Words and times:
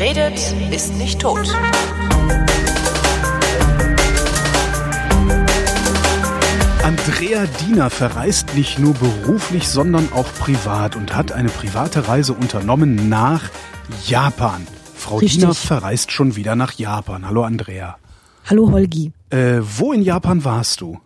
Wer 0.00 0.16
redet, 0.16 0.54
ist 0.72 0.96
nicht 0.96 1.20
tot. 1.20 1.46
Andrea 6.82 7.44
Diener 7.66 7.90
verreist 7.90 8.54
nicht 8.54 8.78
nur 8.78 8.94
beruflich, 8.94 9.68
sondern 9.68 10.10
auch 10.14 10.32
privat 10.38 10.96
und 10.96 11.14
hat 11.14 11.32
eine 11.32 11.50
private 11.50 12.08
Reise 12.08 12.32
unternommen 12.32 13.10
nach 13.10 13.50
Japan. 14.06 14.66
Frau 14.94 15.18
Richtig. 15.18 15.40
Diener 15.40 15.52
verreist 15.52 16.12
schon 16.12 16.34
wieder 16.34 16.56
nach 16.56 16.72
Japan. 16.72 17.26
Hallo 17.26 17.44
Andrea. 17.44 17.98
Hallo 18.46 18.72
Holgi. 18.72 19.12
Äh, 19.28 19.58
wo 19.60 19.92
in 19.92 20.00
Japan 20.00 20.46
warst 20.46 20.80
du? 20.80 20.98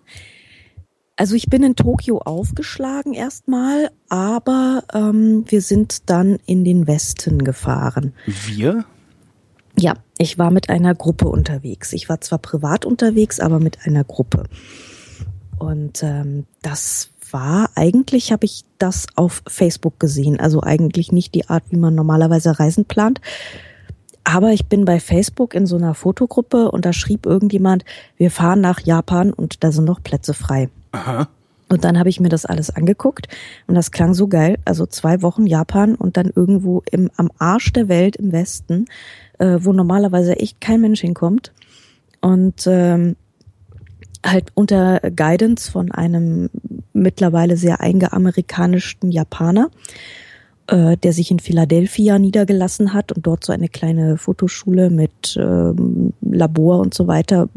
Also 1.17 1.37
ich 1.37 1.49
bin 1.49 1.63
in 1.63 1.77
Tokio 1.77 2.19
aufgeschlagen 2.19 3.15
erstmal, 3.15 3.91
aber 4.09 4.83
ähm, 4.93 5.45
wir 5.47 5.61
sind 5.61 6.11
dann 6.11 6.39
in 6.47 6.65
den 6.65 6.89
Westen 6.89 7.45
gefahren. 7.45 8.15
Wir? 8.27 8.85
Ja, 9.79 9.95
ich 10.19 10.39
war 10.39 10.51
mit 10.51 10.71
einer 10.71 10.95
Gruppe 10.95 11.29
unterwegs. 11.29 11.93
Ich 11.93 12.09
war 12.09 12.21
zwar 12.21 12.39
privat 12.39 12.85
unterwegs, 12.85 13.39
aber 13.39 13.61
mit 13.61 13.87
einer 13.87 14.03
Gruppe. 14.03 14.45
Und 15.59 16.03
ähm, 16.03 16.47
das 16.63 17.11
war 17.31 17.71
eigentlich, 17.77 18.33
habe 18.33 18.45
ich 18.45 18.65
das 18.79 19.07
auf 19.15 19.43
Facebook 19.47 20.01
gesehen. 20.01 20.41
Also 20.41 20.63
eigentlich 20.63 21.13
nicht 21.13 21.35
die 21.35 21.49
Art, 21.49 21.65
wie 21.71 21.77
man 21.77 21.95
normalerweise 21.95 22.59
Reisen 22.59 22.87
plant. 22.87 23.21
Aber 24.25 24.53
ich 24.53 24.67
bin 24.67 24.85
bei 24.85 25.01
Facebook 25.01 25.55
in 25.55 25.67
so 25.67 25.77
einer 25.77 25.95
Fotogruppe 25.95 26.71
und 26.71 26.85
da 26.85 26.93
schrieb 26.93 27.27
irgendjemand, 27.27 27.85
wir 28.17 28.31
fahren 28.31 28.61
nach 28.61 28.81
Japan 28.81 29.33
und 29.33 29.63
da 29.63 29.71
sind 29.71 29.85
noch 29.85 30.03
Plätze 30.03 30.35
frei. 30.35 30.71
Aha. 30.95 31.29
Und 31.69 31.85
dann 31.85 31.99
habe 31.99 32.09
ich 32.09 32.21
mir 32.21 32.29
das 32.29 32.45
alles 32.45 32.71
angeguckt 32.71 33.27
und 33.67 33.75
das 33.75 33.91
klang 33.91 34.15
so 34.15 34.29
geil. 34.29 34.59
Also 34.65 34.87
zwei 34.87 35.23
Wochen 35.23 35.47
Japan 35.47 35.95
und 35.95 36.17
dann 36.17 36.31
irgendwo 36.35 36.83
im, 36.91 37.11
am 37.17 37.31
Arsch 37.39 37.73
der 37.73 37.89
Welt 37.89 38.17
im 38.17 38.33
Westen, 38.33 38.85
äh, 39.39 39.59
wo 39.61 39.73
normalerweise 39.73 40.37
echt 40.39 40.61
kein 40.61 40.81
Mensch 40.81 41.01
hinkommt. 41.01 41.53
Und 42.21 42.67
ähm, 42.67 43.17
halt 44.25 44.53
unter 44.55 45.01
Guidance 45.01 45.71
von 45.71 45.91
einem 45.91 46.49
mittlerweile 46.93 47.57
sehr 47.57 47.81
eingeamerikanischten 47.81 49.11
Japaner, 49.11 49.71
äh, 50.67 50.97
der 50.97 51.13
sich 51.13 51.31
in 51.31 51.41
Philadelphia 51.41 52.19
niedergelassen 52.19 52.93
hat 52.93 53.13
und 53.13 53.27
dort 53.27 53.45
so 53.45 53.53
eine 53.53 53.69
kleine 53.69 54.17
Fotoschule 54.17 54.91
mit 54.91 55.37
ähm, 55.39 56.13
Labor 56.23 56.79
und 56.79 56.95
so 56.95 57.07
weiter 57.07 57.49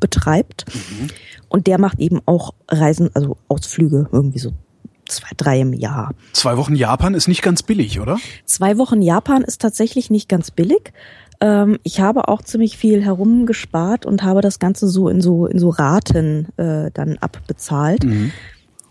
betreibt. 0.00 0.64
Und 1.48 1.66
der 1.66 1.78
macht 1.78 2.00
eben 2.00 2.20
auch 2.26 2.54
Reisen, 2.68 3.10
also 3.14 3.36
Ausflüge, 3.48 4.08
irgendwie 4.10 4.38
so 4.38 4.52
zwei, 5.08 5.28
drei 5.36 5.60
im 5.60 5.72
Jahr. 5.72 6.12
Zwei 6.32 6.56
Wochen 6.56 6.74
Japan 6.74 7.14
ist 7.14 7.28
nicht 7.28 7.42
ganz 7.42 7.62
billig, 7.62 8.00
oder? 8.00 8.18
Zwei 8.44 8.78
Wochen 8.78 9.00
Japan 9.00 9.42
ist 9.42 9.60
tatsächlich 9.60 10.10
nicht 10.10 10.28
ganz 10.28 10.50
billig. 10.50 10.92
Ähm, 11.40 11.78
ich 11.82 12.00
habe 12.00 12.28
auch 12.28 12.42
ziemlich 12.42 12.76
viel 12.76 13.04
herumgespart 13.04 14.06
und 14.06 14.22
habe 14.22 14.40
das 14.40 14.58
Ganze 14.58 14.88
so 14.88 15.08
in 15.08 15.20
so 15.20 15.46
in 15.46 15.58
so 15.58 15.68
Raten 15.68 16.48
äh, 16.56 16.90
dann 16.92 17.18
abbezahlt. 17.18 18.04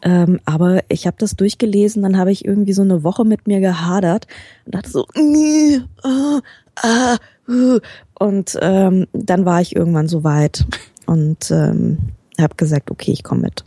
Ähm, 0.05 0.39
aber 0.45 0.83
ich 0.87 1.07
habe 1.07 1.17
das 1.19 1.35
durchgelesen, 1.35 2.03
dann 2.03 2.17
habe 2.17 2.31
ich 2.31 2.45
irgendwie 2.45 2.73
so 2.73 2.83
eine 2.83 3.03
Woche 3.03 3.25
mit 3.25 3.47
mir 3.47 3.59
gehadert 3.59 4.27
und 4.65 4.75
dachte 4.75 4.89
so, 4.89 5.07
"Nee, 5.15 5.81
ah, 6.03 6.41
ah, 6.75 7.17
uh." 7.49 7.79
und 8.19 8.57
ähm, 8.61 9.07
dann 9.13 9.45
war 9.45 9.61
ich 9.61 9.75
irgendwann 9.75 10.07
so 10.07 10.23
weit 10.23 10.63
und 11.07 11.49
ähm, 11.49 11.97
habe 12.39 12.55
gesagt, 12.55 12.91
okay, 12.91 13.11
ich 13.11 13.23
komme 13.23 13.41
mit. 13.41 13.63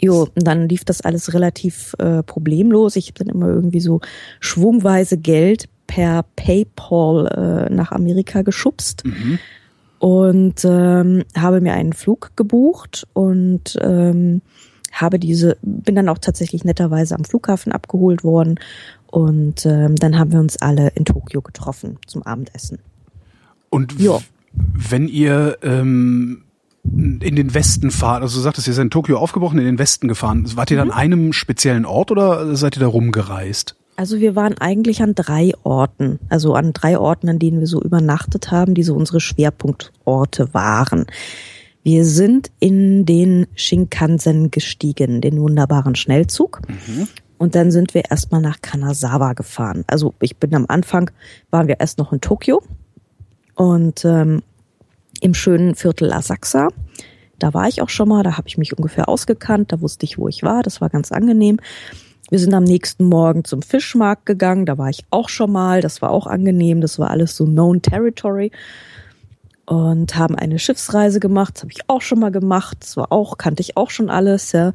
Jo, 0.00 0.28
und 0.34 0.46
dann 0.46 0.68
lief 0.68 0.84
das 0.84 1.00
alles 1.02 1.34
relativ 1.34 1.94
äh, 1.98 2.22
problemlos. 2.22 2.96
Ich 2.96 3.08
habe 3.08 3.24
dann 3.24 3.34
immer 3.34 3.48
irgendwie 3.48 3.80
so 3.80 4.00
schwungweise 4.38 5.18
Geld 5.18 5.68
per 5.88 6.24
PayPal 6.36 7.66
äh, 7.68 7.74
nach 7.74 7.90
Amerika 7.90 8.42
geschubst 8.42 9.02
und 9.98 10.64
ähm, 10.64 11.24
habe 11.36 11.60
mir 11.60 11.74
einen 11.74 11.92
Flug 11.92 12.30
gebucht 12.36 13.06
und 13.12 13.76
ähm, 13.82 14.40
habe 14.90 15.18
diese, 15.18 15.56
bin 15.62 15.94
dann 15.94 16.08
auch 16.08 16.18
tatsächlich 16.18 16.64
netterweise 16.64 17.14
am 17.14 17.24
Flughafen 17.24 17.72
abgeholt 17.72 18.24
worden 18.24 18.58
und 19.06 19.64
ähm, 19.66 19.96
dann 19.96 20.18
haben 20.18 20.32
wir 20.32 20.40
uns 20.40 20.56
alle 20.60 20.88
in 20.94 21.04
Tokio 21.04 21.40
getroffen 21.42 21.98
zum 22.06 22.22
Abendessen. 22.22 22.78
Und 23.70 23.98
Ja. 24.00 24.18
wenn 24.52 25.06
ihr 25.08 25.58
ähm, 25.62 26.42
in 26.82 27.36
den 27.36 27.54
Westen 27.54 27.90
fahrt, 27.90 28.22
also 28.22 28.38
du 28.38 28.42
sagtest, 28.42 28.66
ihr 28.66 28.74
seid 28.74 28.84
in 28.84 28.90
Tokio 28.90 29.18
aufgebrochen, 29.18 29.58
in 29.58 29.64
den 29.66 29.78
Westen 29.78 30.08
gefahren. 30.08 30.44
Wart 30.56 30.70
ihr 30.70 30.76
Mhm. 30.76 30.80
dann 30.80 30.90
an 30.90 30.96
einem 30.98 31.32
speziellen 31.32 31.84
Ort 31.84 32.10
oder 32.10 32.56
seid 32.56 32.76
ihr 32.76 32.80
da 32.80 32.86
rumgereist? 32.86 33.76
Also 33.96 34.18
wir 34.18 34.34
waren 34.34 34.56
eigentlich 34.58 35.02
an 35.02 35.14
drei 35.14 35.52
Orten, 35.62 36.18
also 36.30 36.54
an 36.54 36.72
drei 36.72 36.98
Orten, 36.98 37.28
an 37.28 37.38
denen 37.38 37.60
wir 37.60 37.66
so 37.66 37.82
übernachtet 37.82 38.50
haben, 38.50 38.74
die 38.74 38.82
so 38.82 38.94
unsere 38.94 39.20
Schwerpunktorte 39.20 40.54
waren. 40.54 41.04
Wir 41.82 42.04
sind 42.04 42.50
in 42.60 43.06
den 43.06 43.46
Shinkansen 43.54 44.50
gestiegen, 44.50 45.20
den 45.20 45.40
wunderbaren 45.40 45.94
Schnellzug. 45.94 46.60
Und 47.38 47.54
dann 47.54 47.70
sind 47.70 47.94
wir 47.94 48.10
erstmal 48.10 48.42
nach 48.42 48.60
Kanazawa 48.60 49.32
gefahren. 49.32 49.84
Also 49.86 50.12
ich 50.20 50.36
bin 50.36 50.54
am 50.54 50.66
Anfang, 50.68 51.10
waren 51.50 51.68
wir 51.68 51.80
erst 51.80 51.98
noch 51.98 52.12
in 52.12 52.20
Tokio 52.20 52.62
und 53.54 54.04
ähm, 54.04 54.42
im 55.22 55.32
schönen 55.32 55.74
Viertel 55.74 56.12
Asakusa. 56.12 56.68
Da 57.38 57.54
war 57.54 57.66
ich 57.66 57.80
auch 57.80 57.88
schon 57.88 58.10
mal, 58.10 58.22
da 58.22 58.36
habe 58.36 58.46
ich 58.48 58.58
mich 58.58 58.76
ungefähr 58.76 59.08
ausgekannt, 59.08 59.72
da 59.72 59.80
wusste 59.80 60.04
ich, 60.04 60.18
wo 60.18 60.28
ich 60.28 60.42
war, 60.42 60.62
das 60.62 60.82
war 60.82 60.90
ganz 60.90 61.10
angenehm. 61.10 61.58
Wir 62.28 62.38
sind 62.38 62.52
am 62.52 62.64
nächsten 62.64 63.06
Morgen 63.06 63.44
zum 63.44 63.62
Fischmarkt 63.62 64.26
gegangen, 64.26 64.66
da 64.66 64.76
war 64.76 64.90
ich 64.90 65.04
auch 65.08 65.30
schon 65.30 65.50
mal, 65.50 65.80
das 65.80 66.02
war 66.02 66.10
auch 66.10 66.26
angenehm, 66.26 66.82
das 66.82 66.98
war 66.98 67.10
alles 67.10 67.34
so 67.34 67.46
known 67.46 67.80
territory 67.80 68.52
und 69.70 70.16
haben 70.16 70.34
eine 70.34 70.58
Schiffsreise 70.58 71.20
gemacht, 71.20 71.54
das 71.54 71.62
habe 71.62 71.72
ich 71.72 71.88
auch 71.88 72.02
schon 72.02 72.18
mal 72.18 72.32
gemacht, 72.32 72.78
das 72.80 72.96
war 72.96 73.12
auch, 73.12 73.38
kannte 73.38 73.60
ich 73.60 73.76
auch 73.76 73.90
schon 73.90 74.10
alles, 74.10 74.50
ja. 74.50 74.72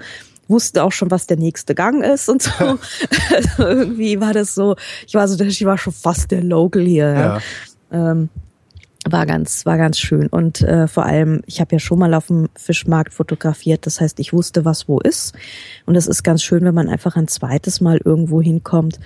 Wusste 0.47 0.83
auch 0.83 0.93
schon, 0.93 1.11
was 1.11 1.27
der 1.27 1.35
nächste 1.35 1.75
Gang 1.75 2.01
ist 2.01 2.29
und 2.29 2.41
so. 2.41 2.51
also 3.35 3.67
irgendwie 3.67 4.21
war 4.21 4.31
das 4.31 4.55
so, 4.55 4.77
ich 5.05 5.13
war 5.13 5.27
so, 5.27 5.43
ich 5.43 5.65
war 5.65 5.77
schon 5.77 5.91
fast 5.91 6.31
der 6.31 6.43
Local 6.43 6.83
hier. 6.83 7.09
Ja. 7.11 7.39
Ähm, 7.91 8.29
war 9.09 9.25
ganz, 9.25 9.65
war 9.65 9.77
ganz 9.77 9.99
schön. 9.99 10.27
Und 10.27 10.61
äh, 10.61 10.87
vor 10.87 11.05
allem, 11.05 11.41
ich 11.45 11.59
habe 11.59 11.75
ja 11.75 11.79
schon 11.79 11.99
mal 11.99 12.13
auf 12.13 12.27
dem 12.27 12.47
Fischmarkt 12.55 13.13
fotografiert. 13.13 13.85
Das 13.85 13.99
heißt, 13.99 14.19
ich 14.19 14.33
wusste, 14.33 14.65
was 14.65 14.87
wo 14.87 14.99
ist. 14.99 15.35
Und 15.85 15.95
es 15.95 16.07
ist 16.07 16.23
ganz 16.23 16.41
schön, 16.41 16.63
wenn 16.63 16.73
man 16.73 16.87
einfach 16.87 17.15
ein 17.15 17.27
zweites 17.27 17.81
Mal 17.81 17.99
irgendwo 18.03 18.41
hinkommt 18.41 18.99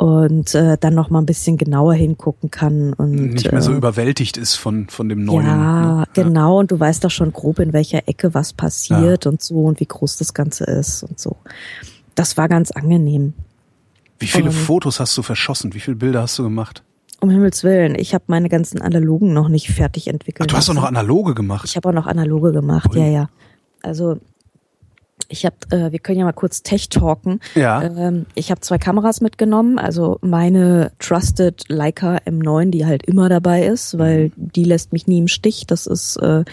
und 0.00 0.54
äh, 0.54 0.78
dann 0.80 0.94
noch 0.94 1.10
mal 1.10 1.18
ein 1.18 1.26
bisschen 1.26 1.58
genauer 1.58 1.92
hingucken 1.92 2.50
kann 2.50 2.94
und 2.94 3.34
Nicht 3.34 3.52
mehr 3.52 3.60
so 3.60 3.72
äh, 3.72 3.76
überwältigt 3.76 4.38
ist 4.38 4.54
von, 4.56 4.88
von 4.88 5.10
dem 5.10 5.26
Neuen. 5.26 5.44
ja, 5.46 5.96
ne? 5.98 6.04
genau. 6.14 6.58
Und 6.60 6.70
du 6.70 6.80
weißt 6.80 7.04
doch 7.04 7.10
schon 7.10 7.34
grob, 7.34 7.58
in 7.58 7.74
welcher 7.74 8.08
Ecke 8.08 8.32
was 8.32 8.54
passiert 8.54 9.26
und 9.26 9.42
so 9.42 9.56
und 9.64 9.78
wie 9.78 9.84
groß 9.84 10.16
das 10.16 10.32
Ganze 10.32 10.64
ist 10.64 11.02
und 11.02 11.20
so. 11.20 11.36
Das 12.14 12.38
war 12.38 12.48
ganz 12.48 12.70
angenehm. 12.70 13.34
Wie 14.18 14.26
viele 14.26 14.46
Ähm. 14.46 14.52
Fotos 14.52 15.00
hast 15.00 15.18
du 15.18 15.22
verschossen? 15.22 15.74
Wie 15.74 15.80
viele 15.80 15.96
Bilder 15.96 16.22
hast 16.22 16.38
du 16.38 16.44
gemacht? 16.44 16.82
Um 17.20 17.28
Himmels 17.28 17.62
Willen, 17.62 17.94
ich 17.94 18.14
habe 18.14 18.24
meine 18.28 18.48
ganzen 18.48 18.80
analogen 18.80 19.34
noch 19.34 19.50
nicht 19.50 19.68
fertig 19.70 20.04
Ach, 20.08 20.14
entwickelt. 20.14 20.50
du 20.50 20.56
hast 20.56 20.70
doch 20.70 20.74
noch 20.74 20.84
analoge 20.84 21.34
gemacht. 21.34 21.66
Ich 21.68 21.76
habe 21.76 21.90
auch 21.90 21.92
noch 21.92 22.06
analoge 22.06 22.52
gemacht, 22.52 22.94
Ui. 22.94 22.98
ja, 22.98 23.06
ja. 23.06 23.28
Also 23.82 24.16
ich 25.28 25.44
habe, 25.44 25.56
äh, 25.70 25.92
wir 25.92 25.98
können 25.98 26.18
ja 26.18 26.24
mal 26.24 26.32
kurz 26.32 26.62
Tech 26.62 26.88
talken. 26.88 27.40
Ja. 27.54 27.82
Ähm, 27.82 28.26
ich 28.34 28.50
habe 28.50 28.60
zwei 28.60 28.78
Kameras 28.78 29.20
mitgenommen, 29.20 29.78
also 29.78 30.18
meine 30.22 30.92
Trusted 30.98 31.64
Leica 31.68 32.16
M9, 32.18 32.70
die 32.70 32.86
halt 32.86 33.04
immer 33.06 33.28
dabei 33.28 33.64
ist, 33.66 33.98
weil 33.98 34.32
die 34.36 34.64
lässt 34.64 34.92
mich 34.92 35.06
nie 35.06 35.18
im 35.18 35.28
Stich. 35.28 35.66
Das 35.66 35.86
ist 35.86 36.16
äh, 36.16 36.44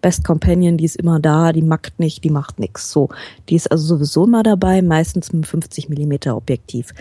Best 0.00 0.24
Companion, 0.24 0.76
die 0.76 0.84
ist 0.84 0.96
immer 0.96 1.20
da, 1.20 1.52
die 1.52 1.62
mackt 1.62 1.98
nicht, 1.98 2.24
die 2.24 2.30
macht 2.30 2.58
nix. 2.58 2.90
So, 2.90 3.08
die 3.48 3.56
ist 3.56 3.70
also 3.70 3.96
sowieso 3.96 4.24
immer 4.24 4.42
dabei, 4.42 4.82
meistens 4.82 5.32
mit 5.32 5.44
einem 5.44 5.44
50 5.44 5.88
Millimeter 5.88 6.36
Objektiv. 6.36 6.94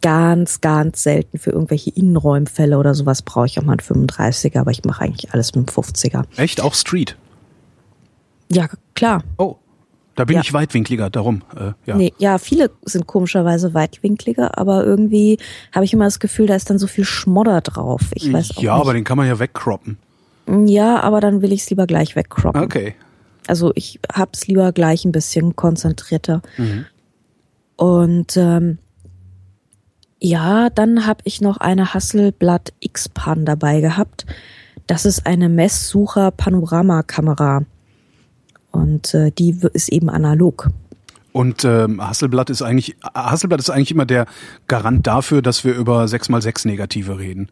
Ganz, 0.00 0.60
ganz 0.60 1.02
selten 1.04 1.38
für 1.38 1.50
irgendwelche 1.50 1.90
Innenräumfälle 1.90 2.76
oder 2.76 2.94
sowas 2.94 3.22
brauche 3.22 3.46
ich 3.46 3.58
auch 3.58 3.62
mal 3.62 3.76
einen 3.78 4.08
35er, 4.08 4.58
aber 4.58 4.72
ich 4.72 4.84
mache 4.84 5.04
eigentlich 5.04 5.32
alles 5.32 5.54
mit 5.54 5.68
einem 5.68 5.84
50er. 5.84 6.24
Echt? 6.36 6.60
Auch 6.60 6.74
Street? 6.74 7.16
Ja, 8.50 8.68
klar. 8.94 9.22
Oh, 9.38 9.56
da 10.14 10.24
bin 10.24 10.36
Ja. 10.36 10.42
ich 10.42 10.52
weitwinkliger, 10.52 11.10
darum. 11.10 11.42
Äh, 11.56 11.72
ja. 11.86 11.96
Nee, 11.96 12.12
ja, 12.18 12.38
viele 12.38 12.70
sind 12.84 13.06
komischerweise 13.06 13.74
weitwinkliger, 13.74 14.58
aber 14.58 14.84
irgendwie 14.84 15.38
habe 15.72 15.84
ich 15.84 15.92
immer 15.92 16.04
das 16.04 16.20
Gefühl, 16.20 16.46
da 16.46 16.54
ist 16.54 16.70
dann 16.70 16.78
so 16.78 16.86
viel 16.86 17.04
Schmodder 17.04 17.60
drauf. 17.62 18.02
Ich 18.14 18.32
weiß 18.32 18.52
auch 18.56 18.62
ja, 18.62 18.74
nicht. 18.74 18.82
aber 18.82 18.92
den 18.94 19.04
kann 19.04 19.16
man 19.16 19.26
ja 19.26 19.38
wegcroppen. 19.38 19.96
ja, 20.66 21.00
aber 21.00 21.20
dann 21.20 21.42
will 21.42 21.52
ich 21.52 21.62
es 21.62 21.70
lieber 21.70 21.86
gleich 21.86 22.14
wegcroppen. 22.16 22.62
Okay. 22.62 22.94
Also 23.46 23.72
ich 23.74 23.98
hab's 24.12 24.46
lieber 24.46 24.72
gleich 24.72 25.04
ein 25.04 25.12
bisschen 25.12 25.56
konzentrierter. 25.56 26.42
Mhm. 26.58 26.86
Und 27.76 28.36
ähm, 28.36 28.78
ja, 30.20 30.70
dann 30.70 31.06
habe 31.06 31.20
ich 31.24 31.40
noch 31.40 31.56
eine 31.56 31.94
Hasselblad 31.94 32.72
X-Pan 32.80 33.44
dabei 33.44 33.80
gehabt. 33.80 34.26
Das 34.86 35.04
ist 35.04 35.26
eine 35.26 35.48
Messsucher-Panoramakamera. 35.48 37.62
Und 38.72 39.14
äh, 39.14 39.30
die 39.30 39.56
ist 39.74 39.90
eben 39.90 40.10
analog. 40.10 40.70
Und 41.32 41.64
ähm, 41.64 42.06
Hasselblatt 42.06 42.50
ist 42.50 42.62
eigentlich 42.62 42.96
Hasselblatt 43.14 43.60
ist 43.60 43.70
eigentlich 43.70 43.90
immer 43.90 44.04
der 44.04 44.26
Garant 44.68 45.06
dafür, 45.06 45.40
dass 45.40 45.64
wir 45.64 45.74
über 45.74 46.04
6x6 46.04 46.66
Negative 46.66 47.18
reden. 47.18 47.48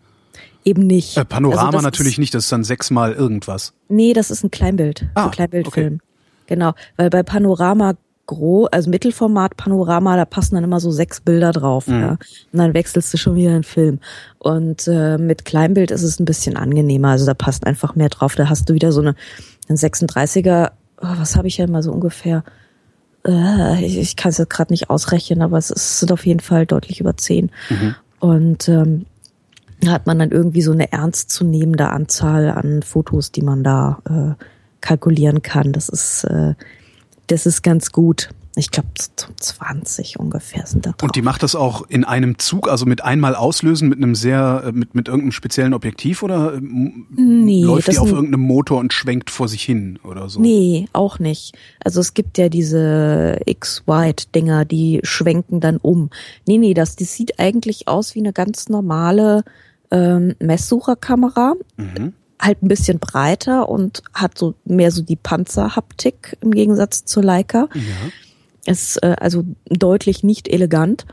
Eben 0.65 0.87
nicht. 0.87 1.17
Äh, 1.17 1.25
Panorama 1.25 1.67
Also 1.67 1.81
natürlich 1.81 2.15
ist, 2.15 2.19
nicht, 2.19 2.35
das 2.35 2.45
ist 2.45 2.53
dann 2.53 2.65
sechsmal 2.65 3.13
irgendwas. 3.13 3.73
Nee, 3.89 4.13
das 4.13 4.31
ist 4.31 4.45
ein 4.45 4.51
Kleinbild. 4.51 5.09
Ah, 5.15 5.27
ein 5.27 5.31
Kleinbildfilm. 5.31 6.01
Genau. 6.47 6.75
Weil 6.97 7.09
bei 7.09 7.23
Panorama 7.23 7.95
Gro, 8.27 8.67
also 8.71 8.91
Mittelformat 8.91 9.57
Panorama, 9.57 10.17
da 10.17 10.25
passen 10.25 10.55
dann 10.55 10.65
immer 10.65 10.79
so 10.79 10.91
sechs 10.91 11.21
Bilder 11.21 11.53
drauf. 11.53 11.87
Mhm. 11.87 12.01
Ja. 12.01 12.11
Und 12.11 12.59
dann 12.59 12.75
wechselst 12.75 13.13
du 13.13 13.17
schon 13.17 13.35
wieder 13.35 13.51
den 13.51 13.65
Film. 13.65 13.99
Und 14.39 14.87
äh, 14.87 15.17
mit 15.17 15.47
Kleinbild 15.47 15.91
ist 15.91 16.03
es 16.03 16.21
ein 16.21 16.27
bisschen 16.27 16.57
angenehmer. 16.57 17.09
Also 17.09 17.25
da 17.25 17.35
passt 17.35 17.67
einfach 17.67 17.95
mehr 17.95 18.11
drauf. 18.11 18.35
Da 18.35 18.49
hast 18.49 18.69
du 18.69 18.75
wieder 18.75 18.93
so 18.93 19.01
eine 19.01 19.15
ein 19.71 19.77
36er, 19.77 20.73
oh, 21.01 21.15
was 21.17 21.37
habe 21.37 21.49
ich 21.49 21.59
ja 21.59 21.65
immer 21.65 21.83
so 21.83 21.93
ungefähr? 21.93 22.45
Äh, 23.27 23.85
ich 23.85 23.99
ich 23.99 24.17
kann 24.17 24.31
es 24.31 24.39
jetzt 24.39 24.51
gerade 24.51 24.73
nicht 24.73 24.91
ausrechnen, 24.91 25.43
aber 25.43 25.59
es, 25.59 25.71
es 25.71 26.01
sind 26.01 26.13
auf 26.13 26.27
jeden 26.27 26.41
Fall 26.41 26.67
deutlich 26.67 27.01
über 27.01 27.17
zehn. 27.17 27.51
Und 28.19 28.69
ähm, 28.69 29.07
da 29.81 29.93
hat 29.93 30.07
man 30.07 30.19
dann 30.19 30.31
irgendwie 30.31 30.63
so 30.63 30.73
eine 30.73 30.93
ernstzunehmende 30.93 31.89
Anzahl 31.89 32.51
an 32.51 32.83
Fotos, 32.83 33.33
die 33.33 33.43
man 33.43 33.65
da 33.65 33.99
äh, 34.09 34.45
kalkulieren 34.81 35.43
kann. 35.43 35.73
Das 35.73 35.89
ist, 35.89 36.25
äh, 36.25 36.55
das 37.27 37.47
ist 37.47 37.63
ganz 37.63 37.93
gut. 37.93 38.31
Ich 38.57 38.73
glaube, 38.73 38.89
20 39.37 40.19
ungefähr 40.19 40.67
sind 40.67 40.85
da 40.85 40.91
drauf. 40.91 41.03
Und 41.05 41.15
die 41.15 41.23
macht 41.23 41.45
das 41.45 41.55
auch 41.55 41.83
in 41.89 42.05
einem 42.05 42.39
Zug, 42.39 42.69
also 42.69 42.85
mit 42.85 43.05
einmal 43.05 43.37
auslösen, 43.37 43.89
mit 43.89 43.99
einem 43.99 44.17
sehr, 44.17 44.65
äh, 44.67 44.73
mit, 44.73 44.97
mit 44.97 45.07
irgendeinem 45.07 45.31
speziellen 45.31 45.73
Objektiv 45.73 46.25
oder 46.25 46.55
ähm, 46.55 47.07
Nee, 47.11 47.63
läuft 47.63 47.93
die 47.93 47.99
auf 47.99 48.11
irgendeinem 48.11 48.41
Motor 48.41 48.81
und 48.81 48.93
schwenkt 48.93 49.31
vor 49.31 49.47
sich 49.47 49.63
hin 49.63 50.01
oder 50.03 50.29
so? 50.29 50.41
Nee, 50.41 50.89
auch 50.93 51.21
nicht. 51.21 51.57
Also 51.85 52.01
es 52.01 52.13
gibt 52.13 52.39
ja 52.39 52.49
diese 52.49 53.39
X-Wide-Dinger, 53.47 54.65
die 54.65 55.01
schwenken 55.05 55.61
dann 55.61 55.77
um. 55.77 56.11
Nee, 56.49 56.59
nee, 56.59 56.75
das, 56.75 56.97
das 56.97 57.15
sieht 57.15 57.39
eigentlich 57.39 57.87
aus 57.87 58.17
wie 58.17 58.21
eine 58.21 58.33
ganz 58.33 58.69
normale 58.69 59.45
ähm, 59.93 60.35
Messsucherkamera. 60.41 61.55
Mhm. 61.77 62.15
Halt 62.43 62.63
ein 62.63 62.69
bisschen 62.69 62.99
breiter 62.99 63.69
und 63.69 64.03
hat 64.13 64.37
so 64.37 64.55
mehr 64.65 64.91
so 64.91 65.03
die 65.03 65.17
Panzerhaptik 65.17 66.37
im 66.41 66.51
Gegensatz 66.51 67.05
zur 67.05 67.23
Leica. 67.23 67.69
Ja. 67.75 67.81
Ist 68.71 69.03
äh, 69.03 69.17
also 69.19 69.45
deutlich 69.69 70.23
nicht 70.23 70.49
elegant. 70.49 71.05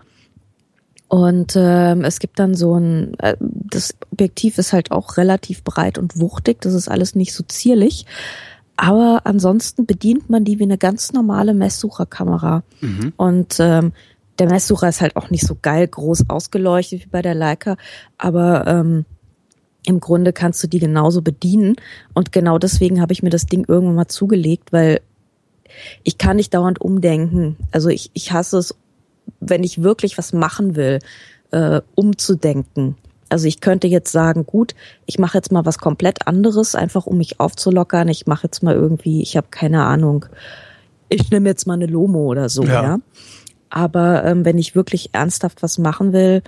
Und 1.09 1.53
ähm, 1.55 2.03
es 2.03 2.19
gibt 2.19 2.37
dann 2.37 2.53
so 2.53 2.77
ein, 2.77 3.17
äh, 3.19 3.35
das 3.39 3.95
Objektiv 4.11 4.57
ist 4.57 4.73
halt 4.73 4.91
auch 4.91 5.17
relativ 5.17 5.63
breit 5.63 5.97
und 5.97 6.19
wuchtig, 6.19 6.61
das 6.61 6.73
ist 6.73 6.89
alles 6.89 7.15
nicht 7.15 7.33
so 7.33 7.43
zierlich. 7.43 8.05
Aber 8.75 9.21
ansonsten 9.23 9.85
bedient 9.85 10.29
man 10.29 10.43
die 10.43 10.59
wie 10.59 10.63
eine 10.63 10.77
ganz 10.77 11.13
normale 11.13 11.53
Messsucherkamera. 11.55 12.63
Und 13.17 13.55
ähm, 13.59 13.93
der 14.37 14.49
Messsucher 14.49 14.89
ist 14.89 15.01
halt 15.01 15.15
auch 15.15 15.31
nicht 15.31 15.47
so 15.47 15.57
geil 15.59 15.87
groß 15.87 16.29
ausgeleuchtet 16.29 17.05
wie 17.05 17.09
bei 17.09 17.23
der 17.23 17.33
Leica, 17.33 17.75
aber 18.19 18.67
ähm, 18.67 19.05
im 19.83 19.99
Grunde 19.99 20.31
kannst 20.31 20.61
du 20.63 20.67
die 20.67 20.79
genauso 20.79 21.23
bedienen. 21.23 21.75
Und 22.13 22.31
genau 22.31 22.59
deswegen 22.59 23.01
habe 23.01 23.13
ich 23.13 23.23
mir 23.23 23.31
das 23.31 23.47
Ding 23.47 23.65
irgendwann 23.67 23.95
mal 23.95 24.07
zugelegt, 24.07 24.71
weil 24.71 25.01
ich 26.03 26.17
kann 26.17 26.37
nicht 26.37 26.53
dauernd 26.53 26.81
umdenken. 26.81 27.57
Also 27.71 27.89
ich, 27.89 28.11
ich 28.13 28.31
hasse 28.31 28.57
es, 28.57 28.75
wenn 29.39 29.63
ich 29.63 29.83
wirklich 29.83 30.17
was 30.17 30.33
machen 30.33 30.75
will, 30.75 30.99
äh, 31.51 31.81
umzudenken. 31.95 32.95
Also 33.29 33.47
ich 33.47 33.59
könnte 33.59 33.87
jetzt 33.87 34.11
sagen, 34.11 34.45
gut, 34.45 34.73
ich 35.05 35.19
mache 35.19 35.37
jetzt 35.37 35.51
mal 35.51 35.65
was 35.65 35.79
komplett 35.79 36.27
anderes, 36.27 36.75
einfach 36.75 37.05
um 37.05 37.17
mich 37.17 37.39
aufzulockern. 37.39 38.07
Ich 38.07 38.25
mache 38.25 38.47
jetzt 38.47 38.63
mal 38.63 38.73
irgendwie, 38.73 39.21
ich 39.21 39.35
habe 39.35 39.47
keine 39.51 39.83
Ahnung, 39.83 40.25
ich 41.09 41.29
nehme 41.31 41.49
jetzt 41.49 41.67
mal 41.67 41.73
eine 41.73 41.87
Lomo 41.87 42.25
oder 42.25 42.49
so, 42.49 42.63
Ja. 42.63 42.83
ja. 42.83 42.99
Aber 43.69 44.23
ähm, 44.23 44.45
wenn 44.45 44.57
ich 44.57 44.75
wirklich 44.75 45.09
ernsthaft 45.11 45.61
was 45.61 45.77
machen 45.77 46.13
will, 46.13 46.41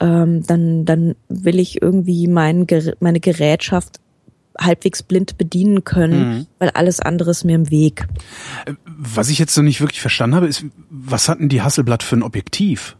ähm, 0.00 0.44
dann, 0.44 0.84
dann 0.84 1.14
will 1.28 1.60
ich 1.60 1.80
irgendwie 1.80 2.26
mein, 2.26 2.66
meine 2.98 3.20
Gerätschaft 3.20 4.00
halbwegs 4.58 5.02
blind 5.02 5.36
bedienen 5.38 5.84
können, 5.84 6.46
weil 6.58 6.70
alles 6.70 7.00
andere 7.00 7.30
ist 7.32 7.44
mir 7.44 7.54
im 7.56 7.70
Weg. 7.70 8.06
Was 8.86 9.28
ich 9.28 9.38
jetzt 9.38 9.56
noch 9.56 9.64
nicht 9.64 9.80
wirklich 9.80 10.00
verstanden 10.00 10.36
habe, 10.36 10.46
ist, 10.46 10.64
was 10.90 11.28
hatten 11.28 11.48
die 11.48 11.62
Hasselblatt 11.62 12.02
für 12.02 12.16
ein 12.16 12.22
Objektiv? 12.22 12.96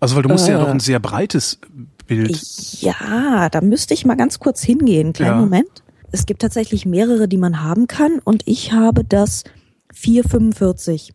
Also, 0.00 0.16
weil 0.16 0.22
du 0.22 0.28
musst 0.28 0.48
ja 0.48 0.56
Äh. 0.56 0.60
doch 0.60 0.68
ein 0.68 0.80
sehr 0.80 1.00
breites 1.00 1.58
Bild. 2.06 2.40
Ja, 2.80 3.48
da 3.50 3.60
müsste 3.60 3.92
ich 3.94 4.06
mal 4.06 4.14
ganz 4.16 4.38
kurz 4.38 4.62
hingehen. 4.62 5.12
Kleinen 5.12 5.34
Ja. 5.34 5.40
Moment. 5.40 5.82
Es 6.12 6.24
gibt 6.24 6.40
tatsächlich 6.40 6.86
mehrere, 6.86 7.28
die 7.28 7.36
man 7.36 7.62
haben 7.62 7.86
kann 7.86 8.18
und 8.24 8.42
ich 8.46 8.72
habe 8.72 9.04
das 9.04 9.44
445. 9.92 11.12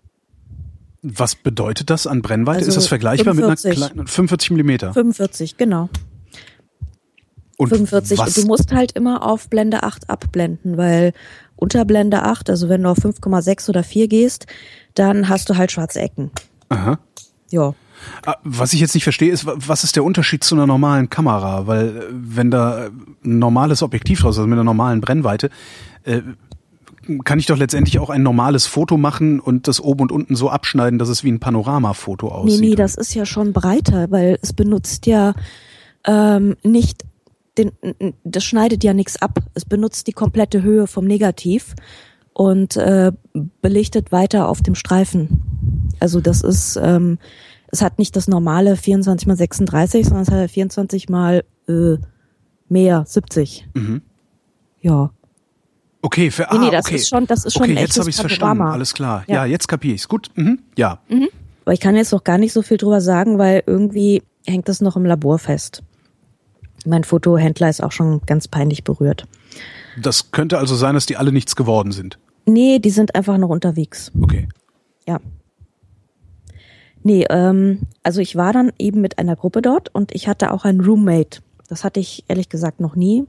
Was 1.02 1.36
bedeutet 1.36 1.90
das 1.90 2.06
an 2.08 2.22
Brennweite? 2.22 2.60
Also 2.60 2.70
ist 2.70 2.76
das 2.76 2.88
vergleichbar 2.88 3.34
mit 3.34 3.44
45. 3.44 3.78
einer 3.78 3.90
kleinen 3.90 4.08
45 4.08 4.52
Millimeter? 4.52 4.94
45, 4.94 5.58
genau. 5.58 5.90
Und 7.64 7.70
45. 7.70 8.18
was? 8.20 8.34
Du 8.36 8.46
musst 8.46 8.72
halt 8.74 8.92
immer 8.94 9.26
auf 9.26 9.50
Blende 9.50 9.84
8 9.84 10.10
abblenden, 10.10 10.78
weil 10.78 11.14
unter 11.56 11.86
Blende 11.86 12.24
8, 12.24 12.50
also 12.50 12.70
wenn 12.70 12.84
du 12.84 12.90
auf 12.90 12.98
5,6 13.00 13.70
oder 13.70 13.84
4 13.84 14.08
gehst, 14.08 14.48
dann 14.96 15.30
hast 15.30 15.50
du 15.50 15.56
halt 15.58 15.72
schwarze 15.72 16.00
Ecken. 16.02 16.32
Aha. 16.70 17.00
Ja. 17.50 17.74
Ah, 18.26 18.36
Was 18.44 18.74
ich 18.74 18.80
jetzt 18.82 18.96
nicht 18.96 19.04
verstehe, 19.04 19.32
ist, 19.32 19.46
wa- 19.46 19.56
was 19.58 19.84
ist 19.84 19.96
der 19.96 20.04
Unterschied 20.04 20.44
zu 20.44 20.56
einer 20.56 20.68
normalen 20.68 21.10
Kamera? 21.10 21.68
Weil 21.68 21.88
äh, 21.98 22.02
wenn 22.12 22.52
da 22.52 22.86
äh, 22.86 22.90
ein 23.24 23.40
normales 23.40 23.82
Objektiv 23.82 24.20
draus 24.20 24.36
ist, 24.36 24.40
also 24.40 24.48
mit 24.48 24.58
einer 24.58 24.64
normalen 24.66 25.00
Brennweite, 25.02 25.50
äh, 26.04 26.22
kann 27.26 27.38
ich 27.40 27.46
doch 27.48 27.58
letztendlich 27.58 28.00
auch 28.00 28.10
ein 28.10 28.24
normales 28.24 28.66
Foto 28.66 28.98
machen 28.98 29.40
und 29.42 29.68
das 29.68 29.80
oben 29.82 30.02
und 30.04 30.12
unten 30.12 30.36
so 30.36 30.50
abschneiden, 30.50 31.00
dass 31.00 31.10
es 31.10 31.24
wie 31.24 31.32
ein 31.32 31.40
Panoramafoto 31.40 32.28
Nee, 32.28 32.34
aussieht. 32.34 32.62
nee, 32.62 32.76
das 32.76 32.96
ist 32.96 33.14
ja 33.14 33.26
schon 33.26 33.52
breiter, 33.54 34.10
weil 34.10 34.38
es 34.42 34.54
benutzt 34.54 35.06
ja 35.06 35.34
ähm, 36.06 36.56
nicht 36.64 37.04
den, 37.58 37.72
das 38.24 38.44
schneidet 38.44 38.84
ja 38.84 38.94
nichts 38.94 39.22
ab. 39.22 39.40
Es 39.54 39.66
benutzt 39.66 40.08
die 40.08 40.12
komplette 40.14 40.64
Höhe 40.64 40.88
vom 40.88 41.06
Negativ 41.06 41.76
und 42.34 42.78
äh, 42.78 43.12
belichtet 43.62 44.12
weiter 44.12 44.48
auf 44.50 44.62
dem 44.62 44.76
Streifen. 44.76 45.92
Also 46.00 46.20
das 46.20 46.42
ist, 46.42 46.80
ähm, 46.82 47.20
es 47.68 47.82
hat 47.82 48.00
nicht 48.00 48.16
das 48.16 48.28
normale 48.28 48.76
24 48.76 49.28
mal 49.28 49.38
36, 49.38 50.06
sondern 50.06 50.24
es 50.24 50.32
hat 50.32 50.50
24 50.52 51.10
mal 51.10 51.44
äh, 51.68 51.98
mehr, 52.70 53.04
70. 53.08 53.68
Mhm. 53.76 54.02
Ja. 54.82 55.12
Okay, 56.02 56.32
für, 56.32 56.42
Nee, 56.44 56.48
ah, 56.50 56.58
nee, 56.60 56.72
das 56.72 56.86
okay. 56.88 56.96
ist 56.96 57.08
schon- 57.08 57.28
das 57.28 57.46
ist 57.46 57.54
schon 57.54 57.64
okay, 57.64 57.76
jetzt 57.80 57.98
habe 57.98 58.10
ich 58.10 58.16
es 58.16 58.20
verstanden. 58.22 58.64
Alles 58.64 58.94
klar. 58.94 59.24
Ja, 59.28 59.36
Ja. 59.36 59.46
jetzt 59.46 59.68
kapiere 59.68 59.96
ich's. 59.96 60.08
Gut. 60.10 60.30
Mhm. 60.36 60.60
Ja. 60.78 61.00
Aber 61.64 61.74
ich 61.74 61.80
kann 61.80 61.96
jetzt 61.96 62.12
noch 62.12 62.24
gar 62.26 62.38
nicht 62.38 62.52
so 62.52 62.62
viel 62.62 62.78
drüber 62.78 63.00
sagen, 63.00 63.38
weil 63.38 63.64
irgendwie 63.66 64.22
hängt 64.46 64.68
das 64.68 64.82
noch 64.82 64.98
im 64.98 65.06
Labor 65.06 65.40
fest. 65.40 65.82
Mein 66.86 67.04
Fotohändler 67.04 67.70
ist 67.70 67.84
auch 67.84 67.92
schon 67.92 68.22
ganz 68.26 68.48
peinlich 68.48 68.84
berührt. 68.84 69.26
Das 70.02 70.32
könnte 70.32 70.58
also 70.58 70.76
sein, 70.76 70.96
dass 70.96 71.06
die 71.06 71.18
alle 71.18 71.32
nichts 71.32 71.56
geworden 71.56 71.92
sind. 71.92 72.18
Nee, 72.46 72.80
die 72.80 72.90
sind 72.90 73.16
einfach 73.16 73.38
noch 73.38 73.50
unterwegs. 73.50 74.12
Okay. 74.20 74.50
Ja. 75.08 75.20
Nee, 77.04 77.26
ähm, 77.30 77.82
also 78.02 78.22
ich 78.22 78.36
war 78.36 78.54
dann 78.54 78.72
eben 78.80 79.02
mit 79.02 79.20
einer 79.20 79.36
Gruppe 79.36 79.62
dort 79.62 79.94
und 79.94 80.14
ich 80.16 80.28
hatte 80.28 80.52
auch 80.52 80.66
einen 80.66 80.82
Roommate. 80.82 81.42
Das 81.68 81.84
hatte 81.84 82.00
ich 82.00 82.24
ehrlich 82.28 82.50
gesagt 82.50 82.80
noch 82.80 82.96
nie. 82.96 83.26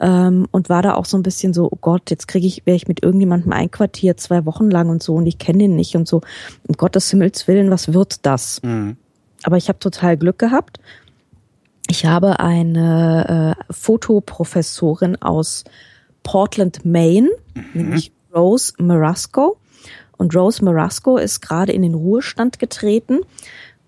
Ähm, 0.00 0.46
und 0.52 0.68
war 0.68 0.82
da 0.82 0.94
auch 0.94 1.04
so 1.04 1.16
ein 1.16 1.24
bisschen 1.24 1.52
so, 1.52 1.68
oh 1.72 1.78
Gott, 1.80 2.10
jetzt 2.10 2.28
kriege 2.28 2.46
ich, 2.46 2.64
wäre 2.66 2.76
ich 2.76 2.86
mit 2.86 3.02
irgendjemandem 3.02 3.52
einquartiert, 3.52 4.20
zwei 4.20 4.44
Wochen 4.46 4.70
lang 4.70 4.90
und 4.90 5.02
so 5.02 5.16
und 5.16 5.26
ich 5.26 5.38
kenne 5.38 5.58
den 5.58 5.74
nicht 5.74 5.96
und 5.96 6.06
so. 6.06 6.20
Um 6.68 6.76
Gottes 6.76 7.10
Himmels 7.10 7.48
Willen, 7.48 7.70
was 7.70 7.92
wird 7.92 8.24
das? 8.24 8.62
Mhm. 8.62 8.96
Aber 9.42 9.56
ich 9.56 9.68
habe 9.68 9.80
total 9.80 10.16
Glück 10.16 10.38
gehabt. 10.38 10.78
Ich 11.90 12.04
habe 12.04 12.38
eine 12.38 13.56
äh, 13.58 13.72
Fotoprofessorin 13.72 15.20
aus 15.22 15.64
Portland, 16.22 16.84
Maine, 16.84 17.30
nämlich 17.72 18.12
Rose 18.34 18.74
Marasco. 18.78 19.56
Und 20.18 20.34
Rose 20.36 20.64
Marasco 20.64 21.16
ist 21.16 21.40
gerade 21.40 21.72
in 21.72 21.82
den 21.82 21.94
Ruhestand 21.94 22.58
getreten, 22.58 23.20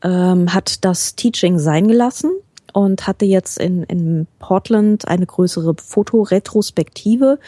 ähm, 0.03 0.55
hat 0.55 0.85
das 0.85 1.15
Teaching 1.15 1.59
sein 1.59 1.89
gelassen 1.89 2.31
und 2.73 3.07
hatte 3.07 3.27
jetzt 3.27 3.59
in, 3.59 3.83
in 3.83 4.27
Portland 4.39 5.07
eine 5.07 5.27
größere 5.27 5.75
Fotoretrospektive, 5.77 7.39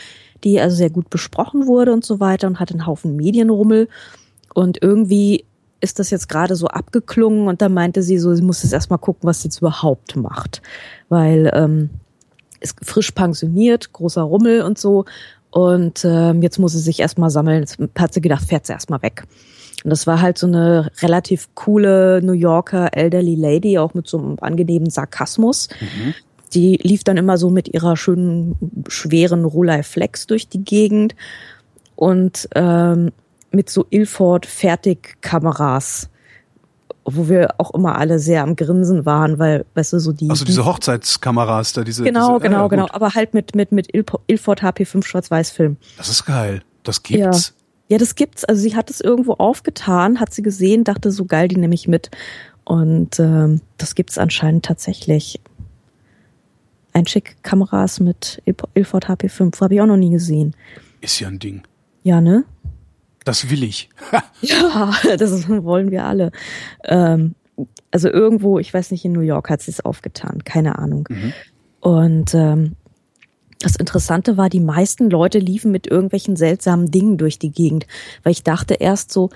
die 0.45 0.61
also 0.61 0.77
sehr 0.77 0.91
gut 0.91 1.09
besprochen 1.09 1.67
wurde 1.67 1.93
und 1.93 2.05
so 2.05 2.21
weiter 2.21 2.47
und 2.47 2.61
hat 2.61 2.73
einen 2.73 2.87
Haufen 2.87 3.17
Medienrummel. 3.17 3.89
Und 4.55 4.83
irgendwie 4.83 5.47
ist 5.83 5.99
das 5.99 6.11
jetzt 6.11 6.29
gerade 6.29 6.55
so 6.55 6.69
abgeklungen 6.69 7.49
und 7.49 7.61
da 7.61 7.69
meinte 7.69 8.03
sie 8.03 8.19
so, 8.19 8.33
sie 8.35 8.43
muss 8.43 8.63
jetzt 8.63 8.73
erstmal 8.73 9.01
gucken, 9.01 9.29
was 9.29 9.43
sie 9.43 9.49
jetzt 9.49 9.59
überhaupt 9.59 10.17
macht. 10.17 10.63
Weil 11.09 11.51
ähm, 11.53 11.91
ist 12.61 12.77
frisch 12.83 13.11
pensioniert, 13.11 13.93
großer 13.93 14.23
Rummel 14.23 14.63
und 14.63 14.79
so. 14.79 15.05
Und 15.51 16.05
ähm, 16.05 16.41
jetzt 16.41 16.59
muss 16.59 16.73
sie 16.73 16.79
sich 16.79 17.01
erstmal 17.01 17.31
sammeln. 17.31 17.61
Jetzt 17.61 17.79
hat 17.99 18.15
sie 18.15 18.21
gedacht, 18.21 18.45
fährt 18.45 18.65
sie 18.65 18.73
erstmal 18.73 19.03
weg. 19.03 19.25
Und 19.83 19.91
das 19.91 20.07
war 20.07 20.23
halt 20.23 20.39
so 20.39 20.47
eine 20.47 20.91
relativ 21.03 21.49
coole 21.55 22.23
New 22.23 22.33
Yorker 22.33 22.97
Elderly 22.97 23.35
Lady, 23.35 23.79
auch 23.79 23.93
mit 23.95 24.07
so 24.07 24.19
einem 24.19 24.37
angenehmen 24.41 24.89
Sarkasmus. 24.89 25.69
Die 26.55 26.77
lief 26.77 27.03
dann 27.03 27.17
immer 27.17 27.37
so 27.39 27.51
mit 27.51 27.75
ihrer 27.75 27.97
schönen, 27.97 28.85
schweren 28.87 29.45
Rolei 29.45 29.83
Flex 29.83 30.29
durch 30.29 30.49
die 30.49 30.65
Gegend 30.65 31.17
und 31.97 32.49
ähm, 32.55 33.11
mit 33.53 33.71
so 33.71 33.87
Ilford 33.91 34.47
Fertigkameras 34.47 36.09
wo 37.05 37.29
wir 37.29 37.55
auch 37.59 37.75
immer 37.75 37.99
alle 37.99 38.19
sehr 38.19 38.43
am 38.43 38.55
Grinsen 38.57 39.05
waren, 39.05 39.39
weil, 39.39 39.65
weißt 39.75 39.93
du, 39.95 39.99
so 39.99 40.13
die. 40.13 40.31
Also 40.31 40.45
diese 40.45 40.65
Hochzeitskameras 40.65 41.73
da, 41.73 41.83
diese. 41.83 42.05
Genau, 42.05 42.39
diese, 42.39 42.49
genau, 42.49 42.63
ja, 42.63 42.69
genau. 42.69 42.87
Aber 42.93 43.15
halt 43.15 43.35
mit, 43.35 43.55
mit, 43.55 43.73
mit 43.73 43.89
Ilford 43.93 44.63
HP5 44.63 45.05
Schwarz-Weiß-Film. 45.05 45.77
Das 45.97 46.09
ist 46.09 46.25
geil. 46.25 46.63
Das 46.85 47.03
gibt's. 47.03 47.55
Ja, 47.89 47.99
das 47.99 48.15
gibt's. 48.15 48.45
Also 48.45 48.63
sie 48.63 48.77
hat 48.77 48.89
es 48.89 49.01
irgendwo 49.01 49.33
aufgetan, 49.35 50.21
hat 50.21 50.33
sie 50.33 50.43
gesehen, 50.43 50.85
dachte 50.85 51.11
so 51.11 51.25
geil, 51.25 51.49
die 51.49 51.57
nehme 51.57 51.75
ich 51.75 51.89
mit. 51.89 52.11
Und 52.65 53.19
ähm, 53.19 53.61
das 53.79 53.95
gibt's 53.95 54.19
anscheinend 54.19 54.65
tatsächlich. 54.65 55.41
Ein 56.93 57.07
schick 57.07 57.43
Kameras 57.43 58.01
mit 58.01 58.41
Il- 58.45 58.55
Ilford 58.75 59.09
HP5 59.09 59.61
habe 59.61 59.75
ich 59.75 59.81
auch 59.81 59.87
noch 59.87 59.97
nie 59.97 60.11
gesehen. 60.11 60.55
Ist 61.01 61.19
ja 61.21 61.29
ein 61.29 61.39
Ding. 61.39 61.63
Ja, 62.05 62.21
ne? 62.21 62.45
Das 63.25 63.51
will 63.51 63.63
ich. 63.63 63.89
Ja, 64.43 64.93
das 65.17 65.49
wollen 65.49 65.91
wir 65.93 66.05
alle. 66.05 66.33
Ähm, 66.85 67.35
also 67.93 68.09
irgendwo, 68.09 68.59
ich 68.59 68.75
weiß 68.75 68.91
nicht, 68.91 69.05
in 69.05 69.13
New 69.13 69.21
York 69.21 69.51
hat 69.51 69.63
sie 69.63 69.71
es 69.71 69.85
aufgetan, 69.85 70.43
keine 70.45 70.79
Ahnung. 70.79 71.07
Und 71.81 72.35
ähm, 72.35 72.73
das 73.61 73.77
Interessante 73.77 74.37
war, 74.37 74.49
die 74.49 74.61
meisten 74.61 75.11
Leute 75.11 75.39
liefen 75.39 75.71
mit 75.71 75.87
irgendwelchen 75.87 76.35
seltsamen 76.35 76.91
Dingen 76.91 77.19
durch 77.19 77.39
die 77.39 77.53
Gegend, 77.53 77.87
weil 78.25 78.33
ich 78.33 78.43
dachte 78.43 78.75
erst 78.75 79.13
so, 79.13 79.31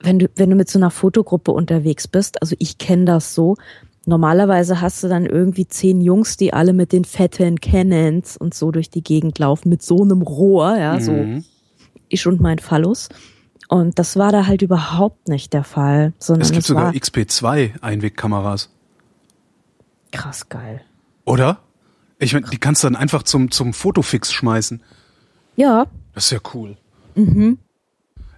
wenn 0.00 0.18
du 0.20 0.28
wenn 0.36 0.50
du 0.50 0.56
mit 0.56 0.68
so 0.70 0.78
einer 0.78 0.90
Fotogruppe 0.90 1.50
unterwegs 1.50 2.06
bist, 2.06 2.40
also 2.42 2.54
ich 2.58 2.78
kenne 2.78 3.06
das 3.06 3.34
so. 3.34 3.56
Normalerweise 4.06 4.82
hast 4.82 5.02
du 5.02 5.08
dann 5.08 5.24
irgendwie 5.24 5.66
zehn 5.66 6.02
Jungs, 6.02 6.36
die 6.36 6.52
alle 6.52 6.74
mit 6.74 6.92
den 6.92 7.06
fetten 7.06 7.58
Cannons 7.58 8.36
und 8.36 8.52
so 8.52 8.70
durch 8.70 8.90
die 8.90 9.02
Gegend 9.02 9.38
laufen, 9.38 9.70
mit 9.70 9.82
so 9.82 10.02
einem 10.02 10.20
Rohr, 10.22 10.76
ja, 10.78 11.00
so 11.00 11.12
Mhm. 11.12 11.44
Ich 12.08 12.26
und 12.26 12.40
mein 12.40 12.58
Phallus. 12.58 13.08
Und 13.68 13.98
das 13.98 14.16
war 14.16 14.30
da 14.30 14.46
halt 14.46 14.62
überhaupt 14.62 15.28
nicht 15.28 15.52
der 15.52 15.64
Fall, 15.64 16.12
sondern 16.18 16.42
Es 16.42 16.50
gibt 16.52 16.62
es 16.62 16.66
sogar 16.68 16.84
war 16.86 16.92
XP2 16.92 17.80
Einwegkameras. 17.82 18.70
krass 20.12 20.48
geil. 20.48 20.80
Oder? 21.24 21.58
Ich 22.18 22.34
meine, 22.34 22.46
die 22.50 22.58
kannst 22.58 22.84
du 22.84 22.86
dann 22.88 22.96
einfach 22.96 23.22
zum, 23.22 23.50
zum 23.50 23.72
Fotofix 23.72 24.32
schmeißen. 24.32 24.82
Ja, 25.56 25.86
Das 26.14 26.24
ist 26.26 26.30
ja 26.30 26.38
cool. 26.54 26.76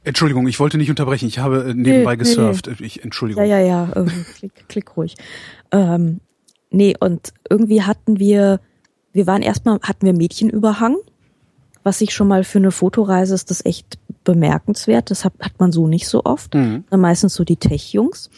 Entschuldigung, 0.05 0.47
ich 0.47 0.61
wollte 0.61 0.79
nicht 0.79 0.91
unterbrechen. 0.91 1.27
Ich 1.27 1.39
habe 1.41 1.65
äh, 1.71 1.75
nebenbei 1.75 1.83
Nee, 1.83 2.05
nee, 2.11 2.17
gesurft. 2.17 2.69
Ich, 2.81 3.03
Entschuldigung. 3.03 3.45
ja, 3.45 3.59
ja, 3.59 3.87
ja. 3.87 3.93
äh, 4.03 4.07
klick, 4.37 4.69
klick 4.69 4.97
ruhig. 4.97 5.17
Ähm, 5.73 6.21
nee, 6.71 6.95
und 6.99 7.33
irgendwie 7.51 7.83
hatten 7.83 8.19
wir, 8.19 8.61
wir 9.13 9.27
waren 9.27 9.43
erstmal, 9.43 9.81
hatten 9.83 10.07
wir 10.07 10.13
Mädchenüberhang, 10.15 10.97
was 11.87 12.00
ich 12.00 12.12
schon 12.12 12.26
mal 12.26 12.43
für 12.43 12.59
eine 12.59 12.73
Fotoreise 12.73 13.33
ist 13.33 13.49
das 13.50 13.64
echt 13.64 13.99
bemerkenswert. 14.25 15.12
Das 15.12 15.25
hat, 15.25 15.35
hat 15.40 15.52
man 15.59 15.71
so 15.71 15.87
nicht 15.87 16.09
so 16.09 16.25
oft. 16.25 16.52
Mhm. 16.55 16.85
Meistens 16.90 17.35
so 17.35 17.45
die 17.45 17.57
Tech-Jungs. 17.57 18.28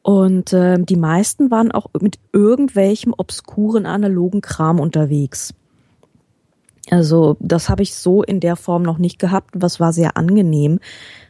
Und 0.00 0.54
ähm, 0.54 0.86
die 0.86 0.96
meisten 0.96 1.50
waren 1.50 1.72
auch 1.72 1.88
mit 2.00 2.18
irgendwelchem 2.32 3.12
obskuren 3.14 3.84
analogen 3.84 4.40
Kram 4.40 4.80
unterwegs. 4.80 5.52
Also 6.90 7.36
das 7.40 7.68
habe 7.68 7.82
ich 7.82 7.94
so 7.94 8.22
in 8.22 8.40
der 8.40 8.56
Form 8.56 8.82
noch 8.82 8.98
nicht 8.98 9.18
gehabt, 9.18 9.50
was 9.54 9.80
war 9.80 9.92
sehr 9.92 10.16
angenehm, 10.16 10.80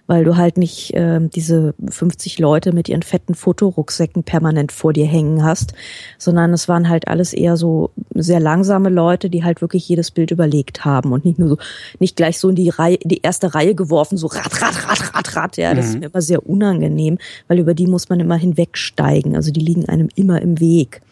weil 0.07 0.25
du 0.25 0.37
halt 0.37 0.57
nicht 0.57 0.91
ähm, 0.95 1.31
diese 1.31 1.75
50 1.89 2.39
Leute 2.41 2.73
mit 2.73 2.89
ihren 2.89 3.03
fetten 3.03 3.35
Fotorucksäcken 3.35 4.25
permanent 4.25 4.73
vor 4.73 4.93
dir 4.93 5.07
hängen 5.07 5.45
hast, 5.45 5.75
sondern 6.19 6.53
es 6.53 6.67
waren 6.67 6.89
halt 6.89 7.07
alles 7.07 7.33
eher 7.33 7.57
so 7.57 7.91
sehr 8.15 8.41
langsame 8.41 8.89
Leute, 8.89 9.31
die 9.31 9.45
halt 9.45 9.61
wirklich 9.61 9.89
jedes 9.89 10.11
Bild 10.11 10.31
überlegt 10.31 10.85
haben 10.85 11.13
und 11.13 11.25
nicht 11.25 11.39
nur 11.39 11.51
so, 11.51 11.59
nicht 12.01 12.17
gleich 12.17 12.41
so 12.41 12.49
in 12.49 12.57
die 12.57 12.71
Reihe, 12.71 12.97
in 12.97 13.09
die 13.09 13.21
erste 13.23 13.55
Reihe 13.55 13.75
geworfen, 13.75 14.17
so 14.17 14.27
rat, 14.27 14.61
rat, 14.61 14.89
rat, 14.89 15.15
rat, 15.15 15.37
rat, 15.37 15.57
ja, 15.59 15.75
das 15.75 15.91
ist 15.91 16.01
mir 16.01 16.07
immer 16.07 16.23
sehr 16.23 16.45
unangenehm, 16.49 17.19
weil 17.47 17.59
über 17.59 17.75
die 17.75 17.87
muss 17.87 18.09
man 18.09 18.19
immer 18.19 18.37
hinwegsteigen, 18.37 19.37
also 19.37 19.53
die 19.53 19.61
liegen 19.61 19.89
einem 19.89 20.09
immer 20.17 20.43
im 20.43 20.59
Weg 20.59 21.03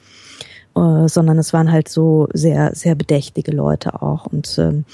äh, 0.78 1.08
sondern 1.08 1.38
es 1.38 1.52
waren 1.52 1.72
halt 1.72 1.88
so 1.88 2.28
sehr, 2.32 2.74
sehr 2.74 2.94
bedächtige 2.94 3.50
Leute 3.50 4.00
auch. 4.00 4.26
Und 4.26 4.56
ähm, 4.58 4.84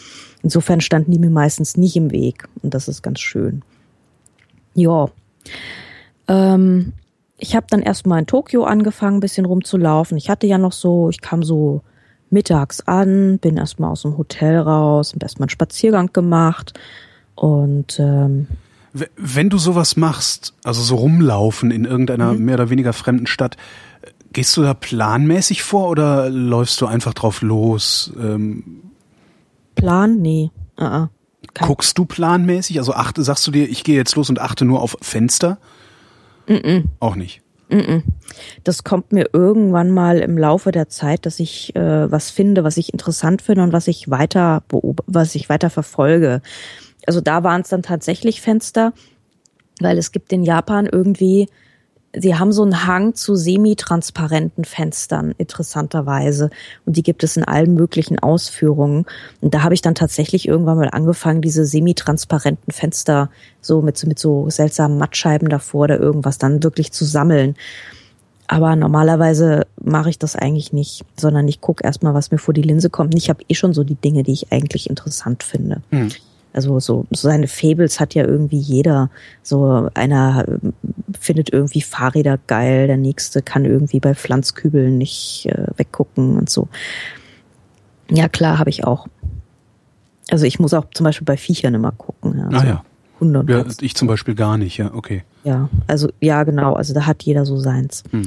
insofern 0.43 0.81
standen 0.81 1.13
die 1.13 1.19
mir 1.19 1.31
meistens 1.31 1.77
nicht 1.77 1.97
im 1.97 2.11
Weg. 2.11 2.49
Und 2.63 2.73
das 2.75 2.89
ist 2.89 3.03
ganz 3.03 3.21
schön. 3.21 3.63
Ja. 4.75 5.09
Ähm, 6.27 6.93
ich 7.37 7.55
habe 7.55 7.67
dann 7.69 7.83
erstmal 7.83 8.21
in 8.21 8.27
Tokio 8.27 8.65
angefangen, 8.65 9.19
ein 9.19 9.21
bisschen 9.21 9.45
rumzulaufen. 9.45 10.17
Ich 10.17 10.31
hatte 10.31 10.47
ja 10.47 10.57
noch 10.57 10.73
so, 10.73 11.11
ich 11.11 11.21
kam 11.21 11.43
so 11.43 11.83
mittags 12.31 12.81
an, 12.81 13.39
bin 13.39 13.57
erstmal 13.59 13.91
aus 13.91 14.03
dem 14.03 14.17
Hotel 14.17 14.59
raus, 14.59 15.13
hab 15.15 15.23
erstmal 15.23 15.47
einen 15.47 15.51
Spaziergang 15.51 16.13
gemacht. 16.13 16.73
Und 17.35 17.99
ähm, 17.99 18.47
Wenn 19.17 19.51
du 19.51 19.59
sowas 19.59 19.97
machst, 19.97 20.55
also 20.65 20.81
so 20.81 20.97
rumlaufen 20.97 21.71
in 21.71 21.85
irgendeiner 21.85 22.33
Mhm. 22.33 22.45
mehr 22.45 22.55
oder 22.55 22.71
weniger 22.71 22.93
fremden 22.93 23.27
Stadt, 23.27 23.57
gehst 24.35 24.57
du 24.57 24.63
da 24.63 24.75
planmäßig 24.75 25.63
vor 25.63 25.89
oder 25.89 26.29
läufst 26.29 26.81
du 26.81 26.87
einfach 26.87 27.15
drauf 27.15 27.41
los? 27.41 28.13
Ähm, 28.21 28.83
Plan? 29.75 30.21
Nee. 30.21 30.51
Uh 30.79 30.85
-uh. 30.85 31.09
Guckst 31.55 31.97
du 31.97 32.05
planmäßig? 32.05 32.79
Also 32.79 32.95
achte, 32.95 33.23
sagst 33.23 33.47
du 33.47 33.51
dir, 33.51 33.69
ich 33.69 33.85
gehe 33.85 33.97
jetzt 33.97 34.17
los 34.17 34.29
und 34.29 34.41
achte 34.41 34.65
nur 34.65 34.83
auf 34.83 34.97
Fenster? 35.01 35.59
Auch 37.01 37.15
nicht. 37.17 37.43
das 38.65 38.85
kommt 38.85 39.13
mir 39.13 39.31
irgendwann 39.33 39.91
mal 39.91 40.19
im 40.19 40.37
Laufe 40.37 40.71
der 40.71 40.89
Zeit, 40.89 41.27
dass 41.27 41.41
ich 41.41 41.75
äh, 41.75 42.11
was 42.11 42.31
finde, 42.31 42.65
was 42.65 42.77
ich 42.77 42.93
interessant 42.93 43.41
finde 43.41 43.63
und 43.63 43.73
was 43.73 43.89
ich 43.89 44.11
weiter 44.11 44.63
beob 44.69 45.03
was 45.07 45.35
ich 45.35 45.49
weiter 45.49 45.71
verfolge. 45.71 46.43
Also 47.07 47.21
da 47.21 47.43
waren 47.43 47.63
es 47.63 47.69
dann 47.69 47.83
tatsächlich 47.83 48.41
Fenster, 48.41 48.93
weil 49.81 49.99
es 49.99 50.13
gibt 50.13 50.33
in 50.33 50.43
Japan 50.43 50.87
irgendwie, 50.87 51.49
sie 52.19 52.37
haben 52.37 52.53
so 52.53 52.63
einen 52.63 52.87
Hang 52.87 53.15
zu 53.15 53.35
semi-transparenten 53.35 54.65
Fenstern, 54.65 55.35
interessanterweise. 55.39 56.51
Und 56.85 56.97
die 56.97 57.03
gibt 57.03 57.25
es 57.25 57.37
in 57.37 57.45
allen 57.45 57.75
möglichen 57.75 58.19
Ausführungen. 58.19 59.07
Und 59.41 59.55
da 59.55 59.63
habe 59.63 59.75
ich 59.75 59.83
dann 59.83 59.95
tatsächlich 59.95 60.49
irgendwann 60.49 60.79
mal 60.79 60.91
angefangen, 60.91 61.43
diese 61.43 61.65
semi-transparenten 61.67 62.73
Fenster 62.73 63.31
so 63.61 63.83
mit, 63.83 63.99
so- 63.99 64.07
mit 64.07 64.19
so 64.19 64.49
seltsamen 64.51 64.99
Mattscheiben 64.99 65.49
davor 65.49 65.85
oder 65.85 65.99
irgendwas 65.99 66.39
dann 66.39 66.63
wirklich 66.63 66.93
zu 66.93 67.05
sammeln. 67.05 67.57
Aber 68.47 68.77
normalerweise 68.77 69.67
mache 69.83 70.11
ich 70.11 70.19
das 70.19 70.37
eigentlich 70.37 70.73
nicht, 70.73 71.05
sondern 71.17 71.49
ich 71.49 71.61
gucke 71.63 71.83
erstmal, 71.83 72.13
was 72.13 72.31
mir 72.31 72.39
vor 72.39 72.53
die 72.53 72.63
Linse 72.63 72.91
kommt. 72.91 73.15
Und 73.15 73.19
ich 73.19 73.31
habe 73.31 73.43
eh 73.49 73.55
schon 73.55 73.73
so 73.73 73.85
die 73.85 73.95
Dinge, 73.95 74.23
die 74.23 74.33
ich 74.33 74.53
eigentlich 74.53 74.91
interessant 74.91 75.43
finde. 75.43 75.81
Hm. 75.91 76.11
Also 76.55 76.79
so, 76.81 77.05
so 77.11 77.29
seine 77.29 77.49
Fables 77.49 78.01
hat 78.01 78.15
ja 78.15 78.25
irgendwie 78.25 78.59
jeder. 78.59 79.11
So 79.43 79.91
einer 79.95 80.47
äh, 80.49 80.59
findet 81.21 81.53
irgendwie 81.53 81.83
Fahrräder 81.83 82.39
geil, 82.47 82.87
der 82.87 82.97
nächste 82.97 83.43
kann 83.43 83.65
irgendwie 83.65 84.01
bei 84.01 84.15
Pflanzkübeln 84.15 84.97
nicht 84.97 85.47
äh, 85.47 85.67
weggucken 85.77 86.39
und 86.39 86.49
so. 86.49 86.69
Ja 88.09 88.29
klar, 88.29 88.59
habe 88.59 88.71
ich 88.71 88.85
auch. 88.85 89.09
Also 90.31 90.47
ich 90.47 90.59
muss 90.59 90.73
auch 90.75 90.87
zum 90.95 91.05
Beispiel 91.05 91.25
bei 91.25 91.37
Viechern 91.37 91.75
immer 91.75 91.93
gucken. 91.93 92.39
Ja, 92.39 92.49
Ah 92.57 92.61
so 92.61 92.67
ja. 92.67 92.85
Hunde 93.21 93.41
und 93.41 93.51
ja. 93.51 93.65
Ich 93.81 93.95
zum 93.95 94.09
Beispiel 94.09 94.35
gar 94.35 94.57
nicht, 94.57 94.79
ja, 94.79 94.95
okay. 94.95 95.25
Ja, 95.45 95.69
also 95.87 96.09
ja, 96.21 96.43
genau. 96.45 96.75
Also 96.75 96.95
da 96.95 97.07
hat 97.07 97.23
jeder 97.25 97.45
so 97.45 97.59
seins. 97.59 98.03
Hm. 98.11 98.27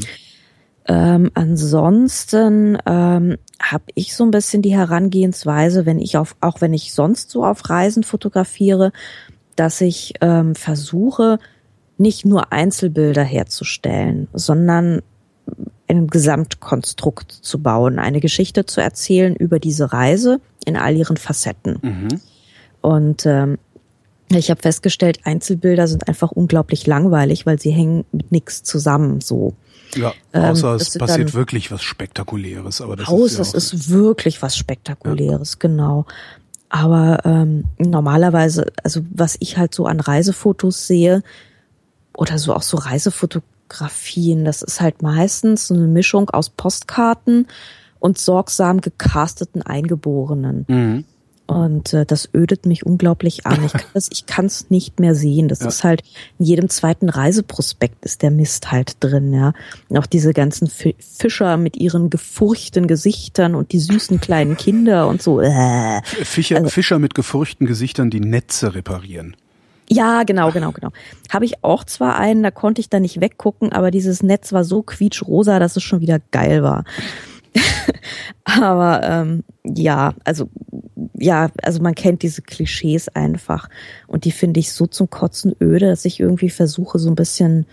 Ähm, 0.87 1.31
ansonsten 1.33 2.77
ähm, 2.85 3.37
habe 3.61 3.83
ich 3.95 4.15
so 4.15 4.23
ein 4.23 4.31
bisschen 4.31 4.61
die 4.61 4.75
Herangehensweise, 4.75 5.85
wenn 5.85 5.99
ich 5.99 6.17
auf, 6.17 6.35
auch 6.39 6.61
wenn 6.61 6.73
ich 6.73 6.93
sonst 6.93 7.29
so 7.29 7.43
auf 7.43 7.69
Reisen 7.69 8.03
fotografiere, 8.03 8.93
dass 9.55 9.81
ich 9.81 10.13
ähm, 10.21 10.55
versuche, 10.55 11.39
nicht 11.97 12.25
nur 12.25 12.53
Einzelbilder 12.53 13.23
herzustellen, 13.23 14.27
sondern 14.33 15.01
ein 15.87 16.07
Gesamtkonstrukt 16.07 17.31
zu 17.31 17.59
bauen, 17.61 17.99
eine 17.99 18.19
Geschichte 18.19 18.65
zu 18.65 18.81
erzählen 18.81 19.35
über 19.35 19.59
diese 19.59 19.91
Reise 19.91 20.39
in 20.65 20.77
all 20.77 20.95
ihren 20.95 21.17
Facetten. 21.17 21.79
Mhm. 21.81 22.21
Und 22.81 23.25
ähm, 23.25 23.57
ich 24.29 24.49
habe 24.49 24.61
festgestellt, 24.61 25.21
Einzelbilder 25.23 25.87
sind 25.87 26.07
einfach 26.07 26.31
unglaublich 26.31 26.85
langweilig, 26.85 27.45
weil 27.45 27.59
sie 27.59 27.71
hängen 27.71 28.05
mit 28.11 28.31
nichts 28.31 28.63
zusammen 28.63 29.21
so. 29.21 29.53
Ja, 29.95 30.13
Ähm, 30.33 30.51
außer 30.51 30.73
das 30.73 30.89
es 30.89 30.97
passiert 30.97 31.33
wirklich 31.33 31.71
was 31.71 31.81
Spektakuläres. 31.83 32.81
Aber 32.81 32.97
das 32.97 33.07
Haus, 33.07 33.31
ist 33.31 33.37
ja 33.37 33.43
auch, 33.45 33.53
ist 33.53 33.89
wirklich 33.89 34.41
was 34.41 34.57
Spektakuläres, 34.57 35.59
genau. 35.59 36.05
Aber 36.69 37.19
ähm, 37.23 37.65
normalerweise, 37.77 38.65
also 38.83 39.01
was 39.09 39.37
ich 39.39 39.57
halt 39.57 39.73
so 39.73 39.85
an 39.85 40.01
Reisefotos 40.01 40.87
sehe 40.87 41.23
oder 42.13 42.37
so 42.37 42.53
auch 42.53 42.61
so 42.61 42.77
Reisefotografien, 42.77 44.43
das 44.43 44.61
ist 44.61 44.81
halt 44.81 45.01
meistens 45.01 45.67
so 45.67 45.75
eine 45.75 45.87
Mischung 45.87 46.29
aus 46.29 46.49
Postkarten 46.49 47.47
und 47.99 48.17
sorgsam 48.17 48.81
gecasteten 48.81 49.61
Eingeborenen. 49.61 50.65
Mhm. 50.67 51.05
Und 51.47 51.93
äh, 51.93 52.05
das 52.05 52.29
ödet 52.35 52.65
mich 52.65 52.85
unglaublich 52.85 53.45
an. 53.45 53.63
Ich 53.63 54.25
kann 54.25 54.45
ich 54.47 54.51
es 54.51 54.69
nicht 54.69 54.99
mehr 54.99 55.15
sehen. 55.15 55.47
Das 55.47 55.61
Ja. 55.61 55.67
ist 55.69 55.83
halt 55.85 56.03
in 56.37 56.45
jedem 56.45 56.69
zweiten 56.69 57.07
Reiseprospekt 57.09 58.03
ist 58.05 58.21
der 58.21 58.31
Mist 58.31 58.71
halt 58.71 58.97
drin, 58.99 59.33
ja. 59.33 59.53
Und 59.87 59.97
auch 59.97 60.05
diese 60.05 60.33
ganzen 60.33 60.67
Fi- 60.67 60.95
Fischer 60.99 61.55
mit 61.57 61.77
ihren 61.77 62.09
gefurchten 62.09 62.85
Gesichtern 62.87 63.55
und 63.55 63.71
die 63.71 63.79
süßen 63.79 64.19
kleinen 64.19 64.57
Kinder 64.57 65.07
und 65.07 65.21
so. 65.21 65.39
Äh. 65.39 66.01
Fischer, 66.03 66.65
Fischer 66.67 66.99
mit 66.99 67.15
gefurchten 67.15 67.65
Gesichtern, 67.65 68.09
die 68.09 68.19
Netze 68.19 68.75
reparieren. 68.75 69.35
Ja, 69.89 70.23
genau, 70.23 70.51
genau, 70.51 70.73
genau. 70.73 70.89
Habe 71.31 71.45
ich 71.45 71.63
auch 71.63 71.85
zwar 71.85 72.17
einen, 72.17 72.43
da 72.43 72.51
konnte 72.51 72.81
ich 72.81 72.89
da 72.89 72.99
nicht 72.99 73.21
weggucken, 73.21 73.71
aber 73.71 73.89
dieses 73.89 74.21
Netz 74.21 74.51
war 74.51 74.65
so 74.65 74.81
quietschrosa, 74.83 75.59
dass 75.59 75.77
es 75.77 75.83
schon 75.83 76.01
wieder 76.01 76.19
geil 76.31 76.61
war. 76.61 76.83
aber 78.43 79.01
ähm, 79.03 79.43
ja, 79.63 80.13
also 80.23 80.49
ja, 81.13 81.49
also 81.61 81.81
man 81.81 81.95
kennt 81.95 82.21
diese 82.21 82.41
Klischees 82.41 83.07
einfach 83.09 83.69
und 84.07 84.25
die 84.25 84.31
finde 84.31 84.59
ich 84.59 84.71
so 84.71 84.85
zum 84.87 85.09
Kotzen 85.09 85.55
öde, 85.61 85.87
dass 85.87 86.05
ich 86.05 86.19
irgendwie 86.19 86.49
versuche 86.49 86.99
so 86.99 87.09
ein 87.09 87.15
bisschen 87.15 87.65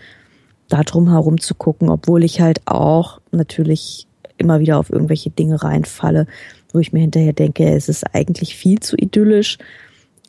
da 0.67 0.81
drum 0.83 1.09
herum 1.09 1.39
zu 1.39 1.55
gucken, 1.55 1.89
obwohl 1.89 2.23
ich 2.23 2.41
halt 2.41 2.61
auch 2.65 3.21
natürlich 3.31 4.07
immer 4.37 4.59
wieder 4.59 4.77
auf 4.77 4.89
irgendwelche 4.89 5.29
Dinge 5.29 5.63
reinfalle, 5.63 6.27
wo 6.73 6.79
ich 6.79 6.91
mir 6.91 6.99
hinterher 6.99 7.33
denke, 7.33 7.69
es 7.69 7.87
ist 7.87 8.03
eigentlich 8.13 8.55
viel 8.55 8.79
zu 8.79 8.97
idyllisch, 8.97 9.57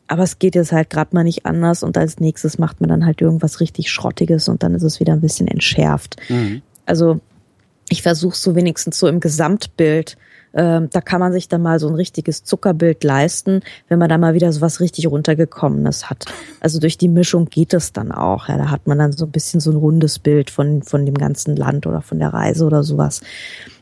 aber 0.07 0.23
es 0.23 0.39
geht 0.39 0.55
jetzt 0.55 0.71
halt 0.71 0.89
gerade 0.89 1.13
mal 1.13 1.23
nicht 1.23 1.45
anders 1.45 1.83
und 1.83 1.97
als 1.97 2.19
nächstes 2.19 2.57
macht 2.57 2.79
man 2.79 2.89
dann 2.89 3.05
halt 3.05 3.21
irgendwas 3.21 3.59
richtig 3.59 3.91
Schrottiges 3.91 4.47
und 4.47 4.63
dann 4.63 4.73
ist 4.73 4.83
es 4.83 4.99
wieder 4.99 5.13
ein 5.13 5.21
bisschen 5.21 5.47
entschärft. 5.47 6.17
Mhm. 6.29 6.61
Also 6.85 7.19
ich 7.89 8.01
versuche 8.01 8.35
so 8.35 8.55
wenigstens 8.55 8.99
so 8.99 9.07
im 9.07 9.19
Gesamtbild 9.19 10.17
ähm, 10.57 10.89
da 10.91 10.99
kann 11.01 11.19
man 11.19 11.33
sich 11.33 11.49
dann 11.49 11.61
mal 11.61 11.79
so 11.79 11.87
ein 11.87 11.93
richtiges 11.93 12.43
Zuckerbild 12.43 13.03
leisten, 13.03 13.61
wenn 13.89 13.99
man 13.99 14.09
da 14.09 14.17
mal 14.17 14.33
wieder 14.33 14.51
so 14.51 14.61
was 14.61 14.79
richtig 14.79 15.05
runtergekommenes 15.07 16.09
hat. 16.09 16.25
Also 16.61 16.79
durch 16.79 16.97
die 16.97 17.09
Mischung 17.09 17.45
geht 17.45 17.75
es 17.75 17.93
dann 17.93 18.11
auch. 18.11 18.49
Ja, 18.49 18.57
da 18.57 18.71
hat 18.71 18.87
man 18.87 18.97
dann 18.97 19.11
so 19.11 19.25
ein 19.25 19.31
bisschen 19.31 19.59
so 19.59 19.69
ein 19.69 19.77
rundes 19.77 20.17
Bild 20.17 20.49
von, 20.49 20.81
von 20.81 21.05
dem 21.05 21.13
ganzen 21.15 21.55
Land 21.55 21.85
oder 21.85 22.01
von 22.01 22.17
der 22.17 22.29
Reise 22.29 22.65
oder 22.65 22.81
sowas. 22.83 23.21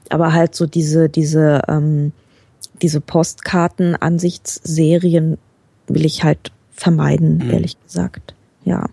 Aber 0.09 0.33
halt 0.33 0.53
so 0.53 0.65
diese, 0.65 1.07
diese, 1.07 1.61
ähm, 1.69 2.11
diese 2.81 2.99
Postkarten-Ansichtsserien 2.99 5.37
will 5.87 6.05
ich 6.05 6.25
halt 6.25 6.51
vermeiden, 6.71 7.37
mhm. 7.37 7.51
ehrlich 7.51 7.81
gesagt. 7.81 8.35
Ja. 8.65 8.89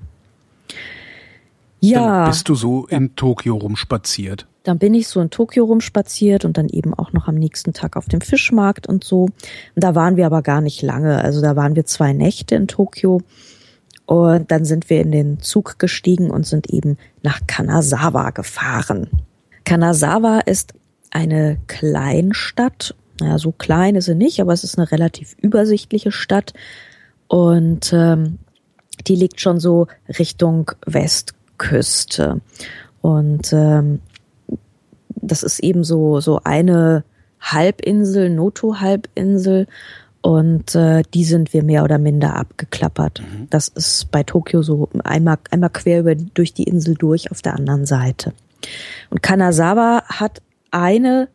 Ja. 1.80 2.20
Dann 2.20 2.30
bist 2.30 2.48
du 2.48 2.54
so 2.54 2.86
in 2.86 3.16
Tokio 3.16 3.56
rumspaziert? 3.56 4.46
Dann 4.62 4.78
bin 4.78 4.94
ich 4.94 5.08
so 5.08 5.20
in 5.20 5.30
Tokio 5.30 5.64
rumspaziert 5.64 6.44
und 6.44 6.56
dann 6.56 6.68
eben 6.68 6.94
auch 6.94 7.12
noch 7.12 7.26
am 7.28 7.34
nächsten 7.34 7.72
Tag 7.72 7.96
auf 7.96 8.06
dem 8.06 8.20
Fischmarkt 8.20 8.86
und 8.86 9.02
so. 9.02 9.24
Und 9.24 9.32
da 9.74 9.94
waren 9.94 10.16
wir 10.16 10.26
aber 10.26 10.42
gar 10.42 10.60
nicht 10.60 10.82
lange. 10.82 11.22
Also 11.22 11.40
da 11.40 11.56
waren 11.56 11.74
wir 11.74 11.84
zwei 11.84 12.12
Nächte 12.12 12.54
in 12.54 12.68
Tokio. 12.68 13.20
Und 14.06 14.50
dann 14.50 14.64
sind 14.64 14.90
wir 14.90 15.00
in 15.00 15.12
den 15.12 15.40
Zug 15.40 15.78
gestiegen 15.78 16.30
und 16.30 16.46
sind 16.46 16.70
eben 16.70 16.96
nach 17.22 17.40
Kanazawa 17.46 18.30
gefahren. 18.30 19.08
Kanazawa 19.64 20.40
ist 20.40 20.74
eine 21.10 21.58
Kleinstadt. 21.66 22.94
Naja, 23.20 23.38
so 23.38 23.52
klein 23.52 23.96
ist 23.96 24.06
sie 24.06 24.14
nicht, 24.14 24.40
aber 24.40 24.52
es 24.52 24.64
ist 24.64 24.78
eine 24.78 24.90
relativ 24.90 25.36
übersichtliche 25.40 26.12
Stadt. 26.12 26.52
Und 27.28 27.92
ähm, 27.92 28.38
die 29.06 29.16
liegt 29.16 29.40
schon 29.40 29.60
so 29.60 29.86
Richtung 30.18 30.72
Westküste. 30.86 32.40
Und 33.00 33.52
ähm, 33.52 34.00
das 35.22 35.42
ist 35.42 35.60
eben 35.60 35.84
so, 35.84 36.20
so 36.20 36.40
eine 36.44 37.04
Halbinsel, 37.40 38.30
Noto-Halbinsel. 38.30 39.66
Und 40.20 40.76
äh, 40.76 41.02
die 41.14 41.24
sind 41.24 41.52
wir 41.52 41.64
mehr 41.64 41.82
oder 41.82 41.98
minder 41.98 42.36
abgeklappert. 42.36 43.20
Mhm. 43.20 43.48
Das 43.50 43.68
ist 43.68 44.10
bei 44.12 44.22
Tokio 44.22 44.62
so 44.62 44.88
einmal, 45.02 45.38
einmal 45.50 45.70
quer 45.70 46.00
über, 46.00 46.14
durch 46.14 46.54
die 46.54 46.62
Insel 46.62 46.94
durch 46.94 47.32
auf 47.32 47.42
der 47.42 47.54
anderen 47.54 47.86
Seite. 47.86 48.32
Und 49.10 49.22
Kanazawa 49.22 50.04
hat 50.06 50.40
eine 50.70 51.28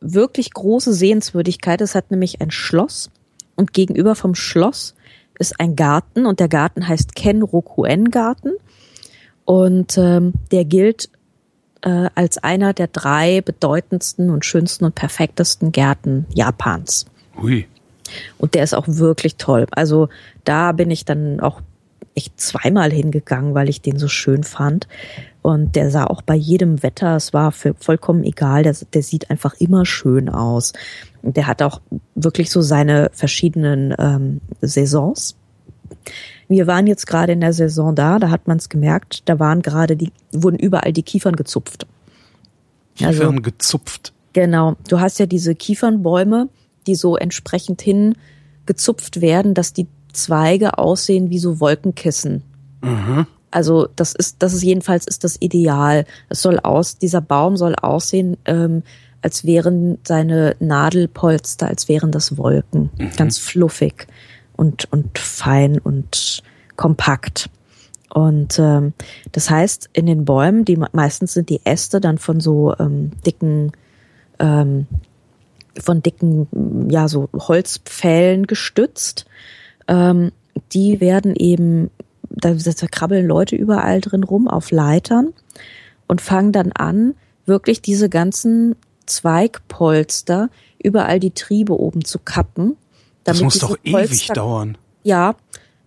wirklich 0.00 0.52
große 0.52 0.92
Sehenswürdigkeit. 0.92 1.80
Es 1.80 1.96
hat 1.96 2.10
nämlich 2.12 2.40
ein 2.40 2.52
Schloss 2.52 3.10
und 3.56 3.72
gegenüber 3.72 4.14
vom 4.14 4.34
Schloss 4.34 4.94
ist 5.38 5.58
ein 5.58 5.76
Garten 5.76 6.26
und 6.26 6.40
der 6.40 6.48
Garten 6.48 6.86
heißt 6.86 7.14
Ken 7.14 7.42
Rokuen 7.42 8.10
Garten 8.10 8.52
und 9.44 9.98
ähm, 9.98 10.34
der 10.50 10.64
gilt 10.64 11.08
äh, 11.82 12.08
als 12.14 12.38
einer 12.38 12.72
der 12.72 12.88
drei 12.88 13.40
bedeutendsten 13.40 14.30
und 14.30 14.44
schönsten 14.44 14.84
und 14.84 14.94
perfektesten 14.94 15.72
Gärten 15.72 16.26
Japans. 16.32 17.06
Hui. 17.40 17.66
Und 18.38 18.54
der 18.54 18.64
ist 18.64 18.74
auch 18.74 18.86
wirklich 18.86 19.36
toll. 19.36 19.66
Also 19.70 20.08
da 20.44 20.72
bin 20.72 20.90
ich 20.90 21.04
dann 21.04 21.40
auch 21.40 21.60
echt 22.14 22.38
zweimal 22.40 22.90
hingegangen, 22.90 23.54
weil 23.54 23.68
ich 23.68 23.80
den 23.80 23.98
so 23.98 24.08
schön 24.08 24.44
fand. 24.44 24.86
Und 25.40 25.74
der 25.76 25.90
sah 25.90 26.06
auch 26.06 26.22
bei 26.22 26.34
jedem 26.34 26.82
Wetter, 26.82 27.16
es 27.16 27.32
war 27.32 27.52
für 27.52 27.74
vollkommen 27.74 28.22
egal, 28.22 28.62
der, 28.62 28.76
der 28.94 29.02
sieht 29.02 29.30
einfach 29.30 29.54
immer 29.54 29.84
schön 29.86 30.28
aus. 30.28 30.72
Und 31.22 31.36
der 31.36 31.46
hat 31.46 31.62
auch 31.62 31.80
wirklich 32.14 32.50
so 32.50 32.62
seine 32.62 33.10
verschiedenen 33.12 33.94
ähm, 33.98 34.40
Saisons. 34.60 35.36
Wir 36.48 36.66
waren 36.66 36.86
jetzt 36.86 37.06
gerade 37.06 37.32
in 37.32 37.40
der 37.40 37.52
Saison 37.52 37.94
da, 37.94 38.18
da 38.18 38.30
hat 38.30 38.48
man 38.48 38.58
es 38.58 38.68
gemerkt, 38.68 39.22
da 39.26 39.38
waren 39.38 39.62
gerade 39.62 39.96
die, 39.96 40.12
wurden 40.32 40.58
überall 40.58 40.92
die 40.92 41.02
Kiefern 41.02 41.36
gezupft. 41.36 41.86
Kiefern 42.96 43.14
also, 43.14 43.32
gezupft. 43.42 44.12
Genau. 44.32 44.76
Du 44.88 45.00
hast 45.00 45.18
ja 45.18 45.26
diese 45.26 45.54
Kiefernbäume, 45.54 46.48
die 46.86 46.94
so 46.94 47.16
entsprechend 47.16 47.82
hin 47.82 48.14
gezupft 48.66 49.20
werden, 49.20 49.54
dass 49.54 49.72
die 49.72 49.86
Zweige 50.12 50.78
aussehen 50.78 51.30
wie 51.30 51.38
so 51.38 51.60
Wolkenkissen. 51.60 52.42
Mhm. 52.82 53.26
Also 53.50 53.88
das 53.96 54.14
ist, 54.14 54.36
das 54.42 54.54
ist 54.54 54.62
jedenfalls 54.62 55.06
ist 55.06 55.24
das 55.24 55.36
Ideal. 55.40 56.06
Es 56.28 56.42
soll 56.42 56.58
aus, 56.58 56.98
dieser 56.98 57.20
Baum 57.20 57.56
soll 57.56 57.74
aussehen, 57.74 58.36
ähm, 58.46 58.82
als 59.20 59.44
wären 59.44 59.98
seine 60.04 60.56
Nadelpolster, 60.58 61.68
als 61.68 61.88
wären 61.88 62.10
das 62.10 62.36
Wolken. 62.38 62.90
Mhm. 62.98 63.10
Ganz 63.16 63.38
fluffig 63.38 64.06
und, 64.56 64.90
und 64.92 65.18
fein 65.18 65.78
und 65.78 66.42
kompakt. 66.76 67.50
Und 68.12 68.58
ähm, 68.58 68.92
das 69.32 69.48
heißt, 69.48 69.90
in 69.92 70.06
den 70.06 70.24
Bäumen, 70.24 70.64
die 70.64 70.76
meistens 70.92 71.32
sind 71.32 71.48
die 71.48 71.60
Äste 71.64 72.00
dann 72.00 72.18
von 72.18 72.40
so 72.40 72.74
ähm, 72.78 73.12
dicken, 73.24 73.72
ähm, 74.38 74.86
von 75.80 76.02
dicken, 76.02 76.90
ja, 76.90 77.08
so 77.08 77.30
Holzpfählen 77.32 78.46
gestützt. 78.46 79.24
Ähm, 79.88 80.32
die 80.72 81.00
werden 81.00 81.34
eben, 81.34 81.90
da, 82.28 82.52
da 82.52 82.86
krabbeln 82.86 83.26
Leute 83.26 83.56
überall 83.56 84.02
drin 84.02 84.24
rum 84.24 84.46
auf 84.46 84.70
Leitern 84.70 85.32
und 86.06 86.20
fangen 86.20 86.52
dann 86.52 86.72
an, 86.72 87.14
wirklich 87.46 87.80
diese 87.80 88.10
ganzen 88.10 88.76
Zweigpolster 89.06 90.50
überall 90.82 91.18
die 91.18 91.32
Triebe 91.32 91.78
oben 91.78 92.04
zu 92.04 92.18
kappen 92.18 92.76
das 93.24 93.40
muss 93.40 93.58
doch 93.58 93.76
ewig 93.84 94.26
dauern. 94.28 94.78
Ja, 95.02 95.34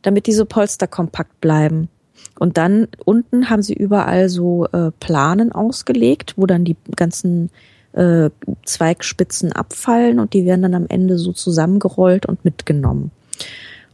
damit 0.01 0.27
diese 0.27 0.45
Polster 0.45 0.87
kompakt 0.87 1.41
bleiben. 1.41 1.89
Und 2.37 2.57
dann 2.57 2.87
unten 3.05 3.49
haben 3.49 3.61
sie 3.61 3.73
überall 3.73 4.29
so 4.29 4.65
äh, 4.67 4.91
Planen 4.99 5.51
ausgelegt, 5.51 6.33
wo 6.37 6.45
dann 6.45 6.65
die 6.65 6.75
ganzen 6.95 7.49
äh, 7.93 8.29
Zweigspitzen 8.65 9.53
abfallen 9.53 10.19
und 10.19 10.33
die 10.33 10.45
werden 10.45 10.63
dann 10.63 10.75
am 10.75 10.85
Ende 10.87 11.17
so 11.17 11.31
zusammengerollt 11.31 12.25
und 12.25 12.43
mitgenommen. 12.43 13.11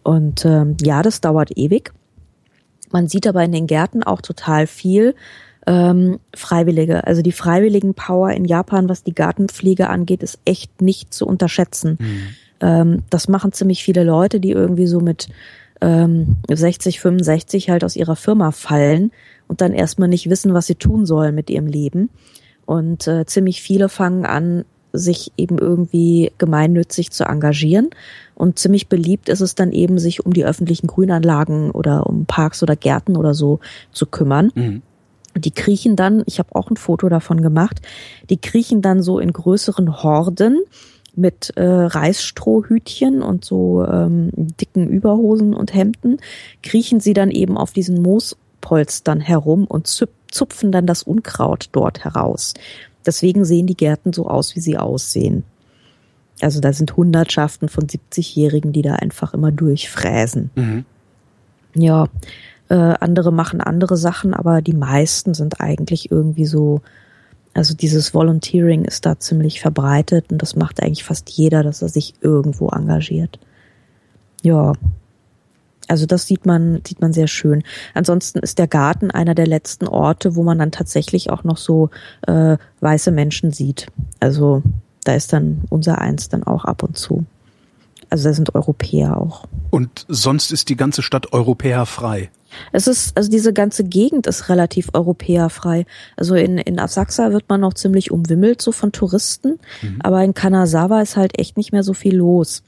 Und 0.04 0.44
ähm, 0.46 0.76
ja, 0.82 1.04
das 1.04 1.22
dauert 1.22 1.56
ewig. 1.56 1.94
Man 2.92 3.08
sieht 3.08 3.28
aber 3.28 3.44
in 3.44 3.52
den 3.52 3.68
Gärten 3.68 4.04
auch 4.04 4.22
total 4.22 4.66
viel 4.66 5.16
ähm, 5.68 6.20
Freiwillige. 6.36 7.06
Also 7.06 7.22
die 7.22 7.32
freiwilligen 7.32 7.94
Power 7.94 8.32
in 8.32 8.46
Japan, 8.46 8.90
was 8.90 9.04
die 9.04 9.14
Gartenpflege 9.14 9.90
angeht, 9.90 10.24
ist 10.24 10.40
echt 10.46 10.82
nicht 10.82 11.14
zu 11.14 11.28
unterschätzen. 11.28 11.98
Mhm. 12.00 12.28
Ähm, 12.62 13.04
das 13.10 13.28
machen 13.28 13.52
ziemlich 13.52 13.84
viele 13.84 14.04
Leute, 14.04 14.40
die 14.40 14.52
irgendwie 14.52 14.88
so 14.88 15.00
mit 15.00 15.28
ähm, 15.82 16.38
60, 16.50 17.00
65 17.00 17.70
halt 17.70 17.84
aus 17.84 17.96
ihrer 17.96 18.16
Firma 18.16 18.52
fallen 18.52 19.12
und 19.48 19.62
dann 19.62 19.74
erstmal 19.74 20.08
nicht 20.08 20.30
wissen, 20.30 20.54
was 20.54 20.68
sie 20.68 20.76
tun 20.76 21.06
sollen 21.06 21.36
mit 21.36 21.50
ihrem 21.50 21.68
Leben. 21.68 22.10
Und 22.66 23.08
äh, 23.08 23.26
ziemlich 23.26 23.62
viele 23.62 23.90
fangen 23.90 24.26
an, 24.26 24.64
sich 24.94 25.32
eben 25.38 25.58
irgendwie 25.58 26.32
gemeinnützig 26.38 27.12
zu 27.12 27.26
engagieren. 27.26 27.90
Und 28.36 28.60
ziemlich 28.60 28.88
beliebt 28.88 29.30
ist 29.30 29.42
es 29.42 29.56
dann 29.56 29.72
eben, 29.72 30.00
sich 30.00 30.26
um 30.26 30.34
die 30.34 30.46
öffentlichen 30.46 30.88
Grünanlagen 30.88 31.72
oder 31.72 32.08
um 32.08 32.26
Parks 32.26 32.62
oder 32.62 32.76
Gärten 32.76 33.16
oder 33.16 33.34
so 33.34 33.60
zu 33.92 34.06
kümmern. 34.06 34.52
Mhm. 34.54 34.82
Die 35.36 35.52
kriechen 35.52 35.96
dann, 35.96 36.24
ich 36.26 36.40
habe 36.40 36.54
auch 36.56 36.70
ein 36.70 36.76
Foto 36.76 37.08
davon 37.08 37.42
gemacht, 37.42 37.82
die 38.30 38.38
kriechen 38.38 38.82
dann 38.82 39.02
so 39.02 39.18
in 39.18 39.32
größeren 39.32 40.04
Horden 40.04 40.60
mit 41.22 41.54
äh, 41.56 41.64
Reisstrohhütchen 41.64 43.22
und 43.22 43.46
so 43.46 43.86
ähm, 43.86 44.32
dicken 44.34 44.90
Überhosen 44.90 45.54
und 45.54 45.74
Hemden, 45.74 46.18
kriechen 46.64 47.00
sie 47.00 47.14
dann 47.14 47.32
eben 47.32 47.58
auf 47.58 47.72
diesen 47.72 48.02
Moospolstern 48.02 49.22
herum 49.22 49.66
und 49.66 49.88
zupfen 49.88 50.72
dann 50.72 50.88
das 50.88 51.04
Unkraut 51.04 51.70
dort 51.72 52.04
heraus. 52.04 52.54
Deswegen 53.06 53.46
sehen 53.46 53.68
die 53.68 53.78
Gärten 53.78 54.12
so 54.14 54.28
aus, 54.28 54.56
wie 54.56 54.60
sie 54.60 54.78
aussehen. 54.78 55.44
Also 56.42 56.60
da 56.60 56.74
sind 56.74 56.98
Hundertschaften 56.98 57.70
von 57.70 57.86
70-Jährigen, 57.86 58.74
die 58.74 58.82
da 58.82 58.96
einfach 58.96 59.34
immer 59.34 59.52
durchfräsen. 59.52 60.50
Mhm. 60.56 60.86
Ja, 61.76 62.08
äh, 62.70 62.76
andere 62.76 63.32
machen 63.32 63.62
andere 63.62 63.96
Sachen, 63.96 64.34
aber 64.34 64.62
die 64.62 64.74
meisten 64.74 65.34
sind 65.34 65.62
eigentlich 65.62 66.12
irgendwie 66.12 66.46
so 66.46 66.82
also 67.54 67.74
dieses 67.74 68.14
Volunteering 68.14 68.86
ist 68.86 69.06
da 69.06 69.20
ziemlich 69.20 69.60
verbreitet 69.60 70.32
und 70.32 70.42
das 70.42 70.56
macht 70.56 70.82
eigentlich 70.82 71.04
fast 71.04 71.30
jeder, 71.30 71.64
dass 71.64 71.82
er 71.82 71.90
sich 71.90 72.14
irgendwo 72.22 72.70
engagiert. 72.70 73.40
Ja. 74.42 74.74
Also 75.88 76.06
das 76.06 76.26
sieht 76.26 76.46
man, 76.46 76.82
sieht 76.88 77.02
man 77.02 77.12
sehr 77.12 77.28
schön. 77.28 77.64
Ansonsten 77.94 78.40
ist 78.40 78.60
der 78.60 78.68
Garten 78.68 79.12
einer 79.12 79.36
der 79.36 79.48
letzten 79.48 79.88
Orte, 79.88 80.36
wo 80.36 80.44
man 80.44 80.60
dann 80.60 80.72
tatsächlich 80.72 81.30
auch 81.30 81.44
noch 81.44 81.58
so 81.58 81.90
äh, 82.28 82.58
weiße 82.80 83.12
Menschen 83.12 83.52
sieht. 83.52 83.88
Also 84.22 84.64
da 85.04 85.16
ist 85.16 85.34
dann 85.34 85.64
unser 85.70 85.98
Eins 85.98 86.30
dann 86.30 86.44
auch 86.44 86.64
ab 86.64 86.84
und 86.84 86.98
zu. 86.98 87.26
Also 88.10 88.30
da 88.30 88.34
sind 88.34 88.56
Europäer 88.56 89.18
auch. 89.18 89.46
Und 89.70 90.06
sonst 90.08 90.52
ist 90.52 90.70
die 90.70 90.78
ganze 90.78 91.02
Stadt 91.02 91.34
europäerfrei. 91.34 92.30
Es 92.72 92.88
ist, 92.88 93.18
also 93.18 93.30
diese 93.30 93.54
ganze 93.54 93.84
Gegend 93.84 94.28
ist 94.28 94.50
relativ 94.50 94.90
europäerfrei. 94.94 95.86
Also 96.18 96.36
in, 96.36 96.58
in 96.58 96.80
Asakusa 96.80 97.32
wird 97.32 97.46
man 97.50 97.62
noch 97.62 97.74
ziemlich 97.74 98.12
umwimmelt 98.12 98.62
so 98.62 98.72
von 98.72 98.92
Touristen, 98.92 99.60
mhm. 99.82 100.00
aber 100.02 100.24
in 100.24 100.34
Kanazawa 100.34 101.02
ist 101.02 101.18
halt 101.18 101.40
echt 101.40 101.58
nicht 101.58 101.72
mehr 101.72 101.84
so 101.84 101.94
viel 101.94 102.16
los. 102.16 102.64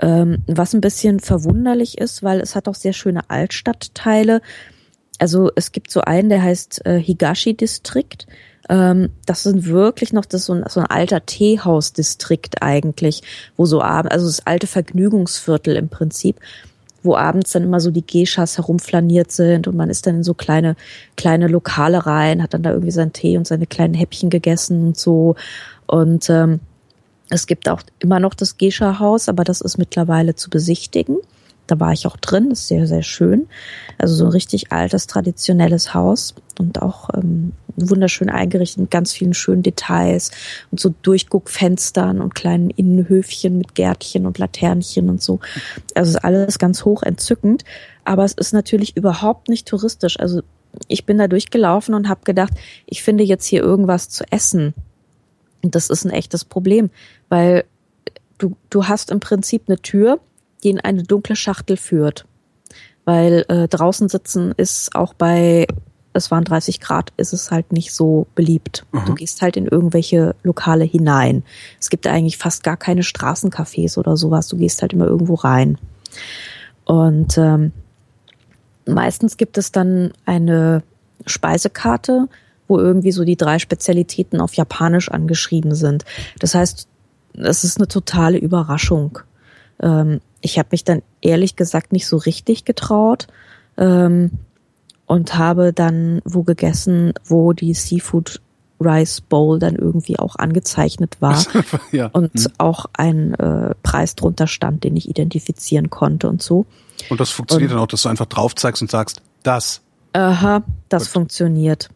Ähm, 0.00 0.38
was 0.46 0.74
ein 0.74 0.80
bisschen 0.80 1.20
verwunderlich 1.20 1.98
ist, 1.98 2.22
weil 2.22 2.40
es 2.40 2.54
hat 2.54 2.68
auch 2.68 2.74
sehr 2.74 2.92
schöne 2.92 3.28
Altstadtteile. 3.28 4.40
Also 5.18 5.50
es 5.56 5.72
gibt 5.72 5.90
so 5.90 6.00
einen, 6.00 6.28
der 6.28 6.42
heißt 6.42 6.86
äh, 6.86 6.98
Higashi 6.98 7.54
Distrikt. 7.54 8.26
Ähm, 8.68 9.10
das 9.26 9.42
sind 9.42 9.66
wirklich 9.66 10.12
noch 10.12 10.24
das 10.24 10.46
so 10.46 10.54
ein, 10.54 10.64
so 10.68 10.80
ein 10.80 10.86
alter 10.86 11.24
Teehausdistrikt 11.24 12.62
eigentlich, 12.62 13.22
wo 13.56 13.66
so 13.66 13.82
abends, 13.82 14.12
also 14.12 14.26
das 14.26 14.46
alte 14.46 14.66
Vergnügungsviertel 14.66 15.76
im 15.76 15.88
Prinzip 15.88 16.40
wo 17.08 17.16
abends 17.16 17.52
dann 17.52 17.64
immer 17.64 17.80
so 17.80 17.90
die 17.90 18.06
Geschas 18.06 18.58
herumflaniert 18.58 19.32
sind 19.32 19.66
und 19.66 19.76
man 19.76 19.88
ist 19.88 20.06
dann 20.06 20.16
in 20.16 20.22
so 20.22 20.34
kleine, 20.34 20.76
kleine 21.16 21.48
Lokale 21.48 22.04
rein, 22.04 22.42
hat 22.42 22.52
dann 22.52 22.62
da 22.62 22.70
irgendwie 22.70 22.90
seinen 22.90 23.14
Tee 23.14 23.38
und 23.38 23.46
seine 23.46 23.66
kleinen 23.66 23.94
Häppchen 23.94 24.28
gegessen 24.28 24.88
und 24.88 24.98
so. 24.98 25.34
Und 25.86 26.28
ähm, 26.28 26.60
es 27.30 27.46
gibt 27.46 27.68
auch 27.68 27.82
immer 27.98 28.20
noch 28.20 28.34
das 28.34 28.58
Gescha-Haus, 28.58 29.28
aber 29.28 29.44
das 29.44 29.62
ist 29.62 29.78
mittlerweile 29.78 30.34
zu 30.34 30.50
besichtigen. 30.50 31.16
Da 31.68 31.78
war 31.78 31.92
ich 31.92 32.06
auch 32.06 32.16
drin, 32.16 32.50
ist 32.50 32.66
sehr, 32.66 32.86
sehr 32.86 33.02
schön. 33.02 33.46
Also 33.98 34.14
so 34.14 34.24
ein 34.24 34.30
richtig 34.32 34.72
altes, 34.72 35.06
traditionelles 35.06 35.94
Haus 35.94 36.34
und 36.58 36.82
auch 36.82 37.10
ähm, 37.14 37.52
wunderschön 37.76 38.30
eingerichtet 38.30 38.78
mit 38.78 38.90
ganz 38.90 39.12
vielen 39.12 39.34
schönen 39.34 39.62
Details 39.62 40.30
und 40.70 40.80
so 40.80 40.94
Durchguckfenstern 41.02 42.20
und 42.20 42.34
kleinen 42.34 42.70
Innenhöfchen 42.70 43.58
mit 43.58 43.74
Gärtchen 43.74 44.26
und 44.26 44.38
Laternchen 44.38 45.08
und 45.08 45.22
so. 45.22 45.40
Also 45.94 46.10
ist 46.10 46.24
alles 46.24 46.58
ganz 46.58 46.84
hoch 46.84 47.02
entzückend, 47.02 47.64
aber 48.04 48.24
es 48.24 48.32
ist 48.32 48.52
natürlich 48.52 48.96
überhaupt 48.96 49.48
nicht 49.48 49.68
touristisch. 49.68 50.18
Also 50.18 50.42
ich 50.88 51.06
bin 51.06 51.18
da 51.18 51.28
durchgelaufen 51.28 51.94
und 51.94 52.08
habe 52.08 52.20
gedacht, 52.24 52.52
ich 52.86 53.02
finde 53.02 53.24
jetzt 53.24 53.46
hier 53.46 53.62
irgendwas 53.62 54.08
zu 54.08 54.24
essen. 54.30 54.74
Und 55.62 55.74
das 55.74 55.90
ist 55.90 56.04
ein 56.04 56.10
echtes 56.10 56.44
Problem, 56.44 56.90
weil 57.28 57.64
du, 58.38 58.56
du 58.70 58.86
hast 58.86 59.10
im 59.10 59.20
Prinzip 59.20 59.64
eine 59.66 59.78
Tür, 59.78 60.20
die 60.62 60.70
in 60.70 60.80
eine 60.80 61.02
dunkle 61.02 61.36
Schachtel 61.36 61.76
führt. 61.76 62.26
Weil 63.04 63.44
äh, 63.48 63.68
draußen 63.68 64.08
sitzen 64.08 64.52
ist 64.56 64.94
auch 64.94 65.14
bei, 65.14 65.66
es 66.12 66.30
waren 66.30 66.44
30 66.44 66.80
Grad, 66.80 67.12
ist 67.16 67.32
es 67.32 67.50
halt 67.50 67.72
nicht 67.72 67.94
so 67.94 68.26
beliebt. 68.34 68.84
Mhm. 68.92 69.06
Du 69.06 69.14
gehst 69.14 69.40
halt 69.40 69.56
in 69.56 69.66
irgendwelche 69.66 70.34
Lokale 70.42 70.84
hinein. 70.84 71.42
Es 71.80 71.88
gibt 71.88 72.06
eigentlich 72.06 72.36
fast 72.36 72.62
gar 72.62 72.76
keine 72.76 73.02
Straßencafés 73.02 73.98
oder 73.98 74.16
sowas. 74.16 74.48
Du 74.48 74.56
gehst 74.56 74.82
halt 74.82 74.92
immer 74.92 75.06
irgendwo 75.06 75.34
rein. 75.34 75.78
Und 76.84 77.38
ähm, 77.38 77.72
meistens 78.86 79.36
gibt 79.36 79.58
es 79.58 79.72
dann 79.72 80.12
eine 80.26 80.82
Speisekarte, 81.26 82.28
wo 82.66 82.78
irgendwie 82.78 83.12
so 83.12 83.24
die 83.24 83.36
drei 83.36 83.58
Spezialitäten 83.58 84.40
auf 84.40 84.54
Japanisch 84.54 85.10
angeschrieben 85.10 85.74
sind. 85.74 86.04
Das 86.38 86.54
heißt, 86.54 86.88
es 87.34 87.64
ist 87.64 87.78
eine 87.78 87.88
totale 87.88 88.38
Überraschung. 88.38 89.20
Ähm, 89.80 90.20
ich 90.40 90.58
habe 90.58 90.68
mich 90.72 90.84
dann 90.84 91.02
ehrlich 91.20 91.56
gesagt 91.56 91.92
nicht 91.92 92.06
so 92.06 92.16
richtig 92.16 92.64
getraut 92.64 93.26
ähm, 93.76 94.30
und 95.06 95.36
habe 95.36 95.72
dann 95.72 96.20
wo 96.24 96.42
gegessen, 96.42 97.12
wo 97.24 97.52
die 97.52 97.74
Seafood 97.74 98.40
Rice 98.80 99.20
Bowl 99.20 99.58
dann 99.58 99.74
irgendwie 99.74 100.18
auch 100.18 100.36
angezeichnet 100.36 101.16
war 101.20 101.44
ja. 101.92 102.06
und 102.06 102.32
hm. 102.34 102.52
auch 102.58 102.86
ein 102.92 103.34
äh, 103.34 103.74
Preis 103.82 104.14
drunter 104.14 104.46
stand, 104.46 104.84
den 104.84 104.96
ich 104.96 105.08
identifizieren 105.08 105.90
konnte 105.90 106.28
und 106.28 106.42
so. 106.42 106.66
Und 107.10 107.20
das 107.20 107.30
funktioniert 107.30 107.70
und, 107.70 107.76
dann 107.76 107.84
auch, 107.84 107.88
dass 107.88 108.02
du 108.02 108.08
einfach 108.08 108.26
drauf 108.26 108.54
zeigst 108.54 108.82
und 108.82 108.90
sagst, 108.90 109.22
das. 109.42 109.80
Aha, 110.12 110.62
das 110.88 111.04
Gut. 111.04 111.12
funktioniert. 111.12 111.90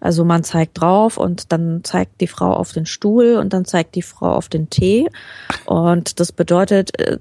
Also 0.00 0.24
man 0.24 0.44
zeigt 0.44 0.80
drauf 0.80 1.16
und 1.16 1.52
dann 1.52 1.82
zeigt 1.82 2.20
die 2.20 2.26
Frau 2.26 2.52
auf 2.52 2.72
den 2.72 2.86
Stuhl 2.86 3.36
und 3.36 3.52
dann 3.52 3.64
zeigt 3.64 3.94
die 3.94 4.02
Frau 4.02 4.32
auf 4.32 4.48
den 4.48 4.70
Tee. 4.70 5.08
Und 5.66 6.20
das 6.20 6.32
bedeutet, 6.32 6.98
äh, 6.98 7.18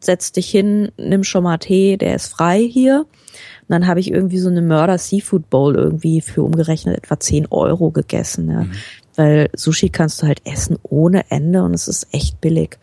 setz 0.00 0.32
dich 0.32 0.50
hin, 0.50 0.90
nimm 0.96 1.24
schon 1.24 1.44
mal 1.44 1.58
Tee, 1.58 1.96
der 1.96 2.14
ist 2.14 2.28
frei 2.28 2.60
hier. 2.60 3.00
Und 3.00 3.68
dann 3.68 3.86
habe 3.86 4.00
ich 4.00 4.10
irgendwie 4.10 4.38
so 4.38 4.48
eine 4.48 4.62
Mörder 4.62 4.98
Seafood 4.98 5.48
Bowl 5.50 5.76
irgendwie 5.76 6.20
für 6.20 6.42
umgerechnet 6.42 6.98
etwa 6.98 7.18
10 7.18 7.46
Euro 7.50 7.90
gegessen. 7.90 8.50
Ja. 8.50 8.62
Mhm. 8.62 8.72
Weil 9.16 9.50
Sushi 9.54 9.88
kannst 9.88 10.22
du 10.22 10.26
halt 10.26 10.42
essen 10.44 10.78
ohne 10.82 11.30
Ende 11.30 11.62
und 11.62 11.74
es 11.74 11.88
ist 11.88 12.08
echt 12.12 12.40
billig. 12.40 12.78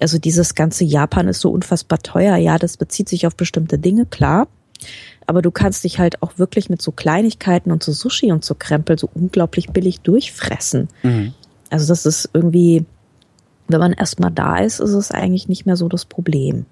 Also 0.00 0.18
dieses 0.18 0.54
ganze 0.54 0.84
Japan 0.84 1.28
ist 1.28 1.40
so 1.40 1.50
unfassbar 1.50 2.00
teuer. 2.00 2.36
Ja, 2.36 2.58
das 2.58 2.76
bezieht 2.76 3.08
sich 3.08 3.26
auf 3.26 3.36
bestimmte 3.36 3.78
Dinge, 3.78 4.06
klar 4.06 4.48
aber 5.26 5.42
du 5.42 5.50
kannst 5.50 5.84
dich 5.84 5.98
halt 5.98 6.22
auch 6.22 6.38
wirklich 6.38 6.70
mit 6.70 6.82
so 6.82 6.92
Kleinigkeiten 6.92 7.70
und 7.72 7.82
so 7.82 7.92
Sushi 7.92 8.32
und 8.32 8.44
so 8.44 8.54
Krempel 8.54 8.98
so 8.98 9.08
unglaublich 9.14 9.70
billig 9.70 10.00
durchfressen. 10.00 10.88
Mhm. 11.02 11.34
Also 11.70 11.86
das 11.88 12.06
ist 12.06 12.30
irgendwie, 12.32 12.84
wenn 13.68 13.80
man 13.80 13.92
erstmal 13.92 14.30
da 14.30 14.58
ist, 14.58 14.80
ist 14.80 14.92
es 14.92 15.10
eigentlich 15.10 15.48
nicht 15.48 15.66
mehr 15.66 15.76
so 15.76 15.88
das 15.88 16.04
Problem. 16.04 16.66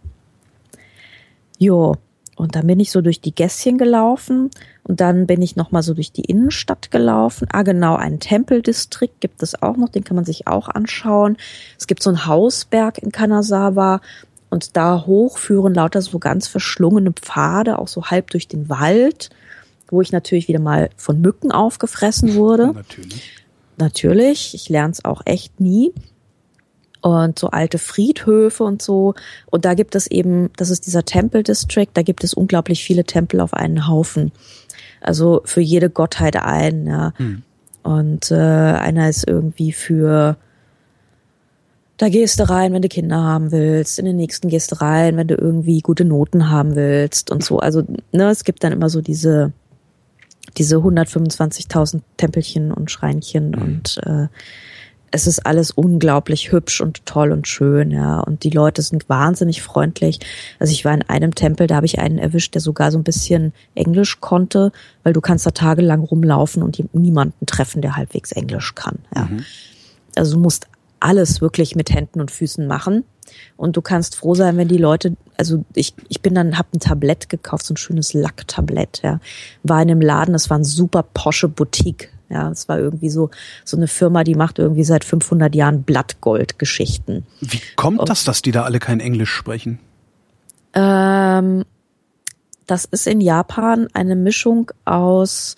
Jo, 1.58 1.96
und 2.36 2.56
dann 2.56 2.66
bin 2.66 2.80
ich 2.80 2.90
so 2.90 3.02
durch 3.02 3.20
die 3.20 3.34
Gässchen 3.34 3.78
gelaufen 3.78 4.50
und 4.84 5.00
dann 5.00 5.26
bin 5.26 5.42
ich 5.42 5.54
nochmal 5.54 5.82
so 5.82 5.94
durch 5.94 6.12
die 6.12 6.24
Innenstadt 6.24 6.90
gelaufen. 6.90 7.46
Ah, 7.52 7.62
genau, 7.62 7.94
einen 7.94 8.20
Tempeldistrikt 8.20 9.20
gibt 9.20 9.42
es 9.42 9.62
auch 9.62 9.76
noch, 9.76 9.90
den 9.90 10.02
kann 10.02 10.16
man 10.16 10.24
sich 10.24 10.46
auch 10.46 10.68
anschauen. 10.68 11.36
Es 11.78 11.86
gibt 11.86 12.02
so 12.02 12.10
einen 12.10 12.26
Hausberg 12.26 12.98
in 12.98 13.12
Kanazawa 13.12 14.00
und 14.52 14.76
da 14.76 15.06
hoch 15.06 15.38
führen 15.38 15.72
lauter 15.72 16.02
so 16.02 16.18
ganz 16.18 16.46
verschlungene 16.46 17.12
Pfade, 17.12 17.78
auch 17.78 17.88
so 17.88 18.10
halb 18.10 18.28
durch 18.28 18.48
den 18.48 18.68
Wald, 18.68 19.30
wo 19.88 20.02
ich 20.02 20.12
natürlich 20.12 20.46
wieder 20.46 20.60
mal 20.60 20.90
von 20.98 21.22
Mücken 21.22 21.50
aufgefressen 21.50 22.34
wurde. 22.34 22.66
Natürlich. 22.74 23.32
Natürlich. 23.78 24.54
Ich 24.54 24.68
lerne 24.68 24.92
es 24.92 25.06
auch 25.06 25.22
echt 25.24 25.58
nie. 25.58 25.94
Und 27.00 27.38
so 27.38 27.48
alte 27.48 27.78
Friedhöfe 27.78 28.62
und 28.62 28.82
so. 28.82 29.14
Und 29.46 29.64
da 29.64 29.72
gibt 29.72 29.94
es 29.94 30.06
eben, 30.06 30.50
das 30.58 30.68
ist 30.68 30.84
dieser 30.86 31.06
Tempeldistrikt, 31.06 31.96
da 31.96 32.02
gibt 32.02 32.22
es 32.22 32.34
unglaublich 32.34 32.84
viele 32.84 33.04
Tempel 33.04 33.40
auf 33.40 33.54
einen 33.54 33.88
Haufen. 33.88 34.32
Also 35.00 35.40
für 35.46 35.62
jede 35.62 35.88
Gottheit 35.88 36.36
ein, 36.36 36.86
ja. 36.86 37.14
Hm. 37.16 37.42
Und 37.82 38.30
äh, 38.30 38.34
einer 38.34 39.08
ist 39.08 39.26
irgendwie 39.26 39.72
für 39.72 40.36
da 41.96 42.08
gehst 42.08 42.40
du 42.40 42.48
rein, 42.48 42.72
wenn 42.72 42.82
du 42.82 42.88
Kinder 42.88 43.22
haben 43.22 43.52
willst. 43.52 43.98
In 43.98 44.04
den 44.04 44.16
nächsten 44.16 44.48
gehst 44.48 44.72
du 44.72 44.80
rein, 44.80 45.16
wenn 45.16 45.28
du 45.28 45.34
irgendwie 45.34 45.80
gute 45.80 46.04
Noten 46.04 46.50
haben 46.50 46.74
willst 46.74 47.30
und 47.30 47.44
so. 47.44 47.58
Also, 47.58 47.82
ne, 48.12 48.30
es 48.30 48.44
gibt 48.44 48.64
dann 48.64 48.72
immer 48.72 48.88
so 48.88 49.00
diese, 49.00 49.52
diese 50.56 50.76
125.000 50.76 52.00
Tempelchen 52.16 52.72
und 52.72 52.90
Schreinchen 52.90 53.50
mhm. 53.50 53.62
und 53.62 54.00
äh, 54.04 54.28
es 55.14 55.26
ist 55.26 55.44
alles 55.46 55.70
unglaublich 55.70 56.52
hübsch 56.52 56.80
und 56.80 57.04
toll 57.04 57.32
und 57.32 57.46
schön, 57.46 57.90
ja. 57.90 58.20
Und 58.20 58.44
die 58.44 58.50
Leute 58.50 58.80
sind 58.80 59.10
wahnsinnig 59.10 59.60
freundlich. 59.60 60.18
Also 60.58 60.72
ich 60.72 60.86
war 60.86 60.94
in 60.94 61.02
einem 61.02 61.34
Tempel, 61.34 61.66
da 61.66 61.76
habe 61.76 61.86
ich 61.86 61.98
einen 61.98 62.16
erwischt, 62.16 62.54
der 62.54 62.62
sogar 62.62 62.90
so 62.90 62.98
ein 62.98 63.04
bisschen 63.04 63.52
Englisch 63.74 64.20
konnte, 64.20 64.72
weil 65.02 65.12
du 65.12 65.20
kannst 65.20 65.44
da 65.44 65.50
tagelang 65.50 66.00
rumlaufen 66.00 66.62
und 66.62 66.82
niemanden 66.94 67.44
treffen, 67.44 67.82
der 67.82 67.94
halbwegs 67.94 68.32
Englisch 68.32 68.74
kann. 68.74 69.00
Ja. 69.14 69.24
Mhm. 69.24 69.44
Also 70.16 70.36
du 70.36 70.40
musst 70.40 70.66
alles 71.02 71.40
wirklich 71.40 71.74
mit 71.76 71.90
Händen 71.90 72.20
und 72.20 72.30
Füßen 72.30 72.66
machen. 72.66 73.04
Und 73.56 73.76
du 73.76 73.82
kannst 73.82 74.16
froh 74.16 74.34
sein, 74.34 74.56
wenn 74.56 74.68
die 74.68 74.78
Leute, 74.78 75.16
also 75.36 75.64
ich, 75.74 75.94
ich 76.08 76.20
bin 76.20 76.34
dann, 76.34 76.58
hab 76.58 76.72
ein 76.74 76.80
Tablett 76.80 77.28
gekauft, 77.28 77.66
so 77.66 77.74
ein 77.74 77.78
schönes 77.78 78.12
Lacktablett, 78.14 79.00
ja. 79.02 79.20
War 79.62 79.80
in 79.80 79.90
einem 79.90 80.00
Laden, 80.00 80.32
das 80.32 80.50
war 80.50 80.58
ein 80.58 80.64
super 80.64 81.02
Posche 81.02 81.48
Boutique, 81.48 82.10
ja. 82.28 82.50
Es 82.50 82.68
war 82.68 82.78
irgendwie 82.78 83.10
so, 83.10 83.30
so 83.64 83.76
eine 83.76 83.88
Firma, 83.88 84.24
die 84.24 84.34
macht 84.34 84.58
irgendwie 84.58 84.84
seit 84.84 85.04
500 85.04 85.54
Jahren 85.54 85.82
Blattgold-Geschichten. 85.82 87.26
Wie 87.40 87.60
kommt 87.76 88.00
Und, 88.00 88.08
das, 88.08 88.24
dass 88.24 88.42
die 88.42 88.52
da 88.52 88.64
alle 88.64 88.78
kein 88.78 89.00
Englisch 89.00 89.30
sprechen? 89.30 89.78
Ähm, 90.74 91.64
das 92.66 92.84
ist 92.86 93.06
in 93.06 93.20
Japan 93.20 93.88
eine 93.92 94.16
Mischung 94.16 94.70
aus 94.84 95.56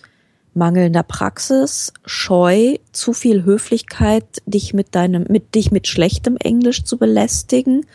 mangelnder 0.55 1.03
Praxis, 1.03 1.93
Scheu, 2.05 2.77
zu 2.93 3.13
viel 3.13 3.45
Höflichkeit, 3.45 4.25
dich 4.47 4.75
mit 4.75 4.95
deinem, 4.95 5.25
mit 5.29 5.55
dich 5.55 5.71
mit 5.71 5.87
schlechtem 5.87 6.37
Englisch 6.37 6.85
zu 6.85 6.99
belästigen. 6.99 7.87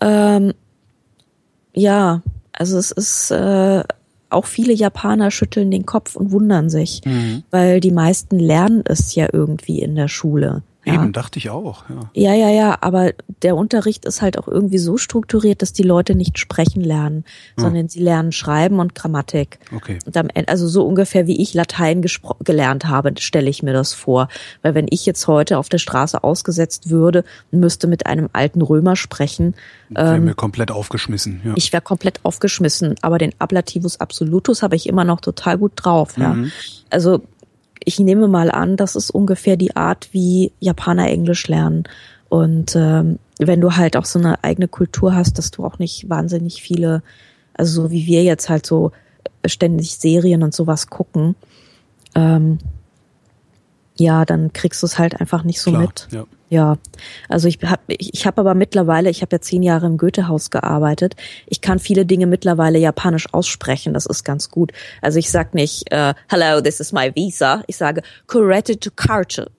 Ähm, 0.00 0.52
ja, 1.74 2.22
also 2.52 2.78
es 2.78 2.90
ist 2.90 3.30
äh, 3.30 3.82
auch 4.30 4.46
viele 4.46 4.72
Japaner 4.72 5.30
schütteln 5.30 5.70
den 5.70 5.86
Kopf 5.86 6.16
und 6.16 6.32
wundern 6.32 6.70
sich, 6.70 7.02
mhm. 7.04 7.44
weil 7.50 7.80
die 7.80 7.90
meisten 7.90 8.38
lernen 8.38 8.82
es 8.84 9.14
ja 9.14 9.28
irgendwie 9.32 9.80
in 9.80 9.94
der 9.94 10.08
Schule. 10.08 10.62
Ja. 10.84 10.94
Eben, 10.94 11.12
dachte 11.12 11.38
ich 11.38 11.50
auch. 11.50 11.84
Ja. 11.88 12.10
Ja, 12.14 12.34
ja, 12.34 12.50
ja, 12.50 12.78
aber 12.80 13.12
der 13.42 13.54
Unterricht 13.56 14.04
ist 14.04 14.20
halt 14.20 14.38
auch 14.38 14.48
irgendwie 14.48 14.78
so 14.78 14.96
strukturiert, 14.96 15.62
dass 15.62 15.72
die 15.72 15.84
Leute 15.84 16.14
nicht 16.16 16.38
sprechen 16.38 16.82
lernen, 16.82 17.24
sondern 17.56 17.88
sie 17.88 18.00
lernen 18.00 18.32
Schreiben 18.32 18.80
und 18.80 18.94
Grammatik. 18.94 19.60
Okay. 19.74 19.98
Und 20.04 20.16
am 20.16 20.28
Ende, 20.34 20.48
also 20.48 20.66
so 20.66 20.84
ungefähr 20.84 21.28
wie 21.28 21.40
ich 21.40 21.54
Latein 21.54 22.04
gelernt 22.42 22.86
habe, 22.86 23.12
stelle 23.18 23.48
ich 23.48 23.62
mir 23.62 23.72
das 23.72 23.94
vor. 23.94 24.28
Weil 24.62 24.74
wenn 24.74 24.86
ich 24.90 25.06
jetzt 25.06 25.28
heute 25.28 25.58
auf 25.58 25.68
der 25.68 25.78
Straße 25.78 26.24
ausgesetzt 26.24 26.90
würde 26.90 27.24
und 27.52 27.60
müsste 27.60 27.86
mit 27.86 28.06
einem 28.06 28.28
alten 28.32 28.60
Römer 28.60 28.96
sprechen, 28.96 29.54
Wäre 29.94 30.20
mir 30.20 30.34
komplett 30.34 30.70
aufgeschmissen. 30.70 31.40
Ja. 31.44 31.50
Ähm, 31.50 31.56
ich 31.56 31.72
wäre 31.72 31.82
komplett 31.82 32.20
aufgeschmissen. 32.24 32.94
Aber 33.02 33.18
den 33.18 33.32
Ablativus 33.38 34.00
absolutus 34.00 34.62
habe 34.62 34.76
ich 34.76 34.88
immer 34.88 35.04
noch 35.04 35.20
total 35.20 35.58
gut 35.58 35.72
drauf. 35.76 36.16
Ja. 36.16 36.36
Also 36.90 37.22
ich 37.84 37.98
nehme 37.98 38.28
mal 38.28 38.50
an, 38.50 38.76
das 38.76 38.96
ist 38.96 39.10
ungefähr 39.10 39.56
die 39.56 39.76
Art, 39.76 40.08
wie 40.12 40.52
Japaner 40.60 41.08
Englisch 41.08 41.48
lernen. 41.48 41.84
Und 42.28 42.74
ähm, 42.76 43.18
wenn 43.38 43.60
du 43.60 43.76
halt 43.76 43.96
auch 43.96 44.04
so 44.04 44.18
eine 44.18 44.42
eigene 44.42 44.68
Kultur 44.68 45.14
hast, 45.14 45.38
dass 45.38 45.50
du 45.50 45.64
auch 45.64 45.78
nicht 45.78 46.08
wahnsinnig 46.08 46.62
viele, 46.62 47.02
also 47.54 47.82
so 47.82 47.90
wie 47.90 48.06
wir 48.06 48.22
jetzt 48.22 48.48
halt 48.48 48.64
so 48.64 48.92
ständig 49.44 49.96
Serien 49.96 50.42
und 50.42 50.54
sowas 50.54 50.86
gucken, 50.86 51.34
ähm, 52.14 52.58
ja, 53.96 54.24
dann 54.24 54.52
kriegst 54.52 54.82
du 54.82 54.86
es 54.86 54.98
halt 54.98 55.20
einfach 55.20 55.42
nicht 55.44 55.60
so 55.60 55.70
Klar, 55.70 55.82
mit. 55.82 56.08
ja. 56.10 56.24
Ja, 56.48 56.76
also 57.30 57.48
ich 57.48 57.58
habe 57.64 57.80
ich, 57.86 58.12
ich 58.12 58.26
hab 58.26 58.38
aber 58.38 58.52
mittlerweile, 58.52 59.08
ich 59.08 59.22
habe 59.22 59.34
ja 59.36 59.40
zehn 59.40 59.62
Jahre 59.62 59.86
im 59.86 59.96
Goethehaus 59.96 60.50
gearbeitet. 60.50 61.16
Ich 61.46 61.62
kann 61.62 61.78
viele 61.78 62.04
Dinge 62.04 62.26
mittlerweile 62.26 62.78
japanisch 62.78 63.32
aussprechen. 63.32 63.94
Das 63.94 64.04
ist 64.04 64.22
ganz 64.22 64.50
gut. 64.50 64.70
Also 65.00 65.18
ich 65.18 65.30
sag 65.30 65.54
nicht 65.54 65.90
äh, 65.90 66.12
Hello, 66.28 66.60
this 66.60 66.78
is 66.78 66.92
my 66.92 67.10
visa. 67.14 67.62
Ich 67.68 67.78
sage 67.78 68.02
Kurete 68.26 68.78
to 68.78 68.90
Karte 68.94 69.50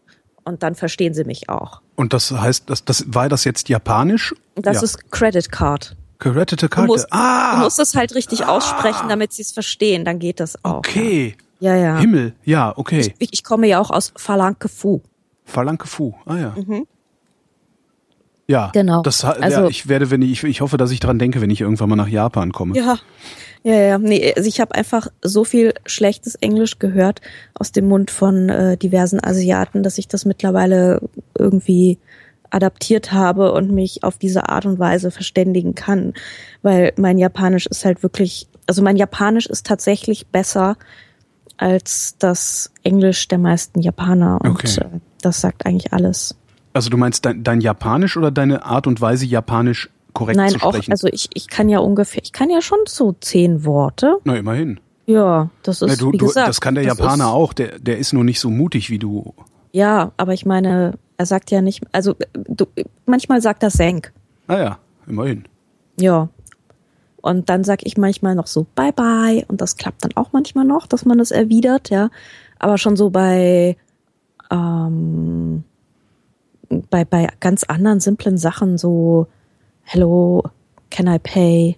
und 0.43 0.61
dann 0.61 0.75
verstehen 0.75 1.15
sie 1.15 1.23
mich 1.23 1.49
auch. 1.49 1.81
Und 1.95 2.13
das 2.13 2.29
heißt, 2.29 2.69
das, 2.69 2.85
das 2.85 3.05
war 3.07 3.27
das 3.27 3.43
jetzt 3.43 3.69
japanisch? 3.69 4.35
Das 4.53 4.77
ja. 4.77 4.83
ist 4.83 5.09
Credit 5.11 5.51
Card. 5.51 5.95
gerettete 6.19 6.67
Du 6.67 6.75
Karte. 6.75 6.87
musst, 6.87 7.07
ah, 7.09 7.55
du 7.55 7.63
musst 7.63 7.79
es 7.79 7.95
halt 7.95 8.13
richtig 8.13 8.45
aussprechen, 8.45 9.09
damit 9.09 9.33
sie 9.33 9.41
es 9.41 9.51
verstehen. 9.51 10.05
Dann 10.05 10.19
geht 10.19 10.39
das 10.39 10.63
auch. 10.63 10.77
okay. 10.77 11.35
Ja, 11.39 11.43
ja. 11.75 11.99
Himmel, 11.99 12.33
ja, 12.43 12.73
okay. 12.75 13.13
Ich, 13.19 13.33
ich 13.33 13.43
komme 13.43 13.67
ja 13.67 13.79
auch 13.79 13.89
aus 13.91 14.13
Falanke 14.15 14.67
Fu. 14.67 15.01
Falanke 15.45 15.87
Fu, 15.87 16.13
ah 16.25 16.35
ja. 16.37 16.53
Ja, 18.47 18.67
Mhm. 18.67 18.71
Genau. 18.73 19.01
Das, 19.03 19.21
ja, 19.21 19.29
Also- 19.31 19.67
ich 19.67 19.87
werde, 19.87 20.11
wenn 20.11 20.21
ich, 20.21 20.43
ich 20.43 20.61
hoffe, 20.61 20.77
dass 20.77 20.91
ich 20.91 20.99
dran 20.99 21.17
denke, 21.19 21.39
wenn 21.41 21.49
ich 21.49 21.61
irgendwann 21.61 21.89
mal 21.89 21.95
nach 21.95 22.07
Japan 22.09 22.51
komme. 22.51 22.75
Ja. 22.77 22.97
Ja, 23.65 23.75
ja, 23.75 23.97
nee, 23.97 24.33
also 24.35 24.49
ich 24.49 24.59
habe 24.59 24.75
einfach 24.75 25.07
so 25.21 25.45
viel 25.45 25.73
schlechtes 25.85 26.35
Englisch 26.35 26.79
gehört 26.79 27.21
aus 27.53 27.71
dem 27.71 27.87
Mund 27.87 28.11
von 28.11 28.49
äh, 28.49 28.75
diversen 28.75 29.23
Asiaten, 29.23 29.83
dass 29.83 29.97
ich 29.97 30.09
das 30.09 30.25
mittlerweile 30.25 30.99
irgendwie 31.39 31.97
adaptiert 32.49 33.13
habe 33.13 33.53
und 33.53 33.71
mich 33.71 34.03
auf 34.03 34.17
diese 34.17 34.49
Art 34.49 34.65
und 34.65 34.79
Weise 34.79 35.11
verständigen 35.11 35.75
kann, 35.75 36.13
weil 36.61 36.91
mein 36.97 37.17
Japanisch 37.17 37.65
ist 37.65 37.85
halt 37.85 38.03
wirklich, 38.03 38.49
also 38.67 38.81
mein 38.83 38.97
Japanisch 38.97 39.45
ist 39.45 39.65
tatsächlich 39.65 40.27
besser 40.27 40.75
als 41.57 42.15
das 42.19 42.71
Englisch 42.83 43.27
der 43.27 43.37
meisten 43.37 43.79
Japaner 43.81 44.39
und 44.41 44.51
Okay. 44.51 44.79
äh, 44.81 44.99
das 45.21 45.41
sagt 45.41 45.65
eigentlich 45.65 45.93
alles. 45.93 46.35
Also 46.73 46.89
du 46.89 46.97
meinst 46.97 47.25
dein, 47.25 47.43
dein 47.43 47.61
Japanisch 47.61 48.17
oder 48.17 48.31
deine 48.31 48.65
Art 48.65 48.87
und 48.87 48.99
Weise, 48.99 49.25
Japanisch 49.25 49.89
korrekt 50.13 50.37
Nein, 50.37 50.49
zu 50.51 50.61
auch, 50.61 50.73
sprechen? 50.73 50.91
also 50.91 51.07
ich, 51.07 51.29
ich 51.33 51.47
kann 51.47 51.69
ja 51.69 51.79
ungefähr, 51.79 52.21
ich 52.23 52.31
kann 52.33 52.49
ja 52.49 52.61
schon 52.61 52.79
so 52.87 53.15
zehn 53.19 53.63
Worte. 53.65 54.17
Na, 54.23 54.35
immerhin. 54.35 54.79
Ja, 55.05 55.49
das 55.63 55.81
ist 55.81 55.89
Na, 55.89 55.95
du, 55.95 56.11
wie 56.13 56.17
du, 56.17 56.27
gesagt, 56.27 56.47
das 56.47 56.61
kann 56.61 56.75
der 56.75 56.85
das 56.85 56.97
Japaner 56.97 57.25
ist, 57.25 57.29
auch, 57.31 57.53
der, 57.53 57.79
der 57.79 57.97
ist 57.97 58.13
nur 58.13 58.23
nicht 58.23 58.39
so 58.39 58.49
mutig 58.49 58.89
wie 58.89 58.99
du. 58.99 59.33
Ja, 59.71 60.11
aber 60.17 60.33
ich 60.33 60.45
meine, 60.45 60.93
er 61.17 61.25
sagt 61.25 61.51
ja 61.51 61.61
nicht, 61.61 61.83
also 61.91 62.15
du, 62.33 62.65
manchmal 63.05 63.41
sagt 63.41 63.63
er 63.63 63.69
Senk. 63.69 64.13
Ah 64.47 64.57
ja, 64.57 64.79
immerhin. 65.07 65.45
Ja. 65.99 66.29
Und 67.23 67.49
dann 67.49 67.63
sag 67.63 67.85
ich 67.85 67.97
manchmal 67.97 68.35
noch 68.35 68.47
so 68.47 68.67
Bye 68.75 68.91
bye 68.91 69.45
und 69.47 69.61
das 69.61 69.77
klappt 69.77 70.03
dann 70.03 70.11
auch 70.15 70.33
manchmal 70.33 70.65
noch, 70.65 70.87
dass 70.87 71.05
man 71.05 71.17
das 71.17 71.31
erwidert, 71.31 71.89
ja. 71.89 72.09
Aber 72.59 72.77
schon 72.77 72.97
so 72.97 73.11
bei 73.11 73.77
ähm, 74.51 75.63
bei 76.89 77.05
bei 77.05 77.29
ganz 77.39 77.63
anderen 77.63 78.01
simplen 78.01 78.37
Sachen 78.37 78.77
so 78.77 79.27
Hello, 79.83 80.43
can 80.89 81.07
I 81.07 81.17
pay 81.17 81.77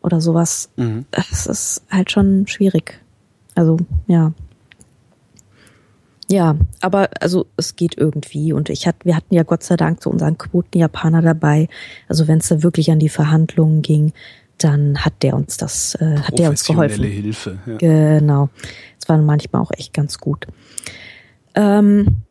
oder 0.00 0.20
sowas. 0.20 0.70
Mhm. 0.76 1.06
Das 1.10 1.48
ist 1.48 1.82
halt 1.90 2.12
schon 2.12 2.46
schwierig. 2.46 3.00
Also 3.56 3.78
ja. 4.06 4.32
Ja, 6.28 6.56
aber 6.80 7.10
also 7.20 7.46
es 7.56 7.76
geht 7.76 7.96
irgendwie 7.96 8.52
und 8.52 8.68
ich 8.68 8.86
hatte, 8.86 9.04
wir 9.04 9.14
hatten 9.14 9.34
ja 9.34 9.44
Gott 9.44 9.62
sei 9.62 9.76
Dank 9.76 10.02
so 10.02 10.10
unseren 10.10 10.36
Quoten-Japaner 10.36 11.22
dabei. 11.22 11.68
Also 12.08 12.26
wenn 12.26 12.38
es 12.38 12.48
da 12.48 12.62
wirklich 12.62 12.90
an 12.90 12.98
die 12.98 13.08
Verhandlungen 13.08 13.82
ging, 13.82 14.12
dann 14.58 15.04
hat 15.04 15.22
der 15.22 15.36
uns 15.36 15.56
das, 15.56 15.94
äh, 15.96 16.18
hat 16.18 16.38
der 16.38 16.50
uns 16.50 16.64
geholfen. 16.64 17.04
Hilfe. 17.04 17.58
Ja. 17.66 17.76
Genau. 17.76 18.48
Es 19.00 19.08
war 19.08 19.18
manchmal 19.18 19.62
auch 19.62 19.70
echt 19.76 19.92
ganz 19.92 20.18
gut. 20.18 20.46
Ähm, 21.54 22.22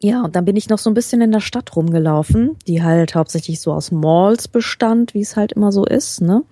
ja, 0.00 0.22
und 0.22 0.36
dann 0.36 0.44
bin 0.44 0.56
ich 0.56 0.68
noch 0.68 0.78
so 0.78 0.90
ein 0.90 0.94
bisschen 0.94 1.20
in 1.20 1.32
der 1.32 1.40
Stadt 1.40 1.74
rumgelaufen, 1.74 2.56
die 2.66 2.82
halt 2.82 3.14
hauptsächlich 3.14 3.60
so 3.60 3.72
aus 3.72 3.90
Malls 3.90 4.46
bestand, 4.46 5.14
wie 5.14 5.22
es 5.22 5.36
halt 5.36 5.52
immer 5.52 5.72
so 5.72 5.84
ist, 5.84 6.20
ne? 6.20 6.44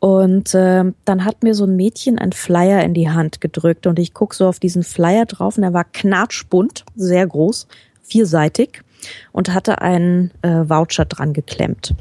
Und 0.00 0.54
ähm, 0.54 0.94
dann 1.04 1.26
hat 1.26 1.42
mir 1.42 1.54
so 1.54 1.64
ein 1.64 1.76
Mädchen 1.76 2.18
ein 2.18 2.32
Flyer 2.32 2.82
in 2.82 2.94
die 2.94 3.10
Hand 3.10 3.42
gedrückt 3.42 3.86
und 3.86 3.98
ich 3.98 4.14
guck 4.14 4.32
so 4.32 4.46
auf 4.46 4.58
diesen 4.58 4.82
Flyer 4.82 5.26
drauf 5.26 5.58
und 5.58 5.62
er 5.62 5.74
war 5.74 5.84
knatschbunt, 5.84 6.84
sehr 6.96 7.26
groß, 7.26 7.68
vierseitig 8.02 8.82
und 9.32 9.52
hatte 9.52 9.82
einen 9.82 10.30
äh, 10.40 10.68
Voucher 10.68 11.04
dran 11.04 11.34
geklemmt. 11.34 11.94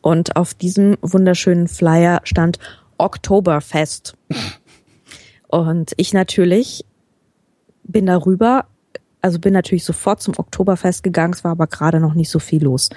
Und 0.00 0.36
auf 0.36 0.54
diesem 0.54 0.96
wunderschönen 1.02 1.68
Flyer 1.68 2.20
stand 2.24 2.58
Oktoberfest. 2.96 4.16
Und 5.48 5.92
ich 5.96 6.12
natürlich 6.12 6.84
bin 7.84 8.06
darüber, 8.06 8.66
also 9.20 9.38
bin 9.38 9.52
natürlich 9.52 9.84
sofort 9.84 10.20
zum 10.20 10.34
Oktoberfest 10.36 11.02
gegangen, 11.02 11.32
es 11.34 11.44
war 11.44 11.52
aber 11.52 11.66
gerade 11.66 12.00
noch 12.00 12.14
nicht 12.14 12.30
so 12.30 12.38
viel 12.38 12.64
los. 12.64 12.90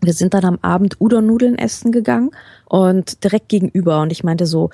Wir 0.00 0.12
sind 0.12 0.34
dann 0.34 0.44
am 0.44 0.58
Abend 0.62 1.00
Udon-Nudeln 1.00 1.58
essen 1.58 1.92
gegangen 1.92 2.30
und 2.66 3.22
direkt 3.24 3.48
gegenüber 3.48 4.00
und 4.00 4.12
ich 4.12 4.24
meinte 4.24 4.46
so, 4.46 4.70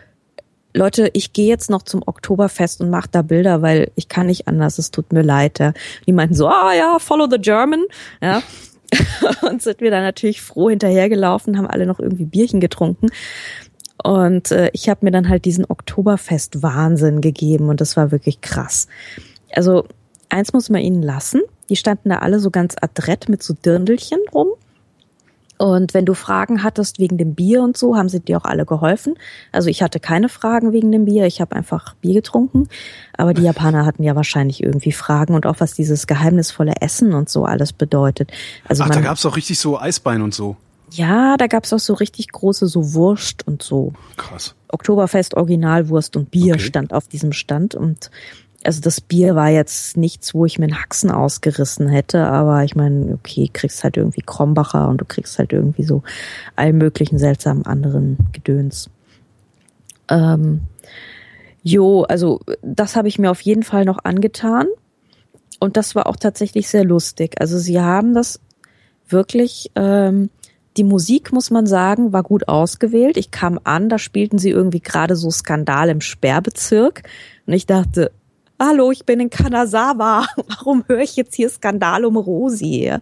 Leute, 0.77 1.11
ich 1.15 1.33
gehe 1.33 1.49
jetzt 1.49 1.71
noch 1.71 1.83
zum 1.83 2.03
Oktoberfest 2.05 2.83
und 2.83 2.91
mache 2.91 3.09
da 3.11 3.23
Bilder, 3.23 3.63
weil 3.63 3.91
ich 3.95 4.09
kann 4.09 4.27
nicht 4.27 4.47
anders, 4.47 4.79
es 4.79 4.91
tut 4.91 5.11
mir 5.11 5.23
leid. 5.23 5.59
Ja. 5.59 5.73
Die 6.07 6.13
meinten 6.13 6.35
so, 6.35 6.49
ah 6.49 6.75
ja, 6.75 6.99
follow 6.99 7.27
the 7.31 7.39
German. 7.41 7.83
Ja. 8.21 8.43
und 9.43 9.63
sind 9.63 9.81
wir 9.81 9.91
dann 9.91 10.03
natürlich 10.03 10.43
froh 10.43 10.69
hinterhergelaufen, 10.69 11.57
haben 11.57 11.67
alle 11.67 11.87
noch 11.87 11.99
irgendwie 11.99 12.27
Bierchen 12.27 12.61
getrunken. 12.61 13.09
Und 14.05 14.51
äh, 14.53 14.71
ich 14.75 14.89
habe 14.89 15.05
mir 15.05 15.11
dann 15.11 15.29
halt 15.29 15.47
diesen 15.47 15.65
Oktoberfest-Wahnsinn 15.65 17.23
gegeben 17.23 17.71
und 17.71 17.81
das 17.81 17.97
war 17.97 18.13
wirklich 18.13 18.43
krass. 18.43 18.87
Also 19.53 19.87
eins 20.29 20.53
muss 20.53 20.69
man 20.69 20.83
ihnen 20.83 21.03
lassen, 21.03 21.41
die 21.71 21.77
standen 21.77 22.11
da 22.11 22.19
alle 22.19 22.39
so 22.39 22.51
ganz 22.51 22.77
adrett 22.81 23.29
mit 23.29 23.43
so 23.43 23.55
Dirndelchen 23.55 24.21
rum. 24.33 24.49
Und 25.59 25.95
wenn 25.95 26.05
du 26.05 26.15
Fragen 26.15 26.63
hattest 26.63 26.99
wegen 26.99 27.17
dem 27.17 27.35
Bier 27.35 27.63
und 27.63 27.77
so, 27.77 27.97
haben 27.97 28.09
sie 28.09 28.21
dir 28.21 28.39
auch 28.39 28.45
alle 28.45 28.67
geholfen. 28.67 29.15
Also 29.53 29.69
ich 29.71 29.83
hatte 29.83 30.01
keine 30.01 30.29
Fragen 30.29 30.73
wegen 30.73 30.93
dem 30.93 31.07
Bier, 31.07 31.27
ich 31.27 31.41
habe 31.41 31.57
einfach 31.57 31.95
Bier 31.95 32.15
getrunken. 32.15 32.69
Aber 33.17 33.33
die 33.33 33.43
Japaner 33.43 33.87
hatten 33.87 34.03
ja 34.03 34.15
wahrscheinlich 34.15 34.63
irgendwie 34.63 34.93
Fragen 34.93 35.35
und 35.35 35.47
auch 35.47 35.57
was 35.59 35.73
dieses 35.75 36.07
geheimnisvolle 36.07 36.75
Essen 36.81 37.15
und 37.15 37.29
so 37.31 37.45
alles 37.45 37.73
bedeutet. 37.73 38.31
Also 38.69 38.85
Ach, 38.85 38.91
da 38.91 39.01
gab's 39.01 39.25
auch 39.25 39.37
richtig 39.37 39.59
so 39.59 39.79
Eisbein 39.79 40.21
und 40.23 40.35
so. 40.35 40.57
ja, 40.93 41.37
da 41.39 41.47
gab's 41.47 41.73
auch 41.73 41.79
so 41.79 41.95
richtig 41.95 42.31
große 42.33 42.67
so 42.67 42.93
Wurst 42.95 43.47
und 43.47 43.63
so. 43.63 43.93
Krass. 44.17 44.55
Oktoberfest 44.69 45.35
Originalwurst 45.35 46.17
und 46.17 46.31
Bier 46.31 46.55
Okay. 46.55 46.65
stand 46.65 46.93
auf 46.93 47.09
diesem 47.09 47.33
Stand 47.33 47.75
und 47.75 48.11
also 48.65 48.81
das 48.81 49.01
Bier 49.01 49.35
war 49.35 49.49
jetzt 49.49 49.97
nichts, 49.97 50.35
wo 50.35 50.45
ich 50.45 50.59
mir 50.59 50.65
einen 50.65 50.81
Haxen 50.81 51.11
ausgerissen 51.11 51.89
hätte, 51.89 52.27
aber 52.27 52.65
ich 52.65 52.75
meine, 52.75 53.15
okay, 53.15 53.49
kriegst 53.53 53.85
halt 53.85 53.97
irgendwie 53.97 54.23
Krombacher 54.23 54.89
und 54.89 55.01
du 55.01 55.05
kriegst 55.05 55.39
halt 55.39 55.53
irgendwie 55.53 55.85
so 55.85 56.03
allen 56.57 56.79
möglichen 56.79 57.19
seltsamen 57.19 57.67
anderen 57.67 58.19
Gedöns. 58.33 58.91
Ähm, 60.09 60.63
jo, 61.63 62.03
also 62.03 62.41
das 62.63 62.97
habe 62.97 63.09
ich 63.09 63.19
mir 63.19 63.31
auf 63.31 63.41
jeden 63.41 63.63
Fall 63.63 63.85
noch 63.85 64.05
angetan 64.05 64.67
und 65.61 65.77
das 65.77 65.95
war 65.95 66.07
auch 66.07 66.17
tatsächlich 66.17 66.69
sehr 66.69 66.85
lustig. 66.85 67.41
Also 67.41 67.59
sie 67.59 67.81
haben 67.81 68.15
das 68.15 68.41
wirklich, 69.09 69.71
ähm, 69.75 70.31
die 70.77 70.85
Musik, 70.85 71.33
muss 71.33 71.51
man 71.51 71.67
sagen, 71.67 72.13
war 72.13 72.23
gut 72.23 72.49
ausgewählt. 72.49 73.17
Ich 73.17 73.31
kam 73.31 73.59
an, 73.65 73.89
da 73.89 73.99
spielten 73.99 74.39
sie 74.39 74.51
irgendwie 74.51 74.81
gerade 74.81 75.17
so 75.17 75.31
Skandal 75.31 75.89
im 75.89 76.03
Sperrbezirk. 76.03 77.03
Und 77.47 77.55
ich 77.55 77.65
dachte, 77.65 78.13
hallo, 78.59 78.91
ich 78.91 79.05
bin 79.05 79.21
in 79.21 79.31
Kanazawa. 79.31 80.27
Warum 80.49 80.85
höre 80.87 81.01
ich 81.01 81.17
jetzt 81.17 81.35
hier 81.35 81.49
Skandal 81.49 82.05
um 82.05 82.17
Rosi? 82.17 82.93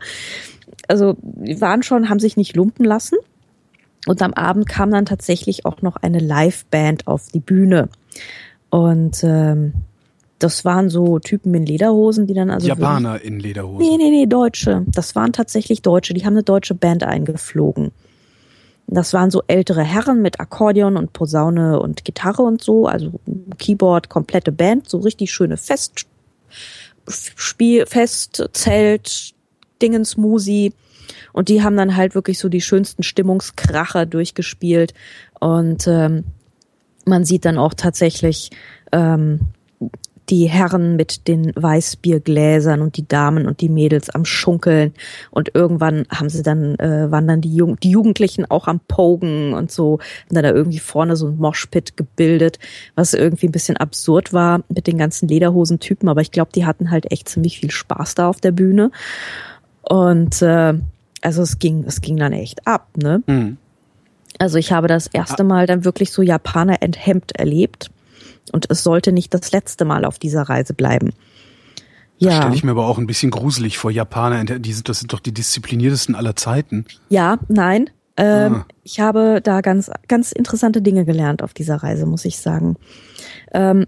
Also, 0.88 1.16
die 1.22 1.60
waren 1.60 1.82
schon, 1.82 2.08
haben 2.08 2.20
sich 2.20 2.36
nicht 2.36 2.56
lumpen 2.56 2.84
lassen. 2.84 3.16
Und 4.06 4.20
am 4.20 4.34
Abend 4.34 4.68
kam 4.68 4.90
dann 4.90 5.06
tatsächlich 5.06 5.64
auch 5.64 5.80
noch 5.82 5.96
eine 5.96 6.18
Liveband 6.18 7.06
auf 7.06 7.28
die 7.32 7.40
Bühne. 7.40 7.88
Und 8.68 9.24
ähm, 9.24 9.72
das 10.38 10.64
waren 10.64 10.90
so 10.90 11.18
Typen 11.18 11.54
in 11.54 11.64
Lederhosen, 11.64 12.26
die 12.26 12.34
dann 12.34 12.50
also. 12.50 12.66
Japaner 12.66 13.22
in 13.22 13.40
Lederhosen. 13.40 13.78
Nee, 13.78 13.96
nee, 13.96 14.10
nee, 14.10 14.26
Deutsche. 14.26 14.84
Das 14.88 15.14
waren 15.14 15.32
tatsächlich 15.32 15.80
Deutsche. 15.80 16.12
Die 16.12 16.26
haben 16.26 16.34
eine 16.34 16.42
deutsche 16.42 16.74
Band 16.74 17.02
eingeflogen. 17.02 17.92
Das 18.86 19.12
waren 19.12 19.30
so 19.30 19.42
ältere 19.46 19.82
Herren 19.82 20.20
mit 20.22 20.40
Akkordeon 20.40 20.96
und 20.96 21.12
Posaune 21.12 21.80
und 21.80 22.04
Gitarre 22.04 22.42
und 22.42 22.62
so, 22.62 22.86
also 22.86 23.12
Keyboard, 23.58 24.08
komplette 24.08 24.52
Band, 24.52 24.88
so 24.88 24.98
richtig 24.98 25.32
schöne 25.32 25.56
Fest, 25.56 26.06
Spiel, 27.08 27.86
Fest, 27.86 28.48
Zelt, 28.52 29.34
Dingensmusi. 29.80 30.72
Und 31.32 31.48
die 31.48 31.62
haben 31.62 31.76
dann 31.76 31.96
halt 31.96 32.14
wirklich 32.14 32.38
so 32.38 32.48
die 32.48 32.60
schönsten 32.60 33.02
Stimmungskracher 33.02 34.06
durchgespielt. 34.06 34.94
Und 35.40 35.86
ähm, 35.86 36.24
man 37.04 37.24
sieht 37.24 37.44
dann 37.44 37.58
auch 37.58 37.74
tatsächlich 37.74 38.50
ähm, 38.92 39.40
die 40.30 40.46
Herren 40.46 40.96
mit 40.96 41.28
den 41.28 41.52
Weißbiergläsern 41.54 42.80
und 42.80 42.96
die 42.96 43.06
Damen 43.06 43.46
und 43.46 43.60
die 43.60 43.68
Mädels 43.68 44.10
am 44.10 44.24
Schunkeln. 44.24 44.94
Und 45.30 45.50
irgendwann 45.54 46.06
haben 46.10 46.30
sie 46.30 46.42
dann 46.42 46.76
äh, 46.76 47.10
waren 47.10 47.28
dann 47.28 47.40
die, 47.40 47.54
Jugend 47.54 47.82
die 47.82 47.90
Jugendlichen 47.90 48.50
auch 48.50 48.66
am 48.66 48.80
Pogen 48.80 49.52
und 49.52 49.70
so 49.70 49.94
und 49.94 50.00
dann 50.30 50.44
da 50.44 50.52
irgendwie 50.52 50.78
vorne 50.78 51.16
so 51.16 51.28
ein 51.28 51.36
Moshpit 51.36 51.96
gebildet, 51.96 52.58
was 52.94 53.12
irgendwie 53.12 53.48
ein 53.48 53.52
bisschen 53.52 53.76
absurd 53.76 54.32
war 54.32 54.62
mit 54.68 54.86
den 54.86 54.98
ganzen 54.98 55.28
Lederhosen-Typen, 55.28 56.08
aber 56.08 56.22
ich 56.22 56.30
glaube, 56.30 56.52
die 56.54 56.64
hatten 56.64 56.90
halt 56.90 57.12
echt 57.12 57.28
ziemlich 57.28 57.60
viel 57.60 57.70
Spaß 57.70 58.14
da 58.14 58.28
auf 58.28 58.40
der 58.40 58.52
Bühne. 58.52 58.90
Und 59.82 60.40
äh, 60.40 60.74
also 61.20 61.42
es 61.42 61.58
ging 61.58 61.84
es 61.86 62.00
ging 62.00 62.16
dann 62.16 62.32
echt 62.32 62.66
ab, 62.66 62.88
ne? 62.96 63.22
Mhm. 63.26 63.58
Also 64.38 64.58
ich 64.58 64.72
habe 64.72 64.88
das 64.88 65.06
erste 65.06 65.44
Mal 65.44 65.66
dann 65.66 65.84
wirklich 65.84 66.10
so 66.10 66.20
Japaner 66.20 66.82
enthemmt 66.82 67.38
erlebt 67.38 67.90
und 68.52 68.66
es 68.70 68.82
sollte 68.82 69.12
nicht 69.12 69.32
das 69.34 69.52
letzte 69.52 69.84
Mal 69.84 70.04
auf 70.04 70.18
dieser 70.18 70.42
Reise 70.42 70.74
bleiben. 70.74 71.12
Ja. 72.18 72.30
Das 72.30 72.38
stelle 72.38 72.54
ich 72.54 72.64
mir 72.64 72.70
aber 72.70 72.86
auch 72.86 72.98
ein 72.98 73.06
bisschen 73.06 73.30
gruselig 73.30 73.78
vor. 73.78 73.90
Japaner, 73.90 74.44
die 74.44 74.72
sind, 74.72 74.88
das 74.88 75.00
sind 75.00 75.12
doch 75.12 75.20
die 75.20 75.32
diszipliniertesten 75.32 76.14
aller 76.14 76.36
Zeiten. 76.36 76.86
Ja, 77.08 77.38
nein. 77.48 77.90
Ähm, 78.16 78.54
ah. 78.54 78.66
Ich 78.84 79.00
habe 79.00 79.40
da 79.42 79.60
ganz, 79.60 79.90
ganz 80.06 80.30
interessante 80.32 80.80
Dinge 80.82 81.04
gelernt 81.04 81.42
auf 81.42 81.52
dieser 81.52 81.76
Reise, 81.76 82.06
muss 82.06 82.24
ich 82.24 82.38
sagen. 82.38 82.76
Ähm, 83.52 83.86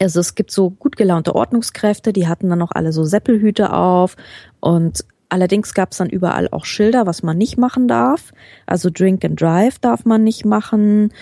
also 0.00 0.20
es 0.20 0.34
gibt 0.34 0.50
so 0.50 0.70
gut 0.70 0.96
gelaunte 0.96 1.34
Ordnungskräfte, 1.34 2.12
die 2.12 2.28
hatten 2.28 2.48
dann 2.48 2.58
noch 2.58 2.72
alle 2.72 2.92
so 2.92 3.04
Seppelhüte 3.04 3.72
auf 3.72 4.16
und 4.60 5.04
allerdings 5.28 5.74
gab 5.74 5.92
es 5.92 5.98
dann 5.98 6.10
überall 6.10 6.48
auch 6.50 6.64
Schilder, 6.64 7.06
was 7.06 7.22
man 7.22 7.38
nicht 7.38 7.58
machen 7.58 7.88
darf. 7.88 8.32
Also 8.66 8.90
Drink 8.90 9.24
and 9.24 9.40
Drive 9.40 9.78
darf 9.78 10.04
man 10.04 10.24
nicht 10.24 10.44
machen. 10.44 11.12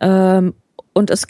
Ähm, 0.00 0.54
und 0.98 1.10
es 1.10 1.28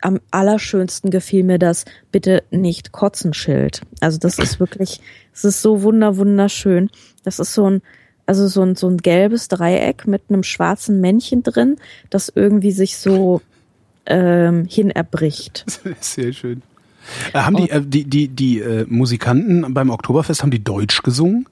am 0.00 0.18
allerschönsten 0.32 1.08
gefiel 1.10 1.44
mir 1.44 1.60
das 1.60 1.84
bitte 2.10 2.42
nicht 2.50 2.90
kotzen 2.90 3.32
Schild. 3.32 3.82
Also 4.00 4.18
das 4.18 4.40
ist 4.40 4.58
wirklich, 4.58 5.00
es 5.32 5.44
ist 5.44 5.62
so 5.62 5.82
wunder 5.82 6.16
wunderschön. 6.16 6.90
Das 7.22 7.38
ist 7.38 7.54
so 7.54 7.70
ein 7.70 7.82
also 8.26 8.48
so 8.48 8.62
ein 8.62 8.74
so 8.74 8.88
ein 8.88 8.96
gelbes 8.96 9.46
Dreieck 9.46 10.08
mit 10.08 10.22
einem 10.28 10.42
schwarzen 10.42 11.00
Männchen 11.00 11.44
drin, 11.44 11.76
das 12.10 12.32
irgendwie 12.34 12.72
sich 12.72 12.96
so 12.96 13.40
ähm, 14.06 14.66
hin 14.68 14.90
erbricht. 14.90 15.64
Sehr 16.00 16.32
schön. 16.32 16.62
Äh, 17.32 17.38
haben 17.38 17.56
die, 17.56 17.70
äh, 17.70 17.82
die, 17.84 18.04
die, 18.04 18.26
die 18.26 18.60
äh, 18.60 18.84
Musikanten 18.88 19.72
beim 19.74 19.90
Oktoberfest, 19.90 20.42
haben 20.42 20.50
die 20.50 20.64
Deutsch 20.64 21.02
gesungen? 21.02 21.46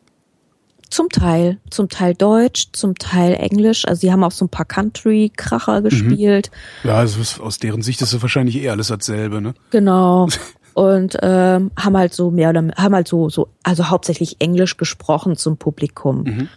Zum 0.93 1.09
Teil, 1.09 1.57
zum 1.71 1.89
Teil 1.89 2.13
Deutsch, 2.13 2.67
zum 2.73 2.97
Teil 2.97 3.33
Englisch. 3.33 3.89
Also 3.89 4.03
die 4.03 4.13
haben 4.13 4.23
auch 4.23 4.31
so 4.31 4.45
ein 4.45 4.51
paar 4.51 4.67
Country-Kracher 4.67 5.81
mhm. 5.81 5.85
gespielt. 5.85 6.51
Ja, 6.85 6.97
also 6.97 7.43
aus 7.43 7.59
deren 7.59 7.81
Sicht 7.81 8.03
ist 8.03 8.13
es 8.13 8.21
wahrscheinlich 8.21 8.57
eh 8.57 8.69
alles 8.69 8.89
dasselbe, 8.89 9.41
ne? 9.41 9.55
Genau. 9.71 10.29
Und 10.75 11.17
ähm, 11.23 11.71
haben 11.79 11.97
halt 11.97 12.13
so 12.13 12.31
mehr 12.31 12.51
oder 12.51 12.69
haben 12.77 12.95
halt 12.95 13.09
so 13.09 13.31
so 13.31 13.49
also 13.63 13.89
hauptsächlich 13.89 14.37
Englisch 14.41 14.77
gesprochen 14.77 15.37
zum 15.37 15.57
Publikum. 15.57 16.25
Mhm. 16.25 16.49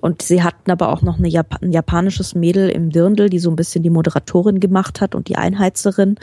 Und 0.00 0.22
sie 0.22 0.44
hatten 0.44 0.70
aber 0.70 0.90
auch 0.90 1.02
noch 1.02 1.18
eine 1.18 1.28
Jap 1.28 1.60
ein 1.60 1.72
japanisches 1.72 2.36
Mädel 2.36 2.68
im 2.68 2.90
Dirndl, 2.90 3.28
die 3.28 3.40
so 3.40 3.50
ein 3.50 3.56
bisschen 3.56 3.82
die 3.82 3.90
Moderatorin 3.90 4.60
gemacht 4.60 5.00
hat 5.00 5.16
und 5.16 5.26
die 5.26 5.34
Einheizerin. 5.34 6.14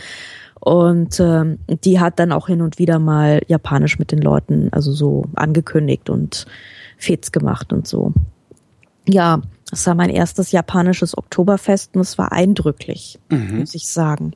Und 0.61 1.19
ähm, 1.19 1.59
die 1.83 1.99
hat 1.99 2.17
dann 2.17 2.31
auch 2.31 2.47
hin 2.47 2.61
und 2.61 2.79
wieder 2.79 2.97
mal 2.97 3.41
Japanisch 3.47 3.99
mit 3.99 4.13
den 4.13 4.21
Leuten, 4.21 4.69
also 4.71 4.93
so 4.93 5.25
angekündigt 5.35 6.09
und 6.09 6.45
Fets 6.97 7.31
gemacht 7.31 7.71
und 7.71 7.87
so. 7.87 8.13
Ja, 9.07 9.41
das 9.69 9.85
war 9.87 9.95
mein 9.95 10.09
erstes 10.09 10.51
japanisches 10.51 11.17
Oktoberfest 11.17 11.95
und 11.95 12.01
es 12.01 12.17
war 12.17 12.31
eindrücklich, 12.31 13.19
mhm. 13.29 13.59
muss 13.59 13.75
ich 13.75 13.87
sagen. 13.87 14.33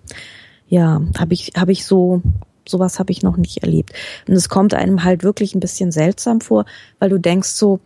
Ja, 0.68 1.02
habe 1.18 1.34
ich 1.34 1.54
habe 1.58 1.72
ich 1.72 1.86
so 1.86 2.22
sowas 2.68 3.00
habe 3.00 3.12
ich 3.12 3.24
noch 3.24 3.38
nicht 3.38 3.58
erlebt. 3.64 3.94
Und 4.28 4.36
es 4.36 4.50
kommt 4.50 4.74
einem 4.74 5.04
halt 5.04 5.24
wirklich 5.24 5.56
ein 5.56 5.60
bisschen 5.60 5.92
seltsam 5.92 6.42
vor, 6.42 6.66
weil 7.00 7.10
du 7.10 7.20
denkst 7.20 7.50
so, 7.50 7.80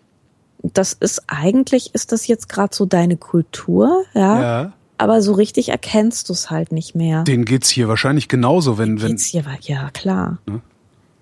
das 0.62 0.94
ist 0.94 1.24
eigentlich 1.28 1.94
ist 1.94 2.12
das 2.12 2.28
jetzt 2.28 2.50
gerade 2.50 2.76
so 2.76 2.86
deine 2.86 3.18
Kultur, 3.18 4.04
ja? 4.14 4.42
ja. 4.42 4.74
Aber 4.98 5.22
so 5.22 5.34
richtig 5.34 5.70
erkennst 5.70 6.30
du 6.30 6.34
es 6.34 6.50
halt 6.50 6.72
nicht 6.72 6.96
mehr. 6.96 7.24
Den 7.24 7.44
geht's 7.44 7.70
hier 7.70 7.88
wahrscheinlich 7.88 8.28
genauso, 8.28 8.78
wenn 8.78 9.02
wenn 9.02 9.12
geht's 9.12 9.26
hier 9.26 9.44
ja 9.62 9.90
klar. 9.92 10.40
Ne? 10.48 10.62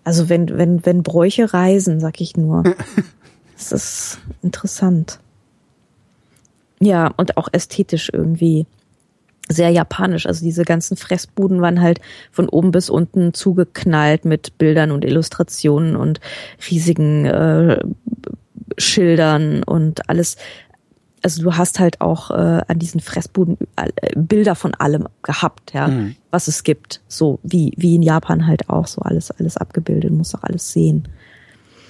Also 0.04 0.30
wenn 0.30 0.58
wenn 0.58 0.86
wenn 0.86 1.04
Bräuche 1.04 1.54
reisen, 1.54 2.00
sag 2.00 2.22
ich 2.22 2.38
nur. 2.38 2.64
Das 3.56 3.72
ist 3.72 4.20
interessant. 4.42 5.20
Ja, 6.80 7.12
und 7.18 7.38
auch 7.38 7.48
ästhetisch 7.52 8.10
irgendwie 8.12 8.66
sehr 9.50 9.70
japanisch. 9.70 10.26
Also 10.26 10.44
diese 10.44 10.64
ganzen 10.64 10.98
Fressbuden 10.98 11.62
waren 11.62 11.82
halt 11.82 12.00
von 12.32 12.50
oben 12.50 12.72
bis 12.72 12.90
unten 12.90 13.34
zugeknallt 13.34 14.26
mit 14.26 14.58
Bildern 14.58 14.92
und 14.92 15.06
Illustrationen 15.06 15.96
und 15.96 16.20
riesigen 16.70 17.26
äh, 17.26 17.80
Schildern 18.78 19.64
und 19.64 20.10
alles. 20.10 20.38
Also 21.22 21.44
du 21.44 21.56
hast 21.56 21.80
halt 21.80 22.02
auch 22.02 22.32
äh, 22.32 22.62
an 22.68 22.80
diesen 22.80 23.00
Fressbuden 23.00 23.58
äh, 23.76 23.90
Bilder 24.16 24.56
von 24.56 24.74
allem 24.74 25.08
gehabt, 25.22 25.74
ja, 25.74 25.88
mhm. 25.88 26.16
was 26.32 26.48
es 26.48 26.64
gibt. 26.64 27.02
So 27.08 27.40
wie 27.44 27.74
wie 27.78 27.96
in 27.96 28.02
Japan 28.02 28.48
halt 28.48 28.70
auch 28.70 28.88
so 28.88 29.02
alles 29.02 29.32
alles 29.32 29.58
abgebildet, 29.58 30.12
muss 30.12 30.36
auch 30.36 30.44
alles 30.44 30.72
sehen. 30.72 31.08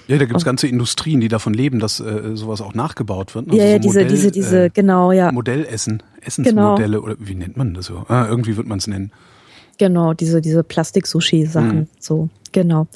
Ja, 0.06 0.18
da 0.18 0.26
gibt's 0.26 0.44
ganze 0.44 0.68
Industrien, 0.68 1.20
die 1.20 1.28
davon 1.28 1.54
leben, 1.54 1.78
dass 1.78 2.00
äh, 2.00 2.32
sowas 2.34 2.60
auch 2.60 2.74
nachgebaut 2.74 3.34
wird. 3.34 3.48
Also 3.48 3.58
ja, 3.58 3.64
ja, 3.64 3.74
so 3.74 3.78
diese, 3.80 4.00
Modell, 4.00 4.08
diese, 4.08 4.30
diese, 4.30 4.64
äh, 4.64 4.70
genau, 4.70 5.12
ja. 5.12 5.32
Modellessen, 5.32 6.02
Essensmodelle 6.20 6.96
genau. 6.96 7.04
oder 7.04 7.16
wie 7.18 7.34
nennt 7.34 7.56
man 7.56 7.74
das 7.74 7.86
so? 7.86 8.04
Ah, 8.08 8.26
irgendwie 8.28 8.56
wird 8.56 8.66
man 8.66 8.78
es 8.78 8.86
nennen. 8.86 9.12
Genau, 9.78 10.12
diese, 10.12 10.40
diese 10.40 10.62
Plastik-Sushi-Sachen, 10.62 11.76
mhm. 11.76 11.88
so, 11.98 12.28
genau. 12.52 12.86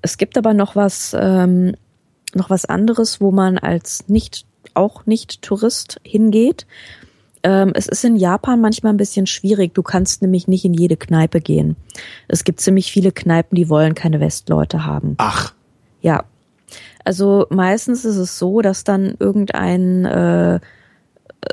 Es 0.00 0.16
gibt 0.18 0.38
aber 0.38 0.54
noch 0.54 0.76
was, 0.76 1.14
ähm, 1.18 1.74
noch 2.34 2.50
was 2.50 2.64
anderes, 2.64 3.20
wo 3.20 3.32
man 3.32 3.58
als 3.58 4.08
nicht, 4.08 4.46
auch 4.74 5.06
nicht 5.06 5.42
Tourist 5.42 6.00
hingeht. 6.04 6.66
Ähm, 7.42 7.72
es 7.74 7.86
ist 7.86 8.04
in 8.04 8.16
Japan 8.16 8.60
manchmal 8.60 8.92
ein 8.92 8.96
bisschen 8.96 9.26
schwierig. 9.26 9.74
Du 9.74 9.82
kannst 9.82 10.22
nämlich 10.22 10.48
nicht 10.48 10.64
in 10.64 10.74
jede 10.74 10.96
Kneipe 10.96 11.40
gehen. 11.40 11.76
Es 12.28 12.44
gibt 12.44 12.60
ziemlich 12.60 12.90
viele 12.90 13.12
Kneipen, 13.12 13.56
die 13.56 13.68
wollen 13.68 13.94
keine 13.94 14.20
Westleute 14.20 14.84
haben. 14.84 15.14
Ach. 15.18 15.54
Ja. 16.00 16.24
Also 17.04 17.46
meistens 17.50 18.04
ist 18.04 18.16
es 18.16 18.38
so, 18.38 18.60
dass 18.60 18.84
dann 18.84 19.16
irgendein 19.18 20.04
äh, 20.04 20.60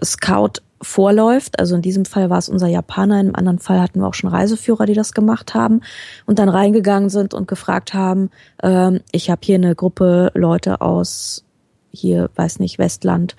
Scout 0.04 0.62
vorläuft. 0.82 1.60
Also 1.60 1.76
in 1.76 1.82
diesem 1.82 2.06
Fall 2.06 2.30
war 2.30 2.38
es 2.38 2.50
unser 2.50 2.68
Japaner, 2.68 3.22
im 3.22 3.36
anderen 3.36 3.60
Fall 3.60 3.80
hatten 3.80 4.02
wir 4.02 4.08
auch 4.08 4.14
schon 4.14 4.30
Reiseführer, 4.30 4.86
die 4.86 4.94
das 4.94 5.14
gemacht 5.14 5.54
haben 5.54 5.82
und 6.26 6.40
dann 6.40 6.50
reingegangen 6.50 7.10
sind 7.10 7.34
und 7.34 7.48
gefragt 7.48 7.94
haben, 7.94 8.30
ähm, 8.62 9.00
ich 9.12 9.30
habe 9.30 9.42
hier 9.44 9.56
eine 9.56 9.76
Gruppe 9.76 10.32
Leute 10.34 10.82
aus 10.82 11.46
hier, 11.96 12.30
weiß 12.36 12.60
nicht, 12.60 12.78
Westland, 12.78 13.36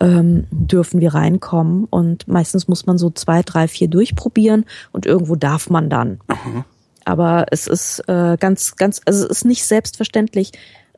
ähm, 0.00 0.46
dürfen 0.50 1.00
wir 1.00 1.14
reinkommen. 1.14 1.84
Und 1.84 2.28
meistens 2.28 2.68
muss 2.68 2.86
man 2.86 2.98
so 2.98 3.10
zwei, 3.10 3.42
drei, 3.42 3.68
vier 3.68 3.88
durchprobieren 3.88 4.64
und 4.92 5.06
irgendwo 5.06 5.36
darf 5.36 5.70
man 5.70 5.88
dann. 5.88 6.20
Mhm. 6.28 6.64
Aber 7.04 7.46
es 7.50 7.66
ist 7.66 8.00
äh, 8.08 8.36
ganz, 8.38 8.76
ganz, 8.76 9.00
also 9.04 9.24
es 9.24 9.30
ist 9.30 9.44
nicht 9.44 9.64
selbstverständlich. 9.64 10.52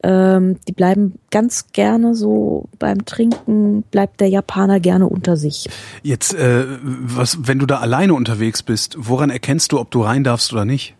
Ähm, 0.05 0.59
die 0.66 0.72
bleiben 0.72 1.14
ganz 1.31 1.66
gerne 1.72 2.16
so 2.16 2.68
beim 2.81 3.05
Trinken, 3.05 3.83
bleibt 3.83 4.20
der 4.20 4.29
Japaner 4.29 4.81
gerne 4.81 5.07
unter 5.07 5.37
sich. 5.37 5.68
Jetzt, 6.03 6.35
äh, 6.35 6.64
was, 6.83 7.47
wenn 7.47 7.61
du 7.61 7.66
da 7.66 7.79
alleine 7.79 8.14
unterwegs 8.14 8.64
bist, 8.64 8.97
woran 8.99 9.31
erkennst 9.31 9.70
du, 9.70 9.79
ob 9.79 9.93
du 9.93 10.03
rein 10.03 10.24
darfst 10.24 10.53
oder 10.53 10.64
nicht? 10.64 10.97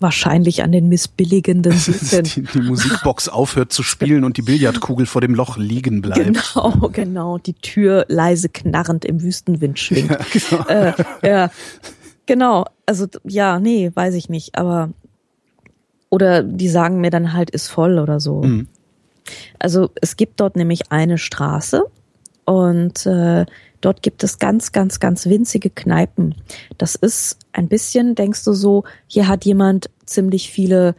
Wahrscheinlich 0.00 0.62
an 0.62 0.70
den 0.70 0.88
missbilligenden 0.88 1.72
die, 2.22 2.42
die 2.42 2.60
Musikbox 2.60 3.28
aufhört 3.28 3.72
zu 3.72 3.82
spielen 3.82 4.24
und 4.24 4.36
die 4.36 4.42
Billardkugel 4.42 5.06
vor 5.06 5.22
dem 5.22 5.34
Loch 5.34 5.56
liegen 5.56 6.02
bleibt. 6.02 6.24
Genau, 6.24 6.90
genau. 6.92 7.38
Die 7.38 7.54
Tür 7.54 8.04
leise 8.08 8.48
knarrend 8.48 9.04
im 9.04 9.22
Wüstenwind 9.22 9.78
schwingt. 9.78 10.10
Ja, 10.50 10.50
genau. 10.50 10.68
Äh, 10.68 10.92
ja. 11.22 11.50
Genau, 12.28 12.66
also 12.86 13.06
ja, 13.24 13.58
nee, 13.58 13.90
weiß 13.92 14.14
ich 14.14 14.28
nicht, 14.28 14.56
aber 14.56 14.90
oder 16.10 16.42
die 16.42 16.68
sagen 16.68 17.00
mir 17.00 17.10
dann 17.10 17.32
halt, 17.32 17.50
ist 17.50 17.68
voll 17.68 17.98
oder 17.98 18.20
so. 18.20 18.42
Mhm. 18.42 18.68
Also 19.58 19.90
es 20.00 20.16
gibt 20.16 20.38
dort 20.40 20.54
nämlich 20.54 20.92
eine 20.92 21.18
Straße 21.18 21.84
und 22.44 23.04
äh, 23.06 23.44
Dort 23.80 24.02
gibt 24.02 24.24
es 24.24 24.38
ganz, 24.38 24.72
ganz, 24.72 24.98
ganz 24.98 25.26
winzige 25.26 25.70
Kneipen. 25.70 26.34
Das 26.78 26.94
ist 26.94 27.38
ein 27.52 27.68
bisschen, 27.68 28.14
denkst 28.14 28.44
du 28.44 28.52
so, 28.52 28.84
hier 29.06 29.28
hat 29.28 29.44
jemand 29.44 29.90
ziemlich 30.04 30.50
viele 30.50 30.96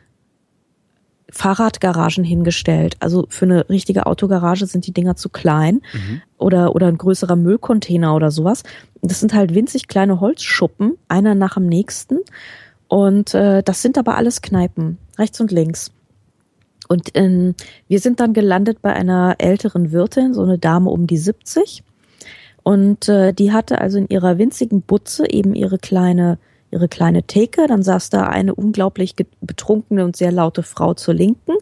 Fahrradgaragen 1.32 2.23
hingestellt. 2.23 2.95
Also 2.99 3.25
für 3.30 3.45
eine 3.45 3.69
richtige 3.69 4.05
Autogarage 4.05 4.65
sind 4.65 4.88
die 4.88 4.93
Dinger 4.93 5.15
zu 5.15 5.30
klein 5.30 5.82
mhm. 5.93 6.21
oder, 6.38 6.75
oder 6.75 6.88
ein 6.88 6.97
größerer 6.97 7.36
Müllcontainer 7.36 8.15
oder 8.15 8.32
sowas. 8.32 8.63
Das 9.01 9.19
sind 9.19 9.34
halt 9.34 9.53
winzig 9.55 9.88
kleine 9.88 10.19
Holzschuppen, 10.19 10.97
einer 11.07 11.36
nach 11.36 11.55
dem 11.55 11.67
nächsten. 11.67 12.19
Und 12.88 13.34
äh, 13.34 13.61
das 13.63 13.82
sind 13.82 13.97
aber 13.97 14.15
alles 14.15 14.41
Kneipen, 14.41 14.97
rechts 15.17 15.39
und 15.39 15.51
links. 15.51 15.91
Und 16.88 17.11
ähm, 17.13 17.53
wir 17.88 17.99
sind 17.99 18.19
dann 18.19 18.34
gelandet 18.34 18.82
bei 18.82 18.91
einer 18.91 19.36
älteren 19.38 19.91
Wirtin, 19.91 20.34
so 20.34 20.41
eine 20.41 20.57
Dame 20.57 20.89
um 20.89 21.05
die 21.05 21.17
70. 21.17 21.84
Und 22.63 23.07
äh, 23.07 23.32
die 23.32 23.53
hatte 23.53 23.80
also 23.80 23.99
in 23.99 24.07
ihrer 24.09 24.38
winzigen 24.39 24.82
Butze 24.82 25.30
eben 25.30 25.53
ihre 25.53 25.77
kleine 25.77 26.39
ihre 26.72 26.88
kleine 26.88 27.24
Theke. 27.24 27.67
Dann 27.67 27.84
saß 27.84 28.09
da 28.09 28.28
eine 28.28 28.55
unglaublich 28.55 29.15
betrunkene 29.41 30.05
und 30.05 30.15
sehr 30.15 30.32
laute 30.32 30.63
Frau 30.63 30.93
zur 30.93 31.13
Linken. 31.13 31.53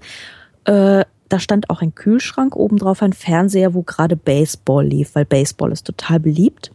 Äh, 0.65 1.05
da 1.29 1.39
stand 1.39 1.69
auch 1.69 1.81
ein 1.81 1.93
Kühlschrank, 1.93 2.55
obendrauf 2.55 3.01
ein 3.01 3.13
Fernseher, 3.13 3.73
wo 3.73 3.83
gerade 3.83 4.15
Baseball 4.15 4.85
lief, 4.85 5.15
weil 5.15 5.25
Baseball 5.25 5.71
ist 5.71 5.85
total 5.85 6.19
beliebt. 6.19 6.71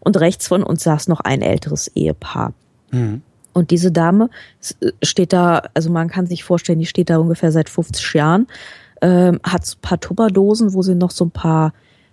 Und 0.00 0.18
rechts 0.18 0.48
von 0.48 0.62
uns 0.62 0.84
saß 0.84 1.08
noch 1.08 1.20
ein 1.20 1.42
älteres 1.42 1.88
Ehepaar. 1.88 2.52
Mhm. 2.90 3.22
Und 3.52 3.72
diese 3.72 3.90
Dame 3.90 4.30
steht 5.02 5.32
da, 5.32 5.62
also 5.74 5.90
man 5.90 6.08
kann 6.08 6.26
sich 6.26 6.44
vorstellen, 6.44 6.78
die 6.78 6.86
steht 6.86 7.10
da 7.10 7.18
ungefähr 7.18 7.50
seit 7.50 7.68
50 7.68 8.14
Jahren, 8.14 8.46
ähm, 9.02 9.40
hat 9.42 9.62
ein 9.62 9.80
paar 9.80 9.98
Tupperdosen, 9.98 10.72
wo 10.72 10.82
sie 10.82 10.94
noch 10.94 11.10
so 11.10 11.24
ein 11.24 11.30
paar 11.30 11.72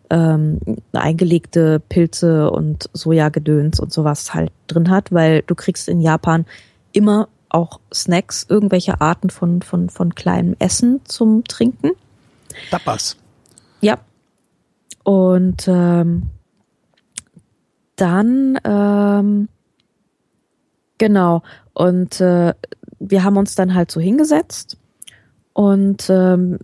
ähm, 0.09 0.59
eingelegte 0.93 1.79
Pilze 1.79 2.49
und 2.51 2.89
Sojagedöns 2.93 3.79
und 3.79 3.91
sowas 3.91 4.33
halt 4.33 4.51
drin 4.67 4.89
hat, 4.89 5.11
weil 5.11 5.41
du 5.43 5.55
kriegst 5.55 5.87
in 5.89 6.01
Japan 6.01 6.45
immer 6.91 7.27
auch 7.49 7.79
Snacks, 7.93 8.45
irgendwelche 8.49 9.01
Arten 9.01 9.29
von, 9.29 9.61
von, 9.61 9.89
von 9.89 10.15
kleinem 10.15 10.55
Essen 10.59 11.01
zum 11.05 11.43
Trinken. 11.45 11.91
Tapas. 12.71 13.17
Ja. 13.81 13.97
Und 15.03 15.67
ähm, 15.67 16.23
dann, 17.95 18.59
ähm, 18.63 19.47
genau, 20.97 21.43
und 21.73 22.19
äh, 22.19 22.53
wir 22.99 23.23
haben 23.23 23.37
uns 23.37 23.55
dann 23.55 23.73
halt 23.73 23.91
so 23.91 23.99
hingesetzt 23.99 24.77
und 25.53 26.09
ähm, 26.09 26.59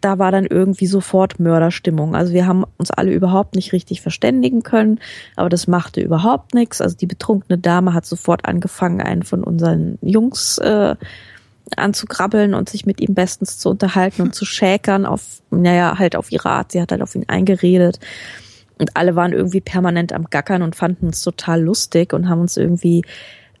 da 0.00 0.18
war 0.18 0.30
dann 0.30 0.46
irgendwie 0.46 0.86
sofort 0.86 1.40
Mörderstimmung. 1.40 2.14
Also 2.14 2.32
wir 2.32 2.46
haben 2.46 2.64
uns 2.76 2.90
alle 2.90 3.12
überhaupt 3.12 3.54
nicht 3.54 3.72
richtig 3.72 4.02
verständigen 4.02 4.62
können, 4.62 5.00
aber 5.36 5.48
das 5.48 5.66
machte 5.66 6.00
überhaupt 6.00 6.54
nichts. 6.54 6.80
Also 6.80 6.96
die 6.96 7.06
betrunkene 7.06 7.58
Dame 7.58 7.94
hat 7.94 8.04
sofort 8.04 8.44
angefangen, 8.44 9.00
einen 9.00 9.22
von 9.22 9.42
unseren 9.42 9.98
Jungs 10.02 10.58
äh, 10.58 10.96
anzukrabbeln 11.76 12.54
und 12.54 12.68
sich 12.68 12.86
mit 12.86 13.00
ihm 13.00 13.14
bestens 13.14 13.58
zu 13.58 13.70
unterhalten 13.70 14.22
und 14.22 14.34
zu 14.34 14.44
schäkern 14.44 15.06
auf, 15.06 15.40
naja, 15.50 15.98
halt 15.98 16.14
auf 16.14 16.30
ihre 16.30 16.50
Art. 16.50 16.72
Sie 16.72 16.80
hat 16.80 16.92
halt 16.92 17.02
auf 17.02 17.14
ihn 17.14 17.28
eingeredet. 17.28 17.98
Und 18.78 18.94
alle 18.94 19.16
waren 19.16 19.32
irgendwie 19.32 19.62
permanent 19.62 20.12
am 20.12 20.26
Gackern 20.28 20.60
und 20.60 20.76
fanden 20.76 21.08
es 21.08 21.22
total 21.22 21.62
lustig 21.62 22.12
und 22.12 22.28
haben 22.28 22.42
uns 22.42 22.58
irgendwie, 22.58 23.02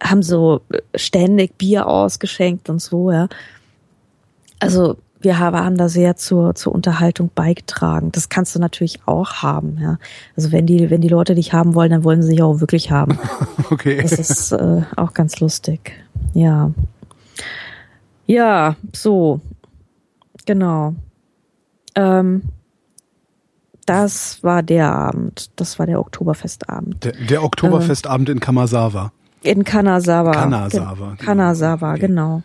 haben 0.02 0.22
so 0.22 0.60
ständig 0.94 1.56
Bier 1.56 1.86
ausgeschenkt 1.86 2.68
und 2.68 2.82
so, 2.82 3.10
ja. 3.10 3.28
Also 4.58 4.98
wir 5.20 5.38
haben 5.38 5.76
da 5.76 5.88
sehr 5.88 6.16
zur, 6.16 6.54
zur 6.54 6.74
Unterhaltung 6.74 7.30
beigetragen. 7.34 8.12
Das 8.12 8.28
kannst 8.28 8.54
du 8.54 8.58
natürlich 8.58 9.00
auch 9.06 9.42
haben. 9.42 9.78
Ja. 9.80 9.98
Also 10.36 10.52
wenn 10.52 10.66
die, 10.66 10.90
wenn 10.90 11.00
die 11.00 11.08
Leute 11.08 11.34
dich 11.34 11.52
haben 11.52 11.74
wollen, 11.74 11.90
dann 11.90 12.04
wollen 12.04 12.22
sie 12.22 12.30
dich 12.30 12.42
auch 12.42 12.60
wirklich 12.60 12.90
haben. 12.90 13.18
okay. 13.70 14.00
Das 14.02 14.12
ist 14.12 14.52
äh, 14.52 14.82
auch 14.96 15.14
ganz 15.14 15.40
lustig. 15.40 15.92
Ja. 16.34 16.70
Ja, 18.26 18.76
so. 18.92 19.40
Genau. 20.44 20.94
Ähm, 21.94 22.42
das 23.86 24.42
war 24.42 24.62
der 24.62 24.92
Abend. 24.92 25.50
Das 25.56 25.78
war 25.78 25.86
der 25.86 26.00
Oktoberfestabend. 26.00 27.04
Der, 27.04 27.12
der 27.12 27.42
Oktoberfestabend 27.42 28.28
äh, 28.28 28.32
in 28.32 28.40
Kanazawa. 28.40 29.12
In 29.42 29.64
Kanazawa. 29.64 30.32
Kanazawa. 30.32 31.16
Kanazawa, 31.18 31.90
okay. 31.92 32.00
genau 32.00 32.42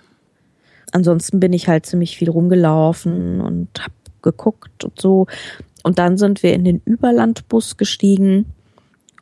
ansonsten 0.92 1.40
bin 1.40 1.54
ich 1.54 1.68
halt 1.68 1.86
ziemlich 1.86 2.18
viel 2.18 2.30
rumgelaufen 2.30 3.42
und 3.42 3.70
hab 3.80 3.92
geguckt 4.22 4.84
und 4.84 5.00
so. 5.00 5.28
Und 5.84 6.00
dann 6.00 6.18
sind 6.18 6.44
wir 6.44 6.54
in 6.54 6.64
den 6.64 6.82
Überlandbus 6.86 7.78
gestiegen 7.78 8.46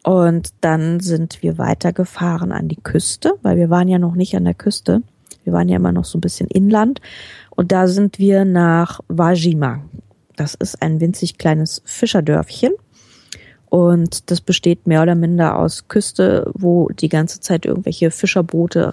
und 0.03 0.49
dann 0.61 0.99
sind 0.99 1.41
wir 1.41 1.57
weitergefahren 1.57 2.51
an 2.51 2.67
die 2.67 2.81
Küste, 2.81 3.33
weil 3.41 3.57
wir 3.57 3.69
waren 3.69 3.87
ja 3.87 3.99
noch 3.99 4.15
nicht 4.15 4.35
an 4.35 4.45
der 4.45 4.53
Küste. 4.53 5.01
Wir 5.43 5.53
waren 5.53 5.69
ja 5.69 5.77
immer 5.77 5.91
noch 5.91 6.05
so 6.05 6.17
ein 6.17 6.21
bisschen 6.21 6.47
inland. 6.47 7.01
Und 7.49 7.71
da 7.71 7.87
sind 7.87 8.19
wir 8.19 8.45
nach 8.45 8.99
Wajima. 9.07 9.81
Das 10.35 10.53
ist 10.53 10.81
ein 10.81 11.01
winzig 11.01 11.37
kleines 11.37 11.81
Fischerdörfchen. 11.85 12.73
Und 13.69 14.31
das 14.31 14.41
besteht 14.41 14.87
mehr 14.87 15.03
oder 15.03 15.15
minder 15.15 15.59
aus 15.59 15.87
Küste, 15.87 16.49
wo 16.53 16.89
die 16.89 17.09
ganze 17.09 17.39
Zeit 17.39 17.65
irgendwelche 17.65 18.09
Fischerboote 18.09 18.91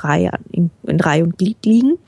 in, 0.51 0.71
in 0.83 1.01
Reihe 1.01 1.25
und 1.25 1.39
Glied 1.39 1.65
liegen. 1.65 1.99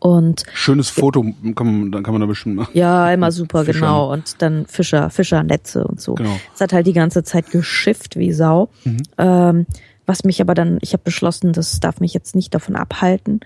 Und 0.00 0.44
schönes 0.54 0.88
Foto 0.88 1.22
kann 1.54 1.66
man, 1.66 1.92
dann 1.92 2.02
kann 2.02 2.14
man 2.14 2.22
da 2.22 2.26
bestimmt 2.26 2.56
machen. 2.56 2.70
Ja, 2.74 3.12
immer 3.12 3.30
super, 3.30 3.64
Fischern. 3.64 3.82
genau. 3.82 4.12
Und 4.12 4.40
dann 4.40 4.66
Fischer, 4.66 5.10
Fischernetze 5.10 5.84
und 5.84 6.00
so. 6.00 6.14
Genau. 6.14 6.36
Es 6.54 6.60
hat 6.60 6.72
halt 6.72 6.86
die 6.86 6.94
ganze 6.94 7.22
Zeit 7.22 7.50
geschifft 7.50 8.16
wie 8.16 8.32
Sau. 8.32 8.70
Mhm. 8.84 9.02
Ähm, 9.18 9.66
was 10.06 10.24
mich 10.24 10.40
aber 10.40 10.54
dann, 10.54 10.78
ich 10.80 10.94
habe 10.94 11.02
beschlossen, 11.04 11.52
das 11.52 11.78
darf 11.80 12.00
mich 12.00 12.14
jetzt 12.14 12.34
nicht 12.34 12.54
davon 12.54 12.76
abhalten 12.76 13.40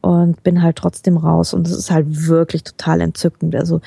und 0.00 0.42
bin 0.42 0.62
halt 0.62 0.76
trotzdem 0.76 1.16
raus. 1.16 1.54
Und 1.54 1.66
es 1.68 1.76
ist 1.76 1.92
halt 1.92 2.26
wirklich 2.26 2.64
total 2.64 3.00
entzückend. 3.00 3.54
Also 3.54 3.80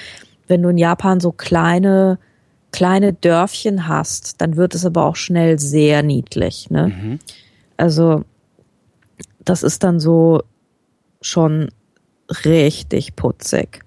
wenn 0.47 0.61
du 0.61 0.69
in 0.69 0.77
Japan 0.77 1.19
so 1.19 1.31
kleine 1.31 2.19
kleine 2.73 3.13
Dörfchen 3.13 3.87
hast, 3.87 4.41
dann 4.41 4.57
wird 4.57 4.75
es 4.75 4.85
aber 4.85 5.05
auch 5.05 5.15
schnell 5.15 5.59
sehr 5.59 6.03
niedlich. 6.03 6.69
Ne? 6.69 6.87
Mhm. 6.87 7.19
Also 7.77 8.25
das 9.45 9.63
ist 9.63 9.83
dann 9.83 10.01
so 10.01 10.43
schon 11.21 11.69
richtig 12.45 13.15
putzig. 13.15 13.83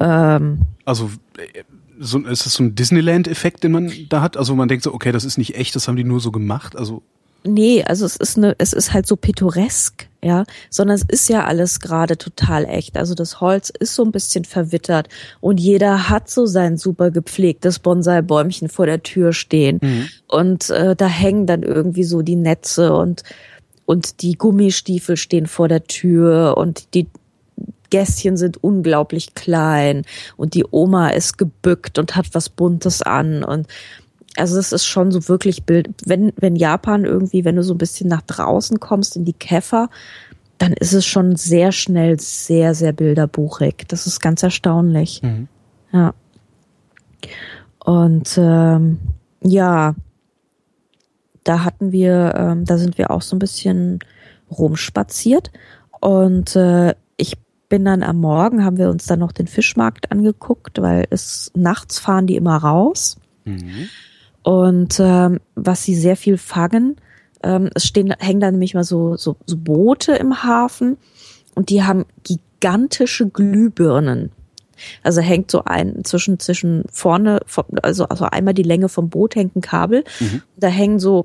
Ähm, 0.00 0.62
also 0.84 1.10
so, 1.98 2.18
ist 2.20 2.46
das 2.46 2.54
so 2.54 2.64
ein 2.64 2.74
Disneyland-Effekt, 2.74 3.64
den 3.64 3.72
man 3.72 3.92
da 4.08 4.22
hat? 4.22 4.36
Also 4.36 4.54
man 4.56 4.68
denkt 4.68 4.84
so, 4.84 4.92
okay, 4.92 5.12
das 5.12 5.24
ist 5.24 5.38
nicht 5.38 5.56
echt, 5.56 5.76
das 5.76 5.88
haben 5.88 5.96
die 5.96 6.04
nur 6.04 6.20
so 6.20 6.32
gemacht. 6.32 6.76
Also 6.76 7.02
Nee, 7.44 7.82
also 7.84 8.06
es 8.06 8.14
ist 8.16 8.36
eine, 8.36 8.54
es 8.58 8.72
ist 8.72 8.92
halt 8.92 9.06
so 9.06 9.16
pittoresk, 9.16 10.08
ja, 10.22 10.44
sondern 10.70 10.94
es 10.94 11.02
ist 11.08 11.28
ja 11.28 11.44
alles 11.44 11.80
gerade 11.80 12.16
total 12.16 12.64
echt. 12.66 12.96
Also 12.96 13.14
das 13.14 13.40
Holz 13.40 13.70
ist 13.70 13.96
so 13.96 14.04
ein 14.04 14.12
bisschen 14.12 14.44
verwittert 14.44 15.08
und 15.40 15.58
jeder 15.58 16.08
hat 16.08 16.30
so 16.30 16.46
sein 16.46 16.76
super 16.76 17.10
gepflegtes 17.10 17.80
Bonsai-Bäumchen 17.80 18.68
vor 18.68 18.86
der 18.86 19.02
Tür 19.02 19.32
stehen 19.32 19.80
mhm. 19.82 20.08
und 20.28 20.70
äh, 20.70 20.94
da 20.94 21.06
hängen 21.06 21.46
dann 21.46 21.64
irgendwie 21.64 22.04
so 22.04 22.22
die 22.22 22.36
Netze 22.36 22.94
und 22.94 23.24
und 23.86 24.22
die 24.22 24.34
Gummistiefel 24.38 25.16
stehen 25.16 25.48
vor 25.48 25.66
der 25.66 25.82
Tür 25.84 26.54
und 26.56 26.94
die 26.94 27.08
Gässchen 27.92 28.38
sind 28.38 28.64
unglaublich 28.64 29.34
klein 29.34 30.06
und 30.38 30.54
die 30.54 30.64
Oma 30.70 31.10
ist 31.10 31.36
gebückt 31.36 31.98
und 31.98 32.16
hat 32.16 32.30
was 32.32 32.48
Buntes 32.48 33.02
an 33.02 33.44
und 33.44 33.66
also 34.36 34.58
es 34.58 34.72
ist 34.72 34.86
schon 34.86 35.12
so 35.12 35.28
wirklich 35.28 35.64
Bild, 35.64 35.90
wenn, 36.06 36.32
wenn 36.36 36.56
Japan 36.56 37.04
irgendwie, 37.04 37.44
wenn 37.44 37.56
du 37.56 37.62
so 37.62 37.74
ein 37.74 37.78
bisschen 37.78 38.08
nach 38.08 38.22
draußen 38.22 38.80
kommst 38.80 39.14
in 39.14 39.26
die 39.26 39.34
Käfer, 39.34 39.90
dann 40.56 40.72
ist 40.72 40.94
es 40.94 41.04
schon 41.04 41.36
sehr 41.36 41.70
schnell 41.70 42.18
sehr, 42.18 42.74
sehr 42.74 42.94
bilderbuchig. 42.94 43.84
Das 43.88 44.06
ist 44.06 44.20
ganz 44.20 44.42
erstaunlich. 44.42 45.22
Mhm. 45.22 45.48
Ja. 45.92 46.14
Und 47.84 48.38
ähm, 48.38 49.00
ja, 49.42 49.94
da 51.44 51.64
hatten 51.64 51.92
wir, 51.92 52.34
ähm, 52.36 52.64
da 52.64 52.78
sind 52.78 52.96
wir 52.96 53.10
auch 53.10 53.22
so 53.22 53.36
ein 53.36 53.40
bisschen 53.40 53.98
rumspaziert. 54.50 55.50
Und 56.00 56.56
äh, 56.56 56.94
ich 57.16 57.34
bin 57.72 57.86
dann 57.86 58.02
am 58.02 58.18
Morgen, 58.18 58.66
haben 58.66 58.76
wir 58.76 58.90
uns 58.90 59.06
dann 59.06 59.20
noch 59.20 59.32
den 59.32 59.46
Fischmarkt 59.46 60.12
angeguckt, 60.12 60.82
weil 60.82 61.06
es 61.08 61.50
nachts 61.54 61.98
fahren 61.98 62.26
die 62.26 62.36
immer 62.36 62.58
raus. 62.58 63.16
Mhm. 63.46 63.88
Und 64.42 65.00
ähm, 65.00 65.40
was 65.54 65.82
sie 65.82 65.94
sehr 65.94 66.16
viel 66.16 66.36
fangen, 66.36 66.96
ähm, 67.42 67.70
es 67.74 67.86
stehen, 67.86 68.12
hängen 68.18 68.40
da 68.40 68.50
nämlich 68.50 68.74
mal 68.74 68.84
so, 68.84 69.16
so, 69.16 69.36
so 69.46 69.56
Boote 69.56 70.12
im 70.12 70.42
Hafen 70.42 70.98
und 71.54 71.70
die 71.70 71.82
haben 71.82 72.04
gigantische 72.24 73.26
Glühbirnen. 73.26 74.32
Also 75.02 75.22
hängt 75.22 75.50
so 75.50 75.64
ein 75.64 76.04
zwischen 76.04 76.38
zwischen 76.40 76.84
vorne, 76.92 77.40
also 77.80 78.04
also 78.04 78.26
einmal 78.26 78.52
die 78.52 78.64
Länge 78.64 78.90
vom 78.90 79.08
Boot 79.08 79.34
hängt 79.34 79.56
ein 79.56 79.62
Kabel. 79.62 80.04
Mhm. 80.20 80.42
Da 80.58 80.68
hängen 80.68 80.98
so 80.98 81.24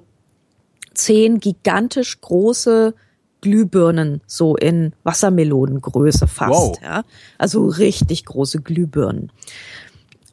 zehn 0.93 1.41
gigantisch 1.41 2.21
große 2.21 2.93
Glühbirnen 3.41 4.21
so 4.25 4.55
in 4.55 4.93
Wassermelonengröße 5.03 6.27
fast. 6.27 6.51
Wow. 6.51 6.79
Ja? 6.81 7.03
Also 7.37 7.67
richtig 7.67 8.25
große 8.25 8.61
Glühbirnen. 8.61 9.31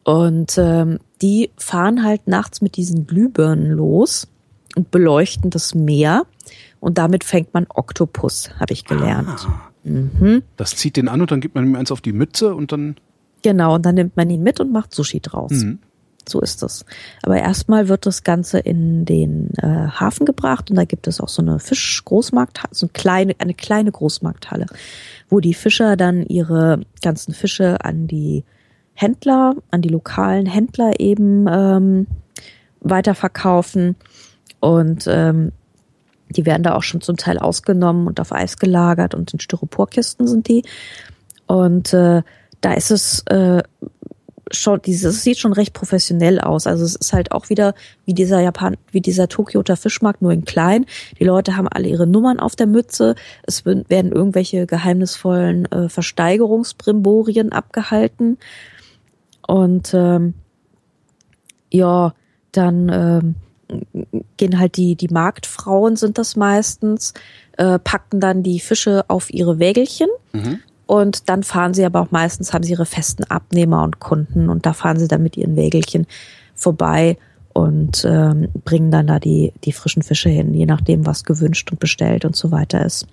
Und 0.05 0.59
ähm, 0.59 0.99
die 1.23 1.51
fahren 1.57 2.05
halt 2.05 2.27
nachts 2.29 2.61
mit 2.61 2.77
diesen 2.77 3.07
Glühbirnen 3.07 3.71
los 3.71 4.29
und 4.77 4.91
beleuchten 4.91 5.51
das 5.51 5.75
Meer. 5.75 6.27
Und 6.81 6.99
damit 6.99 7.25
fängt 7.25 7.55
man 7.55 7.67
Oktopus, 7.69 8.51
habe 8.61 8.73
ich 8.73 8.85
gelernt. 8.85 9.47
Ah. 9.49 9.71
Mhm. 9.85 10.43
Das 10.57 10.77
zieht 10.77 10.97
den 10.97 11.09
an 11.09 11.21
und 11.21 11.31
dann 11.31 11.41
gibt 11.41 11.55
man 11.55 11.65
ihm 11.67 11.77
eins 11.77 11.93
auf 11.93 12.01
die 12.01 12.13
Mütze 12.13 12.55
und 12.55 12.73
dann. 12.73 12.97
Genau, 13.43 13.75
und 13.75 13.85
dann 13.87 13.95
nimmt 13.95 14.17
man 14.17 14.29
ihn 14.31 14.43
mit 14.43 14.61
und 14.61 14.73
macht 14.73 14.95
Sushi 14.95 15.21
draus. 15.21 15.53
Mhm. 15.53 15.79
So 16.29 16.41
ist 16.41 16.63
es. 16.63 16.85
Aber 17.23 17.37
erstmal 17.37 17.89
wird 17.89 18.07
das 18.07 18.25
Ganze 18.25 18.59
in 18.59 19.05
den 19.05 19.51
äh, 19.59 19.89
Hafen 19.89 20.27
gebracht 20.27 20.71
und 20.71 20.77
da 20.77 20.85
gibt 20.85 21.07
es 21.07 21.21
auch 21.21 21.29
so 21.29 21.43
eine 21.43 21.59
Fischgroßmarkthalle, 21.59 22.75
so 22.75 22.87
eine 22.87 22.93
kleine, 22.93 23.35
eine 23.39 23.55
kleine 23.55 23.93
Großmarkthalle, 23.93 24.67
wo 25.29 25.41
die 25.41 25.55
Fischer 25.55 25.97
dann 25.97 26.25
ihre 26.25 26.81
ganzen 27.03 27.35
Fische 27.35 27.85
an 27.85 28.07
die 28.07 28.45
Händler, 28.95 29.55
an 29.71 29.83
die 29.83 29.89
lokalen 29.89 30.47
Händler 30.47 30.99
eben 30.99 31.47
ähm, 31.49 32.07
weiterverkaufen. 32.81 33.97
Und 34.61 35.07
ähm, 35.09 35.53
die 36.31 36.47
werden 36.47 36.63
da 36.63 36.75
auch 36.75 36.83
schon 36.83 37.01
zum 37.01 37.17
Teil 37.17 37.39
ausgenommen 37.39 38.07
und 38.07 38.21
auf 38.21 38.33
Eis 38.33 38.57
gelagert 38.57 39.15
und 39.15 39.33
in 39.33 39.41
Styroporkisten 39.41 40.27
sind 40.27 40.49
die. 40.49 40.65
Und 41.47 41.93
äh, 41.93 42.23
da 42.61 42.73
ist 42.73 42.91
es 42.91 43.21
äh, 43.27 43.63
schon, 44.59 44.81
dieses 44.83 45.23
sieht 45.23 45.39
schon 45.39 45.53
recht 45.53 45.73
professionell 45.73 46.41
aus. 46.41 46.67
Also 46.67 46.85
es 46.85 46.97
ist 46.97 47.13
halt 47.13 47.33
auch 47.33 47.51
wieder 47.51 47.75
wie 48.05 48.15
dieser 48.15 48.41
Japan, 48.41 48.77
wie 48.91 49.01
dieser 49.01 49.29
Tokioter 49.29 49.77
Fischmarkt, 49.77 50.23
nur 50.23 50.33
in 50.33 50.45
klein. 50.45 50.87
Die 51.19 51.25
Leute 51.25 51.57
haben 51.57 51.69
alle 51.69 51.89
ihre 51.89 52.07
Nummern 52.07 52.41
auf 52.41 52.57
der 52.57 52.67
Mütze. 52.67 53.15
Es 53.45 53.65
werden 53.65 54.13
irgendwelche 54.13 54.67
geheimnisvollen 54.67 55.67
äh, 55.73 55.89
Versteigerungsbrimborien 55.89 57.53
abgehalten. 57.53 58.39
Und 59.47 59.93
ähm, 59.95 60.35
ja, 61.71 62.15
dann 62.53 62.89
ähm, 62.89 63.35
gehen 64.37 64.59
halt 64.59 64.77
die, 64.77 64.95
die 64.97 65.09
Marktfrauen 65.09 65.97
sind 65.97 66.19
das 66.19 66.37
meistens, 66.37 67.15
äh, 67.57 67.79
packen 67.79 68.21
dann 68.21 68.43
die 68.43 68.61
Fische 68.61 69.05
auf 69.09 69.33
ihre 69.33 69.59
Wägelchen. 69.59 70.09
Mhm. 70.33 70.61
Und 70.87 71.29
dann 71.29 71.43
fahren 71.43 71.75
sie 71.75 71.85
aber 71.85 72.01
auch 72.01 72.11
meistens, 72.11 72.53
haben 72.53 72.65
sie 72.65 72.73
ihre 72.73 72.87
festen 72.87 73.25
Abnehmer 73.25 73.83
und 73.83 74.01
Kunden 74.01 74.51
und 74.51 74.67
da 74.67 74.73
fahren 74.73 74.99
sie 74.99 75.09
dann 75.09 75.23
mit 75.23 75.37
ihren 75.37 75.57
Wägelchen 75.57 76.07
vorbei 76.55 77.17
und 77.55 78.05
ähm, 78.05 78.49
bringen 78.65 78.91
dann 78.91 79.07
da 79.07 79.19
die, 79.19 79.53
die 79.65 79.73
frischen 79.73 80.03
Fische 80.03 80.29
hin, 80.29 80.53
je 80.53 80.67
nachdem, 80.67 81.07
was 81.07 81.25
gewünscht 81.25 81.71
und 81.71 81.81
bestellt 81.81 82.25
und 82.25 82.37
so 82.37 82.51
weiter 82.51 82.85
ist. 82.85 83.07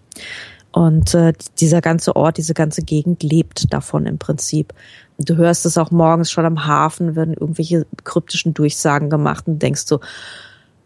Und 0.71 1.13
äh, 1.13 1.33
dieser 1.59 1.81
ganze 1.81 2.15
Ort, 2.15 2.37
diese 2.37 2.53
ganze 2.53 2.81
Gegend 2.81 3.23
lebt 3.23 3.73
davon 3.73 4.05
im 4.05 4.17
Prinzip. 4.17 4.73
Du 5.17 5.35
hörst 5.35 5.65
es 5.65 5.77
auch 5.77 5.91
morgens 5.91 6.31
schon 6.31 6.45
am 6.45 6.65
Hafen, 6.65 7.15
werden 7.15 7.33
irgendwelche 7.33 7.85
kryptischen 8.03 8.53
Durchsagen 8.53 9.09
gemacht 9.09 9.47
und 9.47 9.61
denkst 9.61 9.83
so, 9.85 9.99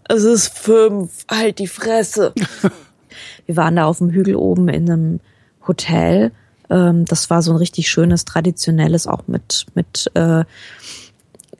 es 0.07 0.23
ist 0.23 0.57
fünf, 0.57 1.25
halt 1.29 1.59
die 1.59 1.67
Fresse. 1.67 2.33
Wir 3.45 3.55
waren 3.55 3.75
da 3.75 3.86
auf 3.86 3.99
dem 3.99 4.09
Hügel 4.09 4.36
oben 4.36 4.67
in 4.69 4.89
einem 4.89 5.19
Hotel. 5.67 6.31
Ähm, 6.70 7.05
das 7.05 7.30
war 7.30 7.41
so 7.41 7.51
ein 7.51 7.57
richtig 7.57 7.89
schönes, 7.89 8.26
traditionelles, 8.26 9.07
auch 9.07 9.28
mit, 9.28 9.66
mit 9.76 10.09
äh, 10.13 10.45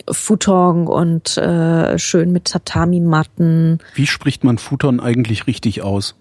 Futon 0.10 0.88
und 0.88 1.38
äh, 1.38 1.98
schön 1.98 2.32
mit 2.32 2.46
Tatami-Matten. 2.46 3.80
Wie 3.96 4.08
spricht 4.08 4.44
man 4.44 4.58
Futon 4.58 5.00
eigentlich 5.00 5.48
richtig 5.48 5.82
aus? 5.82 6.16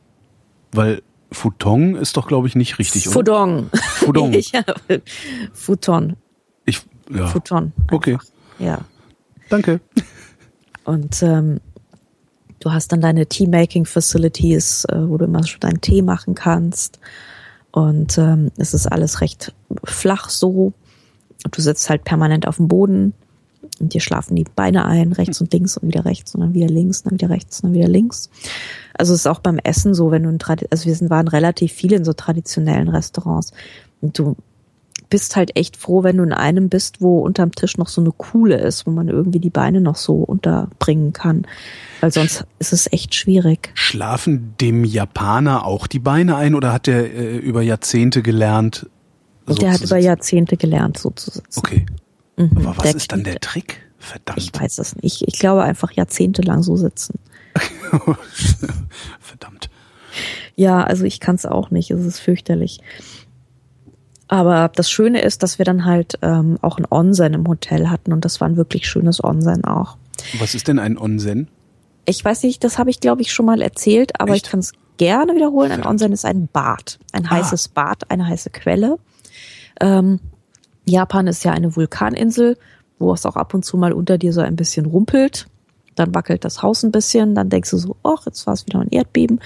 Weil 0.72 1.02
Futon 1.32 1.96
ist 1.96 2.16
doch, 2.16 2.26
glaube 2.26 2.46
ich, 2.46 2.54
nicht 2.54 2.78
richtig, 2.78 3.06
oder? 3.08 3.14
Fudong. 3.14 3.70
Fudong. 3.72 4.32
ja, 4.52 4.64
Futon. 5.52 6.16
Ich, 6.64 6.82
ja. 7.12 7.26
Futon. 7.26 7.72
Einfach. 7.76 7.92
Okay. 7.92 8.18
Ja. 8.58 8.80
Danke. 9.48 9.80
Und 10.84 11.22
ähm, 11.22 11.60
du 12.60 12.72
hast 12.72 12.92
dann 12.92 13.00
deine 13.00 13.26
Tea-Making-Facilities, 13.26 14.86
äh, 14.86 15.08
wo 15.08 15.18
du 15.18 15.24
immer 15.24 15.46
schon 15.46 15.60
deinen 15.60 15.80
Tee 15.80 16.02
machen 16.02 16.34
kannst. 16.34 16.98
Und 17.74 18.18
ähm, 18.18 18.52
es 18.56 18.72
ist 18.72 18.86
alles 18.86 19.20
recht 19.20 19.52
flach 19.82 20.28
so. 20.28 20.72
Du 21.50 21.60
sitzt 21.60 21.90
halt 21.90 22.04
permanent 22.04 22.46
auf 22.46 22.58
dem 22.58 22.68
Boden 22.68 23.14
und 23.80 23.92
dir 23.92 24.00
schlafen 24.00 24.36
die 24.36 24.44
Beine 24.44 24.84
ein, 24.84 25.10
rechts 25.10 25.40
und 25.40 25.52
links 25.52 25.76
und 25.76 25.88
wieder 25.88 26.04
rechts 26.04 26.36
und 26.36 26.42
dann 26.42 26.54
wieder 26.54 26.68
links, 26.68 27.02
dann 27.02 27.14
wieder 27.14 27.30
rechts 27.30 27.58
und 27.58 27.70
dann 27.70 27.74
wieder 27.74 27.88
links. 27.88 28.30
Also 28.96 29.12
es 29.12 29.20
ist 29.20 29.26
auch 29.26 29.40
beim 29.40 29.58
Essen 29.58 29.92
so, 29.92 30.12
wenn 30.12 30.22
du 30.22 30.28
in 30.28 30.38
Tradi 30.38 30.68
also 30.70 30.86
wir 30.86 30.94
sind, 30.94 31.10
waren 31.10 31.26
relativ 31.26 31.72
viele 31.72 31.96
in 31.96 32.04
so 32.04 32.12
traditionellen 32.12 32.88
Restaurants 32.88 33.50
und 34.00 34.16
du 34.20 34.36
bist 35.10 35.34
halt 35.34 35.56
echt 35.56 35.76
froh, 35.76 36.04
wenn 36.04 36.18
du 36.18 36.22
in 36.22 36.32
einem 36.32 36.68
bist, 36.68 37.00
wo 37.00 37.18
unterm 37.18 37.50
Tisch 37.50 37.76
noch 37.76 37.88
so 37.88 38.00
eine 38.00 38.12
Kuhle 38.12 38.58
ist, 38.58 38.86
wo 38.86 38.92
man 38.92 39.08
irgendwie 39.08 39.40
die 39.40 39.50
Beine 39.50 39.80
noch 39.80 39.96
so 39.96 40.18
unterbringen 40.18 41.12
kann. 41.12 41.44
Weil 42.04 42.12
sonst 42.12 42.44
ist 42.58 42.74
es 42.74 42.92
echt 42.92 43.14
schwierig. 43.14 43.70
Schlafen 43.72 44.56
dem 44.60 44.84
Japaner 44.84 45.64
auch 45.64 45.86
die 45.86 46.00
Beine 46.00 46.36
ein 46.36 46.54
oder 46.54 46.70
hat 46.70 46.86
der 46.86 47.10
äh, 47.14 47.38
über 47.38 47.62
Jahrzehnte 47.62 48.20
gelernt? 48.20 48.90
So 49.46 49.54
der 49.54 49.72
hat 49.72 49.80
über 49.80 49.96
Jahrzehnte 49.96 50.58
gelernt, 50.58 50.98
so 50.98 51.08
zu 51.08 51.30
sitzen. 51.30 51.58
Okay. 51.58 51.86
Mhm, 52.36 52.58
Aber 52.58 52.76
was 52.76 52.92
ist 52.92 53.10
dann 53.10 53.24
der 53.24 53.40
Trick? 53.40 53.80
Verdammt. 53.96 54.38
Ich 54.38 54.50
weiß 54.52 54.76
es 54.80 54.96
nicht. 54.96 55.22
Ich 55.26 55.38
glaube 55.38 55.62
einfach 55.62 55.92
jahrzehntelang 55.92 56.62
so 56.62 56.76
sitzen. 56.76 57.18
Verdammt. 59.18 59.70
Ja, 60.56 60.84
also 60.84 61.04
ich 61.04 61.20
kann 61.20 61.36
es 61.36 61.46
auch 61.46 61.70
nicht. 61.70 61.90
Es 61.90 62.04
ist 62.04 62.18
fürchterlich. 62.18 62.80
Aber 64.28 64.70
das 64.74 64.90
Schöne 64.90 65.22
ist, 65.22 65.42
dass 65.42 65.56
wir 65.56 65.64
dann 65.64 65.86
halt 65.86 66.18
ähm, 66.20 66.58
auch 66.60 66.76
ein 66.76 66.84
Onsen 66.90 67.32
im 67.32 67.48
Hotel 67.48 67.88
hatten 67.88 68.12
und 68.12 68.26
das 68.26 68.42
war 68.42 68.48
ein 68.48 68.58
wirklich 68.58 68.86
schönes 68.86 69.24
Onsen 69.24 69.64
auch. 69.64 69.96
Was 70.38 70.54
ist 70.54 70.68
denn 70.68 70.78
ein 70.78 70.98
Onsen? 70.98 71.48
Ich 72.06 72.24
weiß 72.24 72.42
nicht, 72.42 72.64
das 72.64 72.78
habe 72.78 72.90
ich 72.90 73.00
glaube 73.00 73.22
ich 73.22 73.32
schon 73.32 73.46
mal 73.46 73.62
erzählt, 73.62 74.20
aber 74.20 74.34
Echt? 74.34 74.46
ich 74.46 74.50
kann 74.50 74.60
es 74.60 74.72
gerne 74.96 75.34
wiederholen. 75.34 75.72
Ein 75.72 75.86
Onsen 75.86 76.12
ist 76.12 76.24
ein 76.24 76.48
Bad, 76.52 76.98
ein 77.12 77.26
ah. 77.26 77.30
heißes 77.30 77.68
Bad, 77.68 78.10
eine 78.10 78.26
heiße 78.26 78.50
Quelle. 78.50 78.98
Ähm, 79.80 80.20
Japan 80.86 81.26
ist 81.26 81.44
ja 81.44 81.52
eine 81.52 81.74
Vulkaninsel, 81.74 82.58
wo 82.98 83.12
es 83.12 83.26
auch 83.26 83.36
ab 83.36 83.54
und 83.54 83.64
zu 83.64 83.76
mal 83.76 83.92
unter 83.92 84.18
dir 84.18 84.32
so 84.32 84.40
ein 84.40 84.56
bisschen 84.56 84.86
rumpelt. 84.86 85.46
Dann 85.94 86.14
wackelt 86.14 86.44
das 86.44 86.62
Haus 86.62 86.82
ein 86.82 86.90
bisschen, 86.92 87.34
dann 87.34 87.50
denkst 87.50 87.70
du 87.70 87.78
so, 87.78 87.96
ach, 88.02 88.26
jetzt 88.26 88.46
war 88.46 88.54
es 88.54 88.66
wieder 88.66 88.80
ein 88.80 88.88
Erdbeben. 88.88 89.40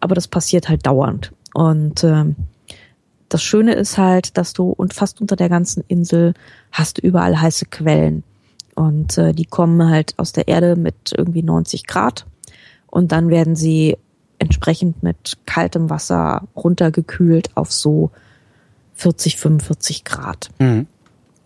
Aber 0.00 0.14
das 0.14 0.26
passiert 0.26 0.68
halt 0.68 0.86
dauernd. 0.86 1.32
Und 1.54 2.02
ähm, 2.02 2.36
das 3.28 3.42
Schöne 3.42 3.74
ist 3.74 3.98
halt, 3.98 4.36
dass 4.36 4.52
du 4.52 4.70
und 4.70 4.94
fast 4.94 5.20
unter 5.20 5.36
der 5.36 5.48
ganzen 5.48 5.84
Insel 5.88 6.34
hast 6.70 6.98
du 6.98 7.06
überall 7.06 7.40
heiße 7.40 7.66
Quellen. 7.66 8.24
Und 8.74 9.18
äh, 9.18 9.32
die 9.32 9.44
kommen 9.44 9.90
halt 9.90 10.14
aus 10.18 10.32
der 10.32 10.48
Erde 10.48 10.76
mit 10.76 11.12
irgendwie 11.16 11.42
90 11.42 11.86
Grad. 11.86 12.26
Und 12.86 13.12
dann 13.12 13.28
werden 13.28 13.56
sie 13.56 13.96
entsprechend 14.38 15.02
mit 15.02 15.38
kaltem 15.46 15.90
Wasser 15.90 16.48
runtergekühlt 16.56 17.56
auf 17.56 17.72
so 17.72 18.10
40, 18.94 19.36
45 19.36 20.04
Grad. 20.04 20.50
Mhm. 20.58 20.86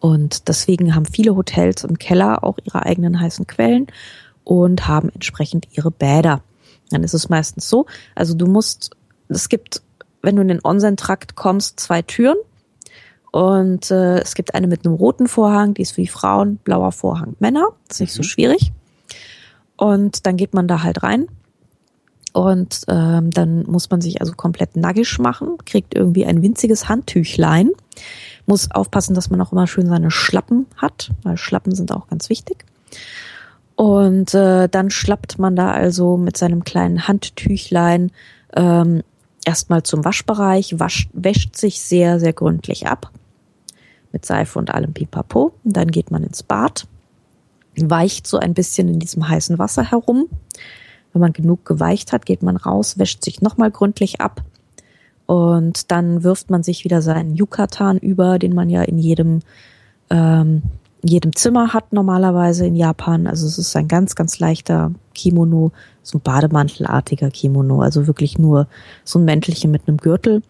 Und 0.00 0.48
deswegen 0.48 0.94
haben 0.94 1.06
viele 1.06 1.36
Hotels 1.36 1.84
im 1.84 1.98
Keller 1.98 2.44
auch 2.44 2.58
ihre 2.64 2.84
eigenen 2.84 3.20
heißen 3.20 3.46
Quellen 3.46 3.86
und 4.44 4.86
haben 4.86 5.08
entsprechend 5.10 5.68
ihre 5.72 5.90
Bäder. 5.90 6.42
Dann 6.90 7.02
ist 7.02 7.14
es 7.14 7.28
meistens 7.28 7.68
so, 7.68 7.86
also 8.14 8.34
du 8.34 8.46
musst, 8.46 8.90
es 9.28 9.48
gibt 9.48 9.82
wenn 10.26 10.36
du 10.36 10.42
in 10.42 10.48
den 10.48 10.60
Onsen-Trakt 10.62 11.36
kommst, 11.36 11.78
zwei 11.78 12.02
Türen. 12.02 12.36
Und 13.32 13.90
äh, 13.90 14.18
es 14.18 14.34
gibt 14.34 14.54
eine 14.54 14.66
mit 14.66 14.86
einem 14.86 14.94
roten 14.94 15.26
Vorhang, 15.26 15.74
die 15.74 15.82
ist 15.82 15.92
für 15.92 16.00
die 16.00 16.06
Frauen, 16.06 16.56
blauer 16.56 16.92
Vorhang 16.92 17.36
Männer. 17.38 17.68
Das 17.88 17.96
ist 17.96 18.00
nicht 18.00 18.12
mhm. 18.14 18.16
so 18.16 18.22
schwierig. 18.22 18.72
Und 19.76 20.26
dann 20.26 20.36
geht 20.36 20.54
man 20.54 20.68
da 20.68 20.82
halt 20.82 21.02
rein. 21.02 21.26
Und 22.32 22.82
ähm, 22.88 23.30
dann 23.30 23.62
muss 23.62 23.88
man 23.90 24.02
sich 24.02 24.20
also 24.20 24.34
komplett 24.34 24.76
naggisch 24.76 25.18
machen, 25.18 25.56
kriegt 25.64 25.94
irgendwie 25.94 26.26
ein 26.26 26.42
winziges 26.42 26.86
Handtüchlein. 26.88 27.70
Muss 28.44 28.70
aufpassen, 28.70 29.14
dass 29.14 29.30
man 29.30 29.40
auch 29.40 29.52
immer 29.52 29.66
schön 29.66 29.86
seine 29.86 30.10
Schlappen 30.10 30.66
hat, 30.76 31.12
weil 31.22 31.38
Schlappen 31.38 31.74
sind 31.74 31.92
auch 31.92 32.08
ganz 32.08 32.28
wichtig. 32.28 32.64
Und 33.74 34.34
äh, 34.34 34.68
dann 34.68 34.90
schlappt 34.90 35.38
man 35.38 35.56
da 35.56 35.70
also 35.70 36.16
mit 36.16 36.36
seinem 36.36 36.64
kleinen 36.64 37.08
Handtüchlein 37.08 38.10
ähm, 38.54 39.02
erstmal 39.46 39.82
zum 39.84 40.04
Waschbereich, 40.04 40.78
wasch, 40.78 41.08
wäscht 41.14 41.56
sich 41.56 41.80
sehr, 41.80 42.20
sehr 42.20 42.34
gründlich 42.34 42.86
ab. 42.86 43.10
Mit 44.12 44.26
Seife 44.26 44.58
und 44.58 44.74
allem 44.74 44.92
Pipapo. 44.92 45.52
Und 45.64 45.76
dann 45.76 45.90
geht 45.90 46.10
man 46.10 46.22
ins 46.22 46.42
Bad, 46.42 46.86
weicht 47.76 48.26
so 48.26 48.38
ein 48.38 48.54
bisschen 48.54 48.88
in 48.88 48.98
diesem 48.98 49.28
heißen 49.28 49.58
Wasser 49.58 49.90
herum. 49.90 50.26
Wenn 51.12 51.20
man 51.20 51.32
genug 51.32 51.64
geweicht 51.64 52.12
hat, 52.12 52.26
geht 52.26 52.42
man 52.42 52.56
raus, 52.56 52.98
wäscht 52.98 53.24
sich 53.24 53.40
nochmal 53.40 53.70
gründlich 53.70 54.20
ab. 54.20 54.42
Und 55.26 55.90
dann 55.90 56.22
wirft 56.22 56.50
man 56.50 56.62
sich 56.62 56.84
wieder 56.84 57.02
seinen 57.02 57.34
Yukatan 57.34 57.98
über, 57.98 58.38
den 58.38 58.54
man 58.54 58.68
ja 58.70 58.82
in 58.82 58.98
jedem, 58.98 59.40
ähm, 60.10 60.62
jedem 61.02 61.34
Zimmer 61.34 61.72
hat 61.72 61.92
normalerweise 61.92 62.66
in 62.66 62.76
Japan. 62.76 63.26
Also 63.26 63.46
es 63.46 63.58
ist 63.58 63.76
ein 63.76 63.88
ganz, 63.88 64.14
ganz 64.14 64.38
leichter 64.38 64.92
Kimono, 65.14 65.72
so 66.06 66.18
ein 66.18 66.20
Bademantelartiger 66.20 67.30
Kimono, 67.30 67.80
also 67.80 68.06
wirklich 68.06 68.38
nur 68.38 68.68
so 69.04 69.18
ein 69.18 69.24
Mäntelchen 69.24 69.72
mit 69.72 69.88
einem 69.88 69.96
Gürtel. 69.96 70.42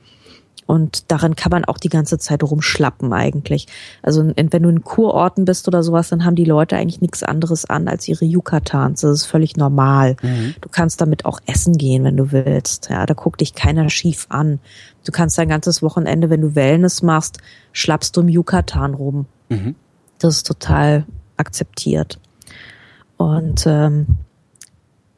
Und 0.67 1.11
darin 1.13 1.35
kann 1.35 1.51
man 1.51 1.65
auch 1.65 1.79
die 1.79 1.89
ganze 1.89 2.19
Zeit 2.19 2.43
rumschlappen 2.43 3.13
eigentlich. 3.13 3.69
Also 4.03 4.33
wenn 4.35 4.63
du 4.63 4.69
in 4.69 4.83
Kurorten 4.83 5.45
bist 5.45 5.67
oder 5.69 5.83
sowas, 5.83 6.09
dann 6.09 6.25
haben 6.25 6.35
die 6.35 6.45
Leute 6.45 6.77
eigentlich 6.77 7.01
nichts 7.01 7.23
anderes 7.23 7.65
an 7.65 7.89
als 7.89 8.07
ihre 8.07 8.25
Yucatans. 8.25 9.01
Das 9.01 9.13
ist 9.13 9.27
völlig 9.27 9.57
normal. 9.57 10.17
Mhm. 10.23 10.57
Du 10.61 10.69
kannst 10.69 11.01
damit 11.01 11.25
auch 11.25 11.41
essen 11.47 11.79
gehen, 11.79 12.05
wenn 12.05 12.17
du 12.17 12.33
willst. 12.33 12.91
Ja, 12.91 13.07
da 13.07 13.15
guckt 13.15 13.41
dich 13.41 13.55
keiner 13.55 13.89
schief 13.89 14.27
an. 14.29 14.59
Du 15.05 15.13
kannst 15.13 15.39
dein 15.39 15.49
ganzes 15.49 15.83
Wochenende, 15.83 16.31
wenn 16.31 16.41
du 16.41 16.55
Wellness 16.55 17.01
machst, 17.01 17.39
schlappst 17.73 18.17
du 18.17 18.23
im 18.23 18.29
Yucatan 18.29 18.95
rum. 18.95 19.27
Mhm. 19.49 19.77
Das 20.19 20.37
ist 20.37 20.47
total 20.49 21.07
akzeptiert. 21.37 22.19
Und 23.17 23.65
ähm, 23.67 24.07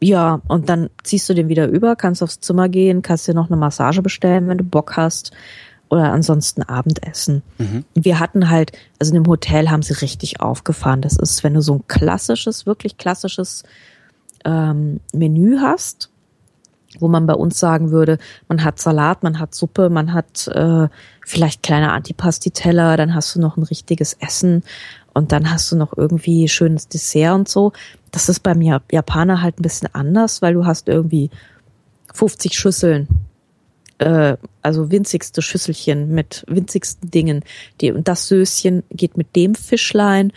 ja, 0.01 0.41
und 0.49 0.69
dann 0.69 0.91
ziehst 1.03 1.29
du 1.29 1.35
den 1.35 1.49
wieder 1.49 1.67
über, 1.67 1.97
kannst 1.97 2.23
aufs 2.23 2.41
Zimmer 2.41 2.69
gehen, 2.69 3.03
kannst 3.03 3.27
dir 3.27 3.35
noch 3.35 3.49
eine 3.49 3.57
Massage 3.57 4.03
bestellen, 4.03 4.49
wenn 4.49 4.59
du 4.59 4.65
Bock 4.65 4.97
hast. 4.97 5.33
Oder 5.91 6.13
ansonsten 6.13 6.63
Abendessen. 6.63 7.43
Mhm. 7.57 7.85
Wir 7.95 8.21
hatten 8.21 8.51
halt, 8.51 8.73
also 8.99 9.15
in 9.15 9.23
dem 9.23 9.31
Hotel 9.31 9.71
haben 9.71 9.83
sie 9.83 9.95
richtig 9.95 10.41
aufgefahren. 10.41 11.01
Das 11.01 11.17
ist, 11.17 11.43
wenn 11.43 11.55
du 11.55 11.63
so 11.63 11.77
ein 11.77 11.85
klassisches, 11.89 12.67
wirklich 12.67 12.99
klassisches 12.99 13.65
ähm, 14.45 15.01
Menü 15.15 15.59
hast, 15.61 16.11
wo 16.99 17.09
man 17.09 17.27
bei 17.27 17.35
uns 17.35 17.59
sagen 17.59 17.91
würde, 17.91 18.19
man 18.49 18.65
hat 18.65 18.79
Salat, 18.79 19.23
man 19.23 19.39
hat 19.39 19.55
Suppe, 19.55 19.89
man 19.89 20.13
hat 20.13 20.47
äh, 20.49 20.89
vielleicht 21.25 21.63
kleine 21.63 21.93
Antipasti-Teller, 21.93 22.97
dann 22.97 23.15
hast 23.15 23.35
du 23.35 23.41
noch 23.41 23.57
ein 23.57 23.63
richtiges 23.63 24.15
Essen 24.15 24.65
und 25.19 25.33
dann 25.33 25.51
hast 25.51 25.73
du 25.73 25.77
noch 25.77 25.97
irgendwie 25.97 26.47
schönes 26.49 26.87
Dessert 26.87 27.35
und 27.35 27.49
so. 27.49 27.73
Das 28.13 28.29
ist 28.29 28.41
beim 28.41 28.63
Japaner 28.63 29.43
halt 29.43 29.59
ein 29.59 29.63
bisschen 29.63 29.93
anders, 29.93 30.43
weil 30.43 30.55
du 30.55 30.65
hast 30.65 30.89
irgendwie 30.89 31.31
50 32.15 32.57
Schüsseln, 32.57 33.09
äh, 33.99 34.37
also 34.63 34.93
winzigste 34.93 35.43
Schüsselchen 35.43 36.15
mit 36.15 36.45
winzigsten 36.47 37.11
Dingen. 37.11 37.45
Die, 37.81 37.91
und 37.91 38.07
das 38.07 38.29
Söschen 38.29 38.85
geht 38.91 39.17
mit 39.17 39.35
dem 39.35 39.57
Fischlein. 39.57 40.33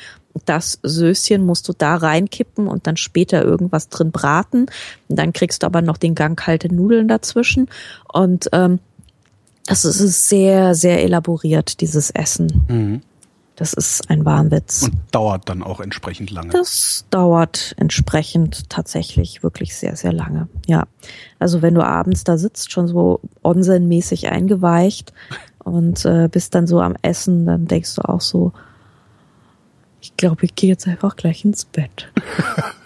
Das 0.46 0.80
Söschen 0.82 1.46
musst 1.46 1.70
du 1.70 1.74
da 1.78 1.98
reinkippen 1.98 2.68
und 2.68 2.88
dann 2.88 2.98
später 2.98 3.44
irgendwas 3.44 3.88
drin 3.90 4.12
braten. 4.12 4.66
Und 5.08 5.20
dann 5.20 5.32
kriegst 5.32 5.62
du 5.62 5.68
aber 5.68 5.84
noch 5.84 5.98
den 5.98 6.16
Gang 6.16 6.36
kalte 6.40 6.74
Nudeln 6.74 7.08
dazwischen. 7.08 7.70
Und 8.12 8.50
ähm, 8.52 8.80
das 9.68 9.86
ist 9.86 10.28
sehr, 10.28 10.74
sehr 10.74 11.04
elaboriert, 11.04 11.82
dieses 11.82 12.10
Essen. 12.10 12.66
Mhm. 12.68 13.02
Das 13.56 13.74
ist 13.74 14.10
ein 14.10 14.26
Wahnwitz. 14.26 14.84
Und 14.84 14.96
dauert 15.12 15.50
dann 15.50 15.62
auch 15.62 15.80
entsprechend 15.82 16.32
lange. 16.32 16.50
Das 16.50 17.06
dauert 17.10 17.76
entsprechend 17.78 18.70
tatsächlich 18.70 19.44
wirklich 19.44 19.76
sehr, 19.76 19.96
sehr 19.96 20.14
lange. 20.14 20.48
Ja. 20.68 20.88
Also 21.38 21.62
wenn 21.62 21.76
du 21.76 21.84
abends 21.86 22.24
da 22.24 22.38
sitzt, 22.38 22.72
schon 22.72 22.88
so 22.88 23.20
onsenmäßig 23.44 24.30
eingeweicht 24.30 25.14
und 25.60 26.06
äh, 26.06 26.30
bist 26.32 26.56
dann 26.56 26.66
so 26.66 26.82
am 26.82 26.96
Essen, 27.02 27.46
dann 27.46 27.68
denkst 27.68 27.96
du 27.96 28.02
auch 28.04 28.22
so, 28.22 28.54
ich 30.02 30.18
glaube, 30.18 30.46
ich 30.46 30.56
gehe 30.56 30.70
jetzt 30.70 30.88
einfach 30.88 31.16
gleich 31.16 31.46
ins 31.46 31.66
Bett. 31.66 32.12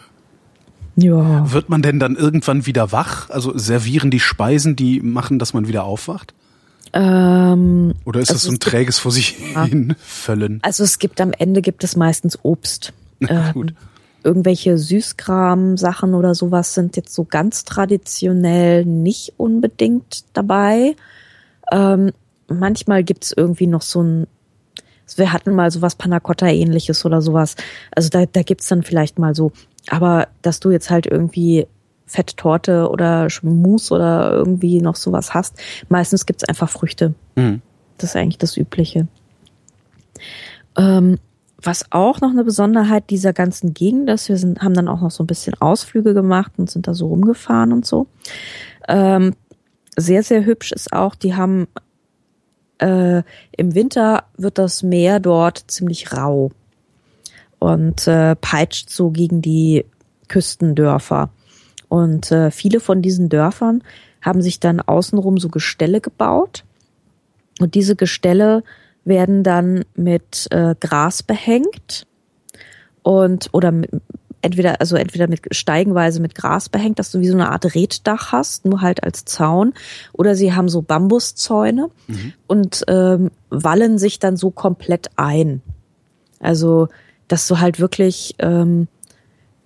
ja. 0.95 1.51
Wird 1.51 1.69
man 1.69 1.81
denn 1.81 1.99
dann 1.99 2.15
irgendwann 2.15 2.65
wieder 2.65 2.91
wach? 2.91 3.29
Also 3.29 3.57
servieren 3.57 4.11
die 4.11 4.19
Speisen, 4.19 4.75
die 4.75 4.99
machen, 4.99 5.39
dass 5.39 5.53
man 5.53 5.67
wieder 5.67 5.85
aufwacht? 5.85 6.33
Ähm, 6.93 7.93
Oder 8.05 8.21
ist 8.21 8.29
also 8.29 8.33
das 8.33 8.43
so 8.43 8.51
ein 8.51 8.59
träges 8.59 8.99
vor 8.99 9.11
sich 9.11 9.35
hin 9.69 9.95
füllen? 9.99 10.59
Also 10.61 10.83
es 10.83 10.99
gibt 10.99 11.19
am 11.21 11.33
Ende 11.33 11.61
gibt 11.61 11.83
es 11.83 11.95
meistens 11.95 12.39
Obst. 12.43 12.93
Ähm, 13.27 13.53
gut. 13.53 13.73
Irgendwelche 14.23 14.77
Süßkram-Sachen 14.77 16.13
oder 16.13 16.35
sowas 16.35 16.73
sind 16.73 16.97
jetzt 16.97 17.13
so 17.13 17.25
ganz 17.25 17.63
traditionell 17.63 18.85
nicht 18.85 19.33
unbedingt 19.37 20.25
dabei. 20.33 20.95
Ähm, 21.71 22.11
manchmal 22.47 23.03
gibt's 23.03 23.33
irgendwie 23.35 23.67
noch 23.67 23.81
so 23.81 24.01
ein, 24.01 24.27
wir 25.15 25.31
hatten 25.31 25.53
mal 25.53 25.71
sowas 25.71 25.95
Panacotta-ähnliches 25.95 27.05
oder 27.05 27.21
sowas. 27.21 27.55
Also 27.91 28.09
da, 28.09 28.25
da 28.25 28.41
gibt's 28.41 28.67
dann 28.67 28.83
vielleicht 28.83 29.19
mal 29.19 29.35
so, 29.35 29.51
aber 29.89 30.27
dass 30.41 30.59
du 30.59 30.71
jetzt 30.71 30.89
halt 30.89 31.05
irgendwie 31.05 31.67
Fetttorte 32.05 32.89
oder 32.89 33.27
Mousse 33.41 33.93
oder 33.93 34.31
irgendwie 34.31 34.81
noch 34.81 34.95
sowas 34.95 35.33
hast. 35.33 35.55
Meistens 35.89 36.25
gibt's 36.25 36.43
einfach 36.43 36.69
Früchte. 36.69 37.13
Mhm. 37.35 37.61
Das 37.97 38.11
ist 38.11 38.15
eigentlich 38.15 38.37
das 38.37 38.57
Übliche. 38.57 39.07
Ähm, 40.77 41.17
was 41.61 41.91
auch 41.91 42.21
noch 42.21 42.29
eine 42.29 42.43
Besonderheit 42.43 43.09
dieser 43.09 43.33
ganzen 43.33 43.73
Gegend 43.73 44.09
ist, 44.09 44.29
wir 44.29 44.37
sind, 44.37 44.61
haben 44.61 44.75
dann 44.75 44.87
auch 44.87 45.01
noch 45.01 45.11
so 45.11 45.23
ein 45.23 45.27
bisschen 45.27 45.59
Ausflüge 45.59 46.13
gemacht 46.13 46.53
und 46.57 46.69
sind 46.69 46.87
da 46.87 46.93
so 46.93 47.07
rumgefahren 47.07 47.73
und 47.73 47.85
so. 47.85 48.07
Ähm, 48.87 49.33
sehr, 49.97 50.21
sehr 50.21 50.45
hübsch 50.45 50.71
ist 50.71 50.93
auch, 50.93 51.15
die 51.15 51.35
haben 51.35 51.67
äh, 52.79 53.23
im 53.55 53.73
Winter 53.73 54.25
wird 54.37 54.57
das 54.57 54.83
Meer 54.83 55.19
dort 55.19 55.63
ziemlich 55.67 56.11
rau 56.11 56.51
und 57.59 58.07
äh, 58.07 58.35
peitscht 58.35 58.89
so 58.89 59.09
gegen 59.09 59.41
die 59.41 59.85
Küstendörfer. 60.27 61.29
Und 61.95 62.29
äh, 62.29 62.51
viele 62.51 62.81
von 62.81 63.01
diesen 63.01 63.29
Dörfern 63.29 63.81
haben 64.21 64.41
sich 64.41 64.59
dann 64.59 64.81
außenrum 64.81 65.37
so 65.37 65.47
Gestelle 65.47 66.01
gebaut. 66.01 66.65
Und 67.61 67.73
diese 67.73 67.95
Gestelle 67.95 68.63
werden 69.05 69.43
dann 69.43 69.85
mit 69.95 70.47
äh, 70.51 70.75
Gras 70.77 71.23
behängt 71.23 72.05
und 73.01 73.47
oder 73.53 73.71
mit, 73.71 73.91
entweder 74.41 74.81
also 74.81 74.97
entweder 74.97 75.29
mit 75.29 75.55
steigenweise 75.55 76.19
mit 76.19 76.35
Gras 76.35 76.67
behängt, 76.67 76.99
dass 76.99 77.11
du 77.11 77.21
wie 77.21 77.29
so 77.29 77.35
eine 77.35 77.49
Art 77.49 77.63
Reddach 77.73 78.33
hast, 78.33 78.65
nur 78.65 78.81
halt 78.81 79.01
als 79.01 79.23
Zaun, 79.23 79.73
oder 80.11 80.35
sie 80.35 80.51
haben 80.51 80.67
so 80.67 80.81
Bambuszäune 80.81 81.91
mhm. 82.07 82.33
und 82.45 82.83
ähm, 82.89 83.31
wallen 83.49 83.99
sich 83.99 84.19
dann 84.19 84.35
so 84.35 84.51
komplett 84.51 85.11
ein. 85.15 85.61
Also 86.41 86.89
dass 87.29 87.47
du 87.47 87.59
halt 87.59 87.79
wirklich 87.79 88.35
ähm, 88.39 88.89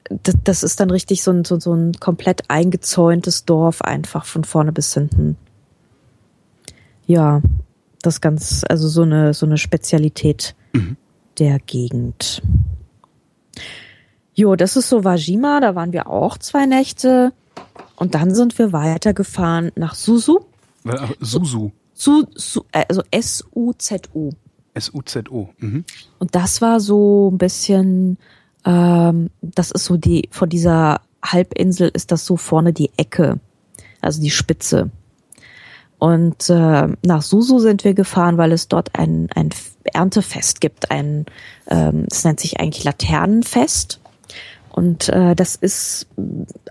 das, 0.10 0.36
das 0.44 0.64
ist 0.64 0.80
dann 0.80 0.92
richtig 0.92 1.24
so 1.24 1.32
ein, 1.32 1.46
so, 1.46 1.60
so 1.60 1.74
ein 1.74 1.94
komplett 1.94 2.50
eingezäuntes 2.50 3.46
Dorf 3.46 3.82
einfach 3.82 4.26
von 4.26 4.44
vorne 4.44 4.72
bis 4.72 4.94
hinten. 4.94 5.38
Ja, 7.06 7.42
das 8.02 8.22
ganz, 8.22 8.64
also 8.68 8.88
so 8.88 9.04
eine, 9.04 9.34
so 9.34 9.46
eine 9.46 9.58
Spezialität 9.58 10.56
mhm. 10.74 10.98
der 11.38 11.60
Gegend. 11.60 12.42
Jo, 14.34 14.56
das 14.56 14.78
ist 14.78 14.90
so 14.90 15.04
Wajima, 15.04 15.60
da 15.60 15.76
waren 15.76 15.92
wir 15.92 16.08
auch 16.08 16.38
zwei 16.38 16.66
Nächte. 16.66 17.34
Und 17.96 18.16
dann 18.16 18.34
sind 18.34 18.58
wir 18.58 18.72
weitergefahren 18.72 19.72
nach 19.76 19.96
Suzu. 19.96 20.46
Äh, 20.86 21.08
Suzu. 21.20 21.72
Su, 21.94 22.26
su, 22.36 22.64
also 22.72 23.04
S-U-Z-U. 23.12 24.32
S-U-Z-U. 24.74 25.50
Mhm. 25.58 25.84
Und 26.20 26.36
das 26.36 26.62
war 26.62 26.80
so 26.80 27.30
ein 27.30 27.38
bisschen 27.38 28.18
ähm, 28.66 29.30
das 29.42 29.72
ist 29.72 29.86
so 29.86 29.98
die, 29.98 30.30
von 30.32 30.50
dieser 30.50 31.02
Halbinsel 31.24 31.90
ist 31.94 32.12
das 32.12 32.26
so 32.26 32.38
vorne 32.38 32.74
die 32.74 32.92
Ecke, 32.98 33.40
also 34.02 34.22
die 34.22 34.32
Spitze. 34.32 34.90
Und 36.00 36.50
äh, 36.50 36.88
nach 37.06 37.22
Susu 37.22 37.60
sind 37.60 37.84
wir 37.84 37.94
gefahren, 37.94 38.38
weil 38.38 38.54
es 38.54 38.70
dort 38.70 38.98
ein, 38.98 39.28
ein 39.36 39.50
Erntefest 39.84 40.62
gibt. 40.62 40.92
Ein, 40.92 41.26
ähm, 41.68 42.06
das 42.08 42.24
nennt 42.24 42.40
sich 42.40 42.60
eigentlich 42.60 42.86
Laternenfest. 42.86 44.00
Und 44.72 45.10
äh, 45.10 45.36
das 45.36 45.56
ist 45.56 46.08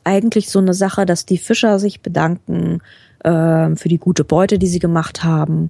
eigentlich 0.03 0.49
so 0.49 0.61
eine 0.61 0.73
Sache, 0.73 1.05
dass 1.05 1.27
die 1.27 1.37
Fischer 1.37 1.79
sich 1.79 2.01
bedanken 2.01 2.81
äh, 3.23 3.77
für 3.77 3.89
die 3.89 3.99
gute 3.99 4.25
Beute, 4.25 4.59
die 4.59 4.67
sie 4.67 4.79
gemacht 4.79 5.25
haben. 5.25 5.69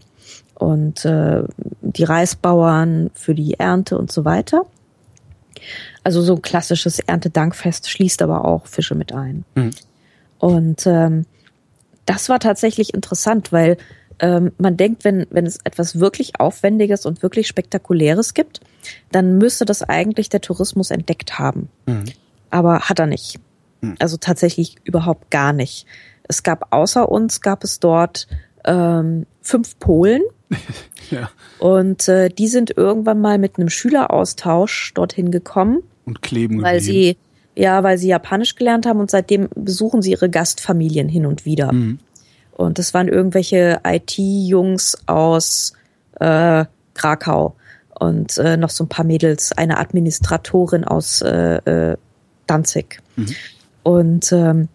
Und 0.54 1.04
äh, 1.04 1.42
die 1.82 2.04
Reisbauern 2.04 3.10
für 3.14 3.34
die 3.34 3.54
Ernte 3.54 3.98
und 3.98 4.12
so 4.12 4.24
weiter. 4.24 4.66
Also 6.08 6.22
so 6.22 6.36
ein 6.36 6.40
klassisches 6.40 7.00
Erntedankfest 7.00 7.90
schließt 7.90 8.22
aber 8.22 8.46
auch 8.46 8.66
Fische 8.66 8.94
mit 8.94 9.12
ein. 9.12 9.44
Mhm. 9.54 9.72
Und 10.38 10.86
ähm, 10.86 11.26
das 12.06 12.30
war 12.30 12.40
tatsächlich 12.40 12.94
interessant, 12.94 13.52
weil 13.52 13.76
ähm, 14.18 14.52
man 14.56 14.78
denkt, 14.78 15.04
wenn, 15.04 15.26
wenn 15.28 15.44
es 15.44 15.58
etwas 15.64 16.00
wirklich 16.00 16.40
Aufwendiges 16.40 17.04
und 17.04 17.22
wirklich 17.22 17.46
Spektakuläres 17.46 18.32
gibt, 18.32 18.60
dann 19.12 19.36
müsste 19.36 19.66
das 19.66 19.82
eigentlich 19.82 20.30
der 20.30 20.40
Tourismus 20.40 20.90
entdeckt 20.90 21.38
haben. 21.38 21.68
Mhm. 21.84 22.06
Aber 22.48 22.88
hat 22.88 23.00
er 23.00 23.06
nicht. 23.06 23.38
Mhm. 23.82 23.96
Also 23.98 24.16
tatsächlich 24.16 24.76
überhaupt 24.84 25.30
gar 25.30 25.52
nicht. 25.52 25.84
Es 26.22 26.42
gab 26.42 26.72
außer 26.72 27.06
uns, 27.06 27.42
gab 27.42 27.64
es 27.64 27.80
dort 27.80 28.28
ähm, 28.64 29.26
fünf 29.42 29.78
Polen. 29.78 30.22
ja. 31.10 31.28
Und 31.58 32.08
äh, 32.08 32.30
die 32.30 32.48
sind 32.48 32.74
irgendwann 32.74 33.20
mal 33.20 33.36
mit 33.36 33.58
einem 33.58 33.68
Schüleraustausch 33.68 34.94
dorthin 34.94 35.30
gekommen. 35.30 35.82
Und 36.08 36.22
kleben 36.22 36.62
Weil 36.62 36.80
geblieben. 36.80 37.16
sie, 37.54 37.62
ja, 37.62 37.82
weil 37.82 37.98
sie 37.98 38.08
Japanisch 38.08 38.54
gelernt 38.54 38.86
haben 38.86 39.00
und 39.00 39.10
seitdem 39.10 39.48
besuchen 39.54 40.02
sie 40.02 40.12
ihre 40.12 40.28
Gastfamilien 40.28 41.08
hin 41.08 41.26
und 41.26 41.44
wieder. 41.44 41.72
Mhm. 41.72 41.98
Und 42.52 42.78
das 42.78 42.92
waren 42.92 43.08
irgendwelche 43.08 43.80
IT-Jungs 43.84 44.98
aus 45.06 45.74
äh, 46.18 46.64
Krakau 46.94 47.54
und 47.98 48.36
äh, 48.38 48.56
noch 48.56 48.70
so 48.70 48.84
ein 48.84 48.88
paar 48.88 49.04
Mädels, 49.04 49.52
eine 49.52 49.78
Administratorin 49.78 50.84
aus 50.84 51.20
äh, 51.22 51.56
äh, 51.92 51.96
Danzig. 52.46 53.00
Mhm. 53.16 53.34
Und 53.82 54.32
ähm, 54.32 54.68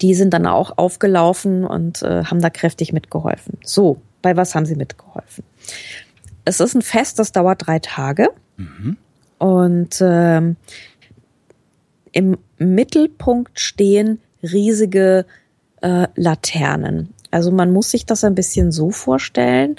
die 0.00 0.14
sind 0.14 0.32
dann 0.32 0.46
auch 0.46 0.78
aufgelaufen 0.78 1.64
und 1.64 2.02
äh, 2.02 2.24
haben 2.24 2.40
da 2.40 2.50
kräftig 2.50 2.92
mitgeholfen. 2.92 3.58
So, 3.64 4.00
Bei 4.22 4.36
was 4.36 4.54
haben 4.54 4.66
sie 4.66 4.76
mitgeholfen? 4.76 5.44
Es 6.44 6.60
ist 6.60 6.74
ein 6.74 6.82
Fest, 6.82 7.18
das 7.18 7.32
dauert 7.32 7.66
drei 7.66 7.78
Tage. 7.78 8.30
Und 9.38 9.98
ähm, 10.00 10.56
im 12.12 12.38
Mittelpunkt 12.58 13.58
stehen 13.58 14.20
riesige 14.42 15.26
äh, 15.82 16.06
Laternen. 16.14 17.12
Also 17.30 17.50
man 17.50 17.72
muss 17.72 17.90
sich 17.90 18.06
das 18.06 18.22
ein 18.24 18.34
bisschen 18.34 18.70
so 18.70 18.90
vorstellen, 18.90 19.76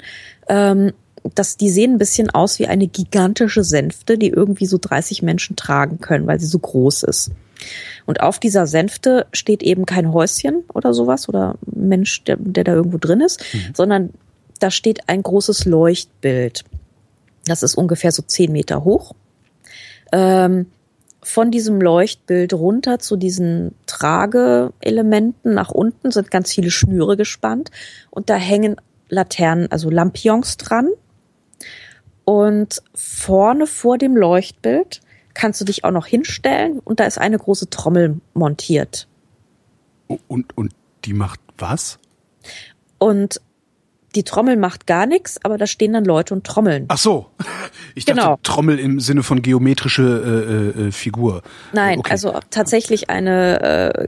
ähm, 0.48 0.92
dass 1.34 1.56
die 1.56 1.70
sehen 1.70 1.94
ein 1.94 1.98
bisschen 1.98 2.30
aus 2.30 2.58
wie 2.58 2.66
eine 2.66 2.86
gigantische 2.86 3.64
Sänfte, 3.64 4.18
die 4.18 4.28
irgendwie 4.28 4.66
so 4.66 4.78
30 4.80 5.22
Menschen 5.22 5.56
tragen 5.56 6.00
können, 6.00 6.26
weil 6.26 6.38
sie 6.38 6.46
so 6.46 6.58
groß 6.58 7.04
ist. 7.04 7.30
Und 8.04 8.20
auf 8.20 8.38
dieser 8.38 8.66
Sänfte 8.66 9.26
steht 9.32 9.62
eben 9.62 9.86
kein 9.86 10.12
Häuschen 10.12 10.64
oder 10.74 10.92
sowas 10.92 11.28
oder 11.28 11.56
Mensch, 11.64 12.22
der, 12.24 12.36
der 12.38 12.64
da 12.64 12.74
irgendwo 12.74 12.98
drin 12.98 13.20
ist, 13.20 13.42
sondern 13.74 14.10
da 14.60 14.70
steht 14.70 15.08
ein 15.08 15.22
großes 15.22 15.64
Leuchtbild. 15.64 16.64
Das 17.46 17.62
ist 17.62 17.74
ungefähr 17.74 18.12
so 18.12 18.22
zehn 18.22 18.52
Meter 18.52 18.84
hoch. 18.84 19.14
Ähm, 20.12 20.66
von 21.22 21.50
diesem 21.50 21.80
Leuchtbild 21.80 22.54
runter 22.54 23.00
zu 23.00 23.16
diesen 23.16 23.74
Trageelementen 23.86 25.54
nach 25.54 25.70
unten 25.70 26.12
sind 26.12 26.30
ganz 26.30 26.52
viele 26.52 26.70
Schnüre 26.70 27.16
gespannt 27.16 27.72
und 28.10 28.30
da 28.30 28.36
hängen 28.36 28.76
Laternen, 29.08 29.70
also 29.72 29.90
Lampions 29.90 30.56
dran. 30.56 30.88
Und 32.24 32.82
vorne 32.94 33.66
vor 33.66 33.98
dem 33.98 34.16
Leuchtbild 34.16 35.00
kannst 35.34 35.60
du 35.60 35.64
dich 35.64 35.84
auch 35.84 35.90
noch 35.90 36.06
hinstellen 36.06 36.78
und 36.80 37.00
da 37.00 37.04
ist 37.04 37.18
eine 37.18 37.38
große 37.38 37.70
Trommel 37.70 38.20
montiert. 38.34 39.08
Und, 40.28 40.56
und 40.56 40.72
die 41.04 41.12
macht 41.12 41.40
was? 41.58 41.98
Und 42.98 43.40
die 44.16 44.24
Trommel 44.24 44.56
macht 44.56 44.86
gar 44.86 45.06
nichts, 45.06 45.38
aber 45.44 45.58
da 45.58 45.66
stehen 45.66 45.92
dann 45.92 46.04
Leute 46.04 46.34
und 46.34 46.44
trommeln. 46.44 46.86
Ach 46.88 46.98
so. 46.98 47.26
Ich 47.94 48.04
dachte 48.06 48.20
Genau. 48.22 48.38
Trommel 48.42 48.78
im 48.78 48.98
Sinne 48.98 49.22
von 49.22 49.42
geometrische 49.42 50.74
äh, 50.76 50.80
äh, 50.88 50.92
Figur. 50.92 51.42
Nein, 51.72 51.98
Okay. 52.00 52.10
also 52.10 52.34
tatsächlich 52.50 53.10
eine 53.10 53.60
äh, 53.92 54.06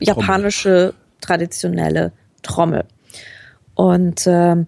japanische 0.00 0.94
traditionelle 1.20 2.12
Trommel. 2.42 2.84
Und 3.74 4.24
ähm, 4.26 4.66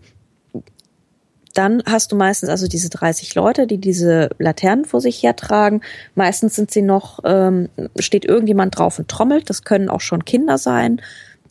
dann 1.54 1.82
hast 1.86 2.12
du 2.12 2.16
meistens 2.16 2.50
also 2.50 2.66
diese 2.68 2.90
30 2.90 3.34
Leute, 3.34 3.66
die 3.66 3.78
diese 3.78 4.28
Laternen 4.38 4.84
vor 4.84 5.00
sich 5.00 5.22
hertragen. 5.22 5.80
Meistens 6.14 6.54
sind 6.54 6.70
sie 6.70 6.82
noch, 6.82 7.20
ähm, 7.24 7.68
steht 7.98 8.26
irgendjemand 8.26 8.78
drauf 8.78 8.98
und 8.98 9.08
trommelt. 9.08 9.48
Das 9.48 9.64
können 9.64 9.88
auch 9.88 10.02
schon 10.02 10.24
Kinder 10.26 10.58
sein. 10.58 11.00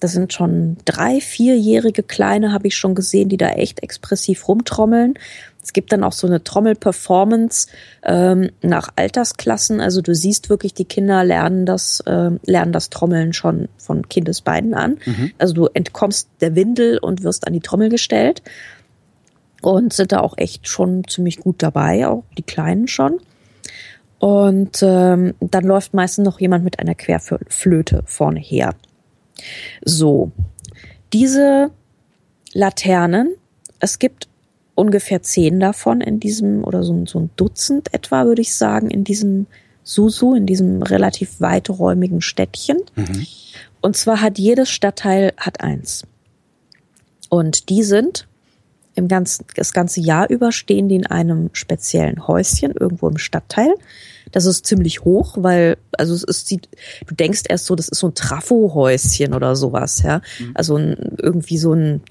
Das 0.05 0.11
sind 0.11 0.33
schon 0.33 0.77
drei, 0.85 1.19
vierjährige 1.19 2.03
Kleine, 2.03 2.53
habe 2.53 2.67
ich 2.67 2.75
schon 2.75 2.93
gesehen, 2.93 3.27
die 3.27 3.37
da 3.37 3.49
echt 3.49 3.81
expressiv 3.81 4.47
rumtrommeln. 4.47 5.15
Es 5.63 5.73
gibt 5.73 5.91
dann 5.91 6.03
auch 6.03 6.11
so 6.11 6.27
eine 6.27 6.43
Trommel-Performance 6.43 7.69
ähm, 8.03 8.51
nach 8.61 8.89
Altersklassen. 8.97 9.81
Also 9.81 10.03
du 10.03 10.13
siehst 10.13 10.51
wirklich, 10.51 10.75
die 10.75 10.85
Kinder 10.85 11.23
lernen 11.23 11.65
das, 11.65 12.03
ähm, 12.05 12.39
lernen 12.45 12.71
das 12.71 12.91
Trommeln 12.91 13.33
schon 13.33 13.67
von 13.79 14.07
Kindesbeinen 14.07 14.75
an. 14.75 14.99
Also 15.39 15.55
du 15.55 15.65
entkommst 15.73 16.29
der 16.39 16.53
Windel 16.53 16.99
und 16.99 17.23
wirst 17.23 17.47
an 17.47 17.53
die 17.53 17.61
Trommel 17.61 17.89
gestellt 17.89 18.43
und 19.63 19.91
sind 19.91 20.11
da 20.11 20.19
auch 20.19 20.37
echt 20.37 20.67
schon 20.67 21.07
ziemlich 21.07 21.37
gut 21.37 21.63
dabei, 21.63 22.07
auch 22.07 22.25
die 22.37 22.43
Kleinen 22.43 22.87
schon. 22.87 23.21
Und 24.19 24.83
ähm, 24.83 25.33
dann 25.39 25.63
läuft 25.63 25.95
meistens 25.95 26.25
noch 26.25 26.39
jemand 26.39 26.63
mit 26.63 26.77
einer 26.77 26.93
Querflöte 26.93 28.03
vorne 28.05 28.39
her. 28.39 28.75
So, 29.83 30.31
diese 31.13 31.71
Laternen, 32.53 33.35
es 33.79 33.99
gibt 33.99 34.27
ungefähr 34.75 35.21
zehn 35.21 35.59
davon 35.59 36.01
in 36.01 36.19
diesem, 36.19 36.63
oder 36.63 36.83
so, 36.83 36.93
ein- 36.93 37.05
so 37.05 37.19
ein 37.19 37.29
Dutzend 37.35 37.93
etwa, 37.93 38.25
würde 38.25 38.41
ich 38.41 38.55
sagen, 38.55 38.89
in 38.89 39.03
diesem 39.03 39.47
Susu, 39.83 40.33
in 40.35 40.45
diesem 40.45 40.81
relativ 40.81 41.39
weiträumigen 41.39 42.21
Städtchen. 42.21 42.79
Und 43.81 43.95
zwar 43.95 44.21
hat 44.21 44.39
jedes 44.39 44.69
Stadtteil 44.69 45.33
hat 45.37 45.61
eins. 45.61 46.03
Und 47.29 47.69
die 47.69 47.83
sind 47.83 48.27
im 48.95 49.07
ganzen, 49.07 49.45
das 49.55 49.73
ganze 49.73 49.99
Jahr 49.99 50.29
über 50.29 50.51
stehen 50.51 50.89
die 50.89 50.95
in 50.95 51.05
einem 51.05 51.49
speziellen 51.53 52.27
Häuschen 52.27 52.71
irgendwo 52.71 53.07
im 53.07 53.17
Stadtteil. 53.17 53.73
Das 54.31 54.45
ist 54.45 54.65
ziemlich 54.65 55.03
hoch, 55.03 55.37
weil, 55.39 55.77
also 55.97 56.13
es 56.13 56.23
ist, 56.23 56.47
sieht, 56.47 56.69
du 57.05 57.13
denkst 57.15 57.43
erst 57.47 57.65
so, 57.65 57.75
das 57.75 57.89
ist 57.89 57.99
so 57.99 58.07
ein 58.07 58.15
Trafo-Häuschen 58.15 59.33
oder 59.33 59.55
sowas, 59.55 60.01
ja. 60.01 60.21
Also 60.53 60.77
ein, 60.77 61.15
irgendwie 61.17 61.57
so 61.57 61.73
ein 61.73 62.01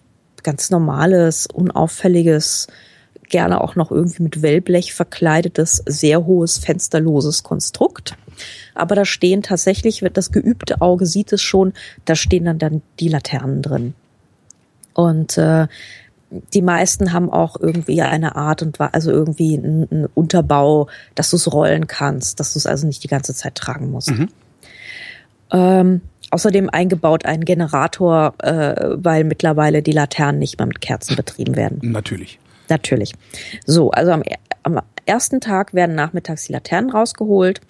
ganz 0.42 0.70
normales, 0.70 1.46
unauffälliges, 1.46 2.68
gerne 3.28 3.60
auch 3.60 3.74
noch 3.74 3.90
irgendwie 3.90 4.22
mit 4.22 4.42
Wellblech 4.42 4.94
verkleidetes, 4.94 5.82
sehr 5.86 6.24
hohes, 6.26 6.58
fensterloses 6.58 7.42
Konstrukt. 7.42 8.16
Aber 8.74 8.94
da 8.94 9.04
stehen 9.04 9.42
tatsächlich, 9.42 10.02
wird 10.02 10.16
das 10.16 10.30
geübte 10.32 10.80
Auge 10.80 11.06
sieht 11.06 11.32
es 11.32 11.42
schon, 11.42 11.72
da 12.04 12.14
stehen 12.14 12.44
dann, 12.44 12.58
dann 12.58 12.82
die 13.00 13.08
Laternen 13.08 13.62
drin. 13.62 13.94
Und 14.92 15.38
äh, 15.38 15.66
die 16.52 16.62
meisten 16.62 17.12
haben 17.12 17.30
auch 17.30 17.58
irgendwie 17.58 18.02
eine 18.02 18.36
Art 18.36 18.62
und 18.62 18.80
also 18.80 19.10
irgendwie 19.10 19.56
einen, 19.56 19.88
einen 19.90 20.06
Unterbau, 20.14 20.88
dass 21.14 21.30
du 21.30 21.36
es 21.36 21.52
rollen 21.52 21.86
kannst, 21.86 22.40
dass 22.40 22.52
du 22.52 22.58
es 22.58 22.66
also 22.66 22.86
nicht 22.86 23.04
die 23.04 23.08
ganze 23.08 23.34
Zeit 23.34 23.54
tragen 23.54 23.90
musst. 23.90 24.12
Ähm, 25.52 26.00
außerdem 26.30 26.68
eingebaut 26.70 27.24
einen 27.24 27.44
Generator, 27.44 28.34
äh, 28.42 28.74
weil 28.96 29.24
mittlerweile 29.24 29.82
die 29.82 29.92
Laternen 29.92 30.38
nicht 30.38 30.58
mehr 30.58 30.66
mit 30.66 30.80
Kerzen 30.80 31.16
betrieben 31.16 31.56
werden. 31.56 31.78
Natürlich. 31.82 32.38
Natürlich. 32.68 33.12
So, 33.66 33.90
also 33.90 34.12
am, 34.12 34.22
am 34.62 34.80
ersten 35.06 35.40
Tag 35.40 35.74
werden 35.74 35.94
nachmittags 35.94 36.46
die 36.46 36.52
Laternen 36.52 36.90
rausgeholt. 36.90 37.60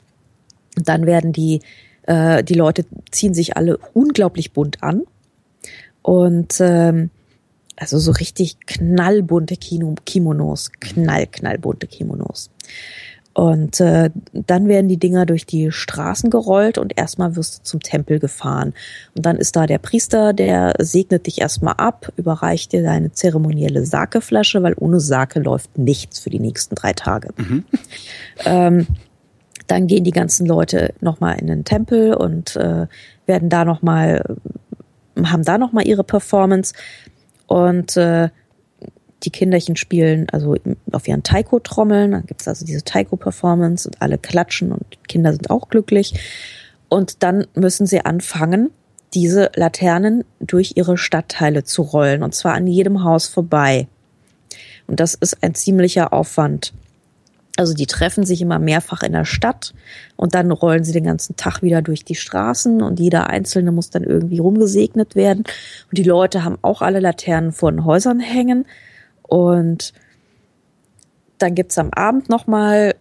Dann 0.77 1.07
werden 1.07 1.33
die, 1.33 1.61
äh, 2.05 2.43
die 2.43 2.55
Leute 2.55 2.87
ziehen 3.11 3.35
sich 3.35 3.57
alle 3.57 3.79
unglaublich 3.93 4.53
bunt 4.53 4.83
an. 4.83 5.03
Und 6.03 6.57
ähm, 6.61 7.11
also 7.77 7.99
so 7.99 8.13
richtig 8.13 8.59
knallbunte 8.67 9.57
Kino 9.57 9.95
Kimonos, 10.05 10.71
knall, 10.81 11.27
knallbunte 11.27 11.87
Kimonos. 11.87 12.51
Und 13.35 13.81
äh, 13.81 14.11
dann 14.33 14.69
werden 14.69 14.87
die 14.87 14.97
Dinger 14.97 15.27
durch 15.27 15.45
die 15.45 15.73
Straßen 15.73 16.31
gerollt 16.31 16.79
und 16.79 16.97
erstmal 16.97 17.35
wirst 17.35 17.59
du 17.59 17.63
zum 17.65 17.81
Tempel 17.81 18.21
gefahren. 18.21 18.75
Und 19.17 19.27
dann 19.27 19.37
ist 19.39 19.57
da 19.57 19.67
der 19.67 19.79
Priester, 19.79 20.33
der 20.33 20.75
segnet 20.79 21.27
dich 21.27 21.41
erstmal 21.41 21.75
ab, 21.75 22.13
überreicht 22.17 22.73
dir 22.73 22.85
deine 22.85 23.11
zeremonielle 23.11 23.85
Sakeflasche, 23.85 24.63
weil 24.63 24.75
ohne 24.77 25.01
Sake 25.01 25.41
läuft 25.41 25.77
nichts 25.77 26.21
für 26.21 26.31
die 26.31 26.39
nächsten 26.39 26.75
drei 26.75 26.93
Tage. 26.93 27.29
Ähm, 28.45 28.89
dann 29.69 29.87
gehen 29.87 30.05
die 30.05 30.11
ganzen 30.11 30.45
Leute 30.47 30.93
nochmal 31.01 31.39
in 31.39 31.47
den 31.47 31.65
Tempel 31.65 32.15
und 32.15 32.57
äh, 32.57 32.87
werden 33.27 33.49
da 33.49 33.65
nochmal, 33.65 34.37
haben 35.23 35.45
da 35.45 35.57
nochmal 35.57 35.87
ihre 35.87 36.05
Performance. 36.05 36.75
Und 37.47 37.97
äh, 37.97 38.31
die 39.23 39.31
Kinderchen 39.31 39.77
spielen 39.77 40.29
also 40.31 40.57
auf 40.93 41.09
ihren 41.09 41.23
Taiko-Trommeln. 41.23 42.13
Dann 42.13 42.27
gibt's 42.27 42.47
also 42.49 42.65
diese 42.65 42.85
Taiko-Performance 42.85 43.89
und 43.89 44.03
alle 44.03 44.19
klatschen 44.19 44.73
und 44.73 44.85
Kinder 45.09 45.33
sind 45.33 45.51
auch 45.51 45.69
glücklich. 45.69 46.15
Und 46.89 47.23
dann 47.23 47.47
müssen 47.55 47.87
sie 47.87 48.05
anfangen, 48.05 48.71
diese 49.15 49.51
Laternen 49.55 50.25
durch 50.41 50.73
ihre 50.77 50.99
Stadtteile 50.99 51.65
zu 51.65 51.83
rollen. 51.83 52.23
Und 52.23 52.35
zwar 52.35 52.55
an 52.55 52.67
jedem 52.67 53.05
Haus 53.05 53.27
vorbei. 53.27 53.89
Und 54.87 55.01
das 55.01 55.15
ist 55.15 55.43
ein 55.43 55.55
ziemlicher 55.55 56.13
Aufwand. 56.13 56.73
Also 57.57 57.73
die 57.73 57.87
treffen 57.87 58.25
sich 58.25 58.41
immer 58.41 58.59
mehrfach 58.59 59.03
in 59.03 59.13
der 59.13 59.25
Stadt 59.25 59.75
und 60.17 60.35
dann 60.35 60.51
rollen 60.51 60.83
sie 60.83 60.93
den 60.93 61.05
ganzen 61.05 61.37
Tag 61.37 61.63
wieder 61.63 61.83
durch 61.83 62.05
die 62.05 62.17
Straßen 62.17 62.83
und 62.83 62.99
jeder 62.99 63.29
Einzelne 63.29 63.71
muss 63.71 63.91
dann 63.91 64.03
irgendwie 64.03 64.41
rumgesegnet 64.41 65.15
werden. 65.15 65.45
Und 65.91 65.99
die 65.99 66.03
Leute 66.03 66.43
haben 66.43 66.59
auch 66.63 66.83
alle 66.83 66.99
Laternen 66.99 67.53
vor 67.53 67.71
den 67.71 67.85
Häusern 67.85 68.19
hängen. 68.19 68.67
Und 69.23 69.93
dann 71.39 71.55
gibt's 71.55 71.79
am 71.79 71.91
Abend 71.91 72.29
nochmal 72.29 72.95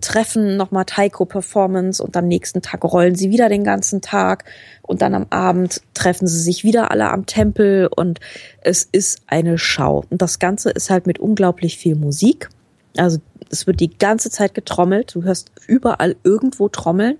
Treffen, 0.00 0.56
nochmal 0.56 0.84
Taiko-Performance 0.84 2.02
und 2.02 2.16
am 2.16 2.28
nächsten 2.28 2.62
Tag 2.62 2.84
rollen 2.84 3.16
sie 3.16 3.30
wieder 3.30 3.48
den 3.48 3.64
ganzen 3.64 4.00
Tag 4.00 4.44
und 4.82 5.02
dann 5.02 5.14
am 5.14 5.26
Abend 5.30 5.82
treffen 5.94 6.28
sie 6.28 6.40
sich 6.40 6.62
wieder 6.62 6.92
alle 6.92 7.10
am 7.10 7.26
Tempel 7.26 7.88
und 7.94 8.20
es 8.60 8.88
ist 8.90 9.22
eine 9.26 9.58
Schau. 9.58 10.04
Und 10.08 10.22
das 10.22 10.38
Ganze 10.38 10.70
ist 10.70 10.90
halt 10.90 11.08
mit 11.08 11.18
unglaublich 11.18 11.76
viel 11.76 11.96
Musik. 11.96 12.48
Also 12.96 13.18
es 13.50 13.66
wird 13.66 13.80
die 13.80 13.90
ganze 13.90 14.30
Zeit 14.30 14.54
getrommelt. 14.54 15.14
Du 15.14 15.22
hörst 15.24 15.50
überall 15.66 16.16
irgendwo 16.24 16.68
Trommeln. 16.68 17.18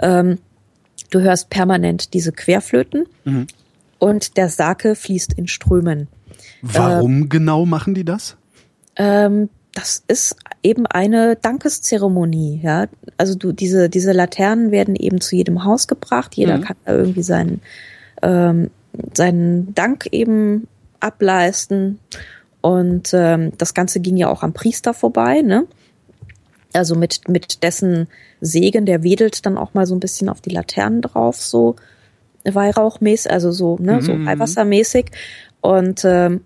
Ähm, 0.00 0.38
du 1.10 1.20
hörst 1.20 1.50
permanent 1.50 2.14
diese 2.14 2.32
Querflöten 2.32 3.06
und 3.98 4.36
der 4.36 4.48
Sake 4.48 4.94
fließt 4.94 5.32
in 5.34 5.46
Strömen. 5.48 6.08
Warum 6.62 7.28
genau 7.28 7.66
machen 7.66 7.94
die 7.94 8.04
das? 8.04 8.36
Ähm, 8.96 9.48
das 9.74 10.02
ist 10.08 10.36
eben 10.62 10.86
eine 10.86 11.36
Dankeszeremonie, 11.36 12.60
ja. 12.62 12.86
Also 13.16 13.34
du, 13.36 13.52
diese, 13.52 13.88
diese 13.88 14.12
Laternen 14.12 14.70
werden 14.70 14.96
eben 14.96 15.20
zu 15.20 15.36
jedem 15.36 15.64
Haus 15.64 15.86
gebracht. 15.86 16.34
Jeder 16.34 16.58
kann 16.58 16.76
da 16.84 16.94
irgendwie 16.94 17.22
seinen, 17.22 17.60
ähm, 18.22 18.70
seinen 19.14 19.74
Dank 19.74 20.08
eben 20.10 20.66
ableisten. 21.00 22.00
Und 22.60 23.10
ähm, 23.12 23.52
das 23.56 23.74
Ganze 23.74 24.00
ging 24.00 24.16
ja 24.16 24.28
auch 24.28 24.42
am 24.42 24.52
Priester 24.52 24.94
vorbei, 24.94 25.42
ne? 25.42 25.66
Also 26.72 26.96
mit, 26.96 27.28
mit 27.28 27.62
dessen 27.62 28.08
Segen, 28.40 28.84
der 28.84 29.02
wedelt 29.02 29.46
dann 29.46 29.56
auch 29.56 29.74
mal 29.74 29.86
so 29.86 29.94
ein 29.94 30.00
bisschen 30.00 30.28
auf 30.28 30.40
die 30.40 30.50
Laternen 30.50 31.02
drauf, 31.02 31.36
so 31.36 31.76
Weihrauchmäßig, 32.44 33.30
also 33.30 33.52
so, 33.52 33.76
ne, 33.80 34.00
so 34.02 34.14
Mhm. 34.14 34.26
Weihwassermäßig. 34.26 35.06
Und 35.60 36.04
ähm, 36.04 36.42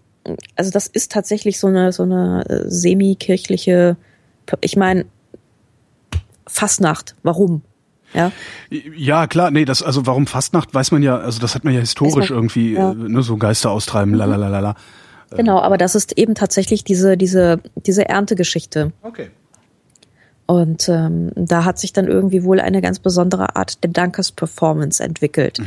also 0.56 0.70
das 0.70 0.86
ist 0.86 1.12
tatsächlich 1.12 1.58
so 1.58 1.66
eine 1.66 1.92
so 1.92 2.04
eine 2.04 2.44
äh, 2.48 2.64
semi-kirchliche, 2.66 3.96
ich 4.60 4.76
meine, 4.76 5.06
Fastnacht. 6.46 7.14
Warum? 7.22 7.62
Ja, 8.14 8.30
Ja, 8.96 9.26
klar, 9.26 9.50
nee, 9.50 9.64
das, 9.64 9.82
also 9.82 10.06
warum 10.06 10.26
Fastnacht, 10.26 10.74
weiß 10.74 10.92
man 10.92 11.02
ja, 11.02 11.16
also 11.16 11.40
das 11.40 11.54
hat 11.54 11.64
man 11.64 11.72
ja 11.72 11.80
historisch 11.80 12.28
man, 12.28 12.38
irgendwie, 12.38 12.74
ja. 12.74 12.92
äh, 12.92 12.94
ne, 12.94 13.22
so 13.22 13.36
Geister 13.36 13.70
austreiben, 13.70 14.14
lalalala. 14.14 14.76
Genau. 15.36 15.58
Aber 15.58 15.78
das 15.78 15.94
ist 15.94 16.18
eben 16.18 16.34
tatsächlich 16.34 16.84
diese 16.84 17.16
diese 17.16 17.60
diese 17.76 18.08
Erntegeschichte. 18.08 18.92
Okay. 19.02 19.30
Und 20.46 20.88
ähm, 20.88 21.30
da 21.34 21.64
hat 21.64 21.78
sich 21.78 21.92
dann 21.92 22.08
irgendwie 22.08 22.44
wohl 22.44 22.60
eine 22.60 22.82
ganz 22.82 22.98
besondere 22.98 23.56
Art 23.56 23.82
der 23.84 23.90
Dankesperformance 23.90 25.02
entwickelt. 25.02 25.58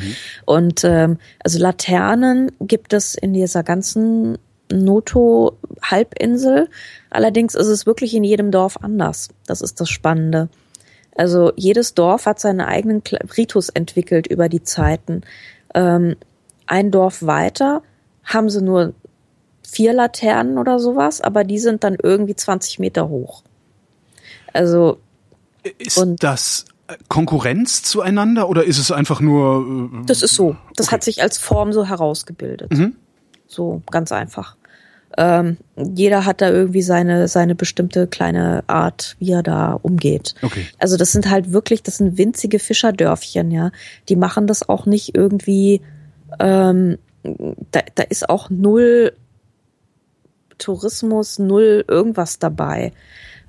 Und 0.46 0.84
ähm, 0.84 1.18
also 1.44 1.60
Laternen 1.60 2.52
gibt 2.60 2.94
es 2.94 3.16
in 3.16 3.34
dieser 3.34 3.64
ganzen 3.64 4.38
Noto-Halbinsel. 4.72 6.70
Allerdings 7.10 7.56
ist 7.56 7.68
es 7.68 7.86
wirklich 7.86 8.14
in 8.14 8.24
jedem 8.24 8.52
Dorf 8.52 8.78
anders. 8.82 9.30
Das 9.48 9.62
ist 9.62 9.80
das 9.80 9.90
Spannende. 9.90 10.50
Also 11.16 11.54
jedes 11.56 11.94
Dorf 11.94 12.26
hat 12.26 12.40
seinen 12.40 12.62
eigenen 12.62 13.02
Ritus 13.38 13.70
entwickelt 13.70 14.28
über 14.28 14.50
die 14.50 14.64
Zeiten. 14.64 15.22
Ähm, 15.74 16.16
ein 16.68 16.92
Dorf 16.92 17.26
weiter 17.26 17.82
haben 18.24 18.50
sie 18.50 18.62
nur 18.62 18.94
vier 19.66 19.94
Laternen 19.94 20.58
oder 20.58 20.80
sowas, 20.80 21.22
aber 21.22 21.44
die 21.44 21.60
sind 21.60 21.84
dann 21.84 21.98
irgendwie 22.02 22.36
20 22.36 22.80
Meter 22.80 23.10
hoch. 23.10 23.44
Also 24.54 24.98
Ist 25.80 25.98
Und- 25.98 26.22
das 26.24 26.66
Konkurrenz 27.08 27.82
zueinander 27.82 28.48
oder 28.48 28.64
ist 28.66 28.78
es 28.78 28.92
einfach 28.92 29.20
nur, 29.20 29.90
äh, 29.92 30.06
Das 30.06 30.22
ist 30.22 30.36
so. 30.36 30.56
Das 30.76 30.88
Okay. 30.88 30.96
hat 30.96 31.04
sich 31.04 31.22
als 31.24 31.40
Form 31.40 31.74
so 31.74 31.86
herausgebildet. 31.88 32.72
Mhm. 32.72 32.96
So 33.48 33.82
ganz 33.90 34.12
einfach. 34.12 34.56
Ähm, 35.18 35.58
jeder 35.76 36.26
hat 36.26 36.42
da 36.42 36.50
irgendwie 36.52 36.84
seine, 36.84 37.28
seine 37.28 37.56
bestimmte 37.56 38.06
kleine 38.06 38.64
Art, 38.68 39.16
wie 39.18 39.32
er 39.32 39.42
da 39.44 39.80
umgeht. 39.82 40.36
Okay. 40.44 40.68
Also 40.78 40.98
das 40.98 41.12
sind 41.14 41.30
halt 41.32 41.52
wirklich, 41.54 41.82
das 41.82 41.98
sind 41.98 42.18
winzige 42.20 42.60
Fischerdörfchen, 42.60 43.50
ja. 43.50 43.72
Die 44.10 44.18
machen 44.18 44.46
das 44.46 44.68
auch 44.70 44.86
nicht 44.86 45.16
irgendwie, 45.16 45.82
ähm, 46.40 46.98
da, 47.72 47.80
da 47.96 48.04
ist 48.04 48.30
auch 48.30 48.50
null 48.52 49.14
Tourismus, 50.58 51.40
null 51.40 51.86
irgendwas 51.88 52.40
dabei. 52.40 52.94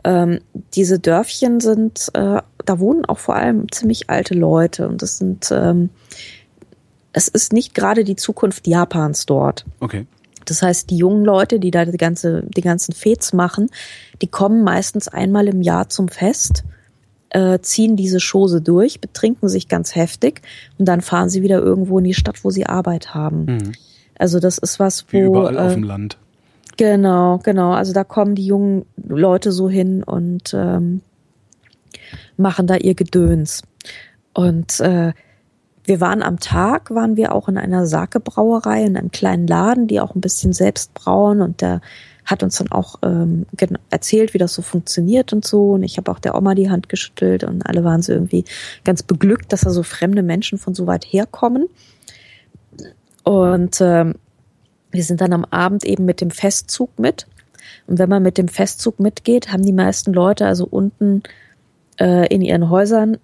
Ähm, 0.05 0.41
diese 0.75 0.99
Dörfchen 0.99 1.61
sind, 1.61 2.11
äh, 2.15 2.41
da 2.65 2.79
wohnen 2.79 3.05
auch 3.05 3.19
vor 3.19 3.37
allem 3.37 3.71
ziemlich 3.73 4.09
alte 4.09 4.35
Leute 4.35 4.89
und 4.89 5.03
das 5.03 5.19
sind, 5.19 5.51
ähm, 5.51 5.91
es 7.13 7.29
ist 7.29 7.53
nicht 7.53 7.75
gerade 7.75 8.05
die 8.05 8.17
Zukunft 8.17 8.67
Japans 8.67 9.27
dort. 9.27 9.65
Okay. 9.81 10.07
Das 10.45 10.63
heißt, 10.63 10.91
die 10.91 10.97
jungen 10.97 11.25
Leute, 11.25 11.59
die 11.59 11.71
da 11.71 11.85
die 11.85 11.97
ganze, 11.97 12.45
die 12.47 12.61
ganzen 12.61 12.95
Fets 12.95 13.33
machen, 13.33 13.69
die 14.23 14.29
kommen 14.29 14.63
meistens 14.63 15.09
einmal 15.09 15.49
im 15.49 15.61
Jahr 15.61 15.89
zum 15.89 16.09
Fest, 16.09 16.63
äh, 17.31 17.59
ziehen 17.61 17.97
diese 17.97 18.19
Chose 18.21 18.61
durch, 18.61 19.01
betrinken 19.01 19.49
sich 19.49 19.69
ganz 19.69 19.95
heftig 19.95 20.43
und 20.79 20.87
dann 20.87 21.01
fahren 21.01 21.29
sie 21.29 21.43
wieder 21.43 21.59
irgendwo 21.59 21.99
in 21.99 22.05
die 22.05 22.15
Stadt, 22.15 22.45
wo 22.45 22.51
sie 22.51 22.67
Arbeit 22.67 23.15
haben. 23.15 23.45
Mhm. 23.47 23.73
Also 24.19 24.39
das 24.39 24.59
ist 24.59 24.79
was, 24.79 25.05
wo 25.09 25.19
Wie 25.19 25.23
überall 25.23 25.59
auf 25.59 25.73
äh, 25.73 25.75
dem 25.75 25.83
Land. 25.83 26.17
Genau, 26.77 27.39
genau. 27.39 27.73
Also 27.73 27.93
da 27.93 28.05
kommen 28.05 28.35
die 28.35 28.47
jungen 28.47 28.85
Leute 28.97 29.51
so 29.53 29.69
hin 29.69 30.03
und 30.03 30.53
ähm, 30.55 31.01
machen 32.37 32.67
da 32.67 32.77
ihr 32.77 32.95
Gedöns. 32.95 33.63
Und 34.35 34.81
äh, 34.81 35.13
wir 35.85 36.01
waren 36.01 36.23
am 36.23 36.39
Tag, 36.41 36.91
waren 36.91 37.17
wir 37.17 37.35
auch 37.35 37.49
in 37.49 37.57
einer 37.57 37.87
Sake-Brauerei, 37.87 38.85
in 38.85 38.97
einem 38.97 39.11
kleinen 39.11 39.47
Laden, 39.47 39.87
die 39.87 40.01
auch 40.01 40.15
ein 40.15 40.21
bisschen 40.21 40.53
selbst 40.53 40.93
brauen 40.95 41.41
und 41.41 41.63
der 41.63 41.81
hat 42.27 42.43
uns 42.43 42.57
dann 42.57 42.73
auch 42.73 42.97
ähm, 43.03 43.47
erzählt, 43.89 44.35
wie 44.35 44.39
das 44.39 44.53
so 44.53 44.61
funktioniert 44.61 45.33
und 45.33 45.47
so. 45.47 45.71
Und 45.73 45.85
ich 45.85 45.97
habe 45.97 46.11
auch 46.11 46.19
der 46.19 46.35
Oma 46.35 46.57
die 46.57 46.69
Hand 46.69 46.89
geschüttelt 46.89 47.45
und 47.45 47.65
alle 47.65 47.85
waren 47.85 48.03
so 48.03 48.13
irgendwie 48.13 48.45
ganz 48.83 49.05
beglückt, 49.05 49.53
dass 49.53 49.61
da 49.61 49.71
so 49.71 49.85
fremde 49.85 50.25
Menschen 50.25 50.59
von 50.59 50.75
so 50.75 50.89
weit 50.89 51.05
herkommen. 51.05 51.69
Und 53.23 53.81
ähm, 53.81 54.17
wir 54.91 55.03
sind 55.03 55.21
dann 55.21 55.33
am 55.33 55.45
Abend 55.45 55.85
eben 55.85 56.05
mit 56.05 56.21
dem 56.21 56.31
Festzug 56.31 56.99
mit. 56.99 57.27
Und 57.87 57.99
wenn 57.99 58.09
man 58.09 58.23
mit 58.23 58.39
dem 58.39 58.49
Festzug 58.49 59.01
mitgeht, 59.01 59.53
haben 59.53 59.63
die 59.63 59.73
meisten 59.73 60.13
Leute 60.13 60.47
also 60.47 60.67
unten 60.67 61.23
äh, 61.99 62.27
in 62.33 62.41
ihren 62.43 62.71
Häusern 62.71 63.19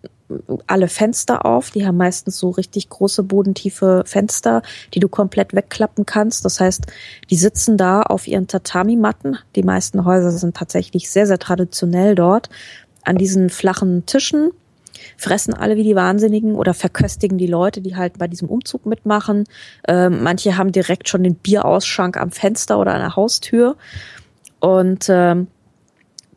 alle 0.67 0.89
Fenster 0.89 1.45
auf. 1.45 1.71
Die 1.71 1.87
haben 1.87 1.97
meistens 1.97 2.39
so 2.39 2.51
richtig 2.51 2.89
große 2.89 3.23
bodentiefe 3.23 4.03
Fenster, 4.07 4.63
die 4.95 5.01
du 5.01 5.09
komplett 5.09 5.55
wegklappen 5.55 6.07
kannst. 6.07 6.45
Das 6.45 6.61
heißt, 6.61 6.87
die 7.31 7.37
sitzen 7.37 7.77
da 7.77 8.03
auf 8.03 8.27
ihren 8.27 8.47
Tatami-Matten. 8.47 9.39
Die 9.57 9.63
meisten 9.63 10.05
Häuser 10.05 10.31
sind 10.31 10.57
tatsächlich 10.57 11.11
sehr, 11.11 11.27
sehr 11.27 11.39
traditionell 11.39 12.15
dort. 12.15 12.49
An 13.05 13.17
diesen 13.17 13.51
flachen 13.51 14.07
Tischen 14.07 14.53
fressen 15.17 15.55
alle 15.55 15.77
wie 15.77 15.85
die 15.85 15.97
Wahnsinnigen 15.97 16.55
oder 16.55 16.75
verköstigen 16.75 17.39
die 17.39 17.47
Leute, 17.47 17.81
die 17.81 17.97
halt 17.97 18.19
bei 18.19 18.29
diesem 18.29 18.49
Umzug 18.49 18.87
mitmachen. 18.87 19.45
Ähm, 19.87 20.23
manche 20.23 20.57
haben 20.57 20.73
direkt 20.73 21.09
schon 21.09 21.23
den 21.23 21.35
Bierausschank 21.35 22.17
am 22.17 22.31
Fenster 22.31 22.79
oder 22.79 22.95
an 22.95 23.01
der 23.01 23.17
Haustür. 23.17 23.77
Und 24.61 25.07
ähm, 25.09 25.49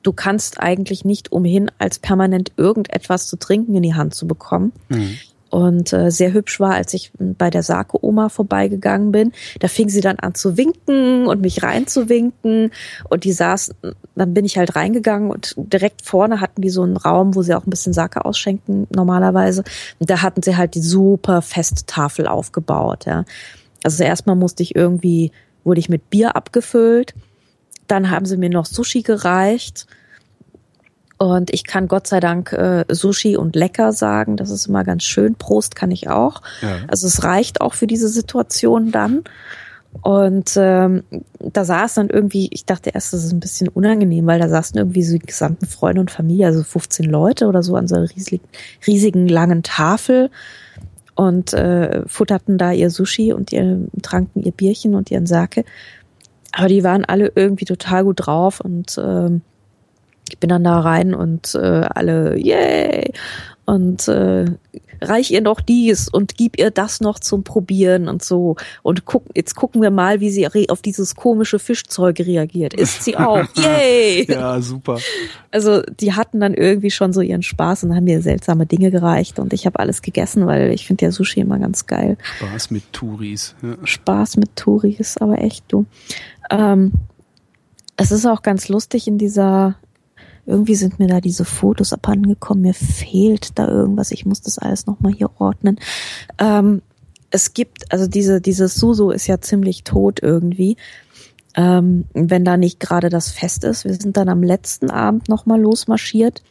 du 0.03 0.13
kannst 0.13 0.59
eigentlich 0.59 1.05
nicht 1.05 1.31
umhin, 1.31 1.71
als 1.77 1.99
permanent 1.99 2.51
irgendetwas 2.57 3.27
zu 3.27 3.37
trinken 3.37 3.75
in 3.75 3.83
die 3.83 3.95
Hand 3.95 4.15
zu 4.15 4.27
bekommen. 4.27 4.71
Mhm. 4.89 5.17
Und 5.55 5.93
äh, 5.93 6.11
sehr 6.11 6.33
hübsch 6.33 6.59
war, 6.59 6.73
als 6.73 6.93
ich 6.93 7.13
bei 7.17 7.49
der 7.49 7.63
Sake-Oma 7.63 8.27
vorbeigegangen 8.27 9.13
bin. 9.13 9.31
Da 9.61 9.69
fing 9.69 9.87
sie 9.87 10.01
dann 10.01 10.19
an 10.19 10.35
zu 10.35 10.57
winken 10.57 11.27
und 11.27 11.39
mich 11.39 11.63
reinzuwinken. 11.63 12.71
Und 13.09 13.23
die 13.23 13.31
saß, 13.31 13.73
dann 14.15 14.33
bin 14.33 14.43
ich 14.43 14.57
halt 14.57 14.75
reingegangen 14.75 15.31
und 15.31 15.55
direkt 15.55 16.01
vorne 16.01 16.41
hatten 16.41 16.61
die 16.61 16.69
so 16.69 16.83
einen 16.83 16.97
Raum, 16.97 17.35
wo 17.35 17.41
sie 17.41 17.55
auch 17.55 17.65
ein 17.65 17.69
bisschen 17.69 17.93
Sake 17.93 18.25
ausschenken 18.25 18.85
normalerweise. 18.93 19.63
Und 19.97 20.09
da 20.09 20.21
hatten 20.21 20.43
sie 20.43 20.57
halt 20.57 20.75
die 20.75 20.81
super 20.81 21.41
feste 21.41 21.85
Tafel 21.85 22.27
aufgebaut. 22.27 23.05
Ja. 23.05 23.23
Also 23.81 24.03
erstmal 24.03 24.35
musste 24.35 24.61
ich 24.61 24.75
irgendwie, 24.75 25.31
wurde 25.63 25.79
ich 25.79 25.87
mit 25.87 26.09
Bier 26.09 26.35
abgefüllt. 26.35 27.13
Dann 27.87 28.09
haben 28.09 28.25
sie 28.25 28.35
mir 28.35 28.49
noch 28.49 28.65
Sushi 28.65 29.03
gereicht. 29.03 29.87
Und 31.17 31.53
ich 31.53 31.65
kann 31.65 31.87
Gott 31.87 32.07
sei 32.07 32.19
Dank 32.19 32.51
äh, 32.51 32.83
Sushi 32.89 33.37
und 33.37 33.55
lecker 33.55 33.93
sagen. 33.93 34.35
Das 34.35 34.49
ist 34.49 34.67
immer 34.67 34.83
ganz 34.83 35.03
schön. 35.03 35.35
Prost 35.35 35.75
kann 35.75 35.91
ich 35.91 36.09
auch. 36.09 36.41
Ja. 36.61 36.79
Also 36.87 37.07
es 37.07 37.23
reicht 37.23 37.61
auch 37.61 37.73
für 37.73 37.87
diese 37.87 38.09
Situation 38.09 38.91
dann. 38.91 39.23
Und 40.01 40.51
ähm, 40.57 41.03
da 41.39 41.63
saß 41.63 41.93
dann 41.93 42.09
irgendwie, 42.09 42.49
ich 42.51 42.65
dachte 42.65 42.89
erst, 42.89 43.13
das 43.13 43.23
ist 43.23 43.31
ein 43.31 43.39
bisschen 43.39 43.69
unangenehm, 43.69 44.25
weil 44.25 44.39
da 44.39 44.49
saßen 44.49 44.77
irgendwie 44.77 45.03
so 45.03 45.13
die 45.17 45.25
gesamten 45.25 45.65
Freunde 45.65 46.01
und 46.01 46.11
Familie, 46.11 46.47
also 46.47 46.63
15 46.63 47.05
Leute 47.05 47.47
oder 47.47 47.63
so 47.63 47.75
an 47.75 47.87
so 47.87 47.95
einer 47.95 48.09
riesigen, 48.09 48.43
riesigen 48.85 49.29
langen 49.29 49.63
Tafel 49.63 50.31
und 51.15 51.53
äh, 51.53 52.05
futterten 52.07 52.57
da 52.57 52.73
ihr 52.73 52.89
Sushi 52.89 53.31
und 53.31 53.53
ihr, 53.53 53.87
tranken 54.01 54.43
ihr 54.43 54.51
Bierchen 54.51 54.95
und 54.95 55.11
ihren 55.11 55.25
Sake. 55.25 55.63
Aber 56.51 56.67
die 56.67 56.83
waren 56.83 57.05
alle 57.05 57.31
irgendwie 57.33 57.65
total 57.65 58.03
gut 58.03 58.25
drauf 58.25 58.59
und 58.59 58.99
ähm, 59.01 59.41
ich 60.29 60.39
bin 60.39 60.49
dann 60.49 60.63
da 60.63 60.79
rein 60.79 61.13
und 61.13 61.55
äh, 61.55 61.87
alle, 61.93 62.37
yay! 62.37 63.11
Und 63.65 64.07
äh, 64.07 64.45
reich 65.01 65.31
ihr 65.31 65.41
noch 65.41 65.59
dies 65.59 66.07
und 66.07 66.37
gib 66.37 66.59
ihr 66.59 66.69
das 66.69 67.01
noch 67.01 67.19
zum 67.19 67.43
Probieren 67.43 68.07
und 68.07 68.23
so. 68.23 68.55
Und 68.83 69.05
guck, 69.05 69.23
jetzt 69.35 69.55
gucken 69.55 69.81
wir 69.81 69.89
mal, 69.89 70.19
wie 70.19 70.29
sie 70.29 70.47
auf 70.69 70.81
dieses 70.81 71.15
komische 71.15 71.57
Fischzeug 71.57 72.19
reagiert. 72.19 72.73
Isst 72.75 73.03
sie 73.03 73.17
auch. 73.17 73.43
Yay! 73.55 74.27
Ja, 74.29 74.61
super. 74.61 74.99
Also 75.51 75.81
die 75.81 76.13
hatten 76.13 76.39
dann 76.39 76.53
irgendwie 76.53 76.91
schon 76.91 77.13
so 77.13 77.21
ihren 77.21 77.43
Spaß 77.43 77.85
und 77.85 77.95
haben 77.95 78.03
mir 78.03 78.21
seltsame 78.21 78.65
Dinge 78.65 78.91
gereicht 78.91 79.39
und 79.39 79.53
ich 79.53 79.65
habe 79.65 79.79
alles 79.79 80.01
gegessen, 80.01 80.45
weil 80.45 80.71
ich 80.71 80.85
finde 80.85 81.05
ja 81.05 81.11
Sushi 81.11 81.39
immer 81.39 81.59
ganz 81.59 81.87
geil. 81.87 82.17
Spaß 82.37 82.71
mit 82.71 82.93
Touris. 82.93 83.55
Ja. 83.61 83.75
Spaß 83.83 84.37
mit 84.37 84.55
Touris, 84.55 85.17
aber 85.17 85.39
echt 85.39 85.65
du. 85.69 85.85
Ähm, 86.51 86.93
es 87.97 88.11
ist 88.11 88.25
auch 88.25 88.41
ganz 88.41 88.67
lustig 88.67 89.07
in 89.07 89.17
dieser, 89.17 89.75
irgendwie 90.45 90.75
sind 90.75 90.99
mir 90.99 91.07
da 91.07 91.21
diese 91.21 91.45
Fotos 91.45 91.93
abhandengekommen, 91.93 92.63
mir 92.63 92.73
fehlt 92.73 93.57
da 93.57 93.67
irgendwas, 93.67 94.11
ich 94.11 94.25
muss 94.25 94.41
das 94.41 94.57
alles 94.57 94.85
nochmal 94.85 95.13
hier 95.13 95.31
ordnen. 95.39 95.79
Ähm, 96.37 96.81
es 97.31 97.53
gibt, 97.53 97.91
also 97.91 98.07
diese, 98.07 98.41
dieses 98.41 98.75
Suso 98.75 99.11
ist 99.11 99.27
ja 99.27 99.41
ziemlich 99.41 99.83
tot 99.83 100.19
irgendwie. 100.21 100.77
Ähm, 101.57 102.05
wenn 102.13 102.43
da 102.43 102.57
nicht 102.57 102.81
gerade 102.81 103.07
das 103.09 103.31
Fest 103.31 103.63
ist. 103.63 103.85
Wir 103.85 103.93
sind 103.93 104.17
dann 104.17 104.27
am 104.27 104.43
letzten 104.43 104.89
Abend 104.89 105.29
nochmal 105.29 105.61
losmarschiert 105.61 106.43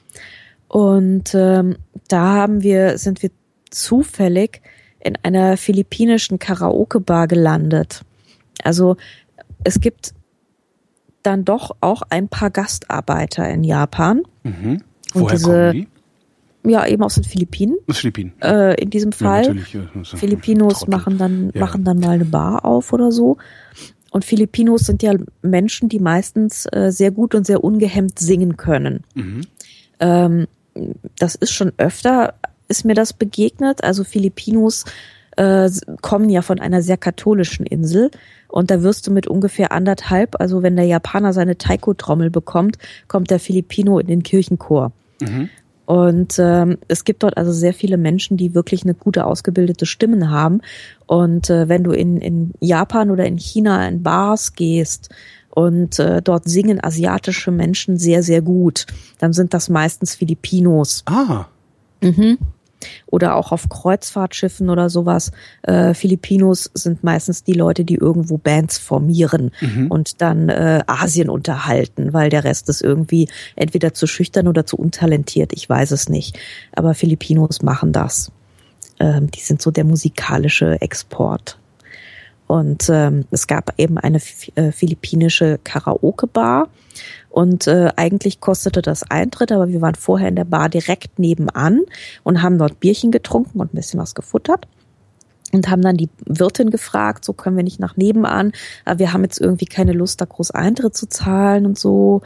und 0.68 1.34
ähm, 1.34 1.76
da 2.09 2.34
haben 2.34 2.62
wir, 2.62 2.97
sind 2.97 3.22
wir 3.22 3.30
zufällig 3.70 4.62
in 5.01 5.16
einer 5.22 5.57
philippinischen 5.59 6.38
Karaoke-Bar 6.38 7.28
gelandet. 7.28 8.01
Also 8.62 8.97
es 9.62 9.80
gibt 9.80 10.14
dann 11.25 11.45
doch 11.45 11.75
auch 11.81 12.03
ein 12.11 12.29
paar 12.29 12.51
Gastarbeiter 12.51 13.49
in 13.51 13.64
Japan. 13.64 14.22
Mhm. 14.45 14.83
Und 15.14 15.22
Woher 15.22 15.33
diese- 15.37 15.47
kommen 15.47 15.72
die? 15.72 15.89
Ja, 16.66 16.87
eben 16.87 17.03
aus 17.03 17.16
den 17.16 17.25
Philippinen. 17.25 17.77
Aus 17.89 17.99
Philippinen. 17.99 18.33
Äh, 18.41 18.81
in 18.81 18.89
diesem 18.89 19.11
Ja, 19.11 19.16
Fall. 19.18 19.57
ja, 19.72 20.01
ist- 20.01 20.14
Filipinos 20.18 20.79
Trottel. 20.79 20.91
machen 20.91 21.18
dann, 21.18 21.51
Ja. 21.53 21.61
machen 21.61 21.85
dann 21.85 21.99
mal 22.01 22.11
eine 22.12 22.25
Bar 22.25 22.64
auf 22.64 22.93
oder 22.95 23.12
so. 23.12 23.37
Und 24.11 24.25
Filipinos 24.25 24.83
sind 24.83 25.03
ja 25.03 25.12
Menschen, 25.43 25.89
die 25.91 25.99
meistens 25.99 26.66
äh, 26.72 26.91
sehr 26.91 27.11
gut 27.11 27.35
und 27.35 27.47
sehr 27.47 27.62
ungehemmt 27.64 28.18
singen 28.18 28.57
können. 28.57 29.03
Mhm. 29.14 29.41
Ähm, 30.01 30.47
das 31.18 31.35
ist 31.35 31.53
schon 31.53 31.72
öfter, 31.77 32.35
ist 32.68 32.85
mir 32.85 32.95
das 32.95 33.12
begegnet. 33.12 33.85
Also 33.85 34.03
Filipinos 34.05 34.85
äh, 35.37 35.68
kommen 36.01 36.29
ja 36.31 36.43
von 36.43 36.61
einer 36.61 36.81
sehr 36.81 36.97
katholischen 36.97 37.66
Insel. 37.66 38.11
Und 38.55 38.70
da 38.70 38.84
wirst 38.84 39.05
du 39.09 39.11
mit 39.11 39.26
ungefähr 39.26 39.72
anderthalb, 39.72 40.40
also 40.40 40.62
wenn 40.62 40.76
der 40.76 40.84
Japaner 40.84 41.32
seine 41.32 41.59
Taiko-Trommel 41.59 42.30
bekommt, 42.30 42.78
kommt 43.09 43.32
der 43.32 43.40
Filipino 43.40 43.98
in 43.98 44.07
den 44.07 44.22
Kirchenchor. 44.22 44.92
Mhm. 45.20 45.48
Und 45.86 46.36
ähm, 46.38 46.78
es 46.86 47.02
gibt 47.02 47.24
dort 47.24 47.36
also 47.36 47.50
sehr 47.50 47.74
viele 47.74 47.96
Menschen, 47.96 48.36
die 48.36 48.55
wirklich 48.55 48.84
eine 48.84 48.94
gute 48.94 49.26
ausgebildete 49.26 49.86
Stimmen 49.86 50.30
haben. 50.30 50.61
Und 51.07 51.50
äh, 51.50 51.68
wenn 51.68 51.82
du 51.82 51.90
in, 51.90 52.18
in 52.18 52.52
Japan 52.61 53.11
oder 53.11 53.26
in 53.26 53.38
China 53.38 53.88
in 53.88 54.05
Bars 54.05 54.52
gehst 54.52 55.09
und 55.50 55.98
äh, 55.98 56.22
dort 56.22 56.48
singen 56.48 56.78
asiatische 56.80 57.50
Menschen 57.50 57.98
sehr, 57.98 58.22
sehr 58.22 58.40
gut, 58.40 58.86
dann 59.18 59.32
sind 59.32 59.52
das 59.52 59.68
meistens 59.68 60.14
Filipinos. 60.14 61.02
Ah, 61.07 61.46
Mhm. 62.05 62.38
Oder 63.07 63.37
auch 63.37 63.53
auf 63.53 63.68
Kreuzfahrtschiffen 63.68 64.68
oder 64.68 64.91
sowas. 64.91 65.31
Äh, 65.62 65.95
Filipinos 65.95 66.70
sind 66.75 67.03
meistens 67.03 67.43
die 67.45 67.53
Leute, 67.55 67.85
die 67.85 67.95
irgendwo 67.95 68.37
Bands 68.37 68.79
formieren 68.79 69.53
Mhm. 69.61 69.87
und 69.91 70.20
dann 70.20 70.49
äh, 70.49 70.83
Asien 70.87 71.31
unterhalten, 71.31 72.12
weil 72.12 72.29
der 72.31 72.45
Rest 72.45 72.68
ist 72.68 72.83
irgendwie 72.83 73.29
entweder 73.57 73.95
zu 73.95 74.07
schüchtern 74.07 74.49
oder 74.49 74.66
zu 74.66 74.77
untalentiert. 74.77 75.53
Ich 75.55 75.68
weiß 75.68 75.93
es 75.93 76.09
nicht. 76.09 76.39
Aber 76.72 76.95
Filipinos 76.95 77.62
machen 77.62 77.93
das. 77.93 78.31
Ähm, 79.01 79.31
die 79.31 79.41
sind 79.41 79.62
so 79.62 79.70
der 79.70 79.85
musikalische 79.85 80.81
Export. 80.81 81.59
Und 82.47 82.91
ähm, 82.91 83.25
es 83.31 83.47
gab 83.47 83.72
eben 83.79 83.97
eine 83.97 84.20
äh, 84.55 84.70
philippinische 84.70 85.59
Karaoke-Bar. 85.64 86.68
Und 87.35 87.66
äh, 87.66 87.91
eigentlich 87.97 88.39
kostete 88.39 88.80
das 88.80 89.03
Eintritt, 89.11 89.51
aber 89.51 89.66
wir 89.66 89.80
waren 89.80 89.97
vorher 89.97 90.28
in 90.28 90.37
der 90.37 90.45
Bar 90.45 90.68
direkt 90.68 91.18
nebenan 91.18 91.80
und 92.22 92.43
haben 92.43 92.59
dort 92.59 92.78
Bierchen 92.78 93.11
getrunken 93.11 93.59
und 93.59 93.74
ein 93.74 93.76
bisschen 93.76 93.99
was 93.99 94.14
gefuttert. 94.14 94.68
Und 95.51 95.68
haben 95.68 95.82
dann 95.82 95.97
die 95.97 96.11
Wirtin 96.24 96.70
gefragt, 96.70 97.24
so 97.24 97.32
können 97.32 97.57
wir 97.57 97.64
nicht 97.64 97.80
nach 97.80 97.97
nebenan, 97.97 98.53
aber 98.85 99.01
wir 99.01 99.12
haben 99.12 99.24
jetzt 99.24 99.41
irgendwie 99.41 99.64
keine 99.64 99.91
Lust, 99.91 100.20
da 100.20 100.26
groß 100.26 100.53
Eintritt 100.53 100.97
zu 100.97 101.09
zahlen 101.09 101.66
und 101.66 101.76
so. 101.76 102.22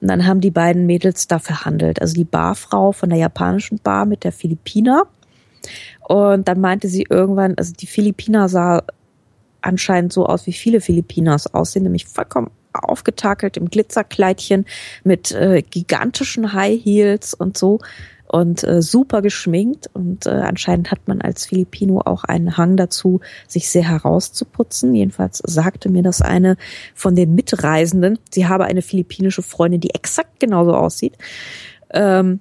Und 0.00 0.08
dann 0.08 0.26
haben 0.26 0.40
die 0.40 0.50
beiden 0.50 0.86
Mädels 0.86 1.26
da 1.28 1.38
verhandelt. 1.38 2.00
Also 2.00 2.14
die 2.14 2.24
Barfrau 2.24 2.92
von 2.92 3.10
der 3.10 3.18
japanischen 3.18 3.78
Bar 3.80 4.06
mit 4.06 4.24
der 4.24 4.32
Philippiner. 4.32 5.02
Und 6.08 6.48
dann 6.48 6.62
meinte 6.62 6.88
sie 6.88 7.06
irgendwann, 7.10 7.56
also 7.58 7.74
die 7.74 7.86
Philippiner 7.86 8.48
sah 8.48 8.84
anscheinend 9.60 10.14
so 10.14 10.24
aus, 10.24 10.46
wie 10.46 10.54
viele 10.54 10.80
Filipinas 10.80 11.52
aussehen, 11.52 11.82
nämlich 11.82 12.06
vollkommen 12.06 12.50
aufgetakelt 12.80 13.56
im 13.56 13.70
Glitzerkleidchen 13.70 14.66
mit 15.04 15.32
äh, 15.32 15.62
gigantischen 15.62 16.52
High 16.52 16.82
Heels 16.82 17.34
und 17.34 17.56
so 17.56 17.80
und 18.28 18.64
äh, 18.64 18.82
super 18.82 19.22
geschminkt 19.22 19.88
und 19.92 20.26
äh, 20.26 20.30
anscheinend 20.30 20.90
hat 20.90 21.06
man 21.06 21.20
als 21.20 21.46
Filipino 21.46 22.00
auch 22.04 22.24
einen 22.24 22.56
Hang 22.56 22.76
dazu, 22.76 23.20
sich 23.46 23.70
sehr 23.70 23.88
herauszuputzen. 23.88 24.94
Jedenfalls 24.94 25.42
sagte 25.44 25.88
mir 25.88 26.02
das 26.02 26.22
eine 26.22 26.56
von 26.94 27.14
den 27.14 27.34
Mitreisenden. 27.34 28.18
Sie 28.30 28.46
habe 28.46 28.64
eine 28.64 28.82
philippinische 28.82 29.42
Freundin, 29.42 29.80
die 29.80 29.94
exakt 29.94 30.40
genauso 30.40 30.74
aussieht. 30.74 31.16
Ähm, 31.90 32.40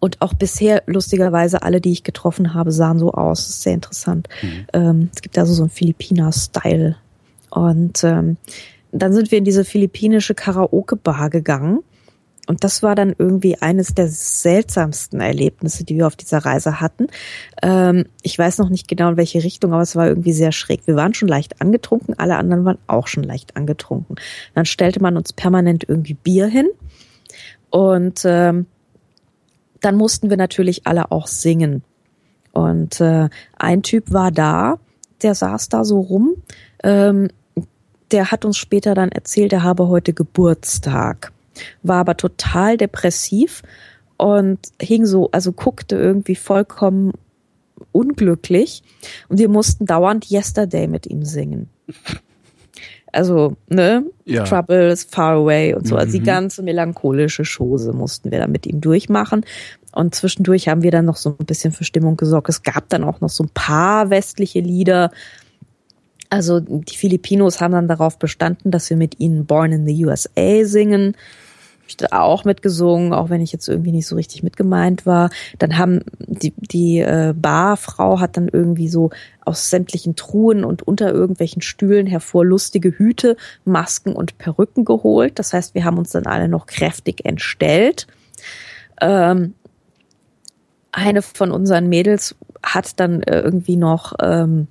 und 0.00 0.22
auch 0.22 0.32
bisher, 0.32 0.84
lustigerweise, 0.86 1.62
alle, 1.62 1.80
die 1.80 1.90
ich 1.90 2.04
getroffen 2.04 2.54
habe, 2.54 2.70
sahen 2.70 2.98
so 2.98 3.12
aus. 3.12 3.46
Das 3.46 3.48
ist 3.50 3.62
sehr 3.62 3.74
interessant. 3.74 4.28
Ähm, 4.72 5.10
es 5.12 5.22
gibt 5.22 5.36
also 5.36 5.52
so 5.52 5.64
einen 5.64 5.70
Philippiner-Style. 5.70 6.96
Und 7.50 8.04
ähm, 8.04 8.36
dann 8.92 9.12
sind 9.12 9.30
wir 9.30 9.38
in 9.38 9.44
diese 9.44 9.64
philippinische 9.64 10.34
Karaoke-Bar 10.34 11.30
gegangen. 11.30 11.80
Und 12.48 12.64
das 12.64 12.82
war 12.82 12.94
dann 12.94 13.14
irgendwie 13.18 13.60
eines 13.60 13.94
der 13.94 14.08
seltsamsten 14.08 15.20
Erlebnisse, 15.20 15.84
die 15.84 15.96
wir 15.96 16.06
auf 16.06 16.16
dieser 16.16 16.38
Reise 16.38 16.80
hatten. 16.80 17.08
Ähm, 17.62 18.06
ich 18.22 18.38
weiß 18.38 18.56
noch 18.56 18.70
nicht 18.70 18.88
genau 18.88 19.10
in 19.10 19.16
welche 19.18 19.44
Richtung, 19.44 19.74
aber 19.74 19.82
es 19.82 19.94
war 19.96 20.08
irgendwie 20.08 20.32
sehr 20.32 20.52
schräg. 20.52 20.86
Wir 20.86 20.96
waren 20.96 21.12
schon 21.12 21.28
leicht 21.28 21.60
angetrunken, 21.60 22.18
alle 22.18 22.36
anderen 22.36 22.64
waren 22.64 22.78
auch 22.86 23.06
schon 23.06 23.22
leicht 23.22 23.54
angetrunken. 23.54 24.16
Dann 24.54 24.64
stellte 24.64 25.02
man 25.02 25.18
uns 25.18 25.34
permanent 25.34 25.84
irgendwie 25.86 26.14
Bier 26.14 26.46
hin. 26.46 26.68
Und 27.68 28.22
ähm, 28.24 28.64
dann 29.82 29.96
mussten 29.96 30.30
wir 30.30 30.38
natürlich 30.38 30.86
alle 30.86 31.12
auch 31.12 31.26
singen. 31.26 31.82
Und 32.52 32.98
äh, 33.02 33.28
ein 33.58 33.82
Typ 33.82 34.10
war 34.10 34.32
da, 34.32 34.78
der 35.22 35.34
saß 35.34 35.68
da 35.68 35.84
so 35.84 36.00
rum. 36.00 36.36
Ähm, 36.82 37.28
der 38.10 38.30
hat 38.30 38.44
uns 38.44 38.56
später 38.56 38.94
dann 38.94 39.10
erzählt, 39.10 39.52
er 39.52 39.62
habe 39.62 39.88
heute 39.88 40.12
Geburtstag, 40.12 41.32
war 41.82 41.98
aber 41.98 42.16
total 42.16 42.76
depressiv 42.76 43.62
und 44.16 44.58
hing 44.80 45.06
so, 45.06 45.30
also 45.30 45.52
guckte 45.52 45.96
irgendwie 45.96 46.36
vollkommen 46.36 47.12
unglücklich. 47.92 48.82
Und 49.28 49.38
wir 49.38 49.48
mussten 49.48 49.86
dauernd 49.86 50.30
Yesterday 50.30 50.86
mit 50.88 51.06
ihm 51.06 51.24
singen. 51.24 51.68
Also, 53.12 53.56
ne? 53.68 54.04
Ja. 54.26 54.44
Trouble 54.44 54.90
is 54.90 55.04
far 55.04 55.34
away 55.34 55.74
und 55.74 55.86
so. 55.88 55.96
Also 55.96 56.12
die 56.12 56.20
Mhm. 56.20 56.24
ganze 56.24 56.62
melancholische 56.62 57.42
Chose 57.44 57.92
mussten 57.92 58.30
wir 58.30 58.38
da 58.38 58.46
mit 58.46 58.66
ihm 58.66 58.80
durchmachen. 58.80 59.44
Und 59.92 60.14
zwischendurch 60.14 60.68
haben 60.68 60.82
wir 60.82 60.90
dann 60.90 61.06
noch 61.06 61.16
so 61.16 61.34
ein 61.38 61.46
bisschen 61.46 61.72
für 61.72 61.84
Stimmung 61.84 62.16
gesorgt. 62.16 62.48
Es 62.50 62.62
gab 62.62 62.88
dann 62.90 63.04
auch 63.04 63.20
noch 63.20 63.30
so 63.30 63.44
ein 63.44 63.50
paar 63.54 64.10
westliche 64.10 64.60
Lieder. 64.60 65.10
Also 66.30 66.60
die 66.60 66.96
Filipinos 66.96 67.60
haben 67.60 67.72
dann 67.72 67.88
darauf 67.88 68.18
bestanden, 68.18 68.70
dass 68.70 68.90
wir 68.90 68.96
mit 68.96 69.18
ihnen 69.18 69.46
Born 69.46 69.72
in 69.72 69.86
the 69.86 70.06
USA 70.06 70.64
singen. 70.64 71.16
Ich 71.86 71.96
da 71.96 72.20
auch 72.20 72.44
mitgesungen, 72.44 73.14
auch 73.14 73.30
wenn 73.30 73.40
ich 73.40 73.50
jetzt 73.50 73.66
irgendwie 73.66 73.92
nicht 73.92 74.06
so 74.06 74.14
richtig 74.14 74.42
mitgemeint 74.42 75.06
war. 75.06 75.30
Dann 75.58 75.78
haben 75.78 76.00
die, 76.18 76.52
die 76.56 76.98
äh, 76.98 77.32
Barfrau 77.34 78.20
hat 78.20 78.36
dann 78.36 78.48
irgendwie 78.48 78.88
so 78.88 79.08
aus 79.46 79.70
sämtlichen 79.70 80.14
Truhen 80.14 80.64
und 80.64 80.86
unter 80.86 81.10
irgendwelchen 81.10 81.62
Stühlen 81.62 82.06
hervor 82.06 82.44
lustige 82.44 82.90
Hüte, 82.90 83.38
Masken 83.64 84.12
und 84.12 84.36
Perücken 84.36 84.84
geholt. 84.84 85.38
Das 85.38 85.54
heißt, 85.54 85.74
wir 85.74 85.84
haben 85.84 85.96
uns 85.96 86.10
dann 86.10 86.26
alle 86.26 86.48
noch 86.48 86.66
kräftig 86.66 87.24
entstellt. 87.24 88.06
Ähm, 89.00 89.54
eine 90.92 91.22
von 91.22 91.50
unseren 91.50 91.88
Mädels 91.88 92.34
hat 92.62 93.00
dann 93.00 93.22
äh, 93.22 93.40
irgendwie 93.40 93.76
noch 93.76 94.12
ähm, 94.20 94.66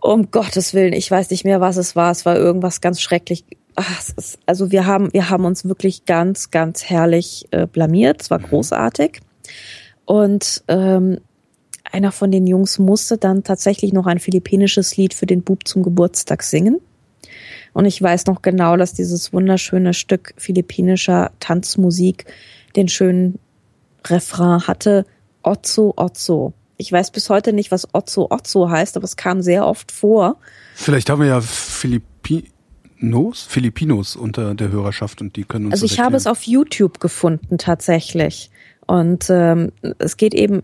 um 0.00 0.30
Gottes 0.30 0.74
Willen, 0.74 0.92
ich 0.92 1.10
weiß 1.10 1.30
nicht 1.30 1.44
mehr, 1.44 1.60
was 1.60 1.76
es 1.76 1.96
war. 1.96 2.10
Es 2.10 2.26
war 2.26 2.36
irgendwas 2.36 2.80
ganz 2.80 3.00
schrecklich. 3.00 3.44
Ach, 3.74 4.00
ist, 4.16 4.38
also 4.46 4.70
wir 4.70 4.86
haben, 4.86 5.12
wir 5.12 5.30
haben 5.30 5.44
uns 5.44 5.66
wirklich 5.66 6.04
ganz, 6.04 6.50
ganz 6.50 6.84
herrlich 6.84 7.46
äh, 7.50 7.66
blamiert. 7.66 8.22
Es 8.22 8.30
war 8.30 8.38
großartig. 8.38 9.20
Und 10.04 10.62
ähm, 10.68 11.18
einer 11.92 12.12
von 12.12 12.30
den 12.30 12.46
Jungs 12.46 12.78
musste 12.78 13.18
dann 13.18 13.44
tatsächlich 13.44 13.92
noch 13.92 14.06
ein 14.06 14.18
philippinisches 14.18 14.96
Lied 14.96 15.14
für 15.14 15.26
den 15.26 15.42
Bub 15.42 15.66
zum 15.66 15.82
Geburtstag 15.82 16.42
singen. 16.42 16.80
Und 17.72 17.84
ich 17.84 18.00
weiß 18.00 18.26
noch 18.26 18.42
genau, 18.42 18.76
dass 18.76 18.94
dieses 18.94 19.32
wunderschöne 19.32 19.92
Stück 19.92 20.32
philippinischer 20.38 21.32
Tanzmusik 21.40 22.24
den 22.74 22.88
schönen 22.88 23.38
Refrain 24.04 24.66
hatte. 24.66 25.04
Otzo, 25.42 25.92
Otzo. 25.96 26.54
Ich 26.76 26.92
weiß 26.92 27.10
bis 27.10 27.30
heute 27.30 27.52
nicht, 27.52 27.70
was 27.70 27.94
Otzo, 27.94 28.28
Otzo 28.30 28.68
heißt, 28.68 28.96
aber 28.96 29.04
es 29.04 29.16
kam 29.16 29.40
sehr 29.40 29.66
oft 29.66 29.92
vor. 29.92 30.36
Vielleicht 30.74 31.08
haben 31.08 31.20
wir 31.20 31.28
ja 31.28 31.40
Philippinos, 31.40 33.42
Filipinos 33.42 34.16
unter 34.16 34.54
der 34.54 34.70
Hörerschaft 34.70 35.20
und 35.20 35.36
die 35.36 35.44
können 35.44 35.66
uns 35.66 35.74
Also 35.74 35.86
ich 35.86 36.00
habe 36.00 36.16
es 36.16 36.26
auf 36.26 36.42
YouTube 36.42 37.00
gefunden 37.00 37.58
tatsächlich. 37.58 38.50
Und 38.86 39.30
ähm, 39.30 39.72
es 39.98 40.16
geht 40.16 40.34
eben, 40.34 40.60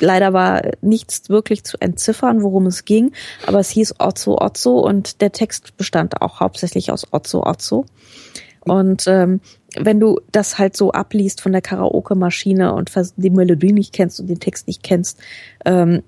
leider 0.00 0.32
war 0.32 0.62
nichts 0.80 1.28
wirklich 1.28 1.64
zu 1.64 1.76
entziffern, 1.80 2.42
worum 2.42 2.66
es 2.66 2.84
ging, 2.84 3.12
aber 3.46 3.60
es 3.60 3.70
hieß 3.70 4.00
Otzo 4.00 4.40
Otzo 4.40 4.80
und 4.80 5.20
der 5.20 5.32
Text 5.32 5.76
bestand 5.76 6.20
auch 6.20 6.40
hauptsächlich 6.40 6.90
aus 6.90 7.06
Otzo 7.12 7.44
Otzo. 7.44 7.86
Und 8.64 9.04
ähm, 9.06 9.40
wenn 9.78 10.00
du 10.00 10.20
das 10.32 10.58
halt 10.58 10.76
so 10.76 10.92
abliest 10.92 11.40
von 11.40 11.52
der 11.52 11.62
Karaoke-Maschine 11.62 12.74
und 12.74 12.90
die 13.16 13.30
Melodie 13.30 13.72
nicht 13.72 13.92
kennst 13.92 14.20
und 14.20 14.28
den 14.28 14.40
Text 14.40 14.66
nicht 14.66 14.82
kennst, 14.82 15.20
ähm, 15.64 16.02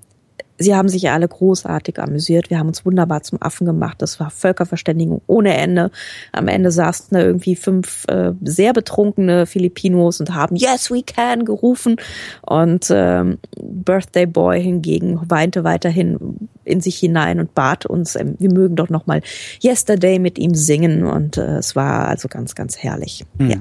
Sie 0.56 0.74
haben 0.74 0.88
sich 0.88 1.10
alle 1.10 1.26
großartig 1.26 1.98
amüsiert. 2.00 2.48
Wir 2.48 2.60
haben 2.60 2.68
uns 2.68 2.86
wunderbar 2.86 3.22
zum 3.22 3.42
Affen 3.42 3.66
gemacht. 3.66 4.00
Das 4.00 4.20
war 4.20 4.30
Völkerverständigung 4.30 5.20
ohne 5.26 5.56
Ende. 5.56 5.90
Am 6.30 6.46
Ende 6.46 6.70
saßen 6.70 7.08
da 7.10 7.20
irgendwie 7.20 7.56
fünf 7.56 8.04
äh, 8.06 8.32
sehr 8.40 8.72
betrunkene 8.72 9.46
Filipinos 9.46 10.20
und 10.20 10.32
haben 10.32 10.54
Yes, 10.54 10.92
we 10.92 11.02
can 11.02 11.44
gerufen. 11.44 11.96
Und 12.42 12.86
ähm, 12.90 13.38
Birthday 13.60 14.26
Boy 14.26 14.62
hingegen 14.62 15.20
weinte 15.28 15.64
weiterhin 15.64 16.48
in 16.62 16.80
sich 16.80 16.98
hinein 16.98 17.40
und 17.40 17.54
bat 17.54 17.84
uns, 17.84 18.14
äh, 18.14 18.24
wir 18.38 18.52
mögen 18.52 18.76
doch 18.76 18.90
noch 18.90 19.08
mal 19.08 19.22
Yesterday 19.60 20.20
mit 20.20 20.38
ihm 20.38 20.54
singen. 20.54 21.04
Und 21.04 21.36
äh, 21.36 21.56
es 21.56 21.74
war 21.74 22.06
also 22.06 22.28
ganz, 22.28 22.54
ganz 22.54 22.78
herrlich. 22.78 23.26
Hm. 23.38 23.50
Ja. 23.50 23.56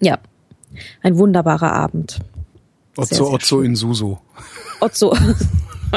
Ja. 0.00 0.18
Ein 1.02 1.18
wunderbarer 1.18 1.72
Abend. 1.72 2.18
Sehr 2.98 3.24
Otzo 3.24 3.60
in 3.60 3.76
Suso. 3.76 4.18
Otzo. 4.80 5.16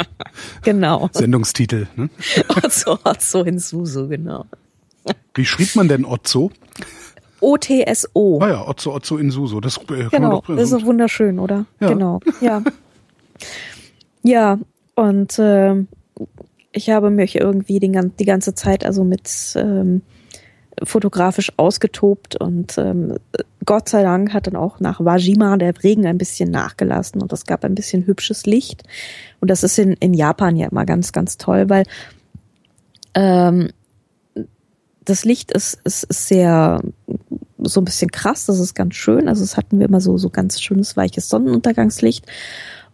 genau. 0.64 1.10
Sendungstitel. 1.14 1.88
Ne? 1.96 2.10
Otzo, 2.64 3.00
Otzo 3.04 3.44
in 3.44 3.60
Suso, 3.60 4.08
genau. 4.08 4.46
Wie 5.34 5.46
schrieb 5.46 5.76
man 5.76 5.88
denn 5.88 6.06
Otzo? 6.06 6.52
O-T-S-O. 7.40 8.40
Ah 8.42 8.50
ja, 8.50 8.68
Otzo 8.68 8.94
Otzo 8.94 9.18
in 9.18 9.32
Suso. 9.32 9.62
Das 9.62 9.78
äh, 9.90 10.10
Genau, 10.10 10.44
das 10.48 10.72
ist 10.72 10.74
doch 10.74 10.86
wunderschön, 10.86 11.40
oder? 11.40 11.66
Ja. 11.80 11.90
Genau, 11.90 12.20
ja. 12.42 12.64
Ja, 14.24 14.60
und 14.96 15.38
ähm, 15.40 15.88
ich 16.74 16.90
habe 16.90 17.10
mich 17.10 17.36
irgendwie 17.36 17.80
den, 17.80 18.14
die 18.20 18.26
ganze 18.26 18.56
Zeit 18.56 18.86
also 18.86 19.06
mit 19.06 19.30
ähm, 19.56 20.02
fotografisch 20.84 21.54
ausgetobt 21.56 22.36
und 22.36 22.78
ähm, 22.78 23.16
Gott 23.68 23.90
sei 23.90 24.02
Dank 24.02 24.34
hat 24.34 24.48
dann 24.48 24.56
auch 24.56 24.80
nach 24.80 25.04
Wajima 25.04 25.58
der 25.58 25.74
Regen 25.84 26.08
ein 26.08 26.18
bisschen 26.18 26.50
nachgelassen 26.50 27.22
und 27.22 27.34
es 27.34 27.46
gab 27.46 27.66
ein 27.66 27.76
bisschen 27.76 28.08
hübsches 28.08 28.46
Licht. 28.46 28.84
Und 29.42 29.52
das 29.52 29.62
ist 29.62 29.78
in, 29.78 29.92
in 29.94 30.14
Japan 30.14 30.56
ja 30.56 30.70
immer 30.70 30.86
ganz, 30.86 31.12
ganz 31.12 31.38
toll, 31.38 31.70
weil 31.70 31.84
ähm, 33.14 33.70
das 35.04 35.26
Licht 35.26 35.52
ist, 35.52 35.80
ist, 35.84 36.06
ist 36.06 36.30
sehr 36.30 36.82
so 37.58 37.82
ein 37.82 37.86
bisschen 37.86 38.10
krass, 38.10 38.46
das 38.46 38.60
ist 38.60 38.74
ganz 38.74 38.96
schön. 38.96 39.28
Also 39.28 39.44
es 39.44 39.58
hatten 39.58 39.80
wir 39.80 39.88
immer 39.88 40.00
so, 40.00 40.18
so 40.18 40.30
ganz 40.30 40.62
schönes, 40.62 40.96
weiches 40.96 41.28
Sonnenuntergangslicht. 41.28 42.26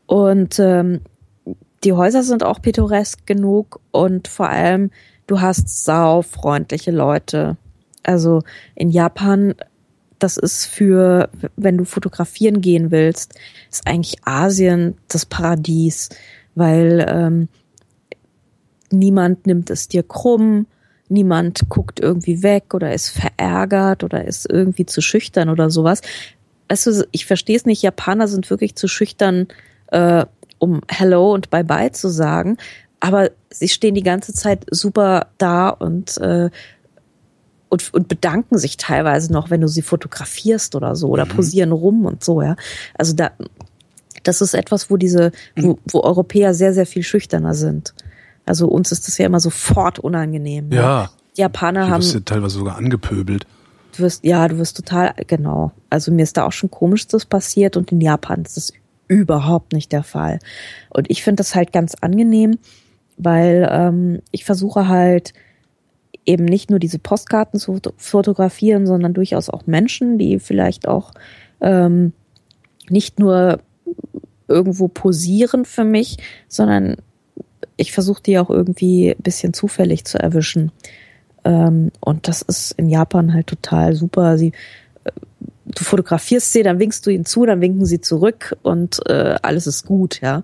Und 0.07 0.57
ähm, 0.57 1.01
die 1.83 1.93
Häuser 1.93 2.23
sind 2.23 2.43
auch 2.43 2.59
pittoresk 2.59 3.27
genug 3.27 3.79
und 3.91 4.27
vor 4.27 4.49
allem, 4.49 4.89
du 5.27 5.39
hast 5.39 5.85
saufreundliche 5.85 6.91
Leute. 6.91 7.57
Also 8.01 8.41
in 8.73 8.89
Japan, 8.89 9.53
das 10.23 10.37
ist 10.37 10.65
für, 10.65 11.29
wenn 11.57 11.77
du 11.77 11.83
fotografieren 11.83 12.61
gehen 12.61 12.91
willst, 12.91 13.35
ist 13.69 13.85
eigentlich 13.85 14.25
Asien 14.25 14.95
das 15.09 15.25
Paradies, 15.25 16.09
weil 16.55 17.05
ähm, 17.09 17.49
niemand 18.89 19.45
nimmt 19.45 19.69
es 19.69 19.89
dir 19.89 20.01
krumm, 20.01 20.65
niemand 21.09 21.63
guckt 21.67 21.99
irgendwie 21.99 22.41
weg 22.41 22.73
oder 22.73 22.93
ist 22.93 23.09
verärgert 23.09 24.05
oder 24.05 24.23
ist 24.23 24.49
irgendwie 24.49 24.85
zu 24.85 25.01
schüchtern 25.01 25.49
oder 25.49 25.69
sowas. 25.69 26.01
Weißt 26.69 26.87
du, 26.87 27.07
ich 27.11 27.25
verstehe 27.25 27.57
es 27.57 27.65
nicht, 27.65 27.81
Japaner 27.81 28.29
sind 28.29 28.49
wirklich 28.49 28.75
zu 28.75 28.87
schüchtern, 28.87 29.47
äh, 29.87 30.25
um 30.57 30.81
Hello 30.87 31.33
und 31.33 31.49
Bye-bye 31.49 31.91
zu 31.91 32.07
sagen, 32.07 32.55
aber 33.01 33.31
sie 33.49 33.67
stehen 33.67 33.95
die 33.95 34.03
ganze 34.03 34.33
Zeit 34.33 34.65
super 34.71 35.27
da 35.37 35.67
und 35.67 36.17
äh, 36.19 36.49
und, 37.73 37.91
und 37.91 38.07
bedanken 38.07 38.59
sich 38.59 38.77
teilweise 38.77 39.33
noch, 39.33 39.49
wenn 39.49 39.61
du 39.61 39.67
sie 39.67 39.81
fotografierst 39.81 40.75
oder 40.75 40.95
so 40.95 41.09
oder 41.09 41.25
posieren 41.25 41.71
rum 41.71 42.05
und 42.05 42.23
so, 42.23 42.43
ja. 42.43 42.55
Also 42.93 43.13
da, 43.13 43.31
das 44.21 44.41
ist 44.41 44.53
etwas, 44.53 44.91
wo 44.91 44.97
diese, 44.97 45.31
wo, 45.55 45.79
wo 45.85 46.01
Europäer 46.01 46.53
sehr, 46.53 46.71
sehr 46.75 46.85
viel 46.85 47.01
schüchterner 47.01 47.55
sind. 47.55 47.95
Also 48.45 48.67
uns 48.67 48.91
ist 48.91 49.07
das 49.07 49.17
ja 49.17 49.25
immer 49.25 49.39
sofort 49.39 49.97
unangenehm. 49.97 50.71
Ja. 50.71 51.09
Die 51.35 51.41
Japaner 51.41 51.89
haben, 51.89 52.03
wirst 52.03 52.13
du 52.13 52.19
teilweise 52.19 52.59
sogar 52.59 52.77
angepöbelt. 52.77 53.47
du 53.93 54.03
wirst, 54.03 54.23
ja, 54.23 54.47
du 54.47 54.59
wirst 54.59 54.77
total, 54.77 55.15
genau. 55.25 55.71
Also 55.89 56.11
mir 56.11 56.21
ist 56.21 56.37
da 56.37 56.45
auch 56.45 56.51
schon 56.51 56.69
komisches 56.69 57.25
passiert 57.25 57.75
und 57.75 57.91
in 57.91 58.01
Japan 58.01 58.43
ist 58.43 58.55
das 58.55 58.73
überhaupt 59.07 59.73
nicht 59.73 59.91
der 59.91 60.03
Fall. 60.03 60.37
Und 60.91 61.09
ich 61.09 61.23
finde 61.23 61.37
das 61.37 61.55
halt 61.55 61.73
ganz 61.73 61.95
angenehm, 62.01 62.59
weil 63.17 63.67
ähm, 63.71 64.21
ich 64.29 64.45
versuche 64.45 64.87
halt 64.87 65.33
eben 66.25 66.45
nicht 66.45 66.69
nur 66.69 66.79
diese 66.79 66.99
Postkarten 66.99 67.59
zu 67.59 67.73
foto- 67.73 67.93
fotografieren, 67.97 68.85
sondern 68.85 69.13
durchaus 69.13 69.49
auch 69.49 69.65
Menschen, 69.67 70.17
die 70.17 70.39
vielleicht 70.39 70.87
auch 70.87 71.11
ähm, 71.61 72.13
nicht 72.89 73.19
nur 73.19 73.59
irgendwo 74.47 74.87
posieren 74.87 75.65
für 75.65 75.83
mich, 75.83 76.17
sondern 76.47 76.97
ich 77.77 77.91
versuche 77.91 78.21
die 78.23 78.37
auch 78.37 78.49
irgendwie 78.49 79.11
ein 79.11 79.21
bisschen 79.21 79.53
zufällig 79.53 80.05
zu 80.05 80.19
erwischen. 80.19 80.71
Ähm, 81.43 81.91
und 81.99 82.27
das 82.27 82.41
ist 82.41 82.73
in 82.73 82.89
Japan 82.89 83.33
halt 83.33 83.47
total 83.47 83.95
super. 83.95 84.37
Sie, 84.37 84.53
äh, 85.03 85.11
du 85.65 85.83
fotografierst 85.83 86.53
sie, 86.53 86.63
dann 86.63 86.79
winkst 86.79 87.05
du 87.05 87.09
ihnen 87.09 87.25
zu, 87.25 87.45
dann 87.45 87.61
winken 87.61 87.85
sie 87.85 88.01
zurück 88.01 88.55
und 88.63 88.99
äh, 89.09 89.35
alles 89.41 89.67
ist 89.67 89.85
gut, 89.85 90.21
ja. 90.21 90.43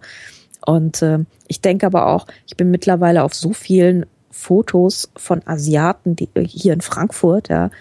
Und 0.65 1.01
äh, 1.01 1.19
ich 1.47 1.61
denke 1.61 1.85
aber 1.85 2.07
auch, 2.07 2.27
ich 2.47 2.57
bin 2.57 2.71
mittlerweile 2.71 3.23
auf 3.23 3.33
so 3.33 3.53
vielen 3.53 4.05
Fotos 4.39 5.11
von 5.17 5.41
Asiaten, 5.45 6.15
die 6.15 6.29
äh, 6.33 6.45
hier 6.47 6.73
in 6.73 6.81
Frankfurt, 6.81 7.49
ja. 7.49 7.71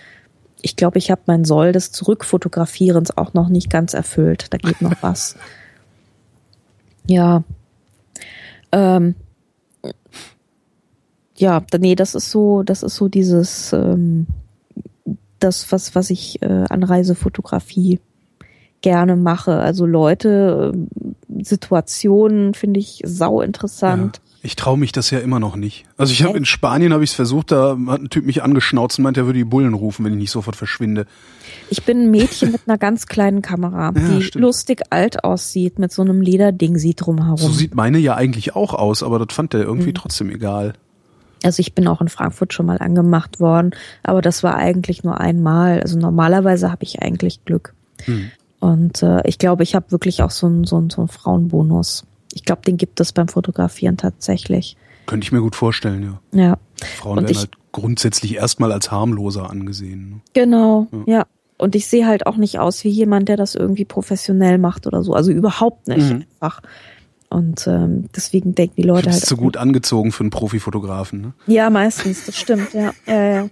Ich 0.60 0.74
glaube, 0.74 0.98
ich 0.98 1.12
habe 1.12 1.20
mein 1.26 1.44
Soll 1.44 1.70
des 1.70 1.92
Zurückfotografierens 1.92 3.16
auch 3.16 3.32
noch 3.32 3.48
nicht 3.48 3.70
ganz 3.70 3.94
erfüllt. 3.94 4.46
Da 4.50 4.58
geht 4.58 4.82
noch 4.82 4.96
was. 5.00 5.36
Ja. 7.10 7.42
Ähm, 8.70 9.14
ja, 11.36 11.62
nee, 11.78 11.94
das 11.94 12.14
ist 12.14 12.30
so, 12.30 12.62
das 12.62 12.82
ist 12.82 12.96
so 12.96 13.08
dieses, 13.08 13.72
ähm, 13.72 14.26
das, 15.38 15.72
was, 15.72 15.94
was 15.94 16.10
ich 16.10 16.42
äh, 16.42 16.64
an 16.68 16.82
Reisefotografie 16.82 17.98
gerne 18.82 19.16
mache. 19.16 19.58
Also 19.58 19.86
Leute, 19.86 20.72
ähm, 20.74 20.88
Situationen 21.42 22.52
finde 22.52 22.80
ich 22.80 23.00
sau 23.06 23.40
interessant. 23.40 24.20
Ja. 24.22 24.27
Ich 24.40 24.54
traue 24.54 24.78
mich 24.78 24.92
das 24.92 25.10
ja 25.10 25.18
immer 25.18 25.40
noch 25.40 25.56
nicht. 25.56 25.84
Also 25.96 26.12
ich 26.12 26.22
habe 26.22 26.38
in 26.38 26.44
Spanien 26.44 26.92
habe 26.92 27.02
ich 27.02 27.10
es 27.10 27.16
versucht, 27.16 27.50
da 27.50 27.76
hat 27.88 28.00
ein 28.00 28.08
Typ 28.08 28.24
mich 28.24 28.42
angeschnauzt 28.42 28.98
und 28.98 29.02
meint, 29.02 29.16
er 29.16 29.26
würde 29.26 29.38
die 29.40 29.44
Bullen 29.44 29.74
rufen, 29.74 30.04
wenn 30.04 30.12
ich 30.12 30.18
nicht 30.18 30.30
sofort 30.30 30.54
verschwinde. 30.54 31.06
Ich 31.70 31.82
bin 31.84 32.02
ein 32.04 32.10
Mädchen 32.12 32.52
mit 32.52 32.60
einer 32.66 32.78
ganz 32.78 33.06
kleinen 33.06 33.42
Kamera, 33.42 33.90
die 33.96 34.22
stimmt. 34.22 34.42
lustig 34.42 34.82
alt 34.90 35.24
aussieht, 35.24 35.80
mit 35.80 35.92
so 35.92 36.02
einem 36.02 36.20
Lederding 36.20 36.78
sie 36.78 36.94
drumherum. 36.94 37.36
So 37.36 37.50
sieht 37.50 37.74
meine 37.74 37.98
ja 37.98 38.14
eigentlich 38.14 38.54
auch 38.54 38.74
aus, 38.74 39.02
aber 39.02 39.18
das 39.18 39.34
fand 39.34 39.54
er 39.54 39.60
Mhm. 39.60 39.66
irgendwie 39.66 39.92
trotzdem 39.92 40.30
egal. 40.30 40.74
Also 41.44 41.60
ich 41.60 41.74
bin 41.74 41.86
auch 41.88 42.00
in 42.00 42.08
Frankfurt 42.08 42.52
schon 42.52 42.66
mal 42.66 42.78
angemacht 42.78 43.40
worden, 43.40 43.72
aber 44.04 44.22
das 44.22 44.42
war 44.44 44.54
eigentlich 44.56 45.02
nur 45.04 45.20
einmal. 45.20 45.80
Also 45.80 45.98
normalerweise 45.98 46.70
habe 46.70 46.84
ich 46.84 47.02
eigentlich 47.02 47.44
Glück. 47.44 47.74
Hm. 48.04 48.30
Und 48.60 49.02
äh, 49.04 49.20
ich 49.24 49.38
glaube, 49.38 49.62
ich 49.62 49.74
habe 49.76 49.90
wirklich 49.92 50.22
auch 50.22 50.32
so 50.32 50.46
einen 50.46 50.64
so 50.64 50.76
einen- 50.76 50.90
so 50.90 51.00
einen 51.00 51.08
Frauenbonus. 51.08 52.04
Ich 52.34 52.44
glaube, 52.44 52.62
den 52.66 52.76
gibt 52.76 53.00
es 53.00 53.12
beim 53.12 53.28
Fotografieren 53.28 53.96
tatsächlich. 53.96 54.76
Könnte 55.06 55.24
ich 55.24 55.32
mir 55.32 55.40
gut 55.40 55.56
vorstellen, 55.56 56.02
ja. 56.32 56.38
Ja, 56.38 56.58
Frauen 56.98 57.18
Und 57.18 57.24
werden 57.24 57.36
halt 57.38 57.50
grundsätzlich 57.72 58.34
erstmal 58.36 58.72
als 58.72 58.90
harmloser 58.90 59.50
angesehen. 59.50 60.10
ne? 60.10 60.20
genau. 60.34 60.86
Ja. 61.06 61.26
Und 61.60 61.74
ich 61.74 61.88
sehe 61.88 62.06
halt 62.06 62.26
auch 62.26 62.36
nicht 62.36 62.60
aus 62.60 62.84
wie 62.84 62.88
jemand, 62.88 63.28
der 63.28 63.36
das 63.36 63.56
irgendwie 63.56 63.84
professionell 63.84 64.58
macht 64.58 64.86
oder 64.86 65.02
so. 65.02 65.12
Also 65.14 65.32
überhaupt 65.32 65.88
nicht 65.88 66.08
Mhm. 66.08 66.24
einfach. 66.40 66.60
Und 67.30 67.66
ähm, 67.66 68.06
deswegen 68.14 68.54
denken 68.54 68.74
die 68.76 68.82
Du 68.82 68.88
Leute 68.88 69.08
bist 69.08 69.22
halt. 69.22 69.26
zu 69.28 69.36
gut 69.36 69.56
angezogen 69.56 70.12
für 70.12 70.22
einen 70.22 70.30
Profifotografen. 70.30 71.20
Ne? 71.20 71.32
Ja, 71.46 71.68
meistens, 71.68 72.24
das 72.26 72.36
stimmt, 72.36 72.72
ja. 72.74 72.92
ja, 73.06 73.24
ja. 73.34 73.48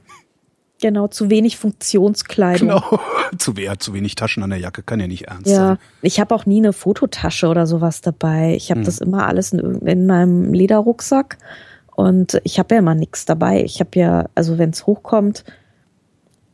Genau, 0.81 1.09
zu 1.09 1.31
wenig 1.31 1.57
Funktionskleidung. 1.57 2.69
Genau. 2.69 3.01
zu, 3.39 3.57
wer, 3.57 3.79
zu 3.79 3.95
wenig 3.95 4.15
Taschen 4.15 4.43
an 4.43 4.51
der 4.51 4.59
Jacke, 4.59 4.83
kann 4.83 5.01
ja 5.01 5.07
nicht 5.07 5.23
ernst 5.29 5.47
Ja, 5.47 5.57
sein. 5.69 5.79
ich 6.03 6.21
habe 6.21 6.35
auch 6.35 6.45
nie 6.45 6.59
eine 6.59 6.73
Fototasche 6.75 7.49
oder 7.49 7.67
sowas 7.67 8.03
dabei. 8.03 8.55
Ich 8.57 8.69
Hm. 8.69 8.77
habe 8.77 8.85
das 8.85 8.99
immer 8.99 9.27
alles 9.27 9.53
in, 9.53 9.61
in 9.87 10.07
meinem 10.07 10.53
Lederrucksack 10.53 11.39
und 11.95 12.41
ich 12.45 12.59
habe 12.59 12.75
ja 12.75 12.81
immer 12.81 12.95
nichts 12.95 13.25
dabei. 13.25 13.63
Ich 13.65 13.81
habe 13.81 13.91
ja, 13.99 14.27
also 14.35 14.59
wenn 14.59 14.71
es 14.71 14.87
hochkommt, 14.87 15.45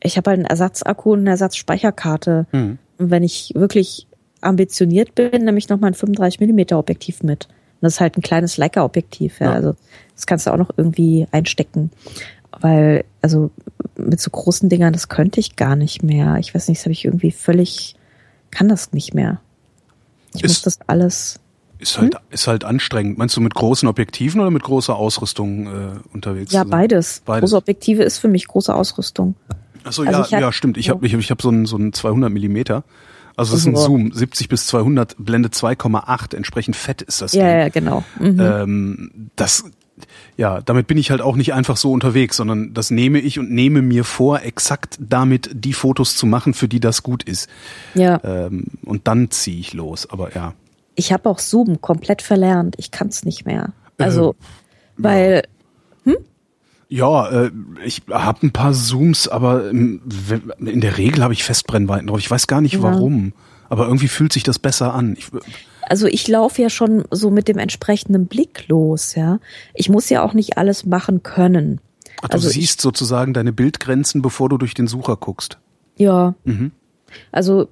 ich 0.01 0.15
habe 0.17 0.29
halt 0.29 0.39
einen 0.39 0.45
Ersatzakku 0.47 1.13
und 1.13 1.19
eine 1.19 1.31
Ersatzspeicherkarte. 1.31 2.45
Hm. 2.51 2.77
Und 2.97 3.09
wenn 3.11 3.23
ich 3.23 3.51
wirklich 3.55 4.07
ambitioniert 4.41 5.15
bin, 5.15 5.43
nehme 5.45 5.57
ich 5.57 5.69
noch 5.69 5.79
mal 5.79 5.87
ein 5.87 5.93
35 5.93 6.39
Millimeter 6.39 6.77
Objektiv 6.79 7.23
mit. 7.23 7.45
Und 7.45 7.81
das 7.81 7.93
ist 7.95 7.99
halt 8.01 8.17
ein 8.17 8.21
kleines 8.21 8.55
Leica-Objektiv. 8.57 9.39
Ja. 9.39 9.47
Ja. 9.47 9.53
Also 9.53 9.75
das 10.15 10.25
kannst 10.25 10.47
du 10.47 10.51
auch 10.51 10.57
noch 10.57 10.71
irgendwie 10.77 11.27
einstecken. 11.31 11.91
Weil, 12.59 13.03
also 13.21 13.49
mit 14.03 14.19
so 14.21 14.29
großen 14.29 14.69
Dingern, 14.69 14.93
das 14.93 15.09
könnte 15.09 15.39
ich 15.39 15.55
gar 15.55 15.75
nicht 15.75 16.03
mehr. 16.03 16.37
Ich 16.39 16.53
weiß 16.53 16.67
nicht, 16.67 16.79
das 16.79 16.85
habe 16.85 16.93
ich 16.93 17.05
irgendwie 17.05 17.31
völlig, 17.31 17.95
kann 18.51 18.67
das 18.69 18.91
nicht 18.93 19.13
mehr. 19.13 19.39
Ich 20.35 20.43
Ist- 20.43 20.49
muss 20.51 20.61
das 20.63 20.79
alles. 20.87 21.39
Ist 21.79 21.97
Hm? 21.97 22.03
halt, 22.03 22.15
ist 22.29 22.47
halt 22.47 22.63
anstrengend. 22.63 23.17
Meinst 23.17 23.35
du 23.35 23.41
mit 23.41 23.53
großen 23.55 23.87
Objektiven 23.89 24.39
oder 24.39 24.51
mit 24.51 24.63
großer 24.63 24.95
Ausrüstung 24.95 25.67
äh, 25.67 25.71
unterwegs? 26.13 26.53
Ja, 26.53 26.63
beides. 26.63 27.21
Beides. 27.25 27.41
Große 27.49 27.57
Objektive 27.57 28.03
ist 28.03 28.19
für 28.19 28.29
mich 28.29 28.47
große 28.47 28.73
Ausrüstung. 28.73 29.35
Achso, 29.83 30.03
Also 30.03 30.11
ja, 30.21 30.31
hab- 30.31 30.41
ja, 30.41 30.51
stimmt. 30.53 30.77
Ich 30.77 30.89
habe 30.89 31.05
ich, 31.05 31.13
ich 31.13 31.29
hab 31.29 31.41
so 31.41 31.49
einen 31.49 31.65
so 31.65 31.75
einen 31.75 31.91
200 31.91 32.31
Millimeter 32.31 32.85
Also 33.35 33.53
es 33.55 33.61
ist 33.61 33.67
ein 33.67 33.75
Zoom, 33.75 34.13
70 34.13 34.47
bis 34.47 34.67
200, 34.67 35.15
Blende 35.17 35.49
2,8, 35.49 36.35
entsprechend 36.37 36.75
fett 36.77 37.01
ist 37.01 37.21
das. 37.21 37.33
Ja, 37.33 37.43
Ding. 37.47 37.57
ja, 37.59 37.69
genau. 37.69 38.03
Mhm. 38.17 38.39
Ähm, 38.39 39.11
das, 39.35 39.65
ja, 40.37 40.61
damit 40.61 40.87
bin 40.87 40.97
ich 40.97 41.11
halt 41.11 41.21
auch 41.21 41.35
nicht 41.35 41.53
einfach 41.53 41.77
so 41.77 41.91
unterwegs, 41.91 42.37
sondern 42.37 42.73
das 42.73 42.91
nehme 42.91 43.19
ich 43.19 43.39
und 43.39 43.51
nehme 43.51 43.81
mir 43.81 44.03
vor, 44.03 44.41
exakt 44.41 44.97
damit 44.99 45.49
die 45.53 45.73
Fotos 45.73 46.15
zu 46.15 46.25
machen, 46.25 46.53
für 46.53 46.67
die 46.67 46.79
das 46.79 47.03
gut 47.03 47.23
ist. 47.23 47.49
Ja. 47.93 48.19
Ähm, 48.23 48.65
und 48.83 49.07
dann 49.07 49.29
ziehe 49.31 49.59
ich 49.59 49.73
los, 49.73 50.09
aber 50.09 50.33
ja. 50.33 50.53
Ich 50.95 51.11
habe 51.13 51.29
auch 51.29 51.39
Zoom 51.39 51.81
komplett 51.81 52.21
verlernt. 52.21 52.75
Ich 52.77 52.91
kann 52.91 53.07
es 53.07 53.25
nicht 53.25 53.45
mehr. 53.45 53.73
Also, 53.97 54.31
Äh, 54.31 54.43
weil 54.97 55.43
Ja, 56.89 57.27
äh, 57.45 57.51
ich 57.83 58.03
habe 58.11 58.45
ein 58.45 58.51
paar 58.51 58.73
Zooms, 58.73 59.27
aber 59.27 59.69
ähm, 59.71 60.01
in 60.59 60.81
der 60.81 60.97
Regel 60.99 61.23
habe 61.23 61.33
ich 61.33 61.43
Festbrennweiten 61.43 62.05
drauf. 62.07 62.19
Ich 62.19 62.29
weiß 62.29 62.45
gar 62.45 62.61
nicht 62.61 62.75
Ja. 62.75 62.83
warum, 62.83 63.33
aber 63.69 63.85
irgendwie 63.87 64.07
fühlt 64.07 64.31
sich 64.31 64.43
das 64.43 64.59
besser 64.59 64.93
an. 64.93 65.15
Ich, 65.17 65.29
also 65.87 66.07
ich 66.07 66.27
laufe 66.27 66.61
ja 66.61 66.69
schon 66.69 67.03
so 67.11 67.29
mit 67.31 67.47
dem 67.47 67.57
entsprechenden 67.57 68.27
Blick 68.27 68.67
los, 68.67 69.15
ja. 69.15 69.39
Ich 69.73 69.89
muss 69.89 70.09
ja 70.09 70.23
auch 70.23 70.33
nicht 70.33 70.57
alles 70.57 70.85
machen 70.85 71.23
können. 71.23 71.79
ach, 72.21 72.29
du 72.29 72.33
Also 72.33 72.47
ich- 72.49 72.55
siehst 72.55 72.81
sozusagen 72.81 73.33
deine 73.33 73.51
Bildgrenzen, 73.53 74.21
bevor 74.21 74.49
du 74.49 74.57
durch 74.57 74.73
den 74.73 74.87
Sucher 74.87 75.15
guckst. 75.17 75.57
Ja. 75.97 76.35
Mhm. 76.45 76.71
Also, 77.31 77.67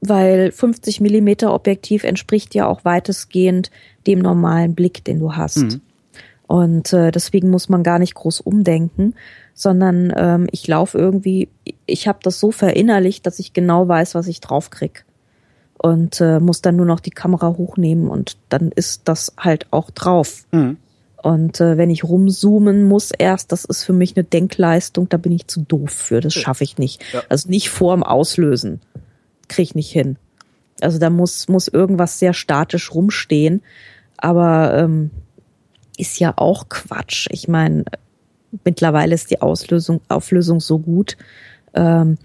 weil 0.00 0.52
50 0.52 1.00
Millimeter 1.00 1.52
Objektiv 1.52 2.04
entspricht 2.04 2.54
ja 2.54 2.66
auch 2.66 2.84
weitestgehend 2.84 3.70
dem 4.06 4.20
normalen 4.20 4.74
Blick, 4.74 5.04
den 5.04 5.18
du 5.18 5.34
hast. 5.34 5.58
Mhm. 5.58 5.80
Und 6.46 6.92
äh, 6.94 7.10
deswegen 7.10 7.50
muss 7.50 7.68
man 7.68 7.82
gar 7.82 7.98
nicht 7.98 8.14
groß 8.14 8.40
umdenken, 8.40 9.14
sondern 9.52 10.12
ähm, 10.16 10.46
ich 10.50 10.66
laufe 10.66 10.96
irgendwie, 10.96 11.48
ich 11.84 12.08
habe 12.08 12.20
das 12.22 12.40
so 12.40 12.50
verinnerlicht, 12.52 13.26
dass 13.26 13.38
ich 13.38 13.52
genau 13.52 13.86
weiß, 13.88 14.14
was 14.14 14.28
ich 14.28 14.40
draufkrieg. 14.40 15.04
Und 15.78 16.20
äh, 16.20 16.40
muss 16.40 16.60
dann 16.60 16.76
nur 16.76 16.86
noch 16.86 17.00
die 17.00 17.10
Kamera 17.10 17.48
hochnehmen 17.56 18.08
und 18.08 18.36
dann 18.48 18.72
ist 18.72 19.02
das 19.04 19.32
halt 19.38 19.68
auch 19.70 19.90
drauf. 19.90 20.44
Mhm. 20.50 20.76
Und 21.22 21.60
äh, 21.60 21.76
wenn 21.76 21.90
ich 21.90 22.04
rumzoomen 22.04 22.84
muss 22.84 23.10
erst, 23.10 23.52
das 23.52 23.64
ist 23.64 23.84
für 23.84 23.92
mich 23.92 24.16
eine 24.16 24.24
Denkleistung, 24.24 25.08
da 25.08 25.16
bin 25.16 25.32
ich 25.32 25.46
zu 25.46 25.60
doof 25.60 25.90
für, 25.90 26.20
das 26.20 26.34
schaffe 26.34 26.64
ich 26.64 26.78
nicht. 26.78 27.02
Ja. 27.12 27.22
Also 27.28 27.48
nicht 27.48 27.70
vorm 27.70 28.02
Auslösen, 28.02 28.80
kriege 29.48 29.62
ich 29.62 29.74
nicht 29.74 29.90
hin. 29.90 30.16
Also 30.80 30.98
da 30.98 31.10
muss, 31.10 31.48
muss 31.48 31.68
irgendwas 31.68 32.18
sehr 32.18 32.34
statisch 32.34 32.94
rumstehen, 32.94 33.62
aber 34.16 34.74
ähm, 34.76 35.10
ist 35.96 36.20
ja 36.20 36.34
auch 36.36 36.68
Quatsch. 36.68 37.26
Ich 37.30 37.48
meine, 37.48 37.84
mittlerweile 38.64 39.14
ist 39.14 39.30
die 39.30 39.42
Auslösung, 39.42 40.00
Auflösung 40.08 40.60
so 40.60 40.78
gut. 40.78 41.16
Ähm, 41.74 42.18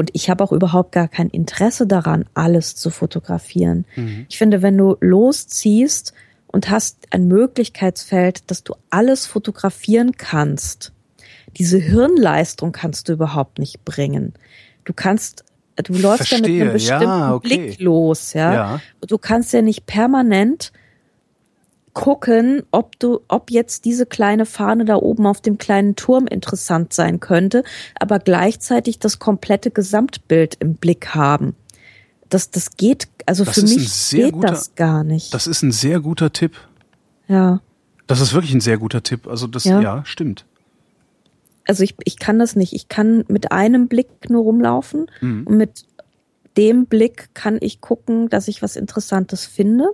und 0.00 0.08
ich 0.14 0.30
habe 0.30 0.42
auch 0.42 0.50
überhaupt 0.50 0.92
gar 0.92 1.08
kein 1.08 1.28
Interesse 1.28 1.86
daran, 1.86 2.24
alles 2.32 2.74
zu 2.74 2.88
fotografieren. 2.88 3.84
Ich 4.30 4.38
finde, 4.38 4.62
wenn 4.62 4.78
du 4.78 4.96
losziehst 4.98 6.14
und 6.46 6.70
hast 6.70 7.08
ein 7.10 7.28
Möglichkeitsfeld, 7.28 8.50
dass 8.50 8.64
du 8.64 8.76
alles 8.88 9.26
fotografieren 9.26 10.12
kannst, 10.16 10.92
diese 11.58 11.76
Hirnleistung 11.76 12.72
kannst 12.72 13.10
du 13.10 13.12
überhaupt 13.12 13.58
nicht 13.58 13.84
bringen. 13.84 14.32
Du 14.86 14.94
kannst, 14.94 15.44
du 15.76 15.92
läufst 15.92 16.30
ja 16.30 16.38
mit 16.38 16.46
Verstehe, 16.46 16.62
einem 16.62 16.72
bestimmten 16.72 17.04
ja, 17.04 17.34
okay. 17.34 17.48
Blick 17.48 17.80
los, 17.80 18.32
ja. 18.32 18.54
Ja. 18.54 18.80
Du 19.06 19.18
kannst 19.18 19.52
ja 19.52 19.60
nicht 19.60 19.84
permanent 19.84 20.72
gucken, 21.92 22.62
ob 22.70 22.98
du, 22.98 23.20
ob 23.28 23.50
jetzt 23.50 23.84
diese 23.84 24.06
kleine 24.06 24.46
Fahne 24.46 24.84
da 24.84 24.96
oben 24.96 25.26
auf 25.26 25.40
dem 25.40 25.58
kleinen 25.58 25.96
Turm 25.96 26.26
interessant 26.26 26.92
sein 26.92 27.20
könnte, 27.20 27.64
aber 27.98 28.18
gleichzeitig 28.18 28.98
das 28.98 29.18
komplette 29.18 29.70
Gesamtbild 29.70 30.56
im 30.60 30.74
Blick 30.74 31.14
haben. 31.14 31.54
Das, 32.28 32.50
das 32.50 32.76
geht, 32.76 33.08
also 33.26 33.44
Das 33.44 33.56
für 33.56 33.62
mich 33.62 34.10
geht 34.10 34.32
guter- 34.32 34.48
das 34.48 34.74
gar 34.76 35.02
nicht. 35.02 35.34
Das 35.34 35.46
ist 35.48 35.62
ein 35.62 35.72
sehr 35.72 36.00
guter 36.00 36.32
Tipp. 36.32 36.56
ja. 37.28 37.60
Das 38.06 38.20
ist 38.20 38.32
wirklich 38.34 38.52
ein 38.52 38.60
sehr 38.60 38.76
guter 38.76 39.04
Tipp. 39.04 39.28
Also 39.28 39.46
das, 39.46 39.62
ja, 39.62 39.80
Ja. 39.80 40.04
stimmt. 40.04 40.44
Also 41.64 41.84
ich, 41.84 41.94
ich 42.02 42.18
kann 42.18 42.40
das 42.40 42.56
nicht. 42.56 42.72
Ich 42.72 42.88
kann 42.88 43.24
mit 43.28 43.52
einem 43.52 43.86
Blick 43.86 44.28
nur 44.28 44.42
rumlaufen 44.42 45.06
Mhm. 45.20 45.46
und 45.46 45.56
mit 45.56 45.84
dem 46.56 46.86
Blick 46.86 47.28
kann 47.32 47.58
ich 47.60 47.80
gucken, 47.80 48.28
dass 48.28 48.48
ich 48.48 48.62
was 48.62 48.74
Interessantes 48.74 49.44
finde. 49.46 49.90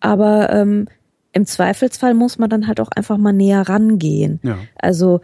Aber 0.00 0.50
ähm, 0.52 0.86
im 1.32 1.46
Zweifelsfall 1.46 2.14
muss 2.14 2.38
man 2.38 2.48
dann 2.50 2.66
halt 2.66 2.80
auch 2.80 2.90
einfach 2.94 3.18
mal 3.18 3.32
näher 3.32 3.68
rangehen. 3.68 4.40
Ja. 4.42 4.58
Also 4.76 5.20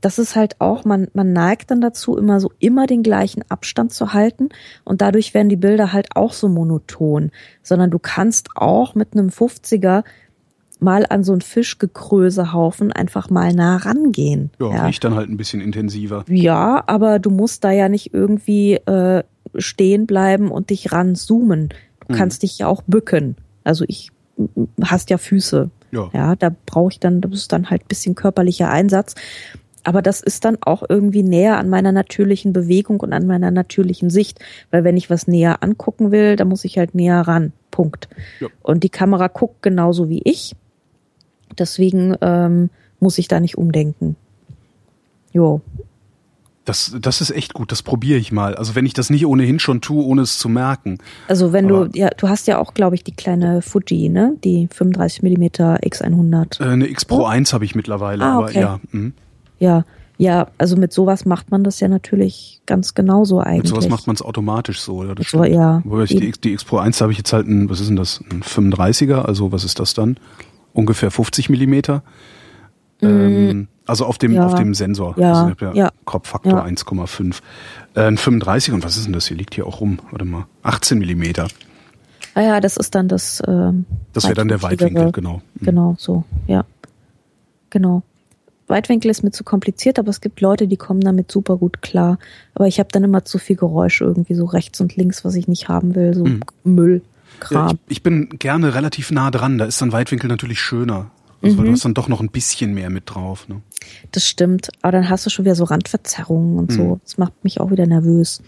das 0.00 0.18
ist 0.20 0.36
halt 0.36 0.60
auch, 0.60 0.84
man, 0.84 1.08
man 1.14 1.32
neigt 1.32 1.70
dann 1.72 1.80
dazu, 1.80 2.16
immer 2.16 2.38
so 2.38 2.52
immer 2.60 2.86
den 2.86 3.02
gleichen 3.02 3.42
Abstand 3.48 3.92
zu 3.92 4.12
halten 4.12 4.50
und 4.84 5.00
dadurch 5.00 5.34
werden 5.34 5.48
die 5.48 5.56
Bilder 5.56 5.92
halt 5.92 6.14
auch 6.14 6.32
so 6.32 6.48
monoton. 6.48 7.32
Sondern 7.62 7.90
du 7.90 7.98
kannst 7.98 8.50
auch 8.54 8.94
mit 8.94 9.14
einem 9.14 9.28
50er 9.30 10.04
mal 10.80 11.06
an 11.08 11.24
so 11.24 11.32
einen 11.32 11.40
Fischgekrösehaufen 11.40 12.92
einfach 12.92 13.30
mal 13.30 13.52
nah 13.52 13.76
rangehen. 13.76 14.50
Ja, 14.60 14.86
riecht 14.86 15.02
dann 15.04 15.14
halt 15.14 15.28
ein 15.28 15.36
bisschen 15.36 15.60
intensiver. 15.60 16.24
Ja, 16.28 16.82
aber 16.86 17.18
du 17.18 17.30
musst 17.30 17.64
da 17.64 17.70
ja 17.70 17.88
nicht 17.88 18.12
irgendwie 18.12 18.74
äh, 18.74 19.22
stehen 19.56 20.06
bleiben 20.06 20.50
und 20.50 20.70
dich 20.70 20.92
ranzoomen. 20.92 21.70
Du 22.06 22.12
Mhm. 22.12 22.16
kannst 22.16 22.42
dich 22.42 22.58
ja 22.58 22.66
auch 22.66 22.82
bücken. 22.82 23.36
Also 23.64 23.84
ich 23.88 24.10
m- 24.38 24.68
hast 24.82 25.10
ja 25.10 25.18
Füße. 25.18 25.70
Ja. 25.90 26.10
Ja, 26.12 26.36
da 26.36 26.50
brauche 26.66 26.92
ich 26.92 27.00
dann, 27.00 27.20
das 27.20 27.32
ist 27.32 27.52
dann 27.52 27.70
halt 27.70 27.88
bisschen 27.88 28.14
körperlicher 28.14 28.70
Einsatz. 28.70 29.14
Aber 29.86 30.00
das 30.00 30.20
ist 30.22 30.44
dann 30.46 30.56
auch 30.62 30.82
irgendwie 30.88 31.22
näher 31.22 31.58
an 31.58 31.68
meiner 31.68 31.92
natürlichen 31.92 32.52
Bewegung 32.54 33.00
und 33.00 33.12
an 33.12 33.26
meiner 33.26 33.50
natürlichen 33.50 34.08
Sicht. 34.10 34.40
Weil 34.70 34.82
wenn 34.82 34.96
ich 34.96 35.10
was 35.10 35.28
näher 35.28 35.62
angucken 35.62 36.10
will, 36.10 36.36
dann 36.36 36.48
muss 36.48 36.64
ich 36.64 36.78
halt 36.78 36.94
näher 36.94 37.20
ran. 37.20 37.52
Punkt. 37.70 38.08
Ja. 38.40 38.48
Und 38.62 38.82
die 38.82 38.88
Kamera 38.88 39.28
guckt 39.28 39.62
genauso 39.62 40.08
wie 40.08 40.22
ich. 40.24 40.54
Deswegen 41.58 42.16
ähm, 42.22 42.70
muss 42.98 43.18
ich 43.18 43.28
da 43.28 43.40
nicht 43.40 43.58
umdenken. 43.58 44.16
Jo. 45.32 45.60
Das, 46.64 46.96
das 46.98 47.20
ist 47.20 47.30
echt 47.30 47.52
gut, 47.52 47.72
das 47.72 47.82
probiere 47.82 48.18
ich 48.18 48.32
mal. 48.32 48.54
Also 48.54 48.74
wenn 48.74 48.86
ich 48.86 48.94
das 48.94 49.10
nicht 49.10 49.26
ohnehin 49.26 49.58
schon 49.58 49.82
tue, 49.82 50.02
ohne 50.02 50.22
es 50.22 50.38
zu 50.38 50.48
merken. 50.48 50.96
Also 51.28 51.52
wenn 51.52 51.66
Aber- 51.70 51.88
du, 51.88 51.98
ja, 51.98 52.08
du 52.16 52.28
hast 52.28 52.46
ja 52.46 52.58
auch, 52.58 52.72
glaube 52.72 52.94
ich, 52.96 53.04
die 53.04 53.12
kleine 53.12 53.60
Fuji, 53.60 54.08
ne? 54.08 54.34
Die 54.44 54.68
35 54.72 55.22
Millimeter 55.22 55.78
X100. 55.84 56.62
Äh, 56.64 56.70
eine 56.70 56.88
X 56.88 57.04
Pro 57.04 57.26
1 57.26 57.52
habe 57.52 57.66
ich 57.66 57.74
mittlerweile, 57.74 58.24
Ah, 58.24 58.36
aber 58.38 58.44
okay. 58.46 58.60
ja. 58.60 58.80
mhm. 58.92 59.12
Ja, 59.58 59.84
ja, 60.16 60.46
also 60.56 60.76
mit 60.76 60.92
sowas 60.92 61.26
macht 61.26 61.50
man 61.50 61.64
das 61.64 61.80
ja 61.80 61.88
natürlich 61.88 62.60
ganz 62.66 62.94
genauso 62.94 63.40
eigentlich. 63.40 63.64
Mit 63.64 63.68
sowas 63.68 63.88
macht 63.90 64.06
man 64.06 64.14
es 64.16 64.22
automatisch 64.22 64.80
so. 64.80 65.04
Ja, 65.04 65.14
das 65.14 65.28
so, 65.28 65.44
ja. 65.44 65.82
Wobei 65.84 66.04
ich 66.04 66.10
die, 66.16 66.28
X- 66.28 66.40
die 66.40 66.52
X 66.54 66.64
Pro 66.64 66.78
1 66.78 67.00
habe 67.02 67.12
ich 67.12 67.18
jetzt 67.18 67.32
halt 67.34 67.46
ein, 67.46 67.68
was 67.68 67.80
ist 67.80 67.88
denn 67.88 67.96
das? 67.96 68.22
Ein 68.30 68.42
35er, 68.42 69.22
also 69.22 69.52
was 69.52 69.64
ist 69.64 69.80
das 69.80 69.92
dann? 69.92 70.16
Ungefähr 70.72 71.10
50 71.10 71.50
Millimeter. 71.50 72.02
Ähm, 73.06 73.68
also 73.86 74.06
auf 74.06 74.18
dem. 74.18 74.32
Ja. 74.32 74.46
auf 74.46 74.54
dem 74.54 74.74
Sensor. 74.74 75.14
Ja, 75.18 75.32
Also 75.44 75.54
ja, 75.60 75.72
ja. 75.74 75.92
Crop-Faktor 76.06 76.52
Ja. 76.52 76.64
1,5. 76.64 77.40
Äh, 77.94 78.00
ein 78.02 78.16
35 78.16 78.72
und 78.74 78.84
was 78.84 78.96
ist 78.96 79.06
denn 79.06 79.12
das? 79.12 79.26
Hier 79.28 79.36
liegt 79.36 79.54
hier 79.54 79.66
auch 79.66 79.80
rum. 79.80 79.98
Warte 80.10 80.24
mal. 80.24 80.46
18 80.62 80.98
Millimeter. 80.98 81.48
Ah 82.34 82.40
ja, 82.42 82.60
das 82.60 82.76
ist 82.76 82.94
dann 82.94 83.08
das. 83.08 83.42
Ähm, 83.46 83.84
Das 84.12 84.24
wäre 84.24 84.34
dann 84.34 84.48
der. 84.48 84.62
Weitwinkel, 84.62 85.12
genau. 85.12 85.42
Mhm. 85.60 85.64
Genau, 85.66 85.94
so, 85.98 86.24
ja. 86.46 86.64
Genau. 87.70 88.02
Weitwinkel 88.66 89.10
ist 89.10 89.22
mir 89.22 89.30
zu 89.30 89.44
kompliziert, 89.44 89.98
aber 89.98 90.08
es 90.08 90.20
gibt 90.22 90.40
Leute, 90.40 90.66
die 90.66 90.76
kommen 90.78 91.00
damit 91.00 91.30
super 91.30 91.58
gut 91.58 91.82
klar. 91.82 92.18
Aber 92.54 92.66
ich 92.66 92.78
habe 92.78 92.88
dann 92.90 93.04
immer 93.04 93.24
zu 93.24 93.38
viel 93.38 93.56
Geräusch 93.56 94.00
irgendwie 94.00 94.34
so 94.34 94.46
rechts 94.46 94.80
und 94.80 94.96
links, 94.96 95.24
was 95.24 95.34
ich 95.34 95.48
nicht 95.48 95.68
haben 95.68 95.94
will, 95.94 96.14
so 96.14 96.24
Müll, 96.64 96.96
Mhm. 96.96 97.02
Ja, 97.02 97.40
Kram. 97.40 97.78
ich, 97.88 97.96
ich 97.98 98.02
bin 98.02 98.30
gerne 98.38 98.74
relativ 98.74 99.10
nah 99.10 99.30
dran. 99.30 99.58
Da 99.58 99.66
ist 99.66 99.82
dann 99.82 99.92
Weitwinkel 99.92 100.28
natürlich 100.28 100.60
schöner. 100.60 101.10
Also, 101.44 101.60
Mhm. 101.60 101.66
du 101.66 101.72
hast 101.72 101.84
dann 101.84 101.94
doch 101.94 102.08
noch 102.08 102.20
ein 102.20 102.30
bisschen 102.30 102.74
mehr 102.74 102.90
mit 102.90 103.04
drauf. 103.06 103.48
Ne? 103.48 103.60
Das 104.12 104.26
stimmt. 104.26 104.70
Aber 104.82 104.92
dann 104.92 105.08
hast 105.10 105.26
du 105.26 105.30
schon 105.30 105.44
wieder 105.44 105.54
so 105.54 105.64
Randverzerrungen 105.64 106.58
und 106.58 106.70
Mhm. 106.70 106.74
so. 106.76 107.00
Das 107.04 107.18
macht 107.18 107.32
mich 107.44 107.60
auch 107.60 107.70
wieder 107.70 107.86
nervös. 107.86 108.42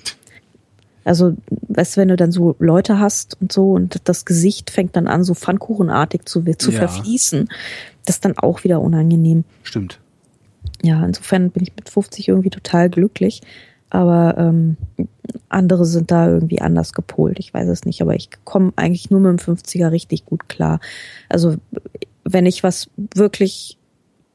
Also, 1.04 1.36
weißt 1.68 1.96
du, 1.96 2.00
wenn 2.00 2.08
du 2.08 2.16
dann 2.16 2.32
so 2.32 2.56
Leute 2.58 2.98
hast 2.98 3.40
und 3.40 3.52
so 3.52 3.72
und 3.72 4.00
das 4.08 4.24
Gesicht 4.24 4.70
fängt 4.70 4.96
dann 4.96 5.06
an, 5.06 5.22
so 5.22 5.34
pfannkuchenartig 5.34 6.24
zu, 6.24 6.42
zu 6.56 6.70
Ja. 6.72 6.78
verfließen, 6.78 7.48
das 8.04 8.16
ist 8.16 8.24
dann 8.24 8.36
auch 8.38 8.64
wieder 8.64 8.80
unangenehm. 8.80 9.44
Stimmt. 9.62 10.00
Ja, 10.82 11.04
insofern 11.06 11.50
bin 11.50 11.62
ich 11.62 11.76
mit 11.76 11.88
50 11.90 12.28
irgendwie 12.28 12.50
total 12.50 12.90
glücklich. 12.90 13.42
Aber 13.88 14.36
ähm, 14.36 14.76
andere 15.48 15.84
sind 15.84 16.10
da 16.10 16.28
irgendwie 16.28 16.60
anders 16.60 16.92
gepolt. 16.92 17.38
Ich 17.38 17.54
weiß 17.54 17.68
es 17.68 17.84
nicht, 17.84 18.02
aber 18.02 18.16
ich 18.16 18.30
komme 18.44 18.72
eigentlich 18.74 19.10
nur 19.12 19.20
mit 19.20 19.30
dem 19.40 19.54
50er 19.56 19.92
richtig 19.92 20.24
gut 20.26 20.48
klar. 20.48 20.80
Also 21.28 21.54
wenn 22.26 22.46
ich 22.46 22.62
was 22.62 22.88
wirklich 23.14 23.78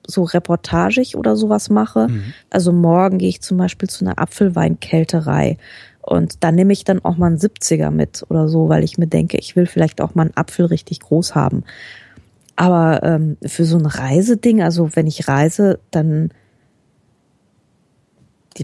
so 0.07 0.23
reportagig 0.23 1.15
oder 1.15 1.35
sowas 1.35 1.69
mache, 1.69 2.07
also 2.49 2.71
morgen 2.71 3.17
gehe 3.19 3.29
ich 3.29 3.41
zum 3.41 3.57
Beispiel 3.57 3.89
zu 3.89 4.03
einer 4.03 4.19
Apfelweinkälterei 4.19 5.57
und 6.01 6.43
da 6.43 6.51
nehme 6.51 6.73
ich 6.73 6.83
dann 6.83 7.03
auch 7.05 7.17
mal 7.17 7.27
einen 7.27 7.37
70er 7.37 7.91
mit 7.91 8.25
oder 8.29 8.47
so, 8.47 8.69
weil 8.69 8.83
ich 8.83 8.97
mir 8.97 9.07
denke, 9.07 9.37
ich 9.37 9.55
will 9.55 9.67
vielleicht 9.67 10.01
auch 10.01 10.15
mal 10.15 10.23
einen 10.23 10.37
Apfel 10.37 10.65
richtig 10.65 10.99
groß 11.01 11.35
haben. 11.35 11.63
Aber 12.55 13.03
ähm, 13.03 13.37
für 13.45 13.65
so 13.65 13.77
ein 13.77 13.85
Reiseding, 13.85 14.61
also 14.61 14.89
wenn 14.95 15.07
ich 15.07 15.27
reise, 15.27 15.79
dann 15.91 16.31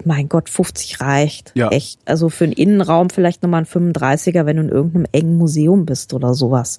mein 0.06 0.30
Gott, 0.30 0.50
50 0.50 1.02
reicht. 1.02 1.52
Ja. 1.56 1.70
Echt. 1.70 2.00
Also 2.06 2.30
für 2.30 2.44
einen 2.44 2.54
Innenraum 2.54 3.10
vielleicht 3.10 3.44
nochmal 3.44 3.62
ein 3.62 3.94
35er, 3.94 4.46
wenn 4.46 4.58
du 4.58 4.64
in 4.64 4.70
irgendeinem 4.70 5.08
engen 5.12 5.38
Museum 5.38 5.86
bist 5.86 6.14
oder 6.14 6.34
sowas. 6.34 6.78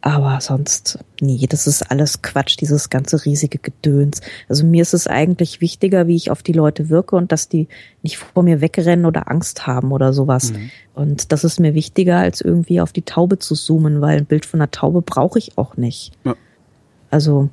Aber 0.00 0.40
sonst, 0.40 0.98
nee, 1.20 1.46
das 1.48 1.66
ist 1.66 1.90
alles 1.90 2.22
Quatsch, 2.22 2.56
dieses 2.60 2.90
ganze 2.90 3.24
riesige 3.24 3.58
Gedöns. 3.58 4.20
Also 4.48 4.64
mir 4.64 4.82
ist 4.82 4.94
es 4.94 5.06
eigentlich 5.06 5.60
wichtiger, 5.60 6.06
wie 6.06 6.16
ich 6.16 6.30
auf 6.30 6.42
die 6.42 6.52
Leute 6.52 6.90
wirke 6.90 7.16
und 7.16 7.32
dass 7.32 7.48
die 7.48 7.68
nicht 8.02 8.16
vor 8.18 8.42
mir 8.42 8.60
wegrennen 8.60 9.04
oder 9.04 9.30
Angst 9.30 9.66
haben 9.66 9.92
oder 9.92 10.12
sowas. 10.12 10.52
Mhm. 10.52 10.70
Und 10.94 11.32
das 11.32 11.44
ist 11.44 11.60
mir 11.60 11.74
wichtiger, 11.74 12.18
als 12.18 12.40
irgendwie 12.40 12.80
auf 12.80 12.92
die 12.92 13.02
Taube 13.02 13.38
zu 13.38 13.54
zoomen, 13.54 14.00
weil 14.00 14.18
ein 14.18 14.26
Bild 14.26 14.46
von 14.46 14.60
einer 14.60 14.70
Taube 14.70 15.02
brauche 15.02 15.38
ich 15.38 15.58
auch 15.58 15.76
nicht. 15.76 16.12
Ja. 16.24 16.36
Also 17.10 17.50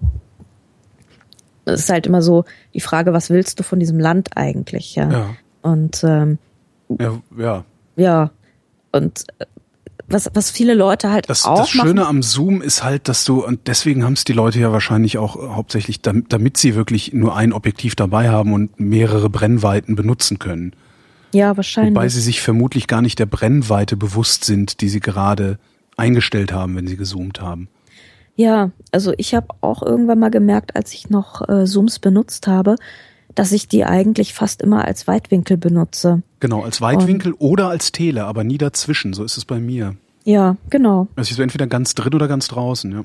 es 1.65 1.81
ist 1.81 1.90
halt 1.90 2.07
immer 2.07 2.22
so 2.22 2.45
die 2.73 2.81
Frage, 2.81 3.14
was 3.14 3.30
willst 3.30 3.60
du 3.60 3.64
von 3.64 3.80
diesem 3.80 3.99
Land 3.99 4.35
eigentlich, 4.35 4.95
ja? 4.95 5.11
Ja. 5.11 5.30
Und 5.61 6.03
ähm, 6.03 6.38
Ja, 6.99 7.22
ja. 7.38 7.65
ja, 7.95 8.31
und 8.91 9.23
äh, 9.40 9.45
was, 10.07 10.30
was 10.34 10.52
viele 10.52 10.73
Leute 10.73 11.10
halt 11.11 11.30
Das, 11.30 11.45
auch 11.45 11.60
das 11.60 11.69
Schöne 11.69 12.02
machen, 12.02 12.07
am 12.07 12.23
Zoom 12.23 12.61
ist 12.61 12.84
halt, 12.84 13.07
dass 13.07 13.23
du, 13.23 13.44
und 13.44 13.68
deswegen 13.68 14.03
haben 14.03 14.14
es 14.14 14.26
die 14.26 14.34
Leute 14.34 14.60
ja 14.60 14.72
wahrscheinlich 14.72 15.18
auch 15.18 15.35
äh, 15.35 15.56
hauptsächlich, 15.56 16.02
damit, 16.02 16.31
damit 16.34 16.57
sie 16.57 16.76
wirklich 16.76 17.14
nur 17.14 17.35
ein 17.35 17.53
Objektiv 17.53 17.95
dabei 17.95 18.30
haben 18.30 18.53
und 18.53 18.80
mehrere 18.80 19.30
Brennweiten 19.30 19.95
benutzen 19.95 20.40
können. 20.40 20.76
ja 21.34 21.56
wahrscheinlich, 21.56 21.95
Wobei 21.95 22.10
sie 22.10 22.22
sich 22.22 22.41
vermutlich 22.41 22.88
gar 22.88 23.02
nicht 23.02 23.19
der 23.19 23.26
Brennweite 23.26 23.95
bewusst 23.95 24.44
sind, 24.44 24.81
die 24.81 24.90
sie 24.90 24.99
gerade 24.99 25.60
eingestellt 25.95 26.52
haben, 26.52 26.76
wenn 26.76 26.88
sie 26.88 26.98
gezoomt 26.98 27.41
haben. 27.41 27.69
Ja, 28.35 28.72
also 28.91 29.14
ich 29.18 29.35
habe 29.35 29.47
auch 29.61 29.84
irgendwann 29.84 30.19
mal 30.19 30.31
gemerkt, 30.31 30.76
als 30.76 30.93
ich 30.93 31.10
noch 31.10 31.47
äh, 31.47 31.65
Zooms 31.65 31.99
benutzt 31.99 32.47
habe, 32.47 32.76
dass 33.35 33.51
ich 33.51 33.68
die 33.68 33.85
eigentlich 33.85 34.34
fast 34.34 34.61
immer 34.61 34.85
als 34.85 35.07
Weitwinkel 35.07 35.57
benutze. 35.57 36.22
Genau, 36.39 36.64
als 36.64 36.81
Weitwinkel 36.81 37.34
oder 37.39 37.69
als 37.69 37.91
Tele, 37.91 38.26
aber 38.26 38.43
nie 38.43 38.57
dazwischen. 38.57 39.14
So 39.14 39.23
ist 39.23 39.38
es 39.38 39.45
bei 39.45 39.60
mir. 39.60 39.95
Ja, 40.23 40.55
genau. 40.69 41.07
Also 41.15 41.31
ich 41.31 41.35
so 41.38 41.41
entweder 41.43 41.68
ganz 41.68 41.95
drin 41.95 42.14
oder 42.14 42.27
ganz 42.27 42.47
draußen, 42.47 42.91
ja. 42.91 43.03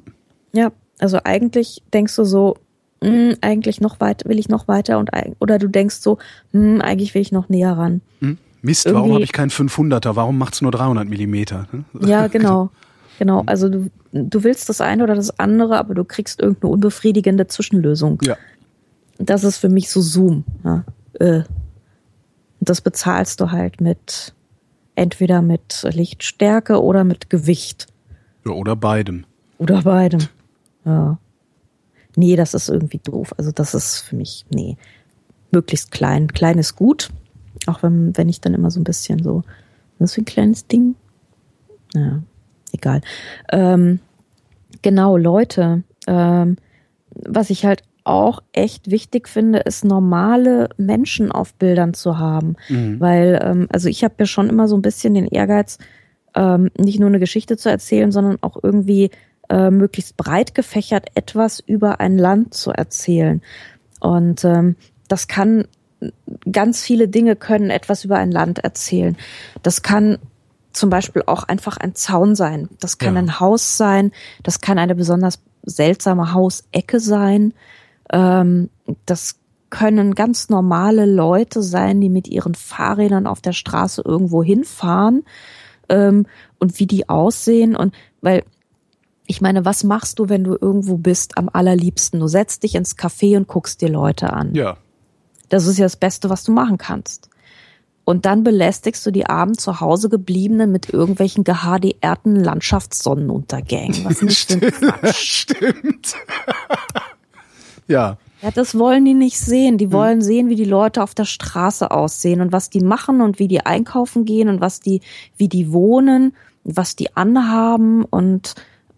Ja, 0.53 0.73
also 0.99 1.19
eigentlich 1.25 1.83
denkst 1.93 2.15
du 2.17 2.25
so, 2.25 2.57
hm, 3.03 3.37
eigentlich 3.41 3.81
noch 3.81 4.01
weit, 4.01 4.25
will 4.27 4.39
ich 4.39 4.49
noch 4.49 4.69
weiter 4.69 4.99
und 4.99 5.11
oder 5.39 5.59
du 5.59 5.69
denkst 5.69 5.97
so, 5.97 6.19
hm, 6.53 6.81
eigentlich 6.81 7.15
will 7.15 7.23
ich 7.23 7.33
noch 7.33 7.49
näher 7.49 7.73
ran. 7.73 8.01
Hm? 8.21 8.39
Mist, 8.61 8.87
warum 8.87 8.97
Irgendwie- 8.99 9.15
habe 9.15 9.25
ich 9.25 9.33
keinen 9.33 9.51
500er? 9.51 10.17
Warum 10.17 10.37
macht's 10.37 10.63
nur 10.63 10.73
300 10.73 11.09
Millimeter? 11.09 11.67
Ja, 12.01 12.27
genau. 12.29 12.71
Genau. 13.19 13.43
Also 13.47 13.69
du, 13.69 13.91
du 14.13 14.45
willst 14.45 14.69
das 14.69 14.81
eine 14.81 15.03
oder 15.03 15.17
das 15.17 15.39
andere, 15.39 15.77
aber 15.77 15.95
du 15.95 16.05
kriegst 16.05 16.41
irgendeine 16.41 16.73
unbefriedigende 16.73 17.49
Zwischenlösung. 17.49 18.21
Ja. 18.23 18.37
Das 19.19 19.43
ist 19.43 19.59
für 19.59 19.69
mich 19.69 19.91
so 19.91 20.01
Zoom. 20.01 20.45
Ja. 20.65 20.85
Äh. 21.15 21.43
Das 22.61 22.81
bezahlst 22.81 23.41
du 23.41 23.51
halt 23.51 23.81
mit 23.81 24.35
entweder 24.95 25.43
mit 25.43 25.87
Lichtstärke 25.91 26.83
oder 26.83 27.05
mit 27.05 27.31
Gewicht. 27.31 27.87
ja. 28.45 28.53
Oder 28.53 28.77
beidem. 28.77 29.25
Oder 29.59 29.83
beidem. 29.83 30.21
Ja. 30.85 31.19
Nee, 32.17 32.37
das 32.37 32.55
ist 32.55 32.69
irgendwie 32.69 32.99
doof. 32.99 33.35
Also 33.37 33.53
das 33.53 33.75
ist 33.75 34.01
für 34.01 34.17
mich, 34.17 34.45
nee. 34.51 34.77
Möglichst 35.51 35.91
klein. 35.91 36.29
Klein 36.29 36.59
ist 36.59 36.77
gut. 36.77 37.11
Auch 37.67 37.83
wenn, 37.83 38.17
wenn 38.17 38.29
ich 38.29 38.41
dann 38.41 38.55
immer 38.55 38.71
so 38.71 38.81
ein 38.81 38.85
bisschen 38.85 39.23
so, 39.23 39.43
das 39.99 40.11
ist 40.13 40.17
wie 40.17 40.21
ein 40.23 40.25
kleines 40.25 40.67
Ding. 40.67 40.95
Ja, 41.95 42.23
egal. 42.75 43.01
Ähm, 43.53 44.01
genau, 44.83 45.17
Leute. 45.17 45.83
Ähm, 46.07 46.57
was 47.11 47.51
ich 47.51 47.65
halt 47.65 47.83
auch 48.05 48.43
echt 48.53 48.91
wichtig 48.91 49.29
finde, 49.29 49.59
ist 49.59 49.85
normale 49.85 50.71
Menschen 50.79 51.31
auf 51.31 51.55
Bildern 51.55 51.93
zu 51.95 52.19
haben. 52.19 52.57
Mhm. 52.69 53.01
Weil, 53.01 53.39
ähm, 53.43 53.69
also 53.71 53.89
ich 53.89 54.03
habe 54.03 54.15
ja 54.19 54.27
schon 54.27 54.49
immer 54.49 54.67
so 54.67 54.77
ein 54.77 54.83
bisschen 54.83 55.15
den 55.15 55.27
Ehrgeiz, 55.27 55.79
ähm, 56.35 56.71
nicht 56.79 57.01
nur 57.01 57.09
eine 57.09 57.21
Geschichte 57.21 57.57
zu 57.57 57.69
erzählen, 57.69 58.11
sondern 58.11 58.39
auch 58.41 58.57
irgendwie 58.63 59.11
äh, 59.51 59.71
möglichst 59.71 60.17
breit 60.17 60.55
gefächert 60.55 61.09
etwas 61.15 61.61
über 61.61 62.01
ein 62.01 62.17
Land 62.17 62.55
zu 62.55 62.71
erzählen. 62.71 63.43
Und 64.01 64.45
ähm, 64.45 64.77
das 65.09 65.29
kann 65.29 65.67
ganz 66.51 66.83
viele 66.83 67.09
Dinge 67.09 67.37
können 67.37 67.71
etwas 67.71 68.05
über 68.05 68.17
ein 68.17 68.31
Land 68.31 68.61
erzählen. 68.61 69.17
Das 69.63 69.83
kann 69.83 70.19
zum 70.73 70.91
Beispiel 70.91 71.23
auch 71.27 71.45
einfach 71.45 71.77
ein 71.77 71.95
Zaun 71.95 72.35
sein. 72.35 72.69
Das 72.81 72.99
kann 72.99 73.15
Ja. 73.15 73.21
ein 73.21 73.41
Haus 73.41 73.77
sein. 73.77 74.13
Das 74.43 74.61
kann 74.61 74.79
eine 74.79 74.95
besonders 74.95 75.41
seltsame 75.65 76.33
Hausecke 76.35 77.01
sein. 77.01 77.55
Ähm, 78.11 78.71
das 79.07 79.37
können 79.71 80.15
ganz 80.15 80.49
normale 80.49 81.05
Leute 81.05 81.63
sein, 81.63 82.01
die 82.01 82.09
mit 82.09 82.29
ihren 82.29 82.55
Fahrrädern 82.55 83.27
auf 83.27 83.41
der 83.43 83.53
Straße 83.53 84.03
irgendwo 84.05 84.43
hinfahren 84.43 85.25
ähm, 85.91 86.27
und 86.59 86.79
wie 86.79 86.87
die 86.87 87.09
aussehen 87.09 87.77
und 87.77 87.95
weil 88.23 88.45
ich 89.31 89.43
meine, 89.43 89.67
was 89.67 89.85
machst 89.85 90.19
du, 90.19 90.31
wenn 90.31 90.43
du 90.43 90.57
irgendwo 90.59 90.97
bist 90.97 91.37
am 91.37 91.51
allerliebsten? 91.53 92.19
Du 92.19 92.29
setzt 92.29 92.63
dich 92.63 92.75
ins 92.77 92.97
Café 92.97 93.37
und 93.37 93.47
guckst 93.47 93.83
dir 93.83 93.91
Leute 93.91 94.33
an. 94.33 94.55
Ja. 94.55 94.79
Das 95.51 95.67
ist 95.67 95.77
ja 95.77 95.85
das 95.85 95.97
Beste, 95.97 96.31
was 96.31 96.45
du 96.45 96.53
machen 96.53 96.79
kannst. 96.79 97.29
Und 98.09 98.25
dann 98.25 98.43
belästigst 98.43 99.05
du 99.05 99.11
die 99.11 99.27
armen 99.27 99.59
zu 99.59 99.81
Hause 99.83 100.09
gebliebenen 100.09 100.73
mit 100.73 100.89
irgendwelchen 100.89 101.45
geHDRten 101.45 102.37
Landschaftssonnenuntergängen. 102.37 104.03
Was 104.07 104.47
denn 104.47 104.61
Quatsch? 104.61 105.15
Stimmt. 105.15 106.15
ja. 107.87 108.17
Ja, 108.41 108.51
das 108.51 108.79
wollen 108.79 109.05
die 109.05 109.13
nicht 109.13 109.39
sehen. 109.39 109.77
Die 109.77 109.93
wollen 109.93 110.23
sehen, 110.23 110.49
wie 110.49 110.55
die 110.55 110.65
Leute 110.65 111.03
auf 111.03 111.15
der 111.15 111.27
Straße 111.27 111.91
aussehen 111.91 112.41
und 112.41 112.51
was 112.51 112.71
die 112.71 112.81
machen 112.81 113.21
und 113.21 113.39
wie 113.39 113.47
die 113.47 113.67
einkaufen 113.67 114.25
gehen 114.25 114.49
und 114.49 114.63
was 114.63 114.81
die, 114.81 115.03
wie 115.37 115.49
die 115.49 115.71
wohnen, 115.71 116.35
was 116.65 116.97
die 116.97 117.15
anhaben 117.15 118.05
und 118.05 118.55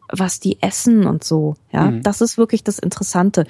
was 0.08 0.38
die 0.38 0.62
essen 0.62 1.04
und 1.04 1.24
so. 1.24 1.56
Ja, 1.72 1.90
Mhm. 1.90 2.04
das 2.04 2.20
ist 2.20 2.38
wirklich 2.38 2.62
das 2.62 2.78
Interessante. 2.78 3.44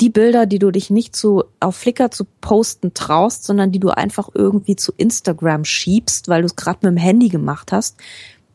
Die 0.00 0.10
Bilder, 0.10 0.46
die 0.46 0.58
du 0.58 0.70
dich 0.70 0.90
nicht 0.90 1.16
zu, 1.16 1.44
auf 1.60 1.76
Flickr 1.76 2.10
zu 2.10 2.24
posten 2.40 2.94
traust, 2.94 3.44
sondern 3.44 3.72
die 3.72 3.80
du 3.80 3.90
einfach 3.90 4.28
irgendwie 4.32 4.76
zu 4.76 4.92
Instagram 4.96 5.64
schiebst, 5.64 6.28
weil 6.28 6.42
du 6.42 6.46
es 6.46 6.56
gerade 6.56 6.78
mit 6.82 6.96
dem 6.96 7.02
Handy 7.02 7.28
gemacht 7.28 7.72
hast, 7.72 7.96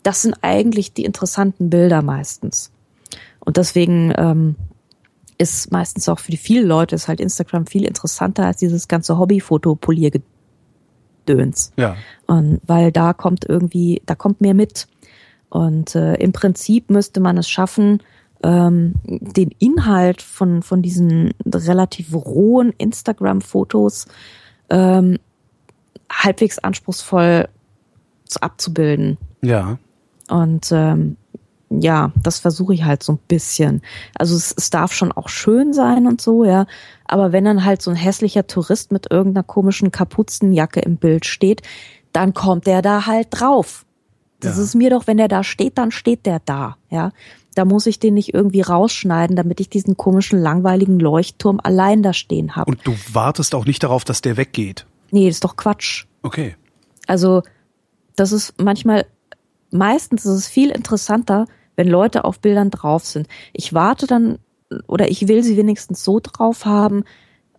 das 0.03 0.21
sind 0.21 0.35
eigentlich 0.41 0.93
die 0.93 1.05
interessanten 1.05 1.69
Bilder 1.69 2.01
meistens. 2.01 2.71
Und 3.39 3.57
deswegen 3.57 4.13
ähm, 4.15 4.55
ist 5.37 5.71
meistens 5.71 6.09
auch 6.09 6.19
für 6.19 6.31
die 6.31 6.37
vielen 6.37 6.67
Leute 6.67 6.95
ist 6.95 7.07
halt 7.07 7.19
Instagram 7.19 7.67
viel 7.67 7.85
interessanter 7.85 8.45
als 8.45 8.57
dieses 8.57 8.87
ganze 8.87 9.17
Hobby-Foto-Poliergedöns. 9.17 11.73
Ja. 11.77 11.95
Und 12.27 12.61
weil 12.65 12.91
da 12.91 13.13
kommt 13.13 13.45
irgendwie, 13.47 14.03
da 14.05 14.13
kommt 14.15 14.41
mehr 14.41 14.53
mit. 14.53 14.87
Und 15.49 15.95
äh, 15.95 16.13
im 16.15 16.31
Prinzip 16.31 16.89
müsste 16.89 17.19
man 17.19 17.37
es 17.37 17.49
schaffen, 17.49 18.01
ähm, 18.43 18.93
den 19.03 19.51
Inhalt 19.59 20.21
von, 20.21 20.61
von 20.61 20.81
diesen 20.81 21.33
relativ 21.45 22.13
rohen 22.13 22.73
Instagram-Fotos 22.77 24.07
ähm, 24.69 25.17
halbwegs 26.11 26.59
anspruchsvoll 26.59 27.47
zu, 28.25 28.41
abzubilden. 28.41 29.17
Ja. 29.41 29.77
Und 30.29 30.71
ähm, 30.71 31.17
ja, 31.69 32.11
das 32.21 32.39
versuche 32.39 32.73
ich 32.73 32.83
halt 32.83 33.01
so 33.01 33.13
ein 33.13 33.19
bisschen. 33.27 33.81
Also 34.17 34.35
es, 34.35 34.53
es 34.55 34.69
darf 34.69 34.93
schon 34.93 35.11
auch 35.11 35.29
schön 35.29 35.73
sein 35.73 36.05
und 36.05 36.21
so, 36.21 36.43
ja. 36.45 36.65
Aber 37.05 37.31
wenn 37.31 37.45
dann 37.45 37.65
halt 37.65 37.81
so 37.81 37.89
ein 37.91 37.97
hässlicher 37.97 38.45
Tourist 38.45 38.91
mit 38.91 39.11
irgendeiner 39.11 39.43
komischen 39.43 39.91
Kapuzenjacke 39.91 40.81
im 40.81 40.97
Bild 40.97 41.25
steht, 41.25 41.61
dann 42.11 42.33
kommt 42.33 42.67
der 42.67 42.81
da 42.81 43.05
halt 43.07 43.27
drauf. 43.31 43.85
Das 44.39 44.57
Ja. 44.57 44.63
ist 44.63 44.75
mir 44.75 44.89
doch, 44.91 45.07
wenn 45.07 45.17
der 45.17 45.27
da 45.29 45.43
steht, 45.43 45.77
dann 45.77 45.91
steht 45.91 46.25
der 46.25 46.39
da, 46.45 46.77
ja. 46.89 47.11
Da 47.55 47.65
muss 47.65 47.85
ich 47.85 47.99
den 47.99 48.15
nicht 48.15 48.33
irgendwie 48.33 48.61
rausschneiden, 48.61 49.35
damit 49.35 49.59
ich 49.59 49.69
diesen 49.69 49.95
komischen, 49.97 50.39
langweiligen 50.39 50.99
Leuchtturm 50.99 51.59
allein 51.61 52.01
da 52.03 52.13
stehen 52.13 52.55
habe. 52.55 52.71
Und 52.71 52.85
du 52.85 52.95
wartest 53.11 53.53
auch 53.55 53.65
nicht 53.65 53.83
darauf, 53.83 54.03
dass 54.03 54.21
der 54.21 54.37
weggeht. 54.37 54.85
Nee, 55.11 55.27
das 55.27 55.35
ist 55.35 55.43
doch 55.43 55.55
Quatsch. 55.55 56.05
Okay. 56.23 56.55
Also, 57.07 57.43
das 58.15 58.31
ist 58.31 58.55
manchmal, 58.61 59.05
meistens 59.71 60.25
ist 60.25 60.31
es 60.33 60.47
viel 60.47 60.69
interessanter, 60.69 61.45
wenn 61.75 61.87
Leute 61.87 62.25
auf 62.25 62.39
Bildern 62.39 62.71
drauf 62.71 63.05
sind. 63.05 63.27
Ich 63.51 63.73
warte 63.73 64.07
dann, 64.07 64.39
oder 64.87 65.09
ich 65.09 65.27
will 65.27 65.43
sie 65.43 65.57
wenigstens 65.57 66.03
so 66.03 66.19
drauf 66.21 66.65
haben, 66.65 67.03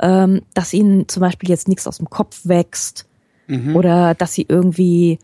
ähm, 0.01 0.43
dass 0.55 0.73
ihnen 0.73 1.09
zum 1.09 1.21
Beispiel 1.21 1.49
jetzt 1.49 1.69
nichts 1.69 1.87
aus 1.87 1.99
dem 1.99 2.11
Kopf 2.11 2.41
wächst 2.45 3.07
Mhm. 3.47 3.77
oder 3.77 4.15
dass 4.15 4.33
sie 4.33 4.47
irgendwie 4.49 5.19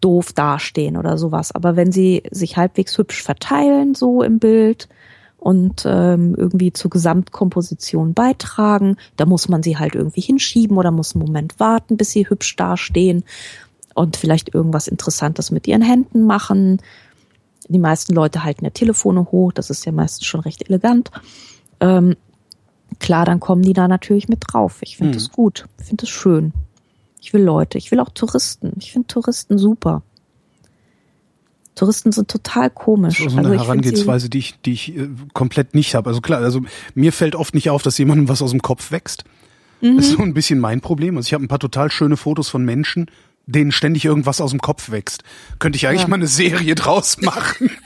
doof 0.00 0.32
dastehen 0.32 0.96
oder 0.96 1.18
sowas. 1.18 1.52
Aber 1.52 1.76
wenn 1.76 1.92
sie 1.92 2.22
sich 2.30 2.56
halbwegs 2.56 2.96
hübsch 2.98 3.22
verteilen, 3.22 3.94
so 3.94 4.22
im 4.22 4.38
Bild 4.38 4.88
und 5.38 5.84
ähm, 5.86 6.34
irgendwie 6.36 6.72
zur 6.72 6.90
Gesamtkomposition 6.90 8.14
beitragen, 8.14 8.96
da 9.16 9.26
muss 9.26 9.48
man 9.48 9.62
sie 9.62 9.76
halt 9.76 9.94
irgendwie 9.94 10.20
hinschieben 10.20 10.76
oder 10.76 10.90
muss 10.90 11.14
einen 11.14 11.24
Moment 11.24 11.58
warten, 11.58 11.96
bis 11.96 12.10
sie 12.12 12.28
hübsch 12.28 12.54
dastehen 12.56 13.24
und 13.94 14.16
vielleicht 14.16 14.54
irgendwas 14.54 14.86
Interessantes 14.88 15.50
mit 15.50 15.66
ihren 15.66 15.82
Händen 15.82 16.22
machen. 16.22 16.80
Die 17.68 17.78
meisten 17.78 18.14
Leute 18.14 18.44
halten 18.44 18.64
ja 18.64 18.70
Telefone 18.70 19.26
hoch, 19.32 19.52
das 19.52 19.70
ist 19.70 19.84
ja 19.84 19.92
meistens 19.92 20.26
schon 20.26 20.40
recht 20.40 20.68
elegant. 20.68 21.10
Ähm, 21.80 22.16
klar, 23.00 23.24
dann 23.24 23.40
kommen 23.40 23.62
die 23.62 23.72
da 23.72 23.88
natürlich 23.88 24.28
mit 24.28 24.40
drauf. 24.46 24.78
Ich 24.82 24.96
finde 24.96 25.12
Hm. 25.12 25.18
das 25.18 25.32
gut. 25.32 25.66
Ich 25.80 25.86
finde 25.86 26.02
das 26.02 26.10
schön. 26.10 26.52
Ich 27.22 27.32
will 27.32 27.42
Leute. 27.42 27.78
Ich 27.78 27.90
will 27.92 28.00
auch 28.00 28.10
Touristen. 28.10 28.72
Ich 28.80 28.90
finde 28.92 29.06
Touristen 29.06 29.56
super. 29.56 30.02
Touristen 31.76 32.10
sind 32.12 32.28
total 32.28 32.68
komisch. 32.68 33.18
Das 33.18 33.26
ist 33.28 33.32
so 33.32 33.38
eine 33.38 33.48
Also 33.50 33.62
Herangehensweise, 33.64 34.28
die 34.28 34.38
ich, 34.38 34.60
die 34.60 34.72
ich 34.72 34.96
äh, 34.96 35.08
komplett 35.32 35.74
nicht 35.74 35.94
habe. 35.94 36.10
Also 36.10 36.20
klar, 36.20 36.40
also 36.42 36.60
mir 36.94 37.12
fällt 37.12 37.36
oft 37.36 37.54
nicht 37.54 37.70
auf, 37.70 37.82
dass 37.82 37.96
jemandem 37.96 38.28
was 38.28 38.42
aus 38.42 38.50
dem 38.50 38.60
Kopf 38.60 38.90
wächst. 38.90 39.24
Mhm. 39.80 39.96
Das 39.96 40.06
ist 40.08 40.16
so 40.16 40.22
ein 40.22 40.34
bisschen 40.34 40.58
mein 40.58 40.80
Problem. 40.80 41.16
Also 41.16 41.28
ich 41.28 41.34
habe 41.34 41.44
ein 41.44 41.48
paar 41.48 41.60
total 41.60 41.90
schöne 41.92 42.16
Fotos 42.16 42.48
von 42.48 42.64
Menschen, 42.64 43.06
denen 43.46 43.70
ständig 43.72 44.04
irgendwas 44.04 44.40
aus 44.40 44.50
dem 44.50 44.60
Kopf 44.60 44.90
wächst. 44.90 45.22
Könnte 45.60 45.76
ich 45.76 45.86
eigentlich 45.86 46.02
Ja. 46.02 46.08
mal 46.08 46.16
eine 46.16 46.26
Serie 46.26 46.74
draus 46.74 47.20
machen. 47.22 47.70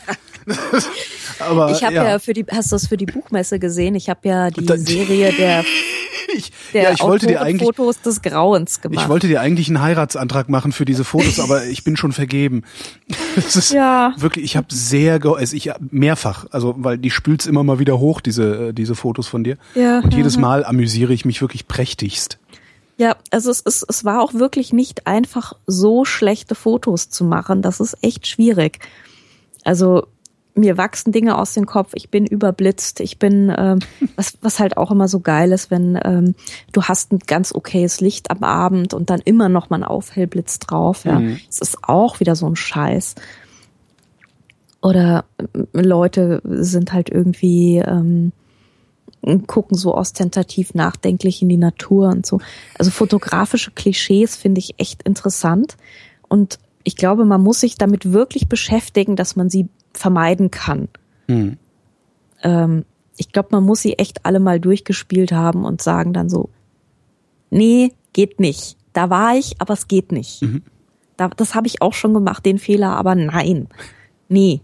Aber 1.40 1.70
Ich 1.72 1.82
habe 1.84 1.94
ja. 1.94 2.18
für 2.18 2.32
die, 2.32 2.44
hast 2.50 2.72
du 2.72 2.76
das 2.76 2.86
für 2.86 2.96
die 2.96 3.06
Buchmesse 3.06 3.58
gesehen? 3.58 3.94
Ich 3.94 4.08
habe 4.08 4.20
ja 4.28 4.50
die 4.50 4.64
Da- 4.64 4.76
Serie 4.78 5.32
der, 5.32 5.64
ich, 6.36 6.52
der 6.72 6.82
ja, 6.84 6.90
ich 6.92 7.02
wollte 7.02 7.26
dir 7.26 7.40
eigentlich, 7.42 7.66
Fotos 7.66 8.00
des 8.00 8.22
Grauens 8.22 8.80
gemacht. 8.80 9.02
ich 9.02 9.08
wollte 9.08 9.26
dir 9.28 9.40
eigentlich 9.40 9.68
einen 9.68 9.80
Heiratsantrag 9.82 10.48
machen 10.48 10.72
für 10.72 10.84
diese 10.84 11.04
Fotos, 11.04 11.40
aber 11.40 11.64
ich 11.66 11.84
bin 11.84 11.96
schon 11.96 12.12
vergeben. 12.12 12.62
Das 13.36 13.54
ist 13.54 13.70
Ja. 13.70 14.14
wirklich, 14.16 14.46
ich 14.46 14.56
habe 14.56 14.68
sehr, 14.70 15.20
also 15.22 15.54
ich 15.56 15.70
mehrfach, 15.90 16.46
also 16.52 16.74
weil 16.78 16.96
die 16.96 17.10
spült's 17.10 17.44
immer 17.44 17.64
mal 17.64 17.78
wieder 17.78 17.98
hoch, 17.98 18.22
diese 18.22 18.68
äh, 18.68 18.72
diese 18.72 18.94
Fotos 18.94 19.26
von 19.28 19.44
dir. 19.44 19.58
Ja, 19.74 19.98
Und 20.00 20.14
jedes 20.14 20.36
ja, 20.36 20.40
ja. 20.40 20.46
Mal 20.48 20.64
amüsiere 20.64 21.12
ich 21.12 21.26
mich 21.26 21.42
wirklich 21.42 21.68
prächtigst. 21.68 22.38
Ja, 22.96 23.14
also 23.30 23.50
es, 23.50 23.60
es, 23.66 23.84
es 23.86 24.06
war 24.06 24.22
auch 24.22 24.32
wirklich 24.32 24.72
nicht 24.72 25.06
einfach, 25.06 25.52
so 25.66 26.06
schlechte 26.06 26.54
Fotos 26.54 27.10
zu 27.10 27.24
machen. 27.24 27.60
Das 27.60 27.78
ist 27.78 27.98
echt 28.00 28.26
schwierig. 28.26 28.78
Also 29.64 30.06
mir 30.56 30.76
wachsen 30.78 31.12
Dinge 31.12 31.38
aus 31.38 31.52
dem 31.54 31.66
Kopf, 31.66 31.92
ich 31.94 32.10
bin 32.10 32.26
überblitzt, 32.26 33.00
ich 33.00 33.18
bin, 33.18 33.54
ähm, 33.56 33.78
was, 34.16 34.38
was 34.40 34.58
halt 34.58 34.76
auch 34.76 34.90
immer 34.90 35.08
so 35.08 35.20
geil 35.20 35.52
ist, 35.52 35.70
wenn 35.70 35.98
ähm, 36.02 36.34
du 36.72 36.82
hast 36.84 37.12
ein 37.12 37.18
ganz 37.20 37.54
okayes 37.54 38.00
Licht 38.00 38.30
am 38.30 38.42
Abend 38.42 38.94
und 38.94 39.10
dann 39.10 39.20
immer 39.20 39.48
noch 39.48 39.70
mal 39.70 39.76
ein 39.76 39.84
Aufhellblitz 39.84 40.58
drauf. 40.58 41.04
Ja, 41.04 41.20
Mhm. 41.20 41.38
es 41.48 41.58
ist 41.60 41.78
auch 41.82 42.20
wieder 42.20 42.36
so 42.36 42.46
ein 42.46 42.56
Scheiß. 42.56 43.14
Oder 44.82 45.24
ähm, 45.38 45.66
Leute 45.72 46.40
sind 46.44 46.92
halt 46.92 47.10
irgendwie 47.10 47.78
ähm, 47.78 48.32
gucken 49.46 49.76
so 49.76 49.94
ostentativ 49.94 50.74
nachdenklich 50.74 51.42
in 51.42 51.48
die 51.48 51.56
Natur 51.56 52.08
und 52.08 52.24
so. 52.24 52.40
Also 52.78 52.90
fotografische 52.90 53.72
Klischees 53.72 54.36
finde 54.36 54.60
ich 54.60 54.74
echt 54.78 55.02
interessant. 55.02 55.76
Und 56.28 56.58
ich 56.84 56.96
glaube, 56.96 57.24
man 57.24 57.42
muss 57.42 57.60
sich 57.60 57.76
damit 57.76 58.12
wirklich 58.12 58.48
beschäftigen, 58.48 59.16
dass 59.16 59.34
man 59.34 59.50
sie 59.50 59.68
vermeiden 59.98 60.50
kann. 60.50 60.88
Hm. 61.28 61.56
Ähm, 62.42 62.84
ich 63.16 63.32
glaube, 63.32 63.48
man 63.52 63.64
muss 63.64 63.80
sie 63.82 63.94
echt 63.94 64.24
alle 64.24 64.40
mal 64.40 64.60
durchgespielt 64.60 65.32
haben 65.32 65.64
und 65.64 65.82
sagen 65.82 66.12
dann 66.12 66.28
so, 66.28 66.50
nee, 67.50 67.92
geht 68.12 68.40
nicht. 68.40 68.76
Da 68.92 69.10
war 69.10 69.36
ich, 69.36 69.60
aber 69.60 69.74
es 69.74 69.88
geht 69.88 70.12
nicht. 70.12 70.42
Da, 71.16 71.28
das 71.28 71.54
habe 71.54 71.66
ich 71.66 71.82
auch 71.82 71.94
schon 71.94 72.14
gemacht, 72.14 72.44
den 72.44 72.58
Fehler, 72.58 72.96
aber 72.96 73.14
nein, 73.14 73.68
nee. 74.28 74.60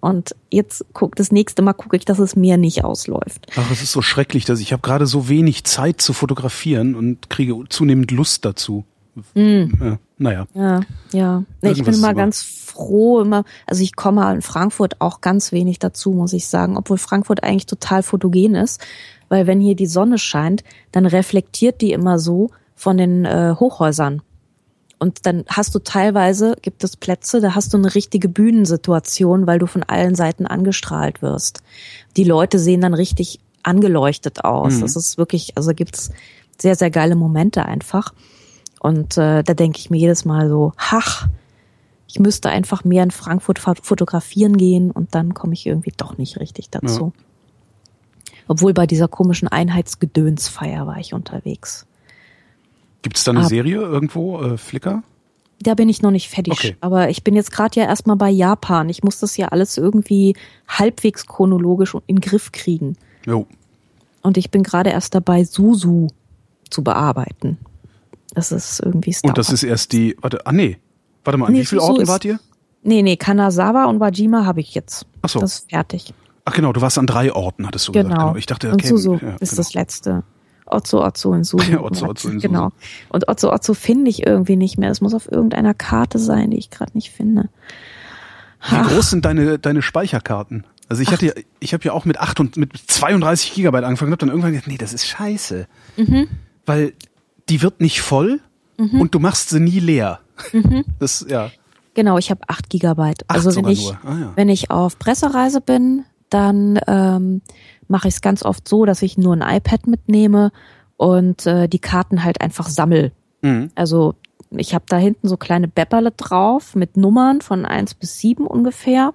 Und 0.00 0.36
jetzt 0.50 0.84
guck, 0.92 1.16
das 1.16 1.32
nächste 1.32 1.62
Mal 1.62 1.72
gucke 1.72 1.96
ich, 1.96 2.04
dass 2.04 2.18
es 2.18 2.36
mir 2.36 2.58
nicht 2.58 2.84
ausläuft. 2.84 3.46
Ach, 3.56 3.70
es 3.72 3.82
ist 3.82 3.92
so 3.92 4.02
schrecklich, 4.02 4.44
dass 4.44 4.60
ich 4.60 4.72
habe 4.72 4.82
gerade 4.82 5.06
so 5.06 5.28
wenig 5.28 5.64
Zeit 5.64 6.00
zu 6.00 6.12
fotografieren 6.12 6.94
und 6.94 7.28
kriege 7.28 7.56
zunehmend 7.68 8.12
Lust 8.12 8.44
dazu. 8.44 8.84
Ja, 9.34 9.98
naja. 10.18 10.46
Ja, 10.54 10.80
ja. 11.12 11.42
Nee, 11.62 11.70
ich 11.70 11.82
bin 11.84 11.94
immer 11.94 12.10
immer- 12.10 12.14
ganz 12.14 12.42
froh, 12.42 13.20
immer, 13.20 13.44
also 13.66 13.82
ich 13.82 13.96
komme 13.96 14.30
in 14.34 14.42
Frankfurt 14.42 15.00
auch 15.00 15.20
ganz 15.20 15.52
wenig 15.52 15.78
dazu, 15.78 16.10
muss 16.12 16.32
ich 16.32 16.46
sagen, 16.46 16.76
obwohl 16.76 16.98
Frankfurt 16.98 17.42
eigentlich 17.42 17.66
total 17.66 18.02
fotogen 18.02 18.54
ist, 18.54 18.80
weil 19.28 19.46
wenn 19.46 19.60
hier 19.60 19.74
die 19.76 19.86
Sonne 19.86 20.18
scheint, 20.18 20.62
dann 20.92 21.06
reflektiert 21.06 21.80
die 21.80 21.92
immer 21.92 22.18
so 22.18 22.50
von 22.74 22.96
den 22.98 23.24
äh, 23.24 23.54
Hochhäusern. 23.58 24.20
Und 24.98 25.26
dann 25.26 25.44
hast 25.48 25.74
du 25.74 25.78
teilweise, 25.78 26.56
gibt 26.62 26.82
es 26.82 26.96
Plätze, 26.96 27.40
da 27.40 27.54
hast 27.54 27.74
du 27.74 27.76
eine 27.78 27.94
richtige 27.94 28.28
Bühnensituation, 28.28 29.46
weil 29.46 29.58
du 29.58 29.66
von 29.66 29.82
allen 29.82 30.14
Seiten 30.14 30.46
angestrahlt 30.46 31.20
wirst. 31.22 31.62
Die 32.16 32.24
Leute 32.24 32.58
sehen 32.58 32.80
dann 32.80 32.94
richtig 32.94 33.40
angeleuchtet 33.62 34.44
aus. 34.44 34.74
Mhm. 34.76 34.80
Das 34.82 34.96
ist 34.96 35.18
wirklich, 35.18 35.56
also 35.56 35.72
gibt's 35.74 36.10
sehr, 36.58 36.76
sehr 36.76 36.90
geile 36.90 37.14
Momente 37.16 37.66
einfach. 37.66 38.14
Und 38.80 39.16
äh, 39.18 39.42
da 39.42 39.54
denke 39.54 39.78
ich 39.78 39.90
mir 39.90 39.96
jedes 39.98 40.24
Mal 40.24 40.48
so, 40.48 40.72
ach, 40.76 41.28
ich 42.08 42.18
müsste 42.20 42.50
einfach 42.50 42.84
mehr 42.84 43.02
in 43.02 43.10
Frankfurt 43.10 43.58
fo- 43.58 43.82
fotografieren 43.82 44.56
gehen 44.56 44.90
und 44.90 45.14
dann 45.14 45.34
komme 45.34 45.54
ich 45.54 45.66
irgendwie 45.66 45.92
doch 45.96 46.18
nicht 46.18 46.38
richtig 46.38 46.70
dazu. 46.70 47.12
Obwohl 48.48 48.74
bei 48.74 48.86
dieser 48.86 49.08
komischen 49.08 49.48
Einheitsgedönsfeier 49.48 50.86
war 50.86 50.98
ich 50.98 51.14
unterwegs. 51.14 51.86
Gibt 53.02 53.16
es 53.16 53.24
da 53.24 53.32
eine 53.32 53.40
Ah. 53.40 53.48
Serie 53.48 53.76
irgendwo, 53.80 54.40
äh, 54.40 54.56
Flickr? 54.56 55.02
Da 55.62 55.74
bin 55.74 55.88
ich 55.88 56.02
noch 56.02 56.10
nicht 56.10 56.28
fertig. 56.28 56.52
Okay. 56.52 56.76
Aber 56.80 57.08
ich 57.08 57.24
bin 57.24 57.34
jetzt 57.34 57.50
gerade 57.50 57.80
ja 57.80 57.86
erstmal 57.86 58.16
bei 58.16 58.30
Japan. 58.30 58.88
Ich 58.90 59.02
muss 59.02 59.18
das 59.20 59.36
ja 59.36 59.48
alles 59.48 59.78
irgendwie 59.78 60.36
halbwegs 60.68 61.26
chronologisch 61.26 61.94
in 62.06 62.16
den 62.16 62.20
Griff 62.20 62.52
kriegen. 62.52 62.96
Jo. 63.24 63.46
Und 64.22 64.36
ich 64.36 64.50
bin 64.50 64.62
gerade 64.62 64.90
erst 64.90 65.14
dabei, 65.14 65.44
Susu 65.44 66.08
zu 66.68 66.84
bearbeiten. 66.84 67.58
Das 68.36 68.52
ist 68.52 68.80
irgendwie 68.80 69.10
es 69.10 69.22
Und 69.22 69.38
das 69.38 69.50
ist 69.50 69.62
erst 69.62 69.92
die, 69.92 70.14
warte, 70.20 70.46
ah 70.46 70.52
nee, 70.52 70.76
warte 71.24 71.38
mal, 71.38 71.46
an 71.46 71.52
Nee, 71.52 71.62
wie 71.62 71.66
vielen 71.66 71.80
so 71.80 71.86
Orten 71.88 72.02
ist- 72.02 72.08
wart 72.08 72.24
ihr? 72.26 72.38
Nee, 72.82 73.02
nee, 73.02 73.16
Kanazawa 73.16 73.86
und 73.86 73.98
Wajima 73.98 74.44
habe 74.44 74.60
ich 74.60 74.74
jetzt. 74.74 75.06
Ach 75.22 75.28
so. 75.30 75.40
Das 75.40 75.60
ist 75.60 75.70
fertig. 75.70 76.12
Ach 76.44 76.52
genau, 76.54 76.72
du 76.72 76.80
warst 76.82 76.98
an 76.98 77.06
drei 77.06 77.32
Orten, 77.32 77.66
hattest 77.66 77.88
du 77.88 77.92
gesagt. 77.92 78.10
Genau. 78.10 78.26
Genau. 78.26 78.36
Ich 78.36 78.46
dachte, 78.46 78.68
und 78.68 78.74
okay, 78.74 78.88
Susu 78.88 79.14
ja, 79.14 79.36
ist 79.40 79.50
genau. 79.50 79.56
das 79.62 79.74
letzte. 79.74 80.22
Otzo 80.66 81.02
Otzo 81.04 81.32
in 81.32 81.44
Susu. 81.44 81.78
Otzo 81.80 82.06
Otzo 82.06 82.28
in 82.28 82.34
Susu. 82.38 82.48
Genau. 82.48 82.72
Und 83.08 83.28
Otzo 83.28 83.52
Otzo 83.52 83.72
finde 83.74 84.10
ich 84.10 84.24
irgendwie 84.26 84.56
nicht 84.56 84.78
mehr. 84.78 84.90
Es 84.90 85.00
muss 85.00 85.14
auf 85.14 85.32
irgendeiner 85.32 85.74
Karte 85.74 86.18
sein, 86.18 86.50
die 86.50 86.58
ich 86.58 86.70
gerade 86.70 86.92
nicht 86.94 87.10
finde. 87.10 87.48
Wie 88.68 88.82
groß 88.82 89.10
sind 89.10 89.24
deine, 89.24 89.58
deine 89.58 89.80
Speicherkarten? 89.82 90.64
Also 90.88 91.02
ich 91.02 91.10
hatte 91.10 91.26
ja, 91.26 91.32
ich 91.58 91.72
habe 91.72 91.82
ja 91.84 91.92
auch 91.92 92.04
mit 92.04 92.20
8 92.20 92.38
und 92.40 92.56
mit 92.56 92.70
32 92.86 93.54
Gigabyte 93.54 93.84
angefangen 93.84 94.10
und 94.10 94.12
hab 94.12 94.18
dann 94.20 94.28
irgendwann 94.28 94.52
gedacht, 94.52 94.68
nee, 94.68 94.76
das 94.78 94.92
ist 94.92 95.06
scheiße. 95.06 95.66
Mhm. 95.96 96.28
Weil 96.66 96.92
die 97.48 97.62
wird 97.62 97.80
nicht 97.80 98.00
voll 98.00 98.40
und 98.78 99.14
du 99.14 99.18
machst 99.18 99.50
sie 99.50 99.60
nie 99.60 99.80
leer. 99.80 100.20
Das, 100.98 101.24
ja. 101.28 101.50
Genau, 101.94 102.18
ich 102.18 102.30
habe 102.30 102.42
8 102.46 102.68
Gigabyte. 102.68 103.24
Acht 103.26 103.36
also 103.36 103.56
wenn 103.56 103.68
ich. 103.68 103.90
Ah, 104.04 104.18
ja. 104.18 104.32
wenn 104.34 104.50
ich 104.50 104.70
auf 104.70 104.98
Pressereise 104.98 105.62
bin, 105.62 106.04
dann 106.28 106.78
ähm, 106.86 107.40
mache 107.88 108.08
ich 108.08 108.14
es 108.14 108.20
ganz 108.20 108.42
oft 108.42 108.68
so, 108.68 108.84
dass 108.84 109.00
ich 109.00 109.16
nur 109.16 109.34
ein 109.34 109.56
iPad 109.56 109.86
mitnehme 109.86 110.52
und 110.98 111.46
äh, 111.46 111.68
die 111.68 111.78
Karten 111.78 112.22
halt 112.22 112.42
einfach 112.42 112.68
sammel. 112.68 113.12
Mhm. 113.40 113.70
Also 113.74 114.14
ich 114.50 114.74
habe 114.74 114.84
da 114.88 114.98
hinten 114.98 115.28
so 115.28 115.36
kleine 115.36 115.68
Bepperle 115.68 116.10
drauf 116.10 116.74
mit 116.74 116.96
Nummern 116.96 117.40
von 117.40 117.64
eins 117.64 117.94
bis 117.94 118.18
sieben 118.18 118.46
ungefähr. 118.46 119.14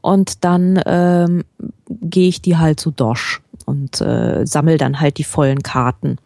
Und 0.00 0.44
dann 0.44 0.82
ähm, 0.84 1.44
gehe 1.88 2.28
ich 2.28 2.42
die 2.42 2.56
halt 2.56 2.80
so 2.80 2.90
dosch 2.90 3.40
und 3.66 4.00
äh, 4.00 4.44
sammel 4.44 4.76
dann 4.76 4.98
halt 4.98 5.18
die 5.18 5.24
vollen 5.24 5.62
Karten 5.62 6.18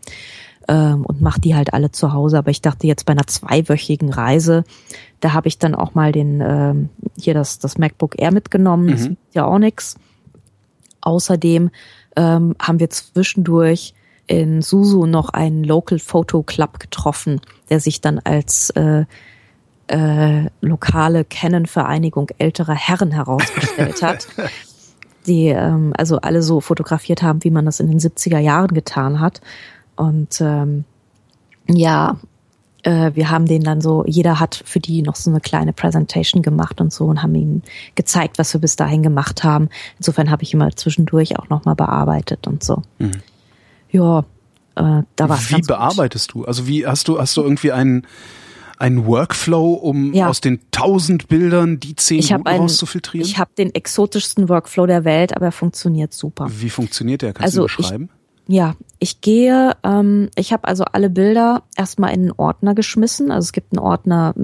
ähm, 0.68 1.04
und 1.04 1.20
mache 1.20 1.40
die 1.40 1.54
halt 1.54 1.74
alle 1.74 1.90
zu 1.90 2.12
Hause. 2.12 2.38
Aber 2.38 2.50
ich 2.50 2.62
dachte 2.62 2.86
jetzt 2.86 3.06
bei 3.06 3.12
einer 3.12 3.26
zweiwöchigen 3.26 4.12
Reise, 4.12 4.64
da 5.20 5.32
habe 5.32 5.48
ich 5.48 5.58
dann 5.58 5.74
auch 5.74 5.94
mal 5.94 6.12
den 6.12 6.40
ähm, 6.40 6.88
hier 7.18 7.34
das 7.34 7.58
das 7.58 7.78
MacBook 7.78 8.18
Air 8.18 8.32
mitgenommen. 8.32 8.88
Das 8.88 9.08
wiegt 9.10 9.34
ja 9.34 9.44
auch 9.44 9.58
nix. 9.58 9.96
Außerdem 11.00 11.70
ähm, 12.16 12.56
haben 12.60 12.80
wir 12.80 12.90
zwischendurch 12.90 13.94
in 14.26 14.62
Susu 14.62 15.06
noch 15.06 15.30
einen 15.30 15.62
Local 15.62 15.98
Photo 15.98 16.42
Club 16.42 16.80
getroffen, 16.80 17.40
der 17.70 17.80
sich 17.80 18.00
dann 18.00 18.18
als 18.18 18.70
äh, 18.70 19.04
äh, 19.88 20.48
lokale 20.60 21.24
Canon-Vereinigung 21.24 22.28
älterer 22.38 22.74
Herren 22.74 23.12
herausgestellt 23.12 24.02
hat, 24.02 24.26
die 25.26 25.48
ähm, 25.48 25.92
also 25.96 26.18
alle 26.18 26.42
so 26.42 26.60
fotografiert 26.60 27.22
haben, 27.22 27.44
wie 27.44 27.50
man 27.50 27.66
das 27.66 27.80
in 27.80 27.88
den 27.88 28.00
70er 28.00 28.38
Jahren 28.38 28.74
getan 28.74 29.20
hat. 29.20 29.40
Und 29.96 30.40
ähm, 30.40 30.84
ja, 31.68 32.18
äh, 32.82 33.10
wir 33.14 33.30
haben 33.30 33.46
den 33.46 33.62
dann 33.62 33.80
so, 33.80 34.04
jeder 34.06 34.38
hat 34.38 34.62
für 34.64 34.78
die 34.80 35.02
noch 35.02 35.16
so 35.16 35.30
eine 35.30 35.40
kleine 35.40 35.72
Präsentation 35.72 36.42
gemacht 36.42 36.80
und 36.80 36.92
so 36.92 37.06
und 37.06 37.22
haben 37.22 37.34
ihnen 37.34 37.62
gezeigt, 37.94 38.38
was 38.38 38.52
wir 38.54 38.60
bis 38.60 38.76
dahin 38.76 39.02
gemacht 39.02 39.42
haben. 39.42 39.68
Insofern 39.98 40.30
habe 40.30 40.42
ich 40.44 40.54
immer 40.54 40.70
zwischendurch 40.76 41.38
auch 41.38 41.48
nochmal 41.48 41.74
bearbeitet 41.74 42.46
und 42.46 42.62
so. 42.62 42.82
Ja, 43.90 44.20
äh, 44.76 45.02
da 45.16 45.28
war 45.28 45.38
Mhm. 45.38 45.56
Wie 45.56 45.60
bearbeitest 45.62 46.32
du? 46.34 46.44
Also 46.44 46.66
wie 46.68 46.86
hast 46.86 47.08
du 47.08 47.18
hast 47.18 47.36
du 47.36 47.42
irgendwie 47.42 47.72
einen 47.72 48.06
einen 48.78 49.06
Workflow, 49.06 49.72
um 49.72 50.12
Ja. 50.12 50.28
aus 50.28 50.42
den 50.42 50.60
tausend 50.70 51.28
Bildern 51.28 51.80
die 51.80 51.96
zehn 51.96 52.18
Ich 52.18 52.28
guten 52.28 52.46
einen, 52.46 52.60
rauszufiltrieren? 52.60 53.26
ich 53.26 53.38
habe 53.38 53.50
den 53.56 53.74
exotischsten 53.74 54.50
Workflow 54.50 54.84
der 54.84 55.04
Welt, 55.06 55.34
aber 55.34 55.46
er 55.46 55.52
funktioniert 55.52 56.12
super. 56.12 56.46
Wie 56.50 56.68
funktioniert 56.68 57.22
der? 57.22 57.32
Kannst 57.32 57.56
Also 57.56 57.66
du 57.66 57.74
beschreiben? 57.74 58.10
Ja, 58.48 58.76
ich 58.98 59.20
gehe, 59.20 59.72
ähm, 59.82 60.30
ich 60.36 60.52
habe 60.52 60.68
also 60.68 60.84
alle 60.84 61.10
Bilder 61.10 61.64
erstmal 61.76 62.14
in 62.14 62.20
einen 62.20 62.32
Ordner 62.32 62.74
geschmissen. 62.74 63.30
Also 63.30 63.46
es 63.46 63.52
gibt 63.52 63.72
einen 63.72 63.84
Ordner, 63.84 64.34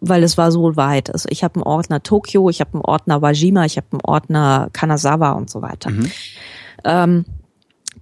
weil 0.00 0.22
es 0.22 0.38
war 0.38 0.50
so 0.50 0.76
weit. 0.76 1.12
Also 1.12 1.28
ich 1.30 1.44
habe 1.44 1.56
einen 1.56 1.64
Ordner 1.64 2.02
Tokio, 2.02 2.48
ich 2.48 2.60
habe 2.60 2.74
einen 2.74 2.82
Ordner 2.82 3.22
Wajima, 3.22 3.64
ich 3.64 3.76
habe 3.76 3.88
einen 3.92 4.00
Ordner 4.02 4.68
Kanazawa 4.72 5.32
und 5.32 5.50
so 5.50 5.62
weiter. 5.62 5.90
Ähm, 6.84 7.24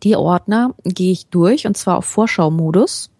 Die 0.03 0.17
Ordner 0.17 0.75
gehe 0.85 1.13
ich 1.13 1.27
durch 1.27 1.67
und 1.67 1.77
zwar 1.77 1.99
auf 1.99 2.05
Vorschau-Modus. 2.07 3.11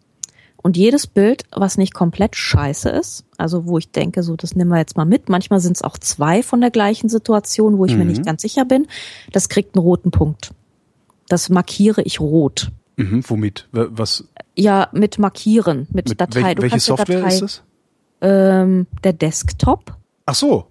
Und 0.65 0.77
jedes 0.77 1.09
Bild, 1.09 1.43
was 1.51 1.77
nicht 1.77 1.93
komplett 1.93 2.37
scheiße 2.37 2.89
ist, 2.89 3.25
also 3.37 3.67
wo 3.67 3.79
ich 3.79 3.91
denke, 3.91 4.23
so, 4.23 4.37
das 4.37 4.55
nehmen 4.55 4.71
wir 4.71 4.79
jetzt 4.79 4.97
mal 4.97 5.05
mit. 5.05 5.29
Manchmal 5.29 5.59
sind 5.59 5.77
es 5.77 5.83
auch 5.83 5.99
zwei 5.99 6.43
von 6.45 6.61
der 6.61 6.71
gleichen 6.71 7.09
Situation, 7.09 7.79
wo 7.79 7.85
ich 7.85 7.93
mhm. 7.93 7.99
mir 7.99 8.05
nicht 8.05 8.25
ganz 8.25 8.43
sicher 8.43 8.65
bin. 8.65 8.87
Das 9.33 9.49
kriegt 9.49 9.77
einen 9.77 9.83
roten 9.85 10.13
Punkt. 10.13 10.53
Das 11.33 11.49
markiere 11.49 12.03
ich 12.03 12.21
rot. 12.21 12.71
Mhm, 12.97 13.25
womit? 13.27 13.67
Was? 13.73 14.29
Ja, 14.55 14.91
mit 14.93 15.19
Markieren, 15.19 15.89
mit, 15.91 16.11
mit 16.11 16.21
Datei. 16.21 16.43
Wel 16.43 16.59
welche 16.59 16.79
Software 16.79 17.23
Datei, 17.23 17.35
ist 17.35 17.41
das? 17.41 17.63
Ähm, 18.21 18.87
der 19.03 19.15
Desktop. 19.15 19.97
Ach 20.27 20.35
so. 20.35 20.67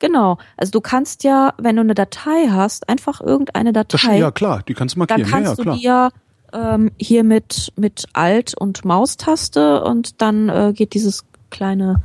Genau. 0.00 0.38
Also 0.56 0.72
du 0.72 0.80
kannst 0.80 1.22
ja, 1.22 1.54
wenn 1.58 1.76
du 1.76 1.82
eine 1.82 1.94
Datei 1.94 2.48
hast, 2.50 2.88
einfach 2.88 3.20
irgendeine 3.20 3.72
Datei. 3.72 4.08
Das, 4.08 4.18
ja 4.18 4.32
klar, 4.32 4.64
die 4.66 4.74
kannst 4.74 4.96
du 4.96 4.98
markieren. 4.98 5.22
Dann 5.22 5.30
kannst 5.30 5.58
ja, 5.58 5.64
ja, 5.64 5.72
du 5.72 5.78
dir 5.78 6.10
ähm, 6.52 6.90
hier 6.96 7.22
mit 7.22 7.72
mit 7.76 8.06
Alt 8.14 8.52
und 8.58 8.84
Maustaste 8.84 9.84
und 9.84 10.20
dann 10.22 10.48
äh, 10.48 10.72
geht 10.74 10.92
dieses 10.92 11.24
kleine 11.50 12.02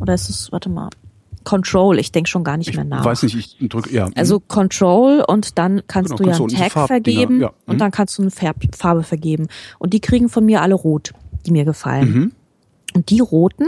oder 0.00 0.14
ist 0.14 0.30
es, 0.30 0.50
warte 0.52 0.70
mal, 0.70 0.88
Control, 1.48 1.98
ich 1.98 2.12
denke 2.12 2.28
schon 2.28 2.44
gar 2.44 2.58
nicht 2.58 2.68
ich 2.68 2.76
mehr 2.76 2.84
nach. 2.84 3.02
Weiß 3.02 3.22
nicht, 3.22 3.34
ich 3.34 3.68
drücke, 3.70 3.90
ja. 3.90 4.10
Also 4.16 4.38
Control 4.38 5.24
und 5.26 5.56
dann 5.56 5.80
kannst 5.86 6.14
genau, 6.14 6.36
du 6.46 6.54
ja 6.54 6.58
einen 6.58 6.70
Tag 6.70 6.86
vergeben 6.88 7.40
ja. 7.40 7.52
und 7.64 7.80
dann 7.80 7.90
kannst 7.90 8.18
du 8.18 8.22
eine 8.22 8.30
Farbe 8.30 9.02
vergeben. 9.02 9.46
Und 9.78 9.94
die 9.94 10.00
kriegen 10.00 10.28
von 10.28 10.44
mir 10.44 10.60
alle 10.60 10.74
rot, 10.74 11.14
die 11.46 11.52
mir 11.52 11.64
gefallen. 11.64 12.12
Mhm. 12.12 12.32
Und 12.92 13.08
die 13.08 13.20
roten, 13.20 13.64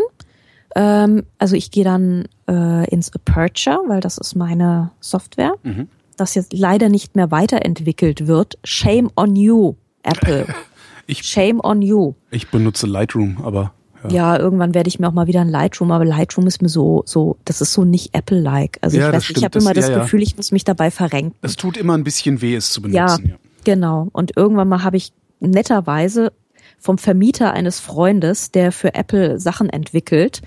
ähm, 0.77 1.24
also 1.39 1.57
ich 1.57 1.70
gehe 1.70 1.85
dann 1.85 2.28
äh, 2.47 2.86
ins 2.90 3.15
Aperture, 3.15 3.81
weil 3.89 4.01
das 4.01 4.19
ist 4.19 4.35
meine 4.35 4.90
Software, 5.01 5.55
mhm. 5.62 5.89
das 6.19 6.35
jetzt 6.35 6.52
leider 6.52 6.90
nicht 6.90 7.16
mehr 7.16 7.31
weiterentwickelt 7.31 8.27
wird. 8.27 8.59
Shame 8.62 9.09
on 9.16 9.36
you, 9.36 9.77
Apple. 10.02 10.47
ich, 11.07 11.23
Shame 11.23 11.61
on 11.65 11.81
you. 11.81 12.12
Ich 12.31 12.51
benutze 12.51 12.86
Lightroom, 12.86 13.39
aber 13.43 13.73
ja. 14.05 14.10
ja, 14.10 14.39
irgendwann 14.39 14.74
werde 14.74 14.89
ich 14.89 14.98
mir 14.98 15.09
auch 15.09 15.12
mal 15.12 15.27
wieder 15.27 15.40
ein 15.40 15.48
Lightroom, 15.48 15.90
aber 15.90 16.05
Lightroom 16.05 16.47
ist 16.47 16.62
mir 16.62 16.68
so, 16.68 17.02
so, 17.06 17.36
das 17.44 17.60
ist 17.60 17.72
so 17.72 17.85
nicht 17.85 18.14
Apple-like. 18.14 18.78
Also 18.81 18.98
ja, 18.98 19.09
ich 19.09 19.14
weiß, 19.14 19.31
ich 19.31 19.44
habe 19.44 19.59
immer 19.59 19.74
das, 19.74 19.89
ja, 19.89 20.01
Gefühl, 20.01 20.22
ich 20.22 20.36
muss 20.36 20.52
mich 20.52 20.64
dabei 20.64 20.90
verrenken. 20.90 21.35
Es 21.43 21.56
tut 21.56 21.77
immer 21.77 21.94
ein 21.94 22.05
bisschen 22.05 22.40
weh, 22.40 22.55
es 22.55 22.72
zu 22.72 22.82
benutzen. 22.82 23.28
Ja, 23.28 23.36
genau. 23.64 24.09
Und 24.12 24.36
irgendwann 24.36 24.68
mal 24.68 24.82
habe 24.82 24.97
ich 24.97 25.12
netterweise 25.40 26.32
vom 26.78 26.98
Vermieter 26.98 27.52
eines 27.52 27.78
Freundes, 27.78 28.51
der 28.51 28.72
für 28.72 28.94
Apple 28.94 29.39
Sachen 29.39 29.68
entwickelt, 29.68 30.43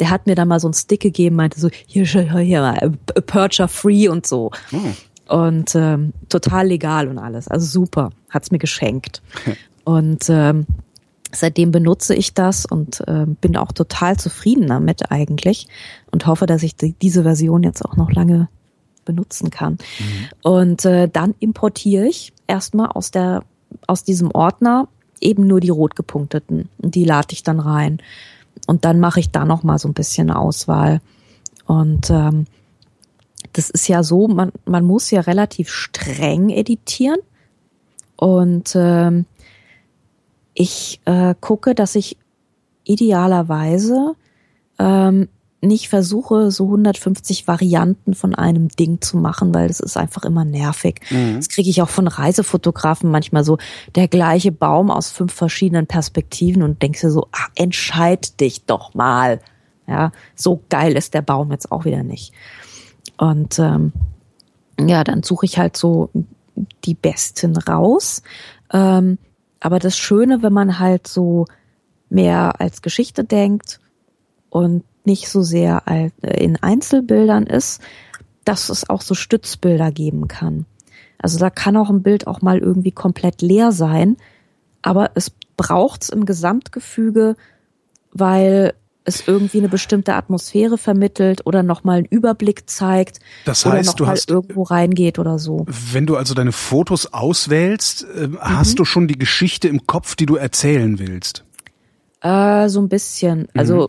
der 0.00 0.10
hat 0.10 0.26
mir 0.26 0.34
da 0.34 0.44
mal 0.44 0.60
so 0.60 0.66
einen 0.66 0.74
Stick 0.74 1.00
gegeben, 1.00 1.36
meinte 1.36 1.60
so, 1.60 1.68
hier, 1.86 2.04
hier, 2.04 2.38
hier 2.38 2.62
Aperture 3.16 3.68
Free 3.68 4.08
und 4.08 4.26
so. 4.26 4.50
Oh. 4.72 5.36
Und 5.36 5.74
ähm, 5.74 6.12
total 6.28 6.66
legal 6.66 7.08
und 7.08 7.18
alles. 7.18 7.48
Also 7.48 7.66
super, 7.66 8.10
hat's 8.30 8.50
mir 8.50 8.58
geschenkt. 8.58 9.22
und 9.84 10.24
ähm, 10.28 10.66
Seitdem 11.34 11.70
benutze 11.70 12.14
ich 12.14 12.34
das 12.34 12.66
und 12.66 13.00
äh, 13.06 13.26
bin 13.26 13.56
auch 13.56 13.72
total 13.72 14.16
zufrieden 14.16 14.68
damit 14.68 15.10
eigentlich 15.10 15.68
und 16.10 16.26
hoffe, 16.26 16.46
dass 16.46 16.62
ich 16.62 16.76
die, 16.76 16.94
diese 17.00 17.22
Version 17.22 17.62
jetzt 17.62 17.84
auch 17.84 17.96
noch 17.96 18.12
lange 18.12 18.48
benutzen 19.04 19.50
kann. 19.50 19.74
Mhm. 19.74 20.28
Und 20.42 20.84
äh, 20.84 21.08
dann 21.08 21.34
importiere 21.40 22.06
ich 22.06 22.32
erstmal 22.46 22.88
aus 22.88 23.10
der 23.10 23.42
aus 23.86 24.04
diesem 24.04 24.30
Ordner 24.30 24.88
eben 25.20 25.46
nur 25.46 25.58
die 25.58 25.70
rot 25.70 25.96
gepunkteten 25.96 26.68
die 26.78 27.04
lade 27.04 27.28
ich 27.32 27.42
dann 27.42 27.58
rein 27.58 27.98
und 28.66 28.84
dann 28.84 29.00
mache 29.00 29.18
ich 29.18 29.30
da 29.30 29.44
noch 29.44 29.64
mal 29.64 29.78
so 29.78 29.88
ein 29.88 29.94
bisschen 29.94 30.30
Auswahl 30.30 31.00
und 31.66 32.08
ähm, 32.10 32.46
das 33.52 33.70
ist 33.70 33.88
ja 33.88 34.02
so, 34.02 34.28
man 34.28 34.52
man 34.64 34.84
muss 34.84 35.10
ja 35.10 35.20
relativ 35.20 35.70
streng 35.70 36.50
editieren 36.50 37.18
und 38.16 38.72
ähm, 38.76 39.26
ich 40.54 41.00
äh, 41.04 41.34
gucke, 41.40 41.74
dass 41.74 41.94
ich 41.94 42.16
idealerweise 42.84 44.14
ähm, 44.78 45.28
nicht 45.64 45.88
versuche, 45.88 46.50
so 46.50 46.64
150 46.64 47.48
Varianten 47.48 48.14
von 48.14 48.34
einem 48.34 48.68
Ding 48.68 49.00
zu 49.00 49.16
machen, 49.16 49.54
weil 49.54 49.68
das 49.68 49.80
ist 49.80 49.96
einfach 49.96 50.24
immer 50.24 50.44
nervig. 50.44 51.00
Mhm. 51.10 51.36
Das 51.36 51.48
kriege 51.48 51.70
ich 51.70 51.82
auch 51.82 51.88
von 51.88 52.06
Reisefotografen 52.06 53.10
manchmal 53.10 53.44
so, 53.44 53.58
der 53.94 54.08
gleiche 54.08 54.52
Baum 54.52 54.90
aus 54.90 55.10
fünf 55.10 55.32
verschiedenen 55.32 55.86
Perspektiven 55.86 56.62
und 56.62 56.82
denkst 56.82 57.00
dir 57.00 57.10
so, 57.10 57.28
ach, 57.32 57.48
entscheid 57.54 58.38
dich 58.40 58.66
doch 58.66 58.94
mal. 58.94 59.40
Ja, 59.86 60.12
so 60.34 60.62
geil 60.70 60.96
ist 60.96 61.14
der 61.14 61.22
Baum 61.22 61.50
jetzt 61.50 61.70
auch 61.72 61.84
wieder 61.84 62.02
nicht. 62.02 62.32
Und 63.18 63.58
ähm, 63.58 63.92
ja, 64.80 65.04
dann 65.04 65.22
suche 65.22 65.46
ich 65.46 65.58
halt 65.58 65.76
so 65.76 66.10
die 66.84 66.94
besten 66.94 67.56
raus. 67.56 68.22
Ähm, 68.72 69.18
aber 69.64 69.78
das 69.78 69.96
Schöne, 69.96 70.42
wenn 70.42 70.52
man 70.52 70.78
halt 70.78 71.06
so 71.06 71.46
mehr 72.10 72.60
als 72.60 72.82
Geschichte 72.82 73.24
denkt 73.24 73.80
und 74.50 74.84
nicht 75.06 75.30
so 75.30 75.40
sehr 75.40 75.82
in 76.20 76.62
Einzelbildern 76.62 77.46
ist, 77.46 77.80
dass 78.44 78.68
es 78.68 78.90
auch 78.90 79.00
so 79.00 79.14
Stützbilder 79.14 79.90
geben 79.90 80.28
kann. 80.28 80.66
Also 81.16 81.38
da 81.38 81.48
kann 81.48 81.78
auch 81.78 81.88
ein 81.88 82.02
Bild 82.02 82.26
auch 82.26 82.42
mal 82.42 82.58
irgendwie 82.58 82.92
komplett 82.92 83.40
leer 83.40 83.72
sein, 83.72 84.18
aber 84.82 85.12
es 85.14 85.32
braucht's 85.56 86.10
im 86.10 86.26
Gesamtgefüge, 86.26 87.34
weil 88.12 88.74
es 89.04 89.28
irgendwie 89.28 89.58
eine 89.58 89.68
bestimmte 89.68 90.14
Atmosphäre 90.14 90.78
vermittelt 90.78 91.42
oder 91.44 91.62
nochmal 91.62 91.98
einen 91.98 92.06
Überblick 92.06 92.68
zeigt 92.68 93.20
das 93.44 93.64
heißt, 93.64 93.66
oder 93.66 93.82
noch 93.84 93.94
du 93.94 94.06
hast, 94.06 94.30
irgendwo 94.30 94.62
reingeht 94.62 95.18
oder 95.18 95.38
so. 95.38 95.66
Wenn 95.92 96.06
du 96.06 96.16
also 96.16 96.34
deine 96.34 96.52
Fotos 96.52 97.12
auswählst, 97.12 98.06
äh, 98.16 98.28
mhm. 98.28 98.38
hast 98.40 98.78
du 98.78 98.84
schon 98.84 99.06
die 99.06 99.18
Geschichte 99.18 99.68
im 99.68 99.86
Kopf, 99.86 100.16
die 100.16 100.26
du 100.26 100.36
erzählen 100.36 100.98
willst? 100.98 101.44
Äh, 102.22 102.68
so 102.68 102.80
ein 102.80 102.88
bisschen. 102.88 103.48
Also 103.54 103.88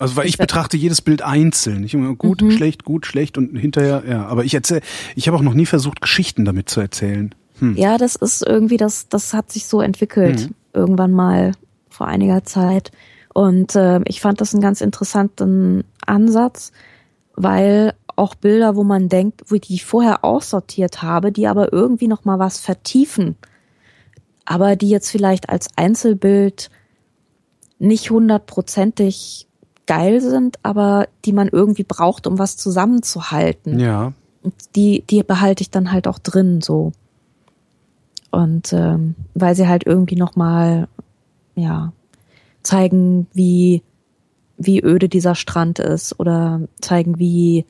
Also 0.00 0.16
weil 0.16 0.26
ich, 0.26 0.38
betrachte 0.38 0.78
jedes 0.78 1.02
Bild 1.02 1.20
einzeln. 1.20 1.84
Ich 1.84 1.92
immer 1.92 2.14
gut, 2.14 2.40
mhm. 2.40 2.52
schlecht, 2.52 2.84
gut, 2.86 3.04
schlecht 3.04 3.36
und 3.36 3.54
hinterher, 3.54 4.02
ja. 4.08 4.26
Aber 4.26 4.46
ich 4.46 4.54
erzähle, 4.54 4.80
ich 5.14 5.28
habe 5.28 5.36
auch 5.36 5.42
noch 5.42 5.52
nie 5.52 5.66
versucht, 5.66 6.00
Geschichten 6.00 6.46
damit 6.46 6.70
zu 6.70 6.80
erzählen. 6.80 7.34
Hm. 7.58 7.76
Ja, 7.76 7.98
das 7.98 8.16
ist 8.16 8.42
irgendwie, 8.46 8.78
das, 8.78 9.10
das 9.10 9.34
hat 9.34 9.52
sich 9.52 9.66
so 9.66 9.82
entwickelt. 9.82 10.48
Mhm. 10.48 10.54
Irgendwann 10.72 11.12
mal 11.12 11.52
vor 11.90 12.06
einiger 12.06 12.44
Zeit. 12.44 12.92
Und 13.32 13.76
äh, 13.76 14.00
ich 14.06 14.20
fand 14.20 14.40
das 14.40 14.54
einen 14.54 14.62
ganz 14.62 14.80
interessanten 14.80 15.84
Ansatz, 16.06 16.72
weil 17.34 17.94
auch 18.16 18.34
Bilder, 18.34 18.76
wo 18.76 18.84
man 18.84 19.08
denkt, 19.08 19.44
wo 19.46 19.54
ich 19.54 19.62
die 19.62 19.78
vorher 19.78 20.24
aussortiert 20.24 21.02
habe, 21.02 21.32
die 21.32 21.46
aber 21.46 21.72
irgendwie 21.72 22.08
noch 22.08 22.24
mal 22.24 22.38
was 22.38 22.58
vertiefen, 22.58 23.36
aber 24.44 24.76
die 24.76 24.90
jetzt 24.90 25.10
vielleicht 25.10 25.48
als 25.48 25.68
Einzelbild 25.76 26.70
nicht 27.78 28.10
hundertprozentig 28.10 29.46
geil 29.86 30.20
sind, 30.20 30.58
aber 30.62 31.08
die 31.24 31.32
man 31.32 31.48
irgendwie 31.48 31.84
braucht, 31.84 32.26
um 32.26 32.38
was 32.38 32.56
zusammenzuhalten. 32.56 33.78
Ja. 33.78 34.12
Und 34.42 34.54
die, 34.76 35.02
die 35.08 35.22
behalte 35.22 35.62
ich 35.62 35.70
dann 35.70 35.90
halt 35.90 36.06
auch 36.06 36.18
drin 36.18 36.60
so. 36.60 36.92
Und 38.30 38.72
ähm, 38.72 39.14
weil 39.34 39.54
sie 39.54 39.66
halt 39.66 39.86
irgendwie 39.86 40.16
noch 40.16 40.36
mal 40.36 40.88
ja 41.56 41.92
zeigen, 42.62 43.26
wie, 43.32 43.82
wie 44.56 44.82
öde 44.82 45.08
dieser 45.08 45.34
Strand 45.34 45.78
ist 45.78 46.18
oder 46.18 46.60
zeigen, 46.80 47.18
wie 47.18 47.64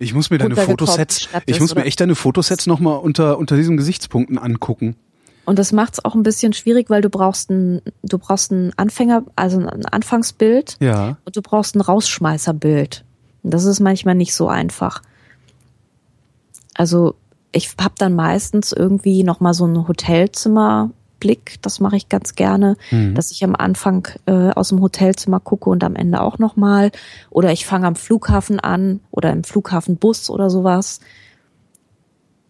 ich 0.00 0.14
muss 0.14 0.30
mir 0.30 0.38
deine 0.38 0.54
Fotosets, 0.54 1.28
ich 1.46 1.60
muss 1.60 1.74
mir 1.74 1.84
echt 1.84 2.00
deine 2.00 2.14
Fotosets 2.14 2.66
nochmal 2.66 2.98
unter, 2.98 3.36
unter 3.36 3.56
diesen 3.56 3.76
Gesichtspunkten 3.76 4.38
angucken. 4.38 4.94
Und 5.44 5.58
das 5.58 5.72
macht 5.72 5.94
es 5.94 6.04
auch 6.04 6.14
ein 6.14 6.22
bisschen 6.22 6.52
schwierig, 6.52 6.90
weil 6.90 7.00
du 7.00 7.08
brauchst 7.08 7.50
ein, 7.50 7.80
du 8.02 8.18
brauchst 8.18 8.52
ein 8.52 8.72
Anfänger, 8.76 9.24
also 9.34 9.58
ein 9.58 9.86
Anfangsbild. 9.86 10.76
Ja. 10.78 11.16
Und 11.24 11.36
du 11.36 11.42
brauchst 11.42 11.74
ein 11.74 11.80
Rausschmeißerbild. 11.80 13.04
Und 13.42 13.54
das 13.54 13.64
ist 13.64 13.80
manchmal 13.80 14.14
nicht 14.14 14.34
so 14.34 14.48
einfach. 14.48 15.02
Also 16.74 17.14
ich 17.50 17.74
habe 17.80 17.94
dann 17.98 18.14
meistens 18.14 18.72
irgendwie 18.72 19.24
nochmal 19.24 19.54
so 19.54 19.66
ein 19.66 19.88
Hotelzimmer 19.88 20.90
Blick, 21.20 21.56
das 21.62 21.80
mache 21.80 21.96
ich 21.96 22.08
ganz 22.08 22.34
gerne, 22.34 22.76
mhm. 22.90 23.14
dass 23.14 23.30
ich 23.30 23.44
am 23.44 23.54
Anfang 23.54 24.08
äh, 24.26 24.50
aus 24.50 24.68
dem 24.68 24.80
Hotelzimmer 24.80 25.40
gucke 25.40 25.70
und 25.70 25.84
am 25.84 25.96
Ende 25.96 26.20
auch 26.20 26.38
nochmal. 26.38 26.90
Oder 27.30 27.52
ich 27.52 27.66
fange 27.66 27.86
am 27.86 27.96
Flughafen 27.96 28.60
an 28.60 29.00
oder 29.10 29.32
im 29.32 29.44
Flughafenbus 29.44 30.30
oder 30.30 30.50
sowas. 30.50 31.00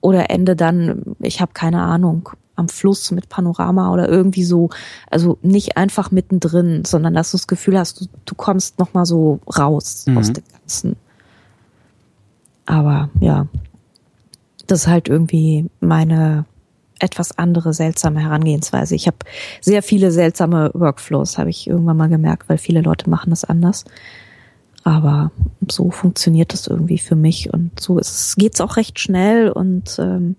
Oder 0.01 0.31
ende 0.31 0.55
dann, 0.55 1.17
ich 1.21 1.41
habe 1.41 1.53
keine 1.55 1.83
Ahnung, 1.83 2.31
am 2.59 2.69
Fluss 2.69 3.11
mit 3.13 3.29
Panorama 3.29 3.93
oder 3.93 4.09
irgendwie 4.09 4.45
so. 4.45 4.71
Also 5.11 5.39
nicht 5.43 5.77
einfach 5.77 6.11
mittendrin, 6.11 6.85
sondern 6.85 7.15
dass 7.15 7.31
du 7.31 7.37
das 7.37 7.47
Gefühl 7.47 7.79
hast, 7.79 8.01
du, 8.01 8.07
du 8.25 8.35
kommst 8.35 8.79
nochmal 8.79 9.07
so 9.07 9.41
raus 9.57 10.05
mhm. 10.07 10.19
aus 10.19 10.33
dem 10.33 10.45
Ganzen. 10.53 10.97
Aber 12.67 13.11
ja, 13.21 13.47
das 14.67 14.81
ist 14.81 14.87
halt 14.89 15.09
irgendwie 15.09 15.71
meine 15.81 16.45
etwas 16.99 17.39
andere 17.39 17.73
seltsame 17.73 18.21
Herangehensweise. 18.21 18.95
Ich 18.95 19.07
habe 19.07 19.19
sehr 19.61 19.83
viele 19.83 20.11
seltsame 20.11 20.71
Workflows, 20.75 21.39
habe 21.39 21.51
ich 21.51 21.67
irgendwann 21.67 21.97
mal 21.97 22.09
gemerkt, 22.09 22.49
weil 22.49 22.59
viele 22.59 22.81
Leute 22.81 23.09
machen 23.09 23.31
das 23.31 23.45
anders. 23.45 23.85
Aber 24.85 25.33
so 25.71 25.91
funktioniert 25.91 26.53
das 26.53 26.67
irgendwie 26.67 26.99
für 26.99 27.17
mich 27.17 27.53
und 27.53 27.79
so 27.79 27.99
ist, 27.99 28.37
geht's 28.37 28.61
auch 28.61 28.77
recht 28.77 28.99
schnell 29.01 29.51
und 29.51 29.99
ähm, 29.99 30.37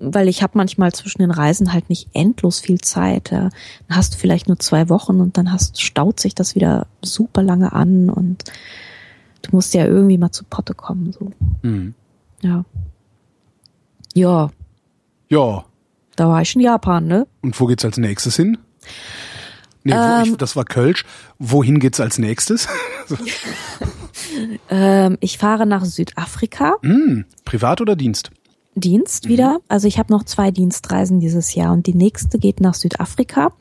weil 0.00 0.28
ich 0.28 0.42
habe 0.42 0.56
manchmal 0.56 0.92
zwischen 0.92 1.20
den 1.20 1.30
Reisen 1.30 1.74
halt 1.74 1.90
nicht 1.90 2.08
endlos 2.14 2.58
viel 2.58 2.80
Zeit. 2.80 3.30
Ja. 3.30 3.50
Dann 3.86 3.96
hast 3.96 4.14
du 4.14 4.18
vielleicht 4.18 4.48
nur 4.48 4.58
zwei 4.58 4.88
Wochen 4.88 5.20
und 5.20 5.36
dann 5.36 5.52
hast, 5.52 5.80
staut 5.82 6.20
sich 6.20 6.34
das 6.34 6.54
wieder 6.54 6.86
super 7.02 7.42
lange 7.42 7.72
an 7.72 8.08
und 8.08 8.44
du 9.42 9.50
musst 9.52 9.74
ja 9.74 9.84
irgendwie 9.84 10.16
mal 10.16 10.32
zu 10.32 10.44
Potte 10.44 10.74
kommen. 10.74 11.12
So. 11.12 11.32
Mhm. 11.62 11.94
Ja. 12.40 12.64
Ja, 14.14 14.50
Ja. 15.30 15.64
da 16.16 16.28
war 16.28 16.42
ich 16.42 16.54
in 16.54 16.60
Japan, 16.60 17.06
ne? 17.06 17.26
Und 17.42 17.58
wo 17.58 17.66
geht's 17.66 17.84
als 17.84 17.96
nächstes 17.96 18.36
hin? 18.36 18.58
Nee, 19.84 19.92
Ähm. 19.94 20.24
ich, 20.24 20.36
das 20.36 20.56
war 20.56 20.64
Kölsch. 20.64 21.04
Wohin 21.38 21.78
geht's 21.80 22.00
als 22.00 22.18
nächstes? 22.18 22.68
Ähm, 24.68 25.16
ich 25.20 25.38
fahre 25.38 25.66
nach 25.66 25.84
Südafrika. 25.84 26.74
hm, 26.82 27.24
privat 27.44 27.80
oder 27.80 27.96
Dienst? 27.96 28.30
Dienst 28.74 29.28
wieder. 29.28 29.58
Also 29.68 29.88
ich 29.88 29.98
habe 29.98 30.12
noch 30.12 30.24
zwei 30.24 30.50
Dienstreisen 30.50 31.18
dieses 31.20 31.54
Jahr 31.54 31.72
und 31.72 31.86
die 31.86 31.94
nächste 31.94 32.38
geht 32.38 32.60
nach 32.60 32.74
Südafrika. 32.74 33.52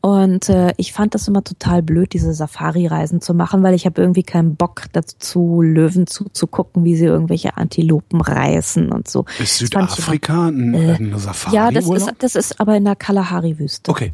Und 0.00 0.48
äh, 0.48 0.72
ich 0.76 0.92
fand 0.92 1.14
das 1.14 1.26
immer 1.26 1.42
total 1.42 1.82
blöd, 1.82 2.12
diese 2.12 2.32
Safari-Reisen 2.32 3.20
zu 3.20 3.34
machen, 3.34 3.64
weil 3.64 3.74
ich 3.74 3.84
habe 3.84 4.00
irgendwie 4.00 4.22
keinen 4.22 4.54
Bock 4.54 4.84
dazu, 4.92 5.60
Löwen 5.60 6.06
zuzugucken, 6.06 6.84
wie 6.84 6.94
sie 6.96 7.06
irgendwelche 7.06 7.56
Antilopen 7.56 8.20
reißen 8.20 8.92
und 8.92 9.08
so. 9.08 9.24
Ist 9.40 9.58
Südafrika 9.58 10.48
ein, 10.48 10.72
Äh, 10.74 10.92
ein 10.94 10.96
immer- 11.06 11.18
Safari? 11.18 11.56
Ja, 11.56 11.70
das 11.72 11.88
ist, 11.90 12.12
das 12.20 12.36
ist 12.36 12.60
aber 12.60 12.76
in 12.76 12.84
der 12.84 12.94
Kalahari-Wüste. 12.94 13.90
Okay. 13.90 14.12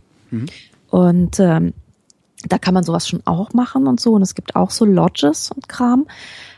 Und 0.90 1.39
ähm, 1.39 1.74
da 2.49 2.59
kann 2.59 2.75
man 2.75 2.85
sowas 2.85 3.09
schon 3.09 3.23
auch 3.25 3.53
machen 3.53 3.87
und 3.87 4.01
so. 4.01 4.12
Und 4.12 4.23
es 4.23 4.35
gibt 4.35 4.57
auch 4.57 4.71
so 4.71 4.85
Lodges 4.85 5.51
und 5.51 5.69
Kram. 5.69 6.07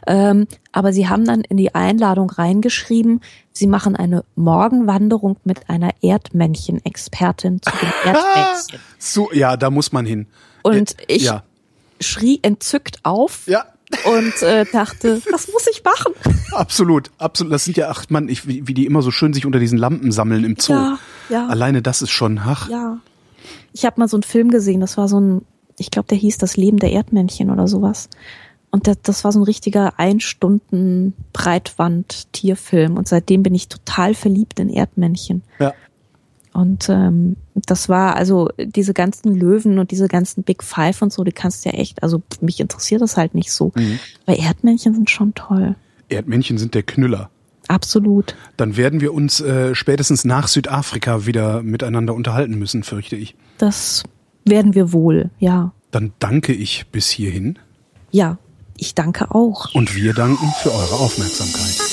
Ähm, 0.07 0.47
aber 0.73 0.93
sie 0.93 1.09
haben 1.09 1.25
dann 1.25 1.41
in 1.43 1.57
die 1.57 1.75
Einladung 1.75 2.31
reingeschrieben, 2.31 3.21
sie 3.53 3.67
machen 3.67 3.97
eine 3.97 4.25
Morgenwanderung 4.37 5.37
mit 5.45 5.69
einer 5.69 5.91
Erdmännchen-Expertin 6.03 7.61
zu 7.63 7.71
den 7.71 7.89
Erdmännchen. 8.15 8.81
So, 8.99 9.31
ja, 9.33 9.57
da 9.57 9.71
muss 9.71 9.93
man 9.93 10.07
hin. 10.07 10.27
Und 10.63 10.99
Äh, 11.09 11.15
ich 11.17 11.23
Ja. 11.25 11.43
schrie 12.01 12.39
entzückt 12.43 12.99
auf 13.05 13.47
Ja. 13.47 13.65
und 14.05 14.43
äh, 14.43 14.65
dachte, 14.71 15.21
was 15.33 15.49
muss 15.53 15.67
ich 15.71 15.83
machen? 15.85 16.13
Absolut, 16.53 17.11
absolut. 17.19 17.53
Das 17.53 17.65
sind 17.65 17.77
ja 17.77 17.89
acht 17.89 18.11
Mann, 18.11 18.29
ich, 18.29 18.47
wie, 18.47 18.67
wie 18.69 18.75
die 18.75 18.87
immer 18.87 19.03
so 19.03 19.11
schön 19.11 19.33
sich 19.33 19.47
unter 19.47 19.59
diesen 19.59 19.79
Lampen 19.79 20.13
sammeln 20.13 20.45
im 20.45 20.57
Zoo. 20.59 20.73
Ja, 20.75 20.99
ja. 21.29 21.47
Alleine 21.49 21.83
das 21.83 22.03
ist 22.03 22.11
schon, 22.11 22.39
ach, 22.45 22.69
Ja. 22.69 22.99
Ich 23.73 23.85
habe 23.85 24.01
mal 24.01 24.09
so 24.09 24.17
einen 24.17 24.23
Film 24.23 24.51
gesehen, 24.51 24.81
das 24.81 24.97
war 24.97 25.07
so 25.07 25.21
ein, 25.21 25.43
ich 25.79 25.91
glaube, 25.91 26.09
der 26.09 26.19
hieß 26.19 26.39
Das 26.39 26.57
Leben 26.57 26.79
der 26.79 26.93
Erdmännchen 26.93 27.51
oder 27.51 27.69
sowas. 27.69 28.09
Und 28.71 28.87
das, 28.87 28.99
das 29.03 29.25
war 29.25 29.33
so 29.33 29.41
ein 29.41 29.45
richtiger 29.45 29.99
Ein-Stunden 29.99 31.15
Breitwand-Tierfilm. 31.33 32.97
Und 32.97 33.09
seitdem 33.09 33.43
bin 33.43 33.55
ich 33.55 33.69
total 33.69 34.15
verliebt 34.15 34.61
in 34.61 34.71
Erdmännchen. 34.71 35.43
ja. 35.59 35.75
Und 36.53 36.89
ähm, 36.89 37.37
das 37.55 37.91
war 37.91 38.17
also 38.17 38.49
diese 38.57 38.95
ganzen 38.95 39.35
Löwen 39.35 39.79
und 39.79 39.91
diese 39.91 40.09
ganzen 40.09 40.43
Big 40.43 40.63
Five 40.63 41.03
und 41.03 41.13
so, 41.13 41.23
die 41.23 41.33
kannst 41.33 41.65
du 41.65 41.69
ja 41.69 41.75
echt, 41.75 42.03
also 42.03 42.23
mich 42.41 42.61
interessiert 42.61 43.03
das 43.03 43.19
halt 43.19 43.35
nicht 43.35 43.53
so. 43.53 43.73
Weil 44.25 44.41
Erdmännchen 44.41 44.95
sind 44.95 45.11
schon 45.11 45.35
toll. 45.35 45.77
Erdmännchen 46.09 46.57
sind 46.57 46.75
der 46.75 46.83
Knüller. 46.83 47.29
Absolut. 47.69 48.37
Dann 48.57 48.79
werden 48.79 49.03
wir 49.03 49.13
uns 49.13 49.41
äh, 49.41 49.75
spätestens 49.75 50.25
nach 50.25 50.49
Südafrika 50.49 51.27
wieder 51.27 51.63
miteinander 51.63 52.15
unterhalten 52.15 52.59
müssen, 52.59 52.85
fürchte 52.85 53.17
ich. 53.17 53.35
Das 53.59 54.05
werden 54.47 54.75
wir 54.75 54.93
wohl, 54.93 55.31
ja. 55.39 55.73
Dann 55.91 56.13
danke 56.19 56.53
ich 56.53 56.87
bis 56.93 57.11
hierhin 57.11 57.59
Ja, 58.13 58.39
ich 58.77 58.95
danke 58.95 59.35
auch. 59.35 59.75
und 59.75 59.95
wir 59.95 60.13
danken 60.15 60.53
für 60.63 60.73
eure 60.73 60.95
Aufmerksamkeit. 60.97 61.86